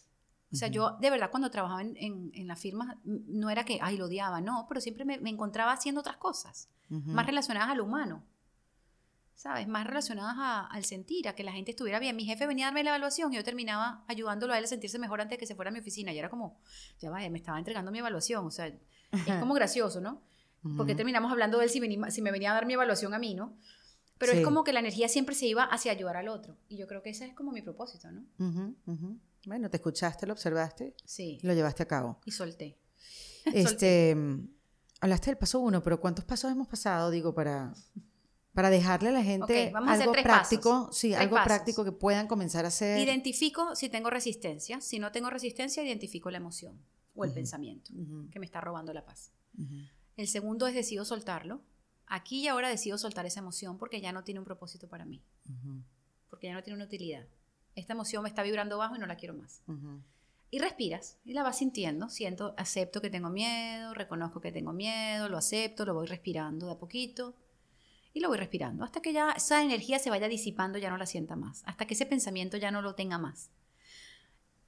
O 0.52 0.56
sea, 0.56 0.68
yo 0.68 0.98
de 1.00 1.10
verdad 1.12 1.30
cuando 1.32 1.52
trabajaba 1.52 1.82
en, 1.82 1.96
en, 1.98 2.32
en 2.34 2.48
la 2.48 2.56
firma 2.56 2.98
m- 3.06 3.22
no 3.28 3.50
era 3.52 3.66
que, 3.66 3.78
ay, 3.82 3.98
lo 3.98 4.06
odiaba, 4.06 4.42
no, 4.42 4.66
pero 4.68 4.82
siempre 4.82 5.06
me, 5.06 5.20
me 5.20 5.30
encontraba 5.30 5.72
haciendo 5.74 6.02
otras 6.02 6.18
cosas, 6.18 6.70
más 6.90 7.26
relacionadas 7.28 7.70
a 7.70 7.76
lo 7.76 7.84
humano, 7.86 8.24
¿sabes? 9.36 9.68
Más 9.68 9.86
relacionadas 9.88 10.36
a- 10.38 10.66
al 10.66 10.84
sentir, 10.86 11.28
a 11.28 11.34
que 11.36 11.44
la 11.44 11.52
gente 11.52 11.72
estuviera 11.72 12.00
bien. 12.00 12.16
Mi 12.16 12.26
jefe 12.26 12.46
venía 12.48 12.66
a 12.66 12.68
darme 12.70 12.84
la 12.84 12.90
evaluación 12.90 13.32
y 13.32 13.38
yo 13.38 13.44
terminaba 13.44 14.04
ayudándolo 14.08 14.54
a 14.54 14.58
él 14.58 14.64
a 14.66 14.68
sentirse 14.68 15.00
mejor 15.00 15.22
antes 15.22 15.38
de 15.38 15.40
que 15.40 15.46
se 15.46 15.56
fuera 15.56 15.70
a 15.70 15.72
mi 15.72 15.80
oficina. 15.80 16.12
Y 16.12 16.18
era 16.20 16.30
como, 16.30 16.60
ya 17.00 17.10
vaya, 17.10 17.30
me 17.30 17.38
estaba 17.38 17.58
entregando 17.58 17.92
mi 17.92 18.00
evaluación. 18.00 18.46
O 18.46 18.52
sea, 18.52 18.68
es 18.68 18.76
como 19.40 19.54
gracioso, 19.56 20.02
¿no? 20.02 20.22
Porque 20.76 20.94
terminamos 20.94 21.32
hablando 21.32 21.58
de 21.60 21.66
él 21.66 21.70
si, 21.70 21.80
venía- 21.80 22.12
si 22.12 22.22
me 22.22 22.32
venía 22.32 22.52
a 22.52 22.54
dar 22.56 22.66
mi 22.66 22.74
evaluación 22.74 23.14
a 23.14 23.20
mí, 23.20 23.34
¿no? 23.34 23.56
Pero 24.18 24.34
Sí. 24.34 24.40
es 24.40 24.44
como 24.44 24.66
que 24.66 24.74
la 24.74 24.82
energía 24.82 25.08
siempre 25.08 25.34
se 25.36 25.46
iba 25.48 25.64
hacia 25.64 25.94
ayudar 25.94 26.18
al 26.18 26.28
otro. 26.28 26.58
Y 26.68 26.76
yo 26.76 26.86
creo 26.88 27.02
que 27.02 27.12
ese 27.12 27.26
es 27.28 27.34
como 27.34 27.54
mi 27.54 27.62
propósito, 27.62 28.12
¿no? 28.12 28.26
Ujú, 28.40 28.76
ujú. 28.88 29.18
Bueno, 29.46 29.70
te 29.70 29.78
escuchaste, 29.78 30.26
lo 30.28 30.34
observaste 30.34 30.96
Sí. 31.06 31.40
y 31.42 31.48
lo 31.48 31.54
llevaste 31.54 31.84
a 31.84 31.88
cabo. 31.88 32.20
Y 32.26 32.32
solté. 32.32 32.78
Este, 33.46 34.16
mm, 34.16 34.48
hablaste 35.02 35.32
del 35.32 35.38
paso 35.38 35.60
uno, 35.60 35.82
pero 35.82 36.00
¿cuántos 36.00 36.26
pasos 36.26 36.52
hemos 36.52 36.68
pasado, 36.68 37.10
digo, 37.10 37.34
para, 37.34 37.74
para 38.54 38.70
dejarle 38.70 39.10
a 39.10 39.12
la 39.14 39.24
gente 39.24 39.72
vamos 39.74 39.90
a 39.90 39.94
hacer 39.94 40.02
algo 40.04 40.14
tres 40.14 40.24
práctico? 40.24 40.70
pasos. 40.88 40.98
Sí, 40.98 41.10
Tres 41.10 41.22
algo 41.22 41.36
pasos. 41.36 41.48
práctico 41.48 41.84
que 41.86 41.92
puedan 41.92 42.28
comenzar 42.28 42.66
a 42.66 42.68
hacer. 42.68 43.00
Identifico 43.00 43.76
si 43.76 43.90
tengo 43.90 44.10
resistencia. 44.10 44.82
Si 44.82 45.00
no 45.00 45.12
tengo 45.12 45.30
resistencia, 45.30 45.84
identifico 45.84 46.30
la 46.32 46.38
emoción 46.38 46.80
o 47.16 47.26
el 47.26 47.32
pensamiento 47.34 47.92
que 48.32 48.40
me 48.40 48.46
está 48.46 48.62
robando 48.62 48.94
la 48.94 49.06
paz. 49.06 49.32
El 50.16 50.28
segundo 50.28 50.68
es 50.68 50.74
decido 50.74 51.06
soltarlo. 51.06 51.62
Aquí 52.12 52.42
y 52.42 52.48
ahora 52.48 52.70
decido 52.70 52.98
soltar 52.98 53.26
esa 53.26 53.40
emoción 53.40 53.78
porque 53.78 54.02
ya 54.02 54.12
no 54.12 54.24
tiene 54.24 54.40
un 54.40 54.46
propósito 54.46 54.88
para 54.90 55.06
mí, 55.06 55.24
porque 56.30 56.48
ya 56.48 56.54
no 56.54 56.64
tiene 56.64 56.76
una 56.76 56.86
utilidad. 56.86 57.28
Esta 57.76 57.94
emoción 57.94 58.24
me 58.24 58.30
está 58.30 58.44
vibrando 58.44 58.78
bajo 58.78 58.96
y 58.96 59.00
no 59.00 59.08
la 59.08 59.16
quiero 59.16 59.34
más. 59.34 59.62
Y 60.52 60.60
respiras 60.60 61.18
y 61.24 61.34
la 61.34 61.44
vas 61.44 61.60
sintiendo. 61.60 62.10
Siento, 62.10 62.56
acepto 62.58 63.02
que 63.02 63.10
tengo 63.10 63.30
miedo, 63.30 63.94
reconozco 63.94 64.42
que 64.42 64.52
tengo 64.52 64.74
miedo, 64.74 65.30
lo 65.30 65.38
acepto, 65.38 65.86
lo 65.86 65.94
voy 65.94 66.08
respirando 66.08 66.66
de 66.66 66.74
a 66.74 66.78
poquito. 66.78 67.36
Y 68.14 68.22
lo 68.22 68.30
voy 68.30 68.38
respirando 68.38 68.84
hasta 68.84 69.02
que 69.02 69.14
ya 69.14 69.32
esa 69.32 69.62
energía 69.62 70.00
se 70.00 70.10
vaya 70.10 70.28
disipando, 70.28 70.80
ya 70.80 70.90
no 70.90 70.98
la 70.98 71.06
sienta 71.06 71.36
más. 71.36 71.62
Hasta 71.66 71.86
que 71.86 71.94
ese 71.94 72.08
pensamiento 72.08 72.58
ya 72.58 72.72
no 72.72 72.82
lo 72.82 72.96
tenga 72.96 73.20
más. 73.20 73.52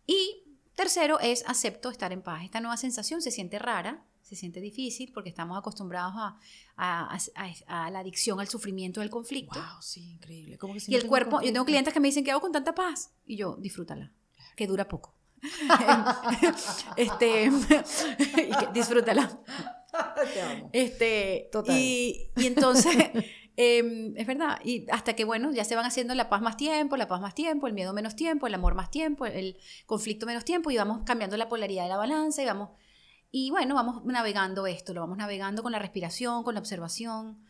Y 0.06 0.44
tercero 0.76 1.20
es 1.20 1.44
acepto 1.48 1.90
estar 1.90 2.12
en 2.14 2.22
paz. 2.22 2.44
Esta 2.44 2.62
nueva 2.62 2.78
sensación 2.78 3.22
se 3.22 3.32
siente 3.32 3.58
rara, 3.58 4.06
se 4.36 4.40
siente 4.40 4.62
difícil 4.62 5.12
porque 5.14 5.30
estamos 5.30 5.58
acostumbrados 5.58 6.14
a, 6.16 6.40
a- 6.78 7.18
a- 7.36 7.86
a 7.86 7.92
la 7.92 8.00
adicción 8.00 8.40
al 8.40 8.48
sufrimiento, 8.48 9.02
al 9.02 9.10
conflicto. 9.10 9.60
Wow, 9.60 9.82
sí, 9.82 10.12
increíble. 10.12 10.58
¿Cómo 10.58 10.74
que 10.74 10.80
si 10.80 10.90
Y 10.92 10.96
no 10.96 11.02
el 11.02 11.08
cuerpo, 11.08 11.42
yo 11.42 11.52
tengo 11.52 11.66
clientes 11.66 11.94
que 11.94 12.00
me 12.00 12.08
dicen, 12.08 12.24
¿qué 12.24 12.32
hago 12.32 12.40
con 12.40 12.54
tanta 12.54 12.74
paz? 12.74 13.12
Y 13.26 13.36
yo, 13.36 13.58
disfrútala, 13.60 14.12
que 14.56 14.68
dura 14.68 14.88
poco. 14.88 15.14
este, 16.98 17.46
y 17.50 18.56
que 18.58 18.68
disfrútala. 18.74 19.40
Te 20.34 20.42
amo. 20.42 20.70
Este, 20.72 21.50
Total. 21.52 21.78
Y, 21.78 22.32
y 22.38 22.48
entonces, 22.48 22.96
em, 23.58 24.16
es 24.16 24.26
verdad, 24.26 24.60
y 24.64 24.86
hasta 24.90 25.14
que, 25.16 25.26
bueno, 25.26 25.52
ya 25.52 25.66
se 25.66 25.76
van 25.76 25.86
haciendo 25.86 26.16
la 26.16 26.30
paz 26.30 26.42
más 26.42 26.56
tiempo, 26.58 26.96
la 26.96 27.08
paz 27.08 27.20
más 27.20 27.36
tiempo, 27.36 27.68
el 27.68 27.74
miedo 27.74 27.92
menos 27.94 28.16
tiempo, 28.16 28.48
el 28.48 28.54
amor 28.54 28.74
más 28.76 28.90
tiempo, 28.90 29.26
el 29.26 29.58
conflicto 29.86 30.26
menos 30.26 30.46
tiempo, 30.46 30.72
y 30.72 30.78
vamos 30.78 31.02
cambiando 31.06 31.36
la 31.38 31.50
polaridad 31.50 31.84
de 31.84 31.90
la 31.90 31.98
balanza, 31.98 32.42
y 32.42 32.46
vamos, 32.46 32.70
y 33.32 33.50
bueno, 33.50 33.76
vamos 33.76 34.04
navegando 34.06 34.68
esto, 34.68 34.94
lo 34.94 35.02
vamos 35.02 35.18
navegando 35.18 35.64
con 35.64 35.72
la 35.72 35.80
respiración, 35.80 36.44
con 36.44 36.54
la 36.54 36.60
observación, 36.60 37.44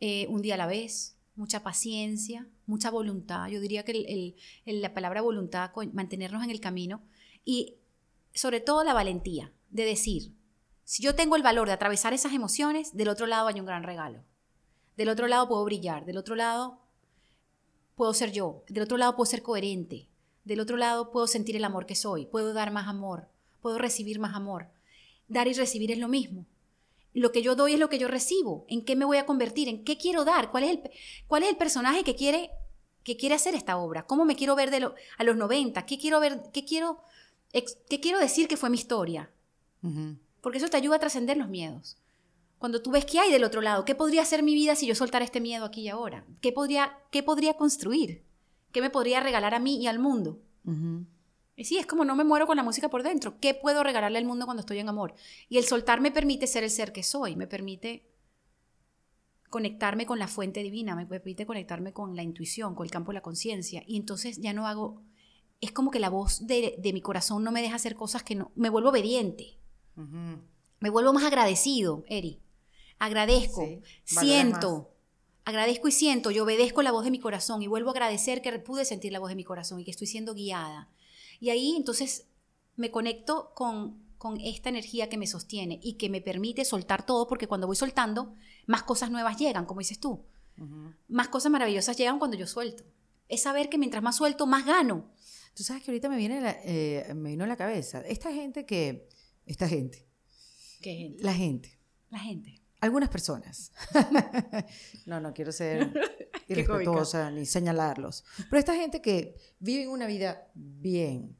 eh, 0.00 0.26
un 0.28 0.42
día 0.42 0.54
a 0.54 0.58
la 0.58 0.66
vez, 0.66 1.16
mucha 1.34 1.62
paciencia, 1.62 2.48
mucha 2.66 2.90
voluntad, 2.90 3.48
yo 3.48 3.60
diría 3.60 3.84
que 3.84 4.34
la 4.64 4.94
palabra 4.94 5.20
voluntad, 5.20 5.70
mantenernos 5.92 6.42
en 6.42 6.50
el 6.50 6.60
camino, 6.60 7.02
y 7.44 7.76
sobre 8.34 8.60
todo 8.60 8.82
la 8.82 8.94
valentía 8.94 9.52
de 9.70 9.84
decir, 9.84 10.34
si 10.84 11.02
yo 11.02 11.14
tengo 11.14 11.36
el 11.36 11.42
valor 11.42 11.66
de 11.66 11.74
atravesar 11.74 12.14
esas 12.14 12.32
emociones, 12.32 12.96
del 12.96 13.08
otro 13.08 13.26
lado 13.26 13.48
hay 13.48 13.60
un 13.60 13.66
gran 13.66 13.82
regalo. 13.82 14.22
Del 14.96 15.08
otro 15.08 15.26
lado 15.26 15.48
puedo 15.48 15.64
brillar, 15.64 16.06
del 16.06 16.16
otro 16.16 16.36
lado 16.36 16.80
puedo 17.96 18.14
ser 18.14 18.32
yo, 18.32 18.62
del 18.68 18.84
otro 18.84 18.96
lado 18.96 19.16
puedo 19.16 19.26
ser 19.26 19.42
coherente, 19.42 20.08
del 20.44 20.60
otro 20.60 20.76
lado 20.76 21.10
puedo 21.10 21.26
sentir 21.26 21.56
el 21.56 21.64
amor 21.64 21.86
que 21.86 21.94
soy, 21.94 22.26
puedo 22.26 22.54
dar 22.54 22.70
más 22.70 22.86
amor, 22.86 23.28
puedo 23.60 23.78
recibir 23.78 24.18
más 24.18 24.34
amor. 24.34 24.68
Dar 25.28 25.48
y 25.48 25.52
recibir 25.54 25.90
es 25.90 25.98
lo 25.98 26.08
mismo. 26.08 26.46
Lo 27.14 27.32
que 27.32 27.42
yo 27.42 27.54
doy 27.56 27.74
es 27.74 27.80
lo 27.80 27.88
que 27.88 27.98
yo 27.98 28.08
recibo. 28.08 28.64
¿En 28.68 28.84
qué 28.84 28.94
me 28.96 29.04
voy 29.04 29.16
a 29.16 29.26
convertir? 29.26 29.68
¿En 29.68 29.84
qué 29.84 29.96
quiero 29.96 30.24
dar? 30.24 30.50
¿Cuál 30.50 30.64
es 30.64 30.70
el, 30.70 30.90
cuál 31.26 31.42
es 31.42 31.48
el 31.48 31.56
personaje 31.56 32.04
que 32.04 32.14
quiere, 32.14 32.50
que 33.02 33.16
quiere 33.16 33.34
hacer 33.34 33.54
esta 33.54 33.78
obra? 33.78 34.06
¿Cómo 34.06 34.24
me 34.24 34.36
quiero 34.36 34.54
ver 34.54 34.70
de 34.70 34.80
lo- 34.80 34.94
a 35.18 35.24
los 35.24 35.36
90? 35.36 35.86
¿Qué 35.86 35.98
quiero, 35.98 36.20
ver, 36.20 36.42
qué, 36.52 36.64
quiero, 36.64 37.00
ex- 37.52 37.78
¿Qué 37.88 38.00
quiero 38.00 38.18
decir 38.18 38.48
que 38.48 38.56
fue 38.58 38.68
mi 38.70 38.76
historia? 38.76 39.30
Porque 40.40 40.58
eso 40.58 40.68
te 40.68 40.76
ayuda 40.76 40.96
a 40.96 41.00
trascender 41.00 41.36
los 41.36 41.48
miedos. 41.48 41.96
Cuando 42.58 42.80
tú 42.82 42.90
ves 42.90 43.04
qué 43.04 43.18
hay 43.18 43.30
del 43.32 43.44
otro 43.44 43.60
lado, 43.60 43.84
qué 43.84 43.94
podría 43.94 44.24
ser 44.24 44.42
mi 44.42 44.54
vida 44.54 44.74
si 44.76 44.86
yo 44.86 44.94
soltara 44.94 45.24
este 45.24 45.40
miedo 45.40 45.64
aquí 45.64 45.82
y 45.82 45.88
ahora, 45.88 46.24
qué 46.40 46.52
podría, 46.52 46.98
qué 47.10 47.22
podría 47.22 47.54
construir, 47.54 48.22
qué 48.72 48.80
me 48.80 48.90
podría 48.90 49.20
regalar 49.20 49.54
a 49.54 49.58
mí 49.58 49.76
y 49.80 49.86
al 49.86 49.98
mundo. 49.98 50.38
Ujú. 50.64 51.04
Y 51.56 51.64
sí, 51.64 51.78
es 51.78 51.86
como 51.86 52.04
no 52.04 52.14
me 52.14 52.24
muero 52.24 52.46
con 52.46 52.56
la 52.56 52.62
música 52.62 52.88
por 52.88 53.02
dentro. 53.02 53.40
¿Qué 53.40 53.54
puedo 53.54 53.82
regalarle 53.82 54.18
al 54.18 54.26
mundo 54.26 54.44
cuando 54.44 54.60
estoy 54.60 54.78
en 54.78 54.88
amor? 54.88 55.14
Y 55.48 55.58
el 55.58 55.64
soltar 55.64 56.00
me 56.00 56.10
permite 56.10 56.46
ser 56.46 56.64
el 56.64 56.70
ser 56.70 56.92
que 56.92 57.02
soy, 57.02 57.34
me 57.34 57.46
permite 57.46 58.06
conectarme 59.48 60.04
con 60.04 60.18
la 60.18 60.28
fuente 60.28 60.62
divina, 60.62 60.94
me 60.94 61.06
permite 61.06 61.46
conectarme 61.46 61.92
con 61.92 62.14
la 62.14 62.22
intuición, 62.22 62.74
con 62.74 62.84
el 62.84 62.90
campo 62.90 63.12
de 63.12 63.14
la 63.14 63.22
conciencia. 63.22 63.82
Y 63.86 63.96
entonces 63.96 64.38
ya 64.38 64.52
no 64.52 64.66
hago 64.66 65.02
es 65.60 65.72
como 65.72 65.90
que 65.90 65.98
la 65.98 66.10
voz 66.10 66.46
de, 66.46 66.76
de 66.78 66.92
mi 66.92 67.00
corazón 67.00 67.42
no 67.42 67.52
me 67.52 67.62
deja 67.62 67.76
hacer 67.76 67.96
cosas 67.96 68.22
que 68.22 68.34
no, 68.34 68.52
me 68.54 68.70
vuelvo 68.70 68.90
obediente, 68.90 69.58
me 70.80 70.90
vuelvo 70.90 71.12
más 71.12 71.24
agradecido, 71.24 72.04
Eri. 72.06 72.42
Agradezco, 72.98 73.62
Sí, 74.04 74.18
siento, 74.20 74.94
agradezco 75.44 75.88
y 75.88 75.92
siento, 75.92 76.30
yo 76.30 76.44
obedezco 76.44 76.82
la 76.82 76.92
voz 76.92 77.04
de 77.04 77.10
mi 77.10 77.18
corazón 77.18 77.62
y 77.62 77.66
vuelvo 77.66 77.90
a 77.90 77.92
agradecer 77.92 78.42
que 78.42 78.58
pude 78.58 78.84
sentir 78.84 79.12
la 79.12 79.18
voz 79.18 79.30
de 79.30 79.36
mi 79.36 79.44
corazón 79.44 79.80
y 79.80 79.84
que 79.84 79.90
estoy 79.90 80.06
siendo 80.06 80.34
guiada. 80.34 80.90
Y 81.40 81.50
ahí 81.50 81.74
entonces 81.76 82.26
me 82.76 82.90
conecto 82.90 83.52
con, 83.54 84.02
con 84.18 84.40
esta 84.40 84.68
energía 84.68 85.08
que 85.08 85.18
me 85.18 85.26
sostiene 85.26 85.78
y 85.82 85.94
que 85.94 86.08
me 86.08 86.20
permite 86.20 86.64
soltar 86.64 87.04
todo 87.06 87.26
porque 87.26 87.46
cuando 87.46 87.66
voy 87.66 87.76
soltando, 87.76 88.34
más 88.66 88.82
cosas 88.82 89.10
nuevas 89.10 89.36
llegan, 89.38 89.66
como 89.66 89.80
dices 89.80 89.98
tú. 90.00 90.24
Más 91.08 91.28
cosas 91.28 91.52
maravillosas 91.52 91.96
llegan 91.98 92.18
cuando 92.18 92.36
yo 92.36 92.46
suelto. 92.46 92.82
Es 93.28 93.42
saber 93.42 93.68
que 93.68 93.76
mientras 93.78 94.02
más 94.02 94.16
suelto, 94.16 94.46
más 94.46 94.64
gano. 94.64 95.10
Tú 95.54 95.62
sabes 95.62 95.82
que 95.82 95.90
ahorita 95.90 96.08
me 96.08 96.16
viene 96.16 96.40
la- 96.40 96.56
eh, 96.64 97.12
me 97.14 97.30
vino 97.30 97.44
a 97.44 97.46
la 97.46 97.56
cabeza 97.56 98.00
esta 98.06 98.32
gente 98.32 98.64
que 98.66 99.08
esta 99.46 99.68
gente, 99.68 100.06
¿Qué 100.82 100.94
gente? 100.94 101.22
la 101.22 101.32
gente, 101.34 101.78
La 102.10 102.18
gente. 102.18 102.60
algunas 102.80 103.08
personas. 103.08 103.72
no, 105.06 105.20
no 105.20 105.32
quiero 105.34 105.52
ser 105.52 105.92
irrespetuosa 106.48 107.30
ni 107.30 107.46
señalarlos, 107.46 108.24
pero 108.50 108.58
esta 108.58 108.74
gente 108.74 109.00
que 109.02 109.36
vive 109.58 109.88
una 109.88 110.06
vida 110.06 110.48
bien. 110.54 111.36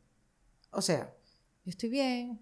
O 0.71 0.83
sea, 0.83 1.15
yo 1.65 1.71
estoy 1.71 1.89
bien, 1.89 2.41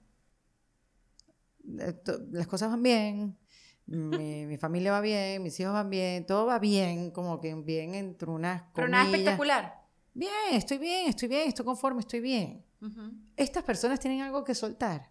eh, 1.78 1.94
las 2.30 2.46
cosas 2.46 2.70
van 2.70 2.82
bien, 2.82 3.38
mi, 3.86 4.46
mi 4.46 4.56
familia 4.58 4.92
va 4.92 5.00
bien, 5.00 5.42
mis 5.42 5.58
hijos 5.60 5.72
van 5.72 5.90
bien, 5.90 6.26
todo 6.26 6.46
va 6.46 6.58
bien, 6.58 7.10
como 7.10 7.40
que 7.40 7.54
bien 7.54 7.94
entre 7.94 8.30
unas 8.30 8.62
Pero 8.74 8.88
nada 8.88 9.04
comillas. 9.04 9.20
espectacular. 9.20 9.84
Bien, 10.14 10.32
estoy 10.52 10.78
bien, 10.78 11.08
estoy 11.08 11.28
bien, 11.28 11.48
estoy 11.48 11.64
conforme, 11.64 12.00
estoy 12.00 12.20
bien. 12.20 12.64
Ujú. 12.80 13.12
Estas 13.36 13.64
personas 13.64 13.98
tienen 13.98 14.20
algo 14.20 14.44
que 14.44 14.54
soltar. 14.54 15.10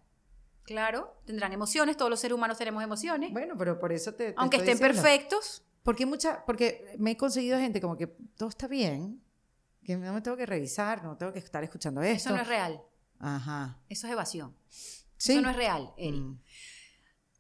Claro, 0.64 1.18
tendrán 1.26 1.52
emociones, 1.52 1.98
todos 1.98 2.10
los 2.10 2.22
seres 2.22 2.36
humanos 2.36 2.58
tenemos 2.58 2.82
emociones. 2.82 3.34
Bueno, 3.34 3.56
pero 3.58 3.78
por 3.80 3.92
eso 3.92 4.14
te. 4.14 4.32
te 4.32 4.34
Aunque 4.38 4.58
estoy 4.58 4.72
estén 4.72 4.88
diciendo. 4.88 5.04
perfectos, 5.04 5.64
Porque 5.84 6.06
mucha, 6.06 6.46
porque 6.46 6.96
me 6.98 7.12
he 7.12 7.18
conseguido 7.18 7.60
gente 7.60 7.82
como 7.82 7.98
que 7.98 8.08
todo 8.08 8.50
está 8.50 8.68
bien, 8.68 9.22
que 9.84 9.98
no 9.98 10.14
me 10.14 10.22
tengo 10.22 10.38
que 10.38 10.46
revisar, 10.46 11.04
no 11.04 11.18
tengo 11.18 11.34
que 11.34 11.40
estar 11.40 11.64
escuchando 11.64 12.02
esto. 12.02 12.30
eso 12.30 12.36
no 12.36 12.42
es 12.42 12.48
real. 12.48 12.82
Ajá. 13.20 13.80
Eso 13.90 14.08
es 14.08 14.14
evasión. 14.14 14.56
Sí. 15.18 15.34
Eso 15.34 15.42
no 15.42 15.50
es 15.50 15.56
real, 15.56 15.94
Eri. 15.98 16.20
Mm. 16.20 16.42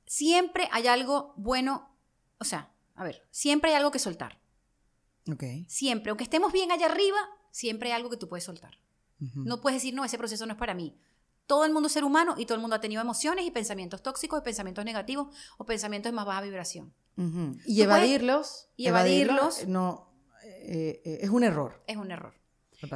Siempre 0.05 0.69
hay 0.71 0.87
algo 0.87 1.33
bueno, 1.37 1.97
o 2.37 2.43
sea, 2.43 2.71
a 2.95 3.03
ver, 3.03 3.25
siempre 3.31 3.71
hay 3.71 3.77
algo 3.77 3.91
que 3.91 3.99
soltar. 3.99 4.39
Ok. 5.31 5.43
Siempre, 5.67 6.09
aunque 6.09 6.25
estemos 6.25 6.51
bien 6.51 6.71
allá 6.71 6.87
arriba, 6.87 7.17
siempre 7.51 7.89
hay 7.89 7.95
algo 7.95 8.09
que 8.09 8.17
tú 8.17 8.27
puedes 8.27 8.43
soltar. 8.43 8.77
No 9.35 9.61
puedes 9.61 9.77
decir, 9.77 9.93
no, 9.93 10.03
ese 10.03 10.17
proceso 10.17 10.45
no 10.45 10.51
es 10.51 10.59
para 10.59 10.73
mí. 10.73 10.97
Todo 11.47 11.63
el 11.63 11.71
mundo 11.71 11.87
es 11.87 11.93
ser 11.93 12.03
humano 12.03 12.35
y 12.37 12.45
todo 12.45 12.55
el 12.55 12.61
mundo 12.61 12.75
ha 12.75 12.81
tenido 12.81 13.01
emociones 13.01 13.45
y 13.45 13.51
pensamientos 13.51 14.03
tóxicos 14.03 14.41
y 14.41 14.43
pensamientos 14.43 14.83
negativos 14.83 15.33
o 15.57 15.65
pensamientos 15.65 16.11
de 16.11 16.15
más 16.15 16.25
baja 16.25 16.41
vibración. 16.41 16.93
Y 17.17 17.77
Tú 17.77 17.83
evadirlos. 17.83 18.69
y 18.75 18.87
evadirlos- 18.87 19.67
no, 19.67 20.13
eh, 20.43 21.01
eh, 21.05 21.19
es 21.21 21.29
un 21.29 21.43
error. 21.43 21.83
Es 21.87 21.97
un 21.97 22.11
error. 22.11 22.33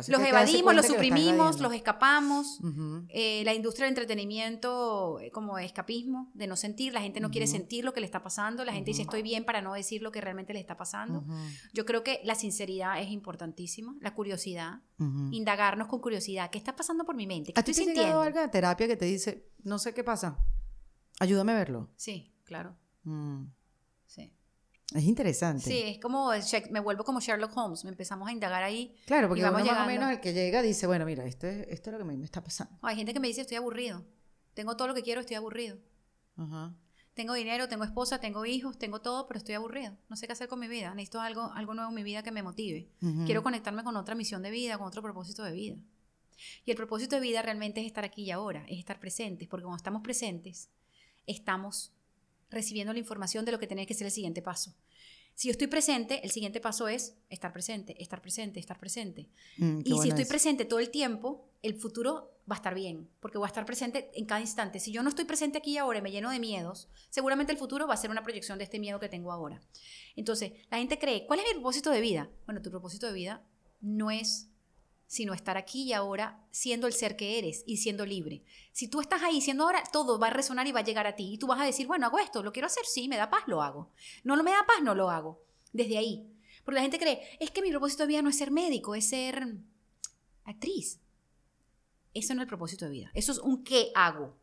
Los 0.09 0.19
evadimos, 0.21 0.75
los 0.75 0.85
suprimimos, 0.85 1.61
los 1.61 1.73
escapamos. 1.73 2.59
Eh, 3.07 3.43
la 3.45 3.53
industria 3.53 3.85
del 3.85 3.91
entretenimiento 3.91 5.17
eh, 5.21 5.31
como 5.31 5.57
escapismo, 5.59 6.29
de 6.33 6.45
no 6.45 6.57
sentir, 6.57 6.91
la 6.93 6.99
gente 7.01 7.21
no 7.21 7.31
quiere 7.31 7.47
sentir 7.47 7.85
lo 7.85 7.93
que 7.93 8.01
le 8.01 8.05
está 8.05 8.21
pasando, 8.21 8.65
la 8.65 8.73
gente 8.73 8.91
dice 8.91 9.03
estoy 9.03 9.21
bien 9.21 9.45
para 9.45 9.61
no 9.61 9.73
decir 9.73 10.01
lo 10.01 10.11
que 10.11 10.19
realmente 10.19 10.51
le 10.53 10.59
está 10.59 10.75
pasando. 10.75 11.23
Yo 11.73 11.85
creo 11.85 12.03
que 12.03 12.19
la 12.25 12.35
sinceridad 12.35 13.01
es 13.01 13.11
importantísima, 13.11 13.95
la 14.01 14.13
curiosidad, 14.13 14.81
indagarnos 15.31 15.87
con 15.87 16.01
curiosidad, 16.01 16.49
¿qué 16.49 16.57
está 16.57 16.75
pasando 16.75 17.05
por 17.05 17.15
mi 17.15 17.25
mente? 17.25 17.53
¿Qué 17.53 17.59
¿A 17.59 17.63
ti 17.63 17.71
estoy 17.71 17.85
te 17.85 17.91
ha 17.91 17.93
llegado 17.93 18.23
sintiendo? 18.23 18.39
algo 18.39 18.39
de 18.41 18.51
terapia 18.51 18.87
que 18.87 18.97
te 18.97 19.05
dice, 19.05 19.47
no 19.63 19.79
sé 19.79 19.93
qué 19.93 20.03
pasa? 20.03 20.37
Ayúdame 21.21 21.53
a 21.53 21.55
verlo. 21.55 21.89
Sí, 21.95 22.33
claro, 22.43 22.75
Mm. 23.03 23.45
Es 24.95 25.03
interesante. 25.03 25.63
Sí, 25.63 25.81
es 25.85 25.99
como, 25.99 26.31
me 26.71 26.79
vuelvo 26.79 27.03
como 27.03 27.19
Sherlock 27.19 27.55
Holmes, 27.57 27.83
me 27.83 27.89
empezamos 27.89 28.27
a 28.29 28.31
indagar 28.31 28.63
ahí. 28.63 28.95
Claro, 29.05 29.27
porque 29.27 29.41
Y 29.41 29.43
vamos 29.43 29.61
uno 29.61 29.71
más 29.71 29.83
o 29.83 29.85
menos 29.87 30.09
el 30.09 30.21
que 30.21 30.33
llega 30.33 30.61
dice, 30.61 30.87
bueno, 30.87 31.05
mira, 31.05 31.25
esto 31.25 31.45
es, 31.45 31.67
esto 31.67 31.89
es 31.89 31.91
lo 31.91 31.97
que 31.97 32.03
a 32.03 32.07
mí 32.07 32.17
me 32.17 32.25
está 32.25 32.41
pasando. 32.41 32.77
Hay 32.81 32.95
gente 32.95 33.13
que 33.13 33.19
me 33.19 33.27
dice 33.27 33.41
estoy 33.41 33.57
aburrido, 33.57 34.05
tengo 34.53 34.77
todo 34.77 34.87
lo 34.87 34.93
que 34.93 35.03
quiero, 35.03 35.21
estoy 35.21 35.35
aburrido. 35.35 35.77
Ajá. 36.37 36.73
Tengo 37.17 37.33
dinero, 37.33 37.67
tengo 37.67 37.83
esposa, 37.83 38.19
tengo 38.19 38.45
hijos, 38.45 38.77
tengo 38.77 39.01
todo, 39.01 39.27
pero 39.27 39.39
estoy 39.39 39.55
aburrido. 39.55 39.97
No 40.07 40.15
sé 40.15 40.27
qué 40.27 40.33
hacer 40.33 40.47
con 40.47 40.59
mi 40.59 40.67
vida. 40.67 40.93
Necesito 40.93 41.19
algo, 41.19 41.51
algo 41.53 41.73
nuevo 41.73 41.89
en 41.89 41.95
mi 41.95 42.03
vida 42.03 42.21
que 42.21 42.31
me 42.31 42.43
motive. 42.43 42.91
Ujú. 43.01 43.25
Quiero 43.25 43.41
conectarme 43.41 43.83
con 43.83 43.97
otra 43.97 44.13
misión 44.13 44.43
de 44.43 44.51
vida, 44.51 44.77
con 44.77 44.85
otro 44.85 45.01
propósito 45.01 45.43
de 45.43 45.51
vida. 45.51 45.77
Y 46.63 46.69
el 46.69 46.77
propósito 46.77 47.15
de 47.15 47.21
vida 47.21 47.41
realmente 47.41 47.81
es 47.81 47.87
estar 47.87 48.05
aquí 48.05 48.21
y 48.21 48.29
ahora, 48.29 48.63
es 48.67 48.77
estar 48.77 48.99
presentes, 48.99 49.47
porque 49.47 49.63
cuando 49.63 49.77
estamos 49.77 50.03
presentes, 50.03 50.69
estamos 51.25 51.91
recibiendo 52.49 52.93
la 52.93 52.99
información 52.99 53.45
de 53.45 53.51
lo 53.51 53.59
que 53.59 53.67
tiene 53.67 53.85
que 53.85 53.93
ser 53.93 54.05
el 54.05 54.11
siguiente 54.11 54.41
paso. 54.41 54.75
Si 55.35 55.49
yo 55.49 55.51
estoy 55.51 55.67
presente, 55.67 56.21
el 56.23 56.31
siguiente 56.31 56.59
paso 56.59 56.87
es 56.87 57.15
estar 57.29 57.53
presente, 57.53 58.01
estar 58.01 58.21
presente, 58.21 58.59
estar 58.59 58.79
presente. 58.79 59.29
Mm, 59.57 59.81
Y 59.85 59.99
si 59.99 60.09
estoy 60.09 60.25
presente 60.25 60.65
todo 60.65 60.79
el 60.79 60.89
tiempo, 60.89 61.47
el 61.61 61.75
futuro 61.75 62.31
va 62.49 62.55
a 62.55 62.57
estar 62.57 62.73
bien, 62.73 63.07
porque 63.19 63.37
voy 63.37 63.45
a 63.45 63.49
estar 63.49 63.65
presente 63.65 64.09
en 64.15 64.25
cada 64.25 64.41
instante. 64.41 64.79
Si 64.79 64.91
yo 64.91 65.03
no 65.03 65.09
estoy 65.09 65.25
presente 65.25 65.59
aquí 65.59 65.73
y 65.73 65.77
ahora 65.77 65.99
y 65.99 66.01
me 66.01 66.09
lleno 66.09 66.31
de 66.31 66.39
miedos, 66.39 66.87
seguramente 67.11 67.51
el 67.51 67.59
futuro 67.59 67.85
va 67.85 67.93
a 67.93 67.97
ser 67.97 68.09
una 68.09 68.23
proyección 68.23 68.57
de 68.57 68.63
este 68.63 68.79
miedo 68.79 68.99
que 68.99 69.09
tengo 69.09 69.31
ahora. 69.31 69.61
Entonces, 70.15 70.53
la 70.71 70.79
gente 70.79 70.97
cree, 70.97 71.27
¿cuál 71.27 71.39
es 71.39 71.45
mi 71.45 71.53
propósito 71.53 71.91
de 71.91 72.01
vida? 72.01 72.31
Bueno, 72.45 72.63
tu 72.63 72.71
propósito 72.71 73.05
de 73.05 73.13
vida 73.13 73.45
no 73.79 74.09
es 74.09 74.49
sino 75.07 75.33
estar 75.33 75.57
aquí 75.57 75.83
y 75.83 75.93
ahora 75.93 76.45
siendo 76.51 76.85
el 76.85 76.93
ser 76.93 77.15
que 77.15 77.39
eres 77.39 77.63
y 77.65 77.77
siendo 77.77 78.05
libre. 78.05 78.43
Si 78.73 78.89
tú 78.89 78.99
estás 79.01 79.23
ahí 79.23 79.41
siendo 79.41 79.63
ahora, 79.63 79.83
todo 79.91 80.19
va 80.19 80.27
a 80.27 80.31
resonar 80.31 80.67
y 80.67 80.73
va 80.73 80.81
a 80.81 80.83
llegar 80.83 81.07
a 81.07 81.15
ti. 81.15 81.33
Y 81.33 81.37
tú 81.37 81.47
vas 81.47 81.61
a 81.61 81.65
decir, 81.65 81.87
bueno, 81.87 82.05
hago 82.05 82.19
esto, 82.19 82.43
lo 82.43 82.51
quiero 82.51 82.67
hacer, 82.67 82.85
sí, 82.85 83.07
me 83.07 83.17
da 83.17 83.29
paz, 83.29 83.43
lo 83.47 83.61
hago. 83.61 83.91
No, 84.23 84.35
no 84.35 84.43
me 84.43 84.51
da 84.51 84.65
paz, 84.67 84.83
no 84.83 84.93
lo 84.93 85.09
hago. 85.09 85.41
Desde 85.71 85.97
ahí. 85.97 86.29
Porque 86.63 86.75
la 86.75 86.81
gente 86.81 86.99
cree, 86.99 87.21
es 87.39 87.49
que 87.51 87.61
mi 87.61 87.71
propósito 87.71 88.03
de 88.03 88.07
vida 88.07 88.21
no 88.21 88.29
es 88.29 88.37
ser 88.37 88.51
médico, 88.51 88.93
es 88.93 89.07
ser 89.07 89.55
actriz. 90.43 90.99
Eso 92.13 92.33
no 92.33 92.41
es 92.41 92.45
el 92.45 92.49
propósito 92.49 92.85
de 92.85 92.91
vida. 92.91 93.11
Eso 93.13 93.31
es 93.31 93.39
un 93.39 93.63
qué 93.63 93.91
hago. 93.95 94.37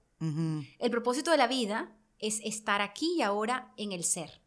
El 0.79 0.91
propósito 0.91 1.31
de 1.33 1.37
la 1.37 1.47
vida 1.47 1.95
es 2.19 2.41
estar 2.45 2.81
aquí 2.81 3.17
y 3.19 3.23
ahora 3.23 3.75
en 3.77 3.93
el 3.93 4.05
ser. 4.05 4.44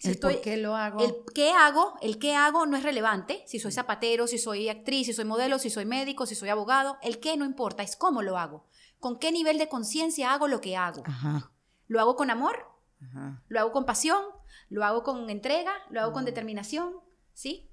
Si 0.00 0.08
el 0.08 0.14
estoy- 0.14 0.34
por 0.34 0.42
qué 0.42 0.56
lo 0.56 0.74
hago. 0.76 0.98
el 1.04 1.14
qué 1.34 1.50
hago, 1.52 1.94
el 2.00 2.18
qué 2.18 2.34
hago 2.34 2.64
no 2.64 2.76
es 2.78 2.82
relevante. 2.82 3.44
Si 3.46 3.58
soy 3.58 3.70
zapatero, 3.70 4.26
si 4.26 4.38
soy 4.38 4.70
actriz, 4.70 5.06
si 5.06 5.12
soy 5.12 5.26
modelo, 5.26 5.58
si 5.58 5.68
soy 5.68 5.84
médico, 5.84 6.24
si 6.24 6.34
soy 6.34 6.48
abogado, 6.48 6.96
el 7.02 7.20
qué 7.20 7.36
no 7.36 7.44
importa, 7.44 7.82
es 7.82 7.96
cómo 7.96 8.22
lo 8.22 8.38
hago. 8.38 8.64
Con 8.98 9.18
qué 9.18 9.30
nivel 9.30 9.58
de 9.58 9.68
conciencia 9.68 10.32
hago 10.32 10.48
lo 10.48 10.62
que 10.62 10.74
hago. 10.74 11.02
Ajá. 11.06 11.52
¿Lo 11.86 12.00
hago 12.00 12.16
con 12.16 12.30
amor? 12.30 12.66
Ajá. 13.02 13.42
¿Lo 13.48 13.60
hago 13.60 13.72
con 13.72 13.84
pasión? 13.84 14.24
¿Lo 14.70 14.84
hago 14.86 15.02
con 15.02 15.28
entrega? 15.28 15.72
¿Lo 15.90 16.00
hago 16.00 16.12
con 16.14 16.24
determinación? 16.24 16.94
¿Sí? 17.34 17.70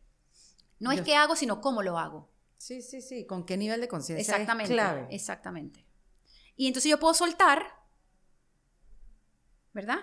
No 0.79 0.91
es 0.91 1.01
qué 1.03 1.15
hago, 1.15 1.35
sino 1.37 1.61
cómo 1.61 1.81
lo 1.81 1.97
hago. 1.97 2.29
Sí, 2.57 2.81
sí, 2.81 3.01
sí. 3.01 3.25
¿Con 3.25 3.45
qué 3.45 3.55
nivel 3.55 3.79
de 3.79 3.87
conciencia 3.87 4.21
Exactamente. 4.21 4.73
es 4.73 4.75
clave? 4.75 5.07
Exactamente. 5.11 5.85
Y 6.57 6.67
entonces 6.67 6.89
yo 6.89 6.99
puedo 6.99 7.13
soltar, 7.13 7.63
¿verdad? 9.73 9.99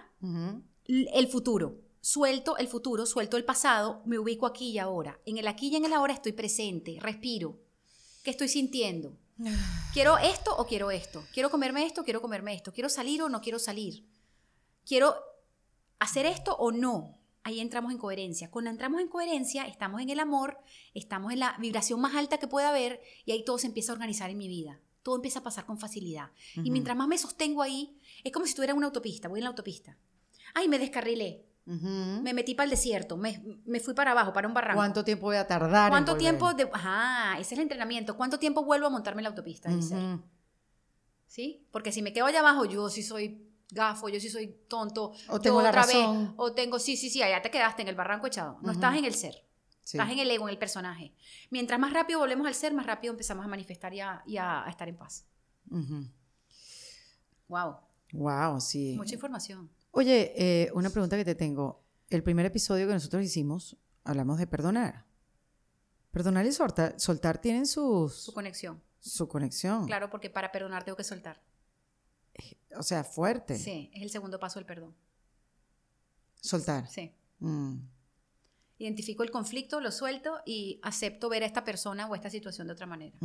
El 0.87 1.29
futuro. 1.29 1.81
Suelto 2.05 2.59
el 2.59 2.69
futuro, 2.69 3.07
suelto 3.07 3.39
el 3.39 3.47
pasado, 3.47 4.03
me 4.05 4.19
ubico 4.19 4.45
aquí 4.45 4.73
y 4.73 4.79
ahora. 4.79 5.19
En 5.25 5.39
el 5.39 5.47
aquí 5.47 5.69
y 5.69 5.77
en 5.77 5.87
el 5.87 5.95
ahora 5.95 6.13
estoy 6.13 6.33
presente, 6.33 6.99
respiro. 7.01 7.59
¿Qué 8.23 8.31
estoy 8.31 8.49
sintiendo? 8.49 9.17
¿Quiero 9.95 10.19
esto 10.19 10.55
o 10.55 10.67
quiero 10.67 10.91
esto? 10.91 11.25
¿Quiero 11.33 11.51
comerme 11.51 11.87
esto 11.87 12.03
o 12.03 12.05
quiero 12.05 12.21
comerme 12.21 12.53
esto? 12.53 12.75
¿Quiero 12.75 12.91
salir 12.91 13.23
o 13.23 13.31
no 13.31 13.41
quiero 13.41 13.59
salir? 13.59 14.05
¿Quiero 14.85 15.15
hacer 15.99 16.27
esto 16.27 16.55
o 16.57 16.73
no? 16.73 17.17
Ahí 17.43 17.59
entramos 17.61 17.91
en 17.91 17.97
coherencia. 17.97 18.51
Cuando 18.51 18.71
entramos 18.71 19.01
en 19.01 19.09
coherencia, 19.09 19.65
estamos 19.65 20.03
en 20.03 20.11
el 20.11 20.21
amor, 20.21 20.59
estamos 20.93 21.33
en 21.33 21.39
la 21.39 21.57
vibración 21.59 22.03
más 22.03 22.15
alta 22.17 22.37
que 22.37 22.49
pueda 22.49 22.69
haber 22.69 23.01
y 23.25 23.33
ahí 23.33 23.47
todo 23.47 23.57
se 23.57 23.67
empieza 23.67 23.93
a 23.93 23.95
organizar 23.95 24.29
en 24.29 24.37
mi 24.37 24.49
vida. 24.49 24.79
Todo 25.03 25.17
empieza 25.17 25.39
a 25.39 25.43
pasar 25.43 25.65
con 25.65 25.79
facilidad. 25.79 26.33
Y 26.55 26.71
mientras 26.71 26.99
más 26.99 27.09
me 27.09 27.17
sostengo 27.17 27.63
ahí, 27.63 27.99
es 28.25 28.31
como 28.31 28.45
si 28.45 28.51
estuviera 28.51 28.73
en 28.73 28.77
una 28.77 28.89
autopista, 28.89 29.27
voy 29.29 29.41
en 29.41 29.45
la 29.45 29.51
autopista. 29.51 29.97
Ay, 30.53 30.69
me 30.69 30.79
descarrilé, 30.79 31.47
Ujú. 31.67 32.21
me 32.23 32.35
metí 32.35 32.55
para 32.55 32.65
el 32.65 32.71
desierto, 32.71 33.17
me, 33.17 33.43
me 33.65 33.81
fui 33.81 33.95
para 33.95 34.11
abajo, 34.11 34.33
para 34.35 34.47
un 34.47 34.53
barranco. 34.55 34.79
¿Cuánto 34.79 35.03
tiempo 35.05 35.27
voy 35.27 35.37
a 35.37 35.47
tardar? 35.47 35.87
en 35.87 35.91
¿Cuánto 35.93 36.13
volver? 36.13 36.21
tiempo? 36.31 36.53
De, 36.55 36.69
ajá, 36.73 37.35
ese 37.39 37.55
es 37.55 37.59
el 37.59 37.61
entrenamiento. 37.63 38.17
¿Cuánto 38.17 38.39
tiempo 38.39 38.65
vuelvo 38.65 38.87
a 38.87 38.91
montarme 38.91 39.21
en 39.21 39.25
la 39.25 39.29
autopista? 39.31 39.71
Dice. 39.71 39.95
Ujú. 39.97 40.23
¿Sí? 41.27 41.67
Porque 41.73 41.91
si 41.91 42.03
me 42.03 42.13
quedo 42.13 42.27
allá 42.27 42.41
abajo, 42.41 42.65
yo 42.67 42.89
sí 42.91 43.03
soy 43.03 43.51
gafo, 43.71 44.09
yo 44.09 44.21
sí 44.21 44.29
soy 44.29 44.49
tonto. 44.69 45.13
O 45.29 45.41
tengo 45.41 45.63
la 45.63 45.71
otra 45.71 45.87
vez, 45.87 45.95
razón. 45.97 46.35
o 46.37 46.53
tengo, 46.53 46.79
sí, 46.79 46.97
sí, 46.97 47.09
sí, 47.11 47.23
allá 47.23 47.41
te 47.43 47.51
quedaste 47.51 47.83
en 47.83 47.89
el 47.89 47.95
barranco 47.95 48.27
echado. 48.27 48.55
No 48.61 48.69
Ujú. 48.69 48.73
estás 48.73 48.97
en 48.97 49.05
el 49.07 49.15
ser, 49.15 49.35
Sí. 49.83 49.97
estás 49.97 50.13
en 50.13 50.19
el 50.19 50.31
ego, 50.31 50.45
en 50.47 50.51
el 50.53 50.59
personaje. 50.59 51.13
Mientras 51.51 51.81
más 51.81 51.93
rápido 51.93 52.21
volvemos 52.21 52.47
al 52.47 52.55
ser, 52.55 52.73
más 52.75 52.87
rápido 52.87 53.11
empezamos 53.13 53.45
a 53.45 53.49
manifestar 53.49 53.93
y 53.95 54.01
a, 54.01 54.23
y 54.27 54.37
a- 54.37 54.65
a 54.65 54.71
estar 54.71 54.89
en 54.89 54.97
paz. 54.97 55.27
Wow, 57.49 57.77
Wow, 58.13 58.61
sí. 58.61 58.95
mucha 58.97 59.15
información. 59.15 59.71
Oye, 59.97 60.33
eh, 60.37 60.71
una 60.75 60.91
pregunta 60.91 61.17
que 61.17 61.25
te 61.25 61.37
tengo. 61.37 61.85
El 62.11 62.25
primer 62.25 62.45
episodio 62.47 62.87
que 62.89 62.93
nosotros 62.93 63.23
hicimos, 63.23 63.77
hablamos 64.03 64.39
de 64.39 64.47
perdonar. 64.49 65.07
Perdonar 66.11 66.45
y 66.47 66.53
soltar, 66.53 66.99
soltar 66.99 67.41
tienen 67.41 67.67
sus, 67.67 68.13
Su 68.15 68.35
conexión. 68.35 68.83
su 68.99 69.29
conexión. 69.29 69.87
Claro, 69.87 70.11
porque 70.11 70.31
para 70.31 70.51
perdonar 70.51 70.85
tengo 70.85 70.97
que 70.97 71.05
soltar. 71.05 71.41
O 72.77 72.83
sea, 72.83 73.05
fuerte. 73.05 73.57
Sí, 73.57 73.91
es 73.95 74.03
el 74.03 74.11
segundo 74.11 74.41
paso 74.41 74.59
del 74.59 74.67
perdón. 74.67 74.97
Soltar. 76.41 76.89
Sí. 76.89 77.15
Mm. 77.39 77.77
Identifico 78.79 79.23
el 79.23 79.31
conflicto, 79.31 79.81
lo 79.81 79.93
suelto 79.93 80.41
y 80.45 80.81
acepto 80.83 81.29
ver 81.29 81.45
a 81.45 81.47
esta 81.47 81.65
persona 81.65 82.09
o 82.09 82.17
esta 82.17 82.31
situación 82.31 82.67
de 82.67 82.73
otra 82.73 82.87
manera. 82.87 83.17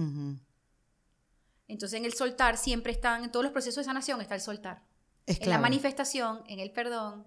Entonces 1.68 1.98
en 1.98 2.06
el 2.06 2.14
soltar 2.14 2.58
siempre 2.58 2.92
están, 2.92 3.24
en 3.24 3.32
todos 3.32 3.44
los 3.44 3.52
procesos 3.52 3.78
de 3.78 3.86
sanación 3.86 4.22
está 4.22 4.36
el 4.36 4.42
soltar. 4.42 4.84
Es 5.30 5.40
En 5.42 5.50
la 5.50 5.60
manifestación, 5.60 6.42
en 6.48 6.60
el 6.60 6.72
perdón, 6.72 7.26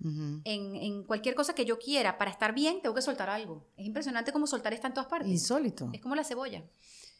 Ujú. 0.00 0.40
en, 0.44 0.74
en 0.76 1.04
cualquier 1.04 1.34
cosa 1.34 1.54
que 1.54 1.64
yo 1.64 1.78
quiera 1.78 2.18
para 2.18 2.30
estar 2.30 2.54
bien, 2.54 2.80
tengo 2.82 2.94
que 2.94 3.02
soltar 3.02 3.28
algo. 3.30 3.66
Es 3.76 3.86
impresionante 3.86 4.32
cómo 4.32 4.46
soltar 4.46 4.72
está 4.72 4.88
en 4.88 4.94
todas 4.94 5.08
partes. 5.08 5.30
Insólito. 5.30 5.90
Es 5.92 6.00
como 6.00 6.14
la 6.14 6.24
cebolla, 6.24 6.64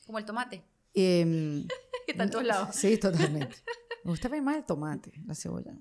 como 0.07 0.19
el 0.19 0.25
tomate, 0.25 0.65
Em, 0.95 1.67
que 2.07 2.13
está 2.13 2.25
en 2.25 2.31
todos 2.31 2.45
lados. 2.45 2.75
Sí, 2.75 2.99
totalmente. 2.99 3.57
Me 4.05 4.11
gusta 4.11 4.29
ver 4.29 4.43
más 4.43 4.57
el 4.57 4.65
tomate, 4.65 5.13
la 5.27 5.35
cebolla. 5.35 5.73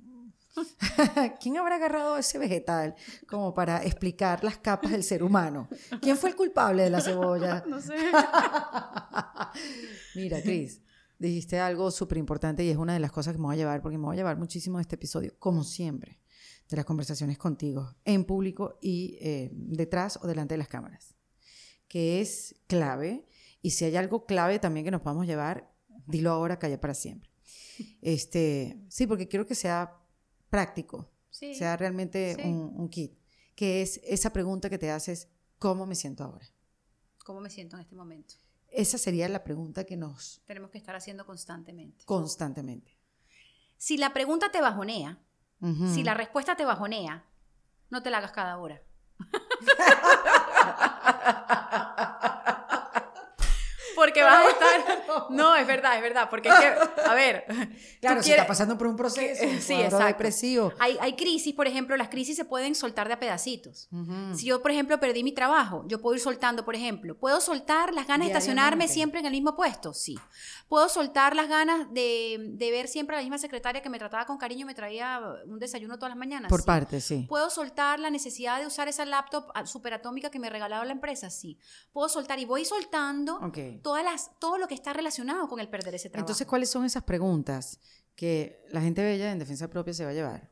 ¿Quién 1.41 1.57
habrá 1.57 1.75
agarrado 1.75 2.17
ese 2.17 2.37
vegetal 2.37 2.93
como 3.27 3.53
para 3.53 3.83
explicar 3.85 4.43
las 4.43 4.57
capas 4.57 4.91
del 4.91 5.03
ser 5.03 5.23
humano? 5.23 5.69
¿Quién 6.01 6.17
fue 6.17 6.29
el 6.31 6.35
culpable 6.35 6.83
de 6.83 6.89
la 6.89 6.99
cebolla? 7.01 7.63
No 7.67 7.79
sé. 7.81 7.95
Mira, 10.15 10.41
Cris, 10.41 10.80
dijiste 11.27 11.59
algo 11.59 11.91
súper 11.91 12.17
importante 12.17 12.63
y 12.63 12.69
es 12.69 12.77
una 12.77 12.93
de 12.93 12.99
las 12.99 13.11
cosas 13.11 13.33
que 13.33 13.37
me 13.39 13.45
voy 13.45 13.55
a 13.55 13.57
llevar, 13.59 13.81
porque 13.81 13.97
me 13.97 14.05
voy 14.05 14.15
a 14.15 14.17
llevar 14.17 14.37
muchísimo 14.37 14.77
de 14.77 14.83
este 14.83 14.95
episodio, 14.95 15.33
como 15.39 15.63
siempre, 15.63 16.19
de 16.69 16.75
las 16.77 16.85
conversaciones 16.85 17.37
contigo, 17.37 17.93
en 18.05 18.25
público 18.25 18.77
y 18.81 19.17
eh, 19.21 19.49
detrás 19.53 20.17
o 20.21 20.27
delante 20.27 20.53
de 20.55 20.57
las 20.59 20.67
cámaras, 20.67 21.15
que 21.87 22.21
es 22.21 22.55
clave. 22.67 23.25
Y 23.61 23.71
si 23.71 23.85
hay 23.85 23.95
algo 23.95 24.25
clave 24.25 24.57
también 24.59 24.83
que 24.85 24.91
nos 24.91 25.01
podamos 25.01 25.27
llevar, 25.27 25.71
dilo 26.07 26.31
ahora, 26.31 26.57
calla 26.59 26.79
para 26.79 26.93
siempre. 26.93 27.29
Este, 28.01 28.79
sí, 28.89 29.07
porque 29.07 29.27
quiero 29.27 29.45
que 29.45 29.55
sea 29.55 29.99
práctico, 30.49 31.09
Sí. 31.29 31.55
sea 31.55 31.77
realmente 31.77 32.35
Sí. 32.35 32.41
un, 32.47 32.73
un 32.79 32.89
kit, 32.89 33.13
que 33.55 33.81
es 33.81 33.99
esa 34.03 34.31
pregunta 34.33 34.69
que 34.69 34.77
te 34.77 34.91
haces, 34.91 35.27
¿cómo 35.59 35.85
me 35.85 35.95
siento 35.95 36.23
ahora? 36.23 36.45
¿Cómo 37.25 37.39
me 37.41 37.49
siento 37.49 37.75
en 37.77 37.81
este 37.83 37.95
momento? 37.95 38.35
Esa 38.71 38.97
sería 38.97 39.27
la 39.29 39.43
pregunta 39.43 39.83
que 39.83 39.97
nos 39.97 40.41
Tenemos 40.45 40.69
que 40.71 40.77
estar 40.77 40.95
haciendo 40.95 41.25
constantemente. 41.25 42.05
constantemente. 42.05 42.97
Si 43.77 43.97
la 43.97 44.13
pregunta 44.13 44.49
te 44.51 44.61
bajonea, 44.61 45.19
si 45.93 46.03
la 46.03 46.13
respuesta 46.15 46.55
te 46.55 46.65
bajonea, 46.65 47.25
no 47.89 48.01
te 48.01 48.09
la 48.09 48.17
hagas 48.19 48.31
cada 48.31 48.57
hora. 48.57 48.81
Porque 53.95 54.23
vas 54.23 54.45
a 54.45 54.49
estar. 54.49 54.90
No, 55.29 55.55
es 55.55 55.65
verdad, 55.67 55.95
es 55.95 56.01
verdad. 56.01 56.29
Porque 56.29 56.49
es 56.49 56.55
que, 56.55 57.01
a 57.07 57.13
ver. 57.13 57.45
Claro, 58.01 58.21
si 58.21 58.29
quieres- 58.29 58.41
está 58.41 58.47
pasando 58.47 58.77
por 58.77 58.87
un 58.87 58.95
proceso, 58.95 59.43
un 59.45 59.61
Sí, 59.61 59.73
exacto. 59.73 60.05
depresivo. 60.05 60.73
Hay, 60.79 60.97
hay 60.99 61.15
crisis, 61.15 61.53
por 61.53 61.67
ejemplo, 61.67 61.95
las 61.97 62.09
crisis 62.09 62.35
se 62.35 62.45
pueden 62.45 62.73
soltar 62.75 63.07
de 63.07 63.13
a 63.13 63.19
pedacitos. 63.19 63.89
Si 64.35 64.45
yo, 64.45 64.61
por 64.61 64.71
ejemplo, 64.71 64.99
perdí 64.99 65.23
mi 65.23 65.31
trabajo, 65.33 65.83
yo 65.87 66.01
puedo 66.01 66.15
ir 66.15 66.21
soltando, 66.21 66.65
por 66.65 66.75
ejemplo, 66.75 67.17
¿puedo 67.17 67.39
soltar 67.41 67.93
las 67.93 68.07
ganas 68.07 68.27
de 68.27 68.33
estacionarme 68.33 68.87
siempre 68.87 69.19
en 69.19 69.25
el 69.27 69.31
mismo 69.31 69.55
puesto? 69.55 69.93
Sí. 69.93 70.17
¿Puedo 70.67 70.87
soltar 70.89 71.35
las 71.35 71.47
ganas 71.49 71.93
de, 71.93 72.37
de 72.53 72.71
ver 72.71 72.87
siempre 72.87 73.15
a 73.15 73.19
la 73.19 73.23
misma 73.23 73.37
secretaria 73.37 73.81
que 73.81 73.89
me 73.89 73.99
trataba 73.99 74.25
con 74.25 74.37
cariño 74.37 74.61
y 74.61 74.65
me 74.65 74.73
traía 74.73 75.21
un 75.45 75.59
desayuno 75.59 75.95
todas 75.97 76.09
las 76.11 76.17
mañanas? 76.17 76.49
Por 76.49 76.61
Sí. 76.61 76.65
parte, 76.65 77.01
sí. 77.01 77.25
¿Puedo 77.27 77.49
soltar 77.49 77.99
la 77.99 78.09
necesidad 78.09 78.59
de 78.59 78.65
usar 78.67 78.87
esa 78.87 79.05
laptop 79.05 79.51
ah, 79.53 79.65
superatómica 79.65 80.29
que 80.31 80.39
me 80.39 80.49
regalaba 80.49 80.85
la 80.85 80.93
empresa? 80.93 81.29
Sí. 81.29 81.57
¿Puedo 81.91 82.07
soltar? 82.09 82.39
Y 82.39 82.45
voy 82.45 82.65
soltando 82.65 83.39
todas 83.83 84.03
las, 84.03 84.31
todo 84.39 84.57
lo 84.57 84.67
que 84.67 84.73
está 84.75 84.93
relacionado 85.01 85.47
con 85.47 85.59
el 85.59 85.67
perder 85.67 85.95
ese 85.95 86.09
trabajo. 86.09 86.25
Entonces, 86.25 86.47
¿cuáles 86.47 86.69
son 86.69 86.85
esas 86.85 87.03
preguntas 87.03 87.79
que 88.15 88.63
la 88.69 88.81
gente 88.81 89.03
bella 89.03 89.31
en 89.31 89.39
defensa 89.39 89.69
propia 89.69 89.93
se 89.93 90.05
va 90.05 90.11
a 90.11 90.13
llevar? 90.13 90.49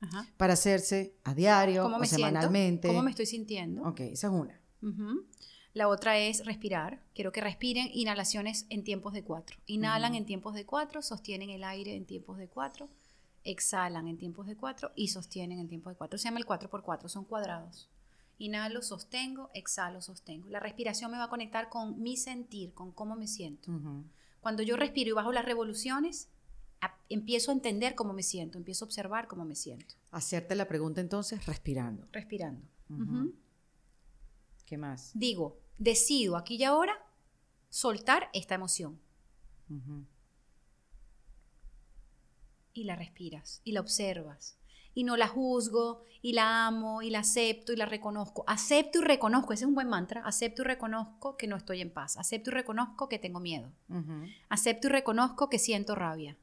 Ajá. 0.00 0.26
Para 0.36 0.52
hacerse 0.52 1.16
a 1.24 1.34
diario 1.34 1.82
¿Cómo 1.84 1.96
o 1.96 1.98
me 1.98 2.06
siento? 2.06 2.26
semanalmente. 2.26 2.88
¿Cómo 2.88 3.02
me 3.02 3.10
estoy 3.10 3.26
sintiendo? 3.26 3.82
Ok, 3.82 4.00
esa 4.00 4.26
es 4.28 4.32
una. 4.32 4.60
Ujú. 4.82 5.26
La 5.72 5.88
otra 5.88 6.18
es 6.18 6.44
respirar. 6.44 7.02
Quiero 7.14 7.32
que 7.32 7.40
respiren 7.40 7.88
inhalaciones 7.92 8.66
en 8.68 8.84
tiempos 8.84 9.12
de 9.12 9.24
cuatro. 9.24 9.56
Inhalan 9.66 10.14
en 10.14 10.24
tiempos 10.24 10.54
de 10.54 10.64
cuatro, 10.64 11.02
sostienen 11.02 11.50
el 11.50 11.64
aire 11.64 11.96
en 11.96 12.06
tiempos 12.06 12.38
de 12.38 12.48
cuatro, 12.48 12.88
exhalan 13.42 14.06
en 14.06 14.16
tiempos 14.16 14.46
de 14.46 14.56
cuatro 14.56 14.92
y 14.94 15.08
sostienen 15.08 15.58
en 15.58 15.68
tiempos 15.68 15.92
de 15.92 15.96
cuatro. 15.96 16.18
Se 16.18 16.28
llama 16.28 16.38
el 16.38 16.46
4 16.46 16.70
por 16.70 16.82
4 16.82 17.08
son 17.08 17.24
cuadrados. 17.24 17.88
Inhalo, 18.38 18.82
sostengo, 18.82 19.50
exhalo, 19.54 20.00
sostengo. 20.02 20.48
La 20.48 20.60
respiración 20.60 21.10
me 21.10 21.18
va 21.18 21.24
a 21.24 21.30
conectar 21.30 21.68
con 21.68 22.02
mi 22.02 22.16
sentir, 22.16 22.74
con 22.74 22.90
cómo 22.92 23.14
me 23.16 23.26
siento. 23.28 23.70
Cuando 24.40 24.62
yo 24.62 24.76
respiro 24.76 25.10
y 25.10 25.12
bajo 25.14 25.32
las 25.32 25.44
revoluciones, 25.44 26.28
a- 26.80 26.98
empiezo 27.08 27.50
a 27.50 27.54
entender 27.54 27.94
cómo 27.94 28.12
me 28.12 28.22
siento, 28.22 28.58
empiezo 28.58 28.84
a 28.84 28.88
observar 28.88 29.28
cómo 29.28 29.44
me 29.44 29.54
siento. 29.54 29.94
Hacerte 30.10 30.54
la 30.54 30.66
pregunta 30.68 31.00
entonces 31.00 31.46
respirando. 31.46 32.06
Respirando. 32.12 32.60
¿Qué 34.66 34.76
más? 34.78 35.12
Digo, 35.14 35.58
decido 35.78 36.36
aquí 36.36 36.56
y 36.56 36.64
ahora 36.64 36.94
soltar 37.70 38.28
esta 38.32 38.54
emoción. 38.56 38.98
Y 42.72 42.84
la 42.84 42.96
respiras 42.96 43.60
y 43.64 43.72
la 43.72 43.80
observas. 43.80 44.56
Y 44.94 45.04
no 45.04 45.16
la 45.16 45.28
juzgo, 45.28 46.04
y 46.22 46.32
la 46.32 46.66
amo, 46.66 47.02
y 47.02 47.10
la 47.10 47.18
acepto, 47.18 47.72
y 47.72 47.76
la 47.76 47.84
reconozco. 47.84 48.44
Acepto 48.46 49.00
y 49.00 49.02
reconozco, 49.02 49.52
ese 49.52 49.64
es 49.64 49.68
un 49.68 49.74
buen 49.74 49.88
mantra. 49.88 50.22
Acepto 50.24 50.62
y 50.62 50.64
reconozco 50.64 51.36
que 51.36 51.46
no 51.46 51.56
estoy 51.56 51.80
en 51.82 51.92
paz. 51.92 52.16
Acepto 52.16 52.50
y 52.50 52.54
reconozco 52.54 53.08
que 53.08 53.18
tengo 53.18 53.40
miedo. 53.40 53.70
Acepto 54.48 54.86
y 54.86 54.90
reconozco 54.90 55.50
que 55.50 55.58
siento 55.58 55.94
rabia, 55.94 56.38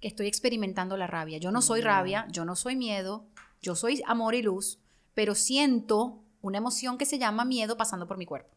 que 0.00 0.08
estoy 0.08 0.26
experimentando 0.26 0.96
la 0.96 1.06
rabia. 1.06 1.38
Yo 1.38 1.50
no 1.52 1.62
soy 1.62 1.80
rabia, 1.80 2.26
yo 2.30 2.44
no 2.44 2.54
soy 2.54 2.76
miedo, 2.76 3.24
yo 3.62 3.74
soy 3.74 4.02
amor 4.06 4.34
y 4.34 4.42
luz, 4.42 4.78
pero 5.14 5.34
siento 5.34 6.20
una 6.42 6.58
emoción 6.58 6.98
que 6.98 7.06
se 7.06 7.18
llama 7.18 7.46
miedo 7.46 7.78
pasando 7.78 8.06
por 8.06 8.18
mi 8.18 8.26
cuerpo. 8.26 8.54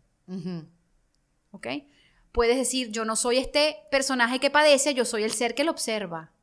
¿Ok? 1.51 1.67
Puedes 2.33 2.57
decir, 2.57 2.91
yo 2.91 3.05
no 3.05 3.15
soy 3.15 3.37
este 3.37 3.77
personaje 3.89 4.41
que 4.41 4.49
padece, 4.51 4.93
yo 4.93 5.05
soy 5.05 5.23
el 5.23 5.31
ser 5.31 5.55
que 5.55 5.63
lo 5.63 5.71
observa. 5.71 6.33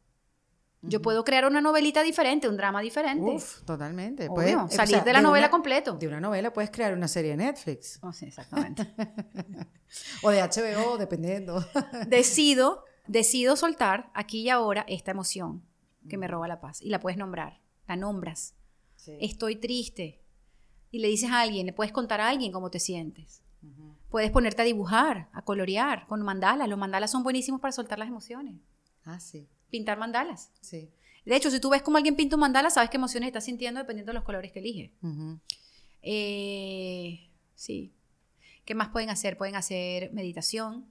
Yo 0.88 1.00
puedo 1.02 1.24
crear 1.24 1.46
una 1.46 1.60
novelita 1.60 2.02
diferente, 2.02 2.48
un 2.48 2.56
drama 2.56 2.80
diferente. 2.80 3.24
Uf, 3.36 3.62
totalmente. 3.64 4.24
Obvio, 4.24 4.34
Puedes- 4.34 4.56
o 4.56 4.68
salir 4.68 4.96
sea, 4.96 5.04
de 5.04 5.12
la 5.12 5.20
novela 5.22 5.46
una- 5.46 5.50
completo. 5.50 5.94
De 5.94 6.06
una 6.08 6.20
novela 6.20 6.52
puedes 6.52 6.70
crear 6.70 6.92
una 6.94 7.08
serie 7.08 7.32
de 7.32 7.36
Netflix 7.38 7.98
Oh, 8.02 8.12
sí, 8.12 8.26
exactamente. 8.26 8.86
o 10.22 10.30
de 10.30 10.40
HBO, 10.42 10.96
dependiendo. 10.98 11.64
decido, 12.08 12.84
decido 13.06 13.56
soltar 13.56 14.10
aquí 14.14 14.42
y 14.42 14.48
ahora 14.50 14.84
esta 14.88 15.10
emoción 15.12 15.62
que 16.08 16.16
me 16.18 16.28
roba 16.28 16.48
la 16.48 16.60
paz. 16.60 16.82
Y 16.82 16.90
la 16.90 17.00
puedes 17.00 17.16
nombrar, 17.18 17.60
la 17.88 17.96
nombras. 17.96 18.54
Sí. 18.96 19.16
Estoy 19.20 19.56
triste. 19.56 20.20
Y 20.90 20.98
le 21.00 21.08
dices 21.08 21.30
a 21.30 21.40
alguien, 21.40 21.66
le 21.66 21.72
puedes 21.72 21.92
contar 21.92 22.20
a 22.20 22.28
alguien 22.28 22.52
cómo 22.52 22.70
te 22.70 22.78
sientes. 22.80 23.42
Puedes 24.10 24.30
ponerte 24.30 24.62
a 24.62 24.64
dibujar, 24.64 25.28
a 25.32 25.42
colorear 25.42 26.06
con 26.06 26.22
mandalas. 26.22 26.68
Los 26.68 26.78
mandalas 26.78 27.10
son 27.10 27.22
buenísimos 27.24 27.60
para 27.60 27.72
soltar 27.72 27.98
las 27.98 28.06
emociones. 28.08 28.60
Ah, 29.04 29.18
sí, 29.18 29.48
Pintar 29.74 29.98
mandalas. 29.98 30.50
sí. 30.60 30.88
De 31.26 31.34
hecho, 31.36 31.50
si 31.50 31.58
tú 31.58 31.70
ves 31.70 31.80
cómo 31.82 31.96
alguien 31.96 32.16
pinta 32.16 32.36
un 32.36 32.40
mandala, 32.40 32.68
sabes 32.68 32.90
qué 32.90 32.98
emociones 32.98 33.28
está 33.28 33.40
sintiendo 33.40 33.80
dependiendo 33.80 34.10
de 34.12 34.14
los 34.14 34.24
colores 34.24 34.52
que 34.52 34.58
elige. 34.58 34.92
Eh, 36.02 37.30
sí. 37.54 37.92
¿Qué 38.66 38.74
más 38.74 38.88
pueden 38.90 39.10
hacer? 39.10 39.36
Pueden 39.36 39.56
hacer 39.56 40.12
meditación, 40.12 40.84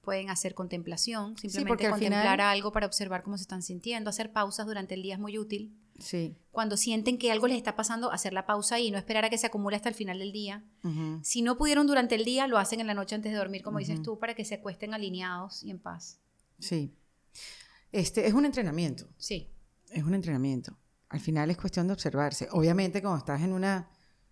pueden 0.00 0.30
hacer 0.30 0.54
contemplación, 0.54 1.36
simplemente 1.38 1.88
contemplar 1.90 2.22
final- 2.38 2.40
algo 2.40 2.72
para 2.72 2.86
observar 2.86 3.22
cómo 3.22 3.36
se 3.36 3.42
están 3.42 3.62
sintiendo, 3.62 4.10
hacer 4.10 4.32
pausas 4.32 4.66
durante 4.66 4.94
el 4.94 5.02
día 5.02 5.14
es 5.14 5.20
muy 5.20 5.38
útil. 5.38 5.72
Sí. 5.98 6.34
Cuando 6.50 6.76
sienten 6.76 7.18
que 7.18 7.30
algo 7.30 7.46
les 7.46 7.58
está 7.58 7.76
pasando, 7.76 8.10
hacer 8.10 8.32
la 8.32 8.44
pausa 8.46 8.80
y 8.80 8.90
no 8.90 8.98
esperar 8.98 9.24
a 9.26 9.30
que 9.30 9.38
se 9.38 9.46
acumule 9.46 9.76
hasta 9.76 9.88
el 9.90 9.94
final 9.94 10.18
del 10.18 10.32
día. 10.32 10.64
Si 11.22 11.42
no 11.42 11.56
pudieron 11.58 11.86
durante 11.86 12.14
el 12.14 12.24
día, 12.24 12.46
lo 12.46 12.58
hacen 12.58 12.80
en 12.80 12.86
la 12.86 12.94
noche 12.94 13.14
antes 13.14 13.30
de 13.30 13.38
dormir, 13.38 13.62
como 13.62 13.78
dices 13.78 14.02
tú, 14.02 14.18
para 14.18 14.34
que 14.34 14.44
se 14.46 14.54
acuesten 14.54 14.94
alineados 14.94 15.62
y 15.62 15.70
en 15.70 15.78
paz. 15.78 16.18
Sí. 16.58 16.92
Este 17.90 18.26
es 18.26 18.32
un 18.34 18.44
entrenamiento. 18.44 19.08
Sí, 19.18 19.48
Es 19.90 20.02
un 20.04 20.14
entrenamiento. 20.14 20.76
Al 21.10 21.20
final 21.20 21.50
es 21.50 21.58
cuestión 21.58 21.86
de 21.86 21.92
observarse. 21.92 22.48
Obviamente, 22.52 23.02
cuando 23.02 23.18
estás 23.18 23.42
en 23.42 23.52
una 23.52 23.90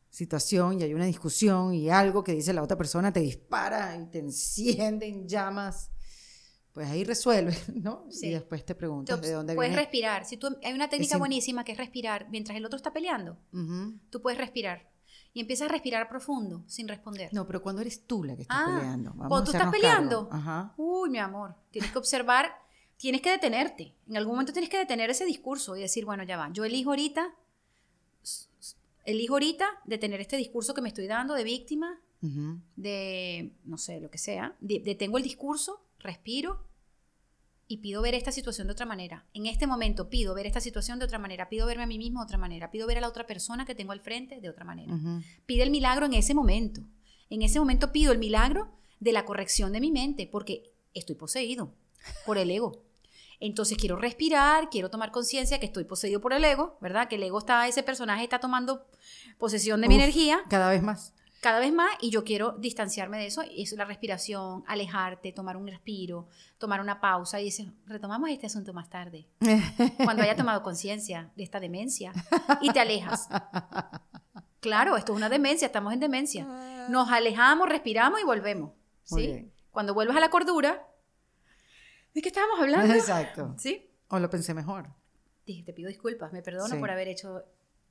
situación 0.09 0.81
y 0.81 0.82
hay 0.85 0.94
una 0.94 1.05
discusión 1.05 1.74
y 1.74 1.90
algo 1.90 2.24
que 2.24 2.32
dice 2.32 2.52
la 2.52 2.62
otra 2.62 2.77
persona 2.77 3.12
te 3.12 3.20
dispara 3.20 3.97
y 3.97 4.06
te 4.06 4.18
enciende 4.18 5.06
en 5.06 5.28
llamas, 5.28 5.90
pues 6.72 6.89
ahí 6.89 7.05
resuelves, 7.05 7.68
¿no? 7.74 8.06
Sí. 8.10 8.28
Y 8.28 8.31
después 8.32 8.64
te 8.64 8.74
preguntas 8.74 9.20
de 9.20 9.32
dónde 9.32 9.55
puedes 9.55 9.70
viene. 9.70 9.82
respirar. 9.82 10.24
Si 10.24 10.36
tú, 10.39 10.56
hay 10.64 10.72
una 10.72 10.89
técnica 10.89 11.18
buenísima 11.18 11.62
que 11.64 11.72
es 11.72 11.78
respirar 11.78 12.28
mientras 12.31 12.56
el 12.56 12.64
otro 12.64 12.77
está 12.78 12.93
peleando. 12.93 13.36
Ujú. 13.52 13.98
Tú 14.09 14.22
puedes 14.22 14.39
respirar 14.39 14.90
y 15.35 15.40
empiezas 15.40 15.68
a 15.68 15.72
respirar 15.72 16.09
profundo 16.09 16.64
sin 16.66 16.89
responder. 16.89 17.28
No, 17.35 17.47
pero 17.47 17.62
cuando 17.62 17.82
eres 17.82 18.06
tú 18.06 18.24
la 18.24 18.35
que 18.35 18.43
está 18.43 18.62
Ah, 18.64 18.66
peleando. 18.78 19.10
Vamos 19.10 19.28
cuando 19.28 19.44
tú 19.51 19.56
estás 19.56 19.70
peleando. 19.70 20.28
Ajá. 20.32 20.72
Uy, 20.78 21.10
mi 21.10 21.18
amor, 21.18 21.55
tienes 21.70 21.93
que 21.93 21.98
observar, 21.98 22.51
tienes 23.01 23.22
que 23.22 23.31
detenerte. 23.31 23.94
En 24.09 24.16
algún 24.18 24.35
momento 24.35 24.52
tienes 24.52 24.68
que 24.70 24.78
detener 24.78 25.09
ese 25.10 25.24
discurso 25.24 25.74
y 25.77 25.81
decir, 25.81 26.05
bueno, 26.05 26.22
ya 26.22 26.36
va, 26.36 26.51
yo 26.52 26.64
elijo 26.64 26.90
ahorita 26.90 27.35
elijo 29.05 29.35
ahorita 29.35 29.66
de 29.86 29.98
tener 29.98 30.20
este 30.20 30.36
discurso 30.36 30.74
que 30.74 30.82
me 30.82 30.89
estoy 30.89 31.06
dando 31.06 31.35
de 31.35 31.43
víctima, 31.44 31.98
de, 32.77 33.52
no 33.64 33.78
sé, 33.78 33.98
lo 34.01 34.10
que 34.10 34.18
sea, 34.18 34.55
de- 34.60 34.81
detengo 34.81 35.16
el 35.16 35.24
discurso, 35.24 35.82
respiro 35.98 36.66
y 37.66 37.78
pido 37.78 38.02
ver 38.02 38.14
esta 38.14 38.31
situación 38.31 38.66
de 38.66 38.72
otra 38.74 38.85
manera. 38.85 39.24
En 39.32 39.47
este 39.47 39.66
momento 39.66 40.10
pido 40.10 40.35
ver 40.35 40.47
esta 40.47 40.60
situación 40.60 40.98
de 40.98 41.06
otra 41.06 41.18
manera, 41.18 41.48
pido 41.48 41.66
verme 41.66 41.85
a 41.85 41.86
mí 41.86 41.97
mismo 41.98 42.20
de 42.20 42.24
otra 42.24 42.36
manera, 42.39 42.70
pido 42.70 42.86
ver 42.86 42.98
a 42.98 43.01
la 43.01 43.09
otra 43.09 43.27
persona 43.27 43.64
que 43.64 43.74
tengo 43.74 43.93
al 43.93 44.01
frente 44.01 44.40
de 44.40 44.51
otra 44.51 44.64
manera. 44.64 44.94
Ujú. 44.94 45.22
Pide 45.47 45.62
el 45.62 45.70
milagro 45.70 46.05
en 46.05 46.12
ese 46.14 46.35
momento. 46.35 46.82
En 47.31 47.40
ese 47.43 47.59
momento 47.59 47.90
pido 47.93 48.12
el 48.12 48.18
milagro 48.18 48.70
de 48.98 49.12
la 49.12 49.24
corrección 49.24 49.72
de 49.72 49.81
mi 49.81 49.90
mente, 49.90 50.27
porque 50.31 50.74
estoy 50.93 51.14
poseído 51.16 51.72
por 52.27 52.36
el 52.36 52.51
ego. 52.51 52.82
Entonces 53.41 53.79
quiero 53.79 53.97
respirar, 53.97 54.69
quiero 54.71 54.91
tomar 54.91 55.11
conciencia 55.11 55.59
que 55.59 55.67
estoy 55.67 55.85
poseído 55.85 56.21
por 56.21 56.33
el 56.33 56.45
ego, 56.45 56.77
¿verdad? 56.81 57.09
Que 57.09 57.17
el 57.17 57.23
ego 57.23 57.39
está, 57.39 57.67
ese 57.67 57.83
personaje 57.83 58.23
está 58.23 58.39
tomando 58.39 58.87
posesión 59.39 59.81
de 59.81 59.89
mi 59.89 59.95
energía 59.95 60.41
Cada 60.51 60.69
vez 60.71 60.83
más. 60.83 61.15
cada 61.41 61.59
vez 61.59 61.73
más 61.73 61.89
y 62.03 62.11
yo 62.11 62.23
quiero 62.23 62.53
distanciarme 62.59 63.19
de 63.19 63.27
eso. 63.27 63.43
Y 63.43 63.62
es 63.62 63.73
la 63.73 63.87
respiración, 63.87 64.62
alejarte, 64.67 65.33
tomar 65.33 65.57
un 65.57 65.67
respiro, 65.69 66.29
tomar 66.59 66.83
una 66.83 67.01
pausa 67.01 67.41
y 67.41 67.45
dices, 67.45 67.67
retomamos 67.87 68.29
este 68.29 68.47
asunto 68.47 68.75
más 68.75 68.91
tarde, 68.91 69.27
cuando 70.05 70.23
haya 70.23 70.37
tomado 70.37 70.62
conciencia 70.62 71.31
de 71.35 71.43
esta 71.43 71.59
demencia 71.61 72.12
y 72.61 72.71
te 72.71 72.81
alejas. 72.81 73.29
Claro, 74.61 74.99
esto 74.99 75.12
es 75.12 75.17
una 75.17 75.31
demencia, 75.31 75.65
estamos 75.65 75.95
en 75.95 76.01
demencia. 76.01 76.45
Nos 76.91 77.11
alejamos, 77.11 77.67
respiramos 77.67 78.21
y 78.21 78.25
volvemos. 78.25 78.73
¿sí? 79.05 79.51
Cuando 79.71 79.95
vuelves 79.95 80.15
a 80.17 80.21
la 80.21 80.29
cordura, 80.29 80.87
¿de 82.15 82.23
qué 82.23 82.28
estábamos 82.28 82.61
hablando? 82.61 82.93
Exacto. 82.95 83.55
¿Sí? 83.59 83.91
O 84.09 84.19
lo 84.19 84.28
pensé 84.31 84.55
mejor. 84.55 84.89
Dije, 85.47 85.62
te 85.62 85.73
pido 85.73 85.89
disculpas, 85.89 86.32
me 86.32 86.43
perdono 86.43 86.74
Sí. 86.74 86.81
por 86.81 86.91
haber 86.91 87.09
hecho 87.09 87.43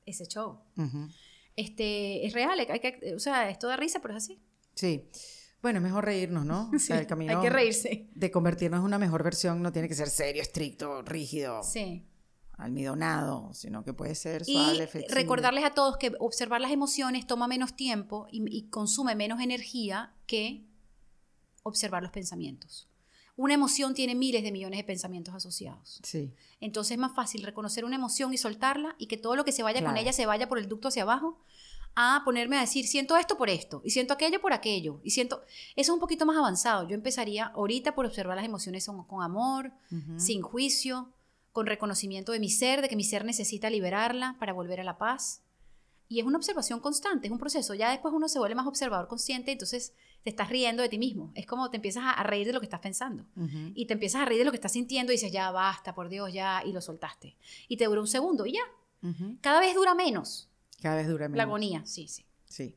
ese 0.06 0.26
show. 0.28 0.60
Ujú. 0.78 1.08
Este, 1.56 2.26
es 2.26 2.34
real, 2.34 2.58
hay 2.60 2.80
que, 2.80 3.14
o 3.16 3.20
sea, 3.20 3.50
esto 3.50 3.68
da 3.68 3.76
risa, 3.78 4.00
pero 4.02 4.16
es 4.18 4.24
así. 4.24 4.41
Sí. 4.76 5.10
Bueno, 5.62 5.80
es 5.80 5.84
mejor 5.84 6.06
reírnos, 6.06 6.46
¿no? 6.46 6.72
O 6.76 6.80
sea, 6.80 6.98
el 6.98 7.04
Sí, 7.04 7.08
camino 7.08 7.36
hay 7.38 7.44
que 7.44 7.50
reírse. 7.50 8.08
de 8.14 8.32
convertirnos 8.32 8.80
en 8.80 8.86
una 8.86 8.98
mejor 8.98 9.24
versión 9.24 9.62
no 9.62 9.72
tiene 9.74 9.88
que 9.90 9.96
ser 9.96 10.10
serio, 10.10 10.41
estricto, 10.41 11.02
rígido, 11.02 11.62
Sí. 11.64 12.06
almidonado, 12.58 13.54
sino 13.54 13.84
que 13.84 13.94
puede 13.94 14.16
ser 14.16 14.44
Y 14.46 14.54
suave, 14.54 14.88
flexible. 14.88 15.16
recordarles 15.22 15.64
a 15.66 15.72
todos 15.74 15.98
que 15.98 16.14
observar 16.20 16.62
las 16.62 16.72
emociones 16.72 17.26
toma 17.28 17.48
menos 17.48 17.76
tiempo 17.76 18.28
y, 18.32 18.44
y 18.56 18.70
consume 18.70 19.16
menos 19.16 19.41
energía 19.41 20.14
que 20.28 20.66
observar 21.64 22.04
los 22.04 22.12
pensamientos. 22.12 22.89
Una 23.40 23.53
emoción 23.53 23.94
tiene 23.94 24.16
miles 24.16 24.44
de 24.44 24.52
millones 24.52 24.80
de 24.80 24.84
pensamientos 24.84 25.34
asociados. 25.34 26.02
Sí. 26.03 26.34
Entonces 26.60 26.91
es 26.91 26.98
más 26.98 27.16
fácil 27.16 27.41
reconocer 27.44 27.86
una 27.86 27.95
emoción 27.95 28.34
y 28.34 28.38
soltarla 28.38 28.98
y 28.98 29.07
que 29.07 29.16
todo 29.16 29.38
lo 29.38 29.45
que 29.45 29.53
se 29.53 29.64
vaya 29.64 29.82
con 29.82 29.95
ella 29.95 30.11
se 30.11 30.26
vaya 30.26 30.49
por 30.49 30.60
el 30.60 30.68
ducto 30.68 30.90
hacia 30.90 31.03
abajo 31.03 31.40
a 31.95 32.22
ponerme 32.26 32.57
a 32.57 32.60
decir, 32.60 32.86
siento 32.86 33.16
esto 33.16 33.38
por 33.38 33.49
esto 33.49 33.82
y 33.86 33.91
siento 33.91 34.14
aquello 34.14 34.41
por 34.41 34.52
aquello 34.52 34.99
y 35.06 35.11
siento... 35.11 35.41
Eso 35.78 35.94
es 35.94 35.95
un 35.95 36.02
poquito 36.02 36.26
más 36.26 36.36
avanzado. 36.36 36.86
Yo 36.90 36.95
empezaría 36.95 37.45
ahorita 37.45 37.95
por 37.95 38.06
observar 38.06 38.36
las 38.36 38.45
emociones 38.45 38.86
con, 38.86 39.06
con 39.06 39.24
amor, 39.24 39.72
sin 40.18 40.41
juicio, 40.41 41.07
con 41.53 41.66
reconocimiento 41.66 42.34
de 42.34 42.41
mi 42.41 42.49
ser, 42.49 42.82
de 42.82 42.90
que 42.90 42.98
mi 42.98 43.06
ser 43.06 43.24
necesita 43.24 43.70
liberarla 43.70 44.36
para 44.38 44.52
volver 44.52 44.82
a 44.82 44.84
la 44.84 44.98
paz. 44.98 45.44
Y 46.11 46.19
es 46.19 46.26
una 46.26 46.38
observación 46.38 46.80
constante, 46.80 47.27
es 47.27 47.31
un 47.31 47.38
proceso. 47.38 47.76
Ya 47.76 47.91
después 47.91 48.14
uno 48.14 48.27
se 48.27 48.40
vuelve 48.40 48.56
más 48.56 48.65
observador 48.65 49.07
consciente, 49.07 49.52
entonces 49.52 49.94
te 50.23 50.31
estás 50.31 50.49
riendo 50.49 50.81
de 50.81 50.90
ti 50.90 50.98
mismo. 50.98 51.31
Es 51.36 51.45
como 51.45 51.69
te 51.69 51.77
empiezas 51.77 52.03
a, 52.03 52.11
a 52.11 52.23
reír 52.23 52.48
de 52.48 52.53
lo 52.53 52.60
que 52.60 52.65
estás 52.65 52.80
pensando. 52.80 53.26
Y 53.76 53.86
te 53.86 53.94
empiezas 53.94 54.23
a 54.23 54.26
reír 54.26 54.40
de 54.40 54.45
lo 54.45 54.52
que 54.52 54.57
estás 54.57 54.72
sintiendo 54.72 55.11
y 55.11 55.15
dices, 55.15 55.31
ya 55.31 55.52
basta, 55.52 55.94
por 55.94 56.10
Dios, 56.10 56.34
ya, 56.34 56.64
y 56.65 56.73
lo 56.73 56.81
soltaste. 56.81 57.38
Y 57.68 57.77
te 57.77 57.86
dura 57.86 58.02
un 58.02 58.07
segundo 58.07 58.45
y 58.48 58.53
ya. 58.53 59.07
Cada 59.41 59.60
vez 59.61 59.76
dura 59.76 59.94
menos 59.94 60.49
Cada 60.81 60.95
vez 60.95 61.07
dura 61.07 61.27
menos. 61.27 61.38
la 61.38 61.44
agonía. 61.44 61.86
Sí, 61.86 62.07
sí. 62.07 62.26
Sí. 62.45 62.76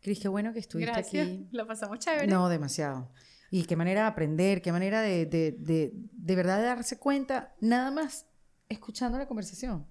Cris, 0.00 0.20
qué 0.20 0.28
bueno 0.28 0.52
que 0.52 0.58
estuviste 0.60 0.92
aquí. 0.98 1.48
La 1.50 1.66
pasamos 1.66 1.98
chévere. 1.98 2.26
No, 2.26 2.48
demasiado. 2.50 3.10
Y 3.50 3.64
qué 3.64 3.74
manera 3.74 4.02
de 4.02 4.06
aprender, 4.08 4.60
qué 4.60 4.70
manera 4.70 5.00
de, 5.00 5.24
de, 5.24 5.52
de, 5.52 5.92
de 5.94 6.36
verdad 6.36 6.58
de 6.58 6.64
darse 6.64 6.98
cuenta, 6.98 7.54
nada 7.60 7.90
más 7.90 8.26
escuchando 8.68 9.16
la 9.16 9.26
conversación. 9.26 9.86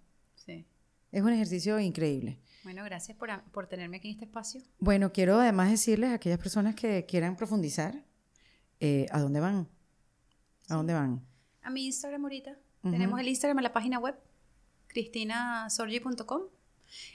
Es 1.12 1.24
un 1.24 1.32
ejercicio 1.32 1.80
increíble. 1.80 2.40
Bueno, 2.64 2.84
gracias 2.84 3.18
por, 3.18 3.30
por 3.52 3.68
tenerme 3.68 3.98
aquí 3.98 4.10
en 4.10 4.16
este 4.16 4.26
espacio. 4.26 4.62
Bueno, 4.80 5.14
quiero 5.14 5.40
además 5.40 5.72
decirles 5.72 6.10
a 6.10 6.16
aquellas 6.16 6.40
personas 6.40 6.76
que 6.76 7.06
quieran 7.06 7.36
profundizar, 7.38 8.04
eh, 8.80 9.06
¿a 9.12 9.20
dónde 9.20 9.40
van? 9.40 9.70
¿A 10.68 10.76
dónde 10.76 10.94
van? 10.94 11.26
A 11.62 11.70
mi 11.70 11.86
Instagram 11.86 12.24
ahorita. 12.24 12.58
Tenemos 12.84 13.20
el 13.20 13.28
Instagram 13.28 13.60
en 13.60 13.64
la 13.64 13.74
página 13.74 14.00
web, 14.00 14.16
cristinasorgi.com. 14.88 16.44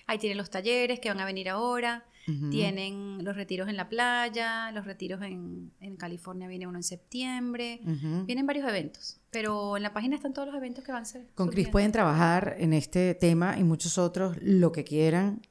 Ahí 0.06 0.18
tienen 0.18 0.36
los 0.38 0.50
talleres 0.50 1.00
que 1.00 1.08
van 1.08 1.20
a 1.20 1.24
venir 1.24 1.48
ahora. 1.48 2.04
Tienen 2.24 3.24
los 3.24 3.34
retiros 3.34 3.68
en 3.68 3.76
la 3.76 3.88
playa, 3.88 4.70
los 4.70 4.84
retiros 4.84 5.22
en, 5.22 5.72
en 5.80 5.96
California 5.96 6.46
viene 6.46 6.66
uno 6.68 6.78
en 6.78 6.84
septiembre. 6.84 7.80
Vienen 8.26 8.46
varios 8.46 8.68
eventos, 8.68 9.20
pero 9.30 9.76
en 9.76 9.82
la 9.82 9.92
página 9.92 10.14
están 10.14 10.32
todos 10.32 10.46
los 10.46 10.56
eventos 10.56 10.84
que 10.84 10.92
van 10.92 11.02
a 11.02 11.04
ser. 11.04 11.22
Con 11.34 11.48
Cris 11.48 11.54
surgiendo. 11.54 11.72
pueden 11.72 11.92
trabajar 11.92 12.54
en 12.58 12.74
este 12.74 13.14
tema 13.14 13.58
y 13.58 13.64
muchos 13.64 13.98
otros, 13.98 14.36
lo 14.40 14.70
que 14.70 14.84
quieran. 14.84 15.42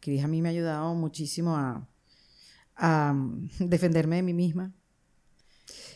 Cris 0.00 0.22
a 0.22 0.28
mí 0.28 0.42
me 0.42 0.48
ha 0.48 0.52
ayudado 0.52 0.94
muchísimo 0.94 1.56
a, 1.56 1.88
a 2.76 3.12
mm, 3.14 3.48
defenderme 3.60 4.16
de 4.16 4.22
mí 4.22 4.34
misma. 4.34 4.72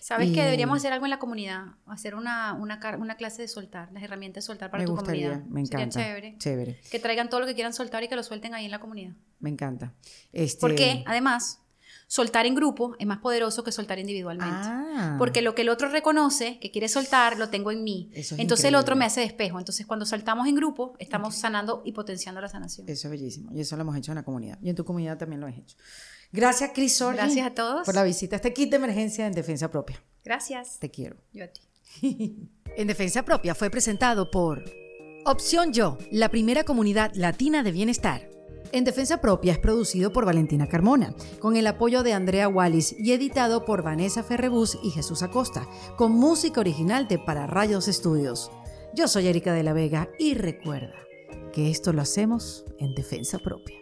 ¿Sabes 0.00 0.30
y- 0.30 0.32
que 0.34 0.42
deberíamos 0.42 0.78
hacer 0.78 0.92
algo 0.92 1.06
en 1.06 1.10
la 1.10 1.18
comunidad? 1.18 1.64
Hacer 1.86 2.14
una, 2.14 2.54
una, 2.54 2.80
una 2.98 3.16
clase 3.16 3.42
de 3.42 3.48
soltar, 3.48 3.90
las 3.92 4.02
herramientas 4.02 4.44
de 4.44 4.46
soltar 4.46 4.70
para 4.70 4.82
me 4.82 4.86
tu 4.86 4.92
gustaría, 4.94 5.28
comunidad. 5.30 5.50
me 5.50 5.60
encanta. 5.60 5.92
Sería 5.92 6.06
chévere. 6.08 6.38
Chévere, 6.38 6.80
Que 6.90 6.98
traigan 6.98 7.28
todo 7.30 7.40
lo 7.40 7.46
que 7.46 7.54
quieran 7.54 7.72
soltar 7.72 8.02
y 8.02 8.08
que 8.08 8.16
lo 8.16 8.22
suelten 8.22 8.54
ahí 8.54 8.64
en 8.64 8.70
la 8.70 8.80
comunidad. 8.80 9.12
me 9.40 9.50
encanta. 9.50 9.92
Este, 10.32 10.60
Porque, 10.60 11.02
además, 11.06 11.60
soltar 12.06 12.44
en 12.46 12.54
grupo 12.54 12.94
es 12.98 13.06
más 13.06 13.18
poderoso 13.18 13.64
que 13.64 13.72
soltar 13.72 13.98
individualmente. 13.98 14.54
Ah, 14.54 15.16
Porque 15.18 15.40
lo 15.40 15.54
que 15.54 15.62
el 15.62 15.68
otro 15.70 15.88
reconoce, 15.88 16.58
que 16.60 16.70
quiere 16.70 16.88
soltar, 16.88 17.38
lo 17.38 17.48
tengo 17.48 17.70
en 17.70 17.82
mí. 17.84 18.10
Eso 18.12 18.34
es 18.34 18.40
Entonces 18.40 18.66
el 18.66 18.74
otro 18.74 18.94
increíble. 18.94 18.98
me 18.98 19.04
hace 19.06 19.20
despejo. 19.22 19.58
Entonces 19.58 19.86
cuando 19.86 20.04
saltamos 20.04 20.46
en 20.46 20.54
grupo, 20.54 20.94
estamos 20.98 21.36
sanando 21.36 21.80
y 21.86 21.92
potenciando 21.92 22.40
la 22.40 22.48
sanación. 22.48 22.86
Eso 22.88 23.08
es 23.08 23.10
bellísimo. 23.10 23.50
Y 23.52 23.60
eso 23.60 23.76
lo 23.76 23.82
hemos 23.82 23.96
hecho 23.96 24.12
en 24.12 24.16
la 24.16 24.24
comunidad. 24.24 24.58
Y 24.62 24.68
en 24.68 24.76
tu 24.76 24.84
comunidad 24.84 25.16
también 25.16 25.40
lo 25.40 25.46
has 25.46 25.56
hecho. 25.56 25.76
Gracias, 26.32 26.70
Cris 26.74 26.96
Sorgi, 26.96 27.18
Gracias 27.18 27.46
a 27.46 27.54
todos. 27.54 27.84
por 27.84 27.94
la 27.94 28.02
visita 28.04 28.36
a 28.36 28.38
este 28.38 28.52
kit 28.52 28.70
de 28.70 28.76
emergencia 28.76 29.26
en 29.26 29.32
defensa 29.32 29.70
propia. 29.70 30.02
Gracias. 30.24 30.78
Te 30.78 30.90
quiero. 30.90 31.16
Yo 31.32 31.44
a 31.44 31.48
ti. 31.48 31.60
En 32.74 32.86
Defensa 32.86 33.22
Propia 33.22 33.54
fue 33.54 33.68
presentado 33.68 34.30
por 34.30 34.64
Opción 35.26 35.74
Yo, 35.74 35.98
la 36.10 36.30
primera 36.30 36.64
comunidad 36.64 37.12
latina 37.14 37.62
de 37.62 37.70
bienestar. 37.70 38.30
En 38.72 38.84
Defensa 38.84 39.20
Propia 39.20 39.52
es 39.52 39.58
producido 39.58 40.10
por 40.10 40.24
Valentina 40.24 40.66
Carmona, 40.66 41.14
con 41.38 41.56
el 41.56 41.66
apoyo 41.66 42.02
de 42.02 42.14
Andrea 42.14 42.48
Wallis 42.48 42.96
y 42.98 43.12
editado 43.12 43.66
por 43.66 43.82
Vanessa 43.82 44.22
Ferrebus 44.22 44.78
y 44.82 44.90
Jesús 44.90 45.22
Acosta, 45.22 45.68
con 45.98 46.12
música 46.12 46.60
original 46.60 47.08
de 47.08 47.18
Para 47.18 47.46
Rayos 47.46 47.88
Estudios. 47.88 48.50
Yo 48.94 49.06
soy 49.06 49.26
Erika 49.26 49.52
de 49.52 49.64
la 49.64 49.74
Vega 49.74 50.08
y 50.18 50.32
recuerda 50.32 50.94
que 51.52 51.70
esto 51.70 51.92
lo 51.92 52.00
hacemos 52.00 52.64
en 52.78 52.94
Defensa 52.94 53.38
Propia. 53.38 53.81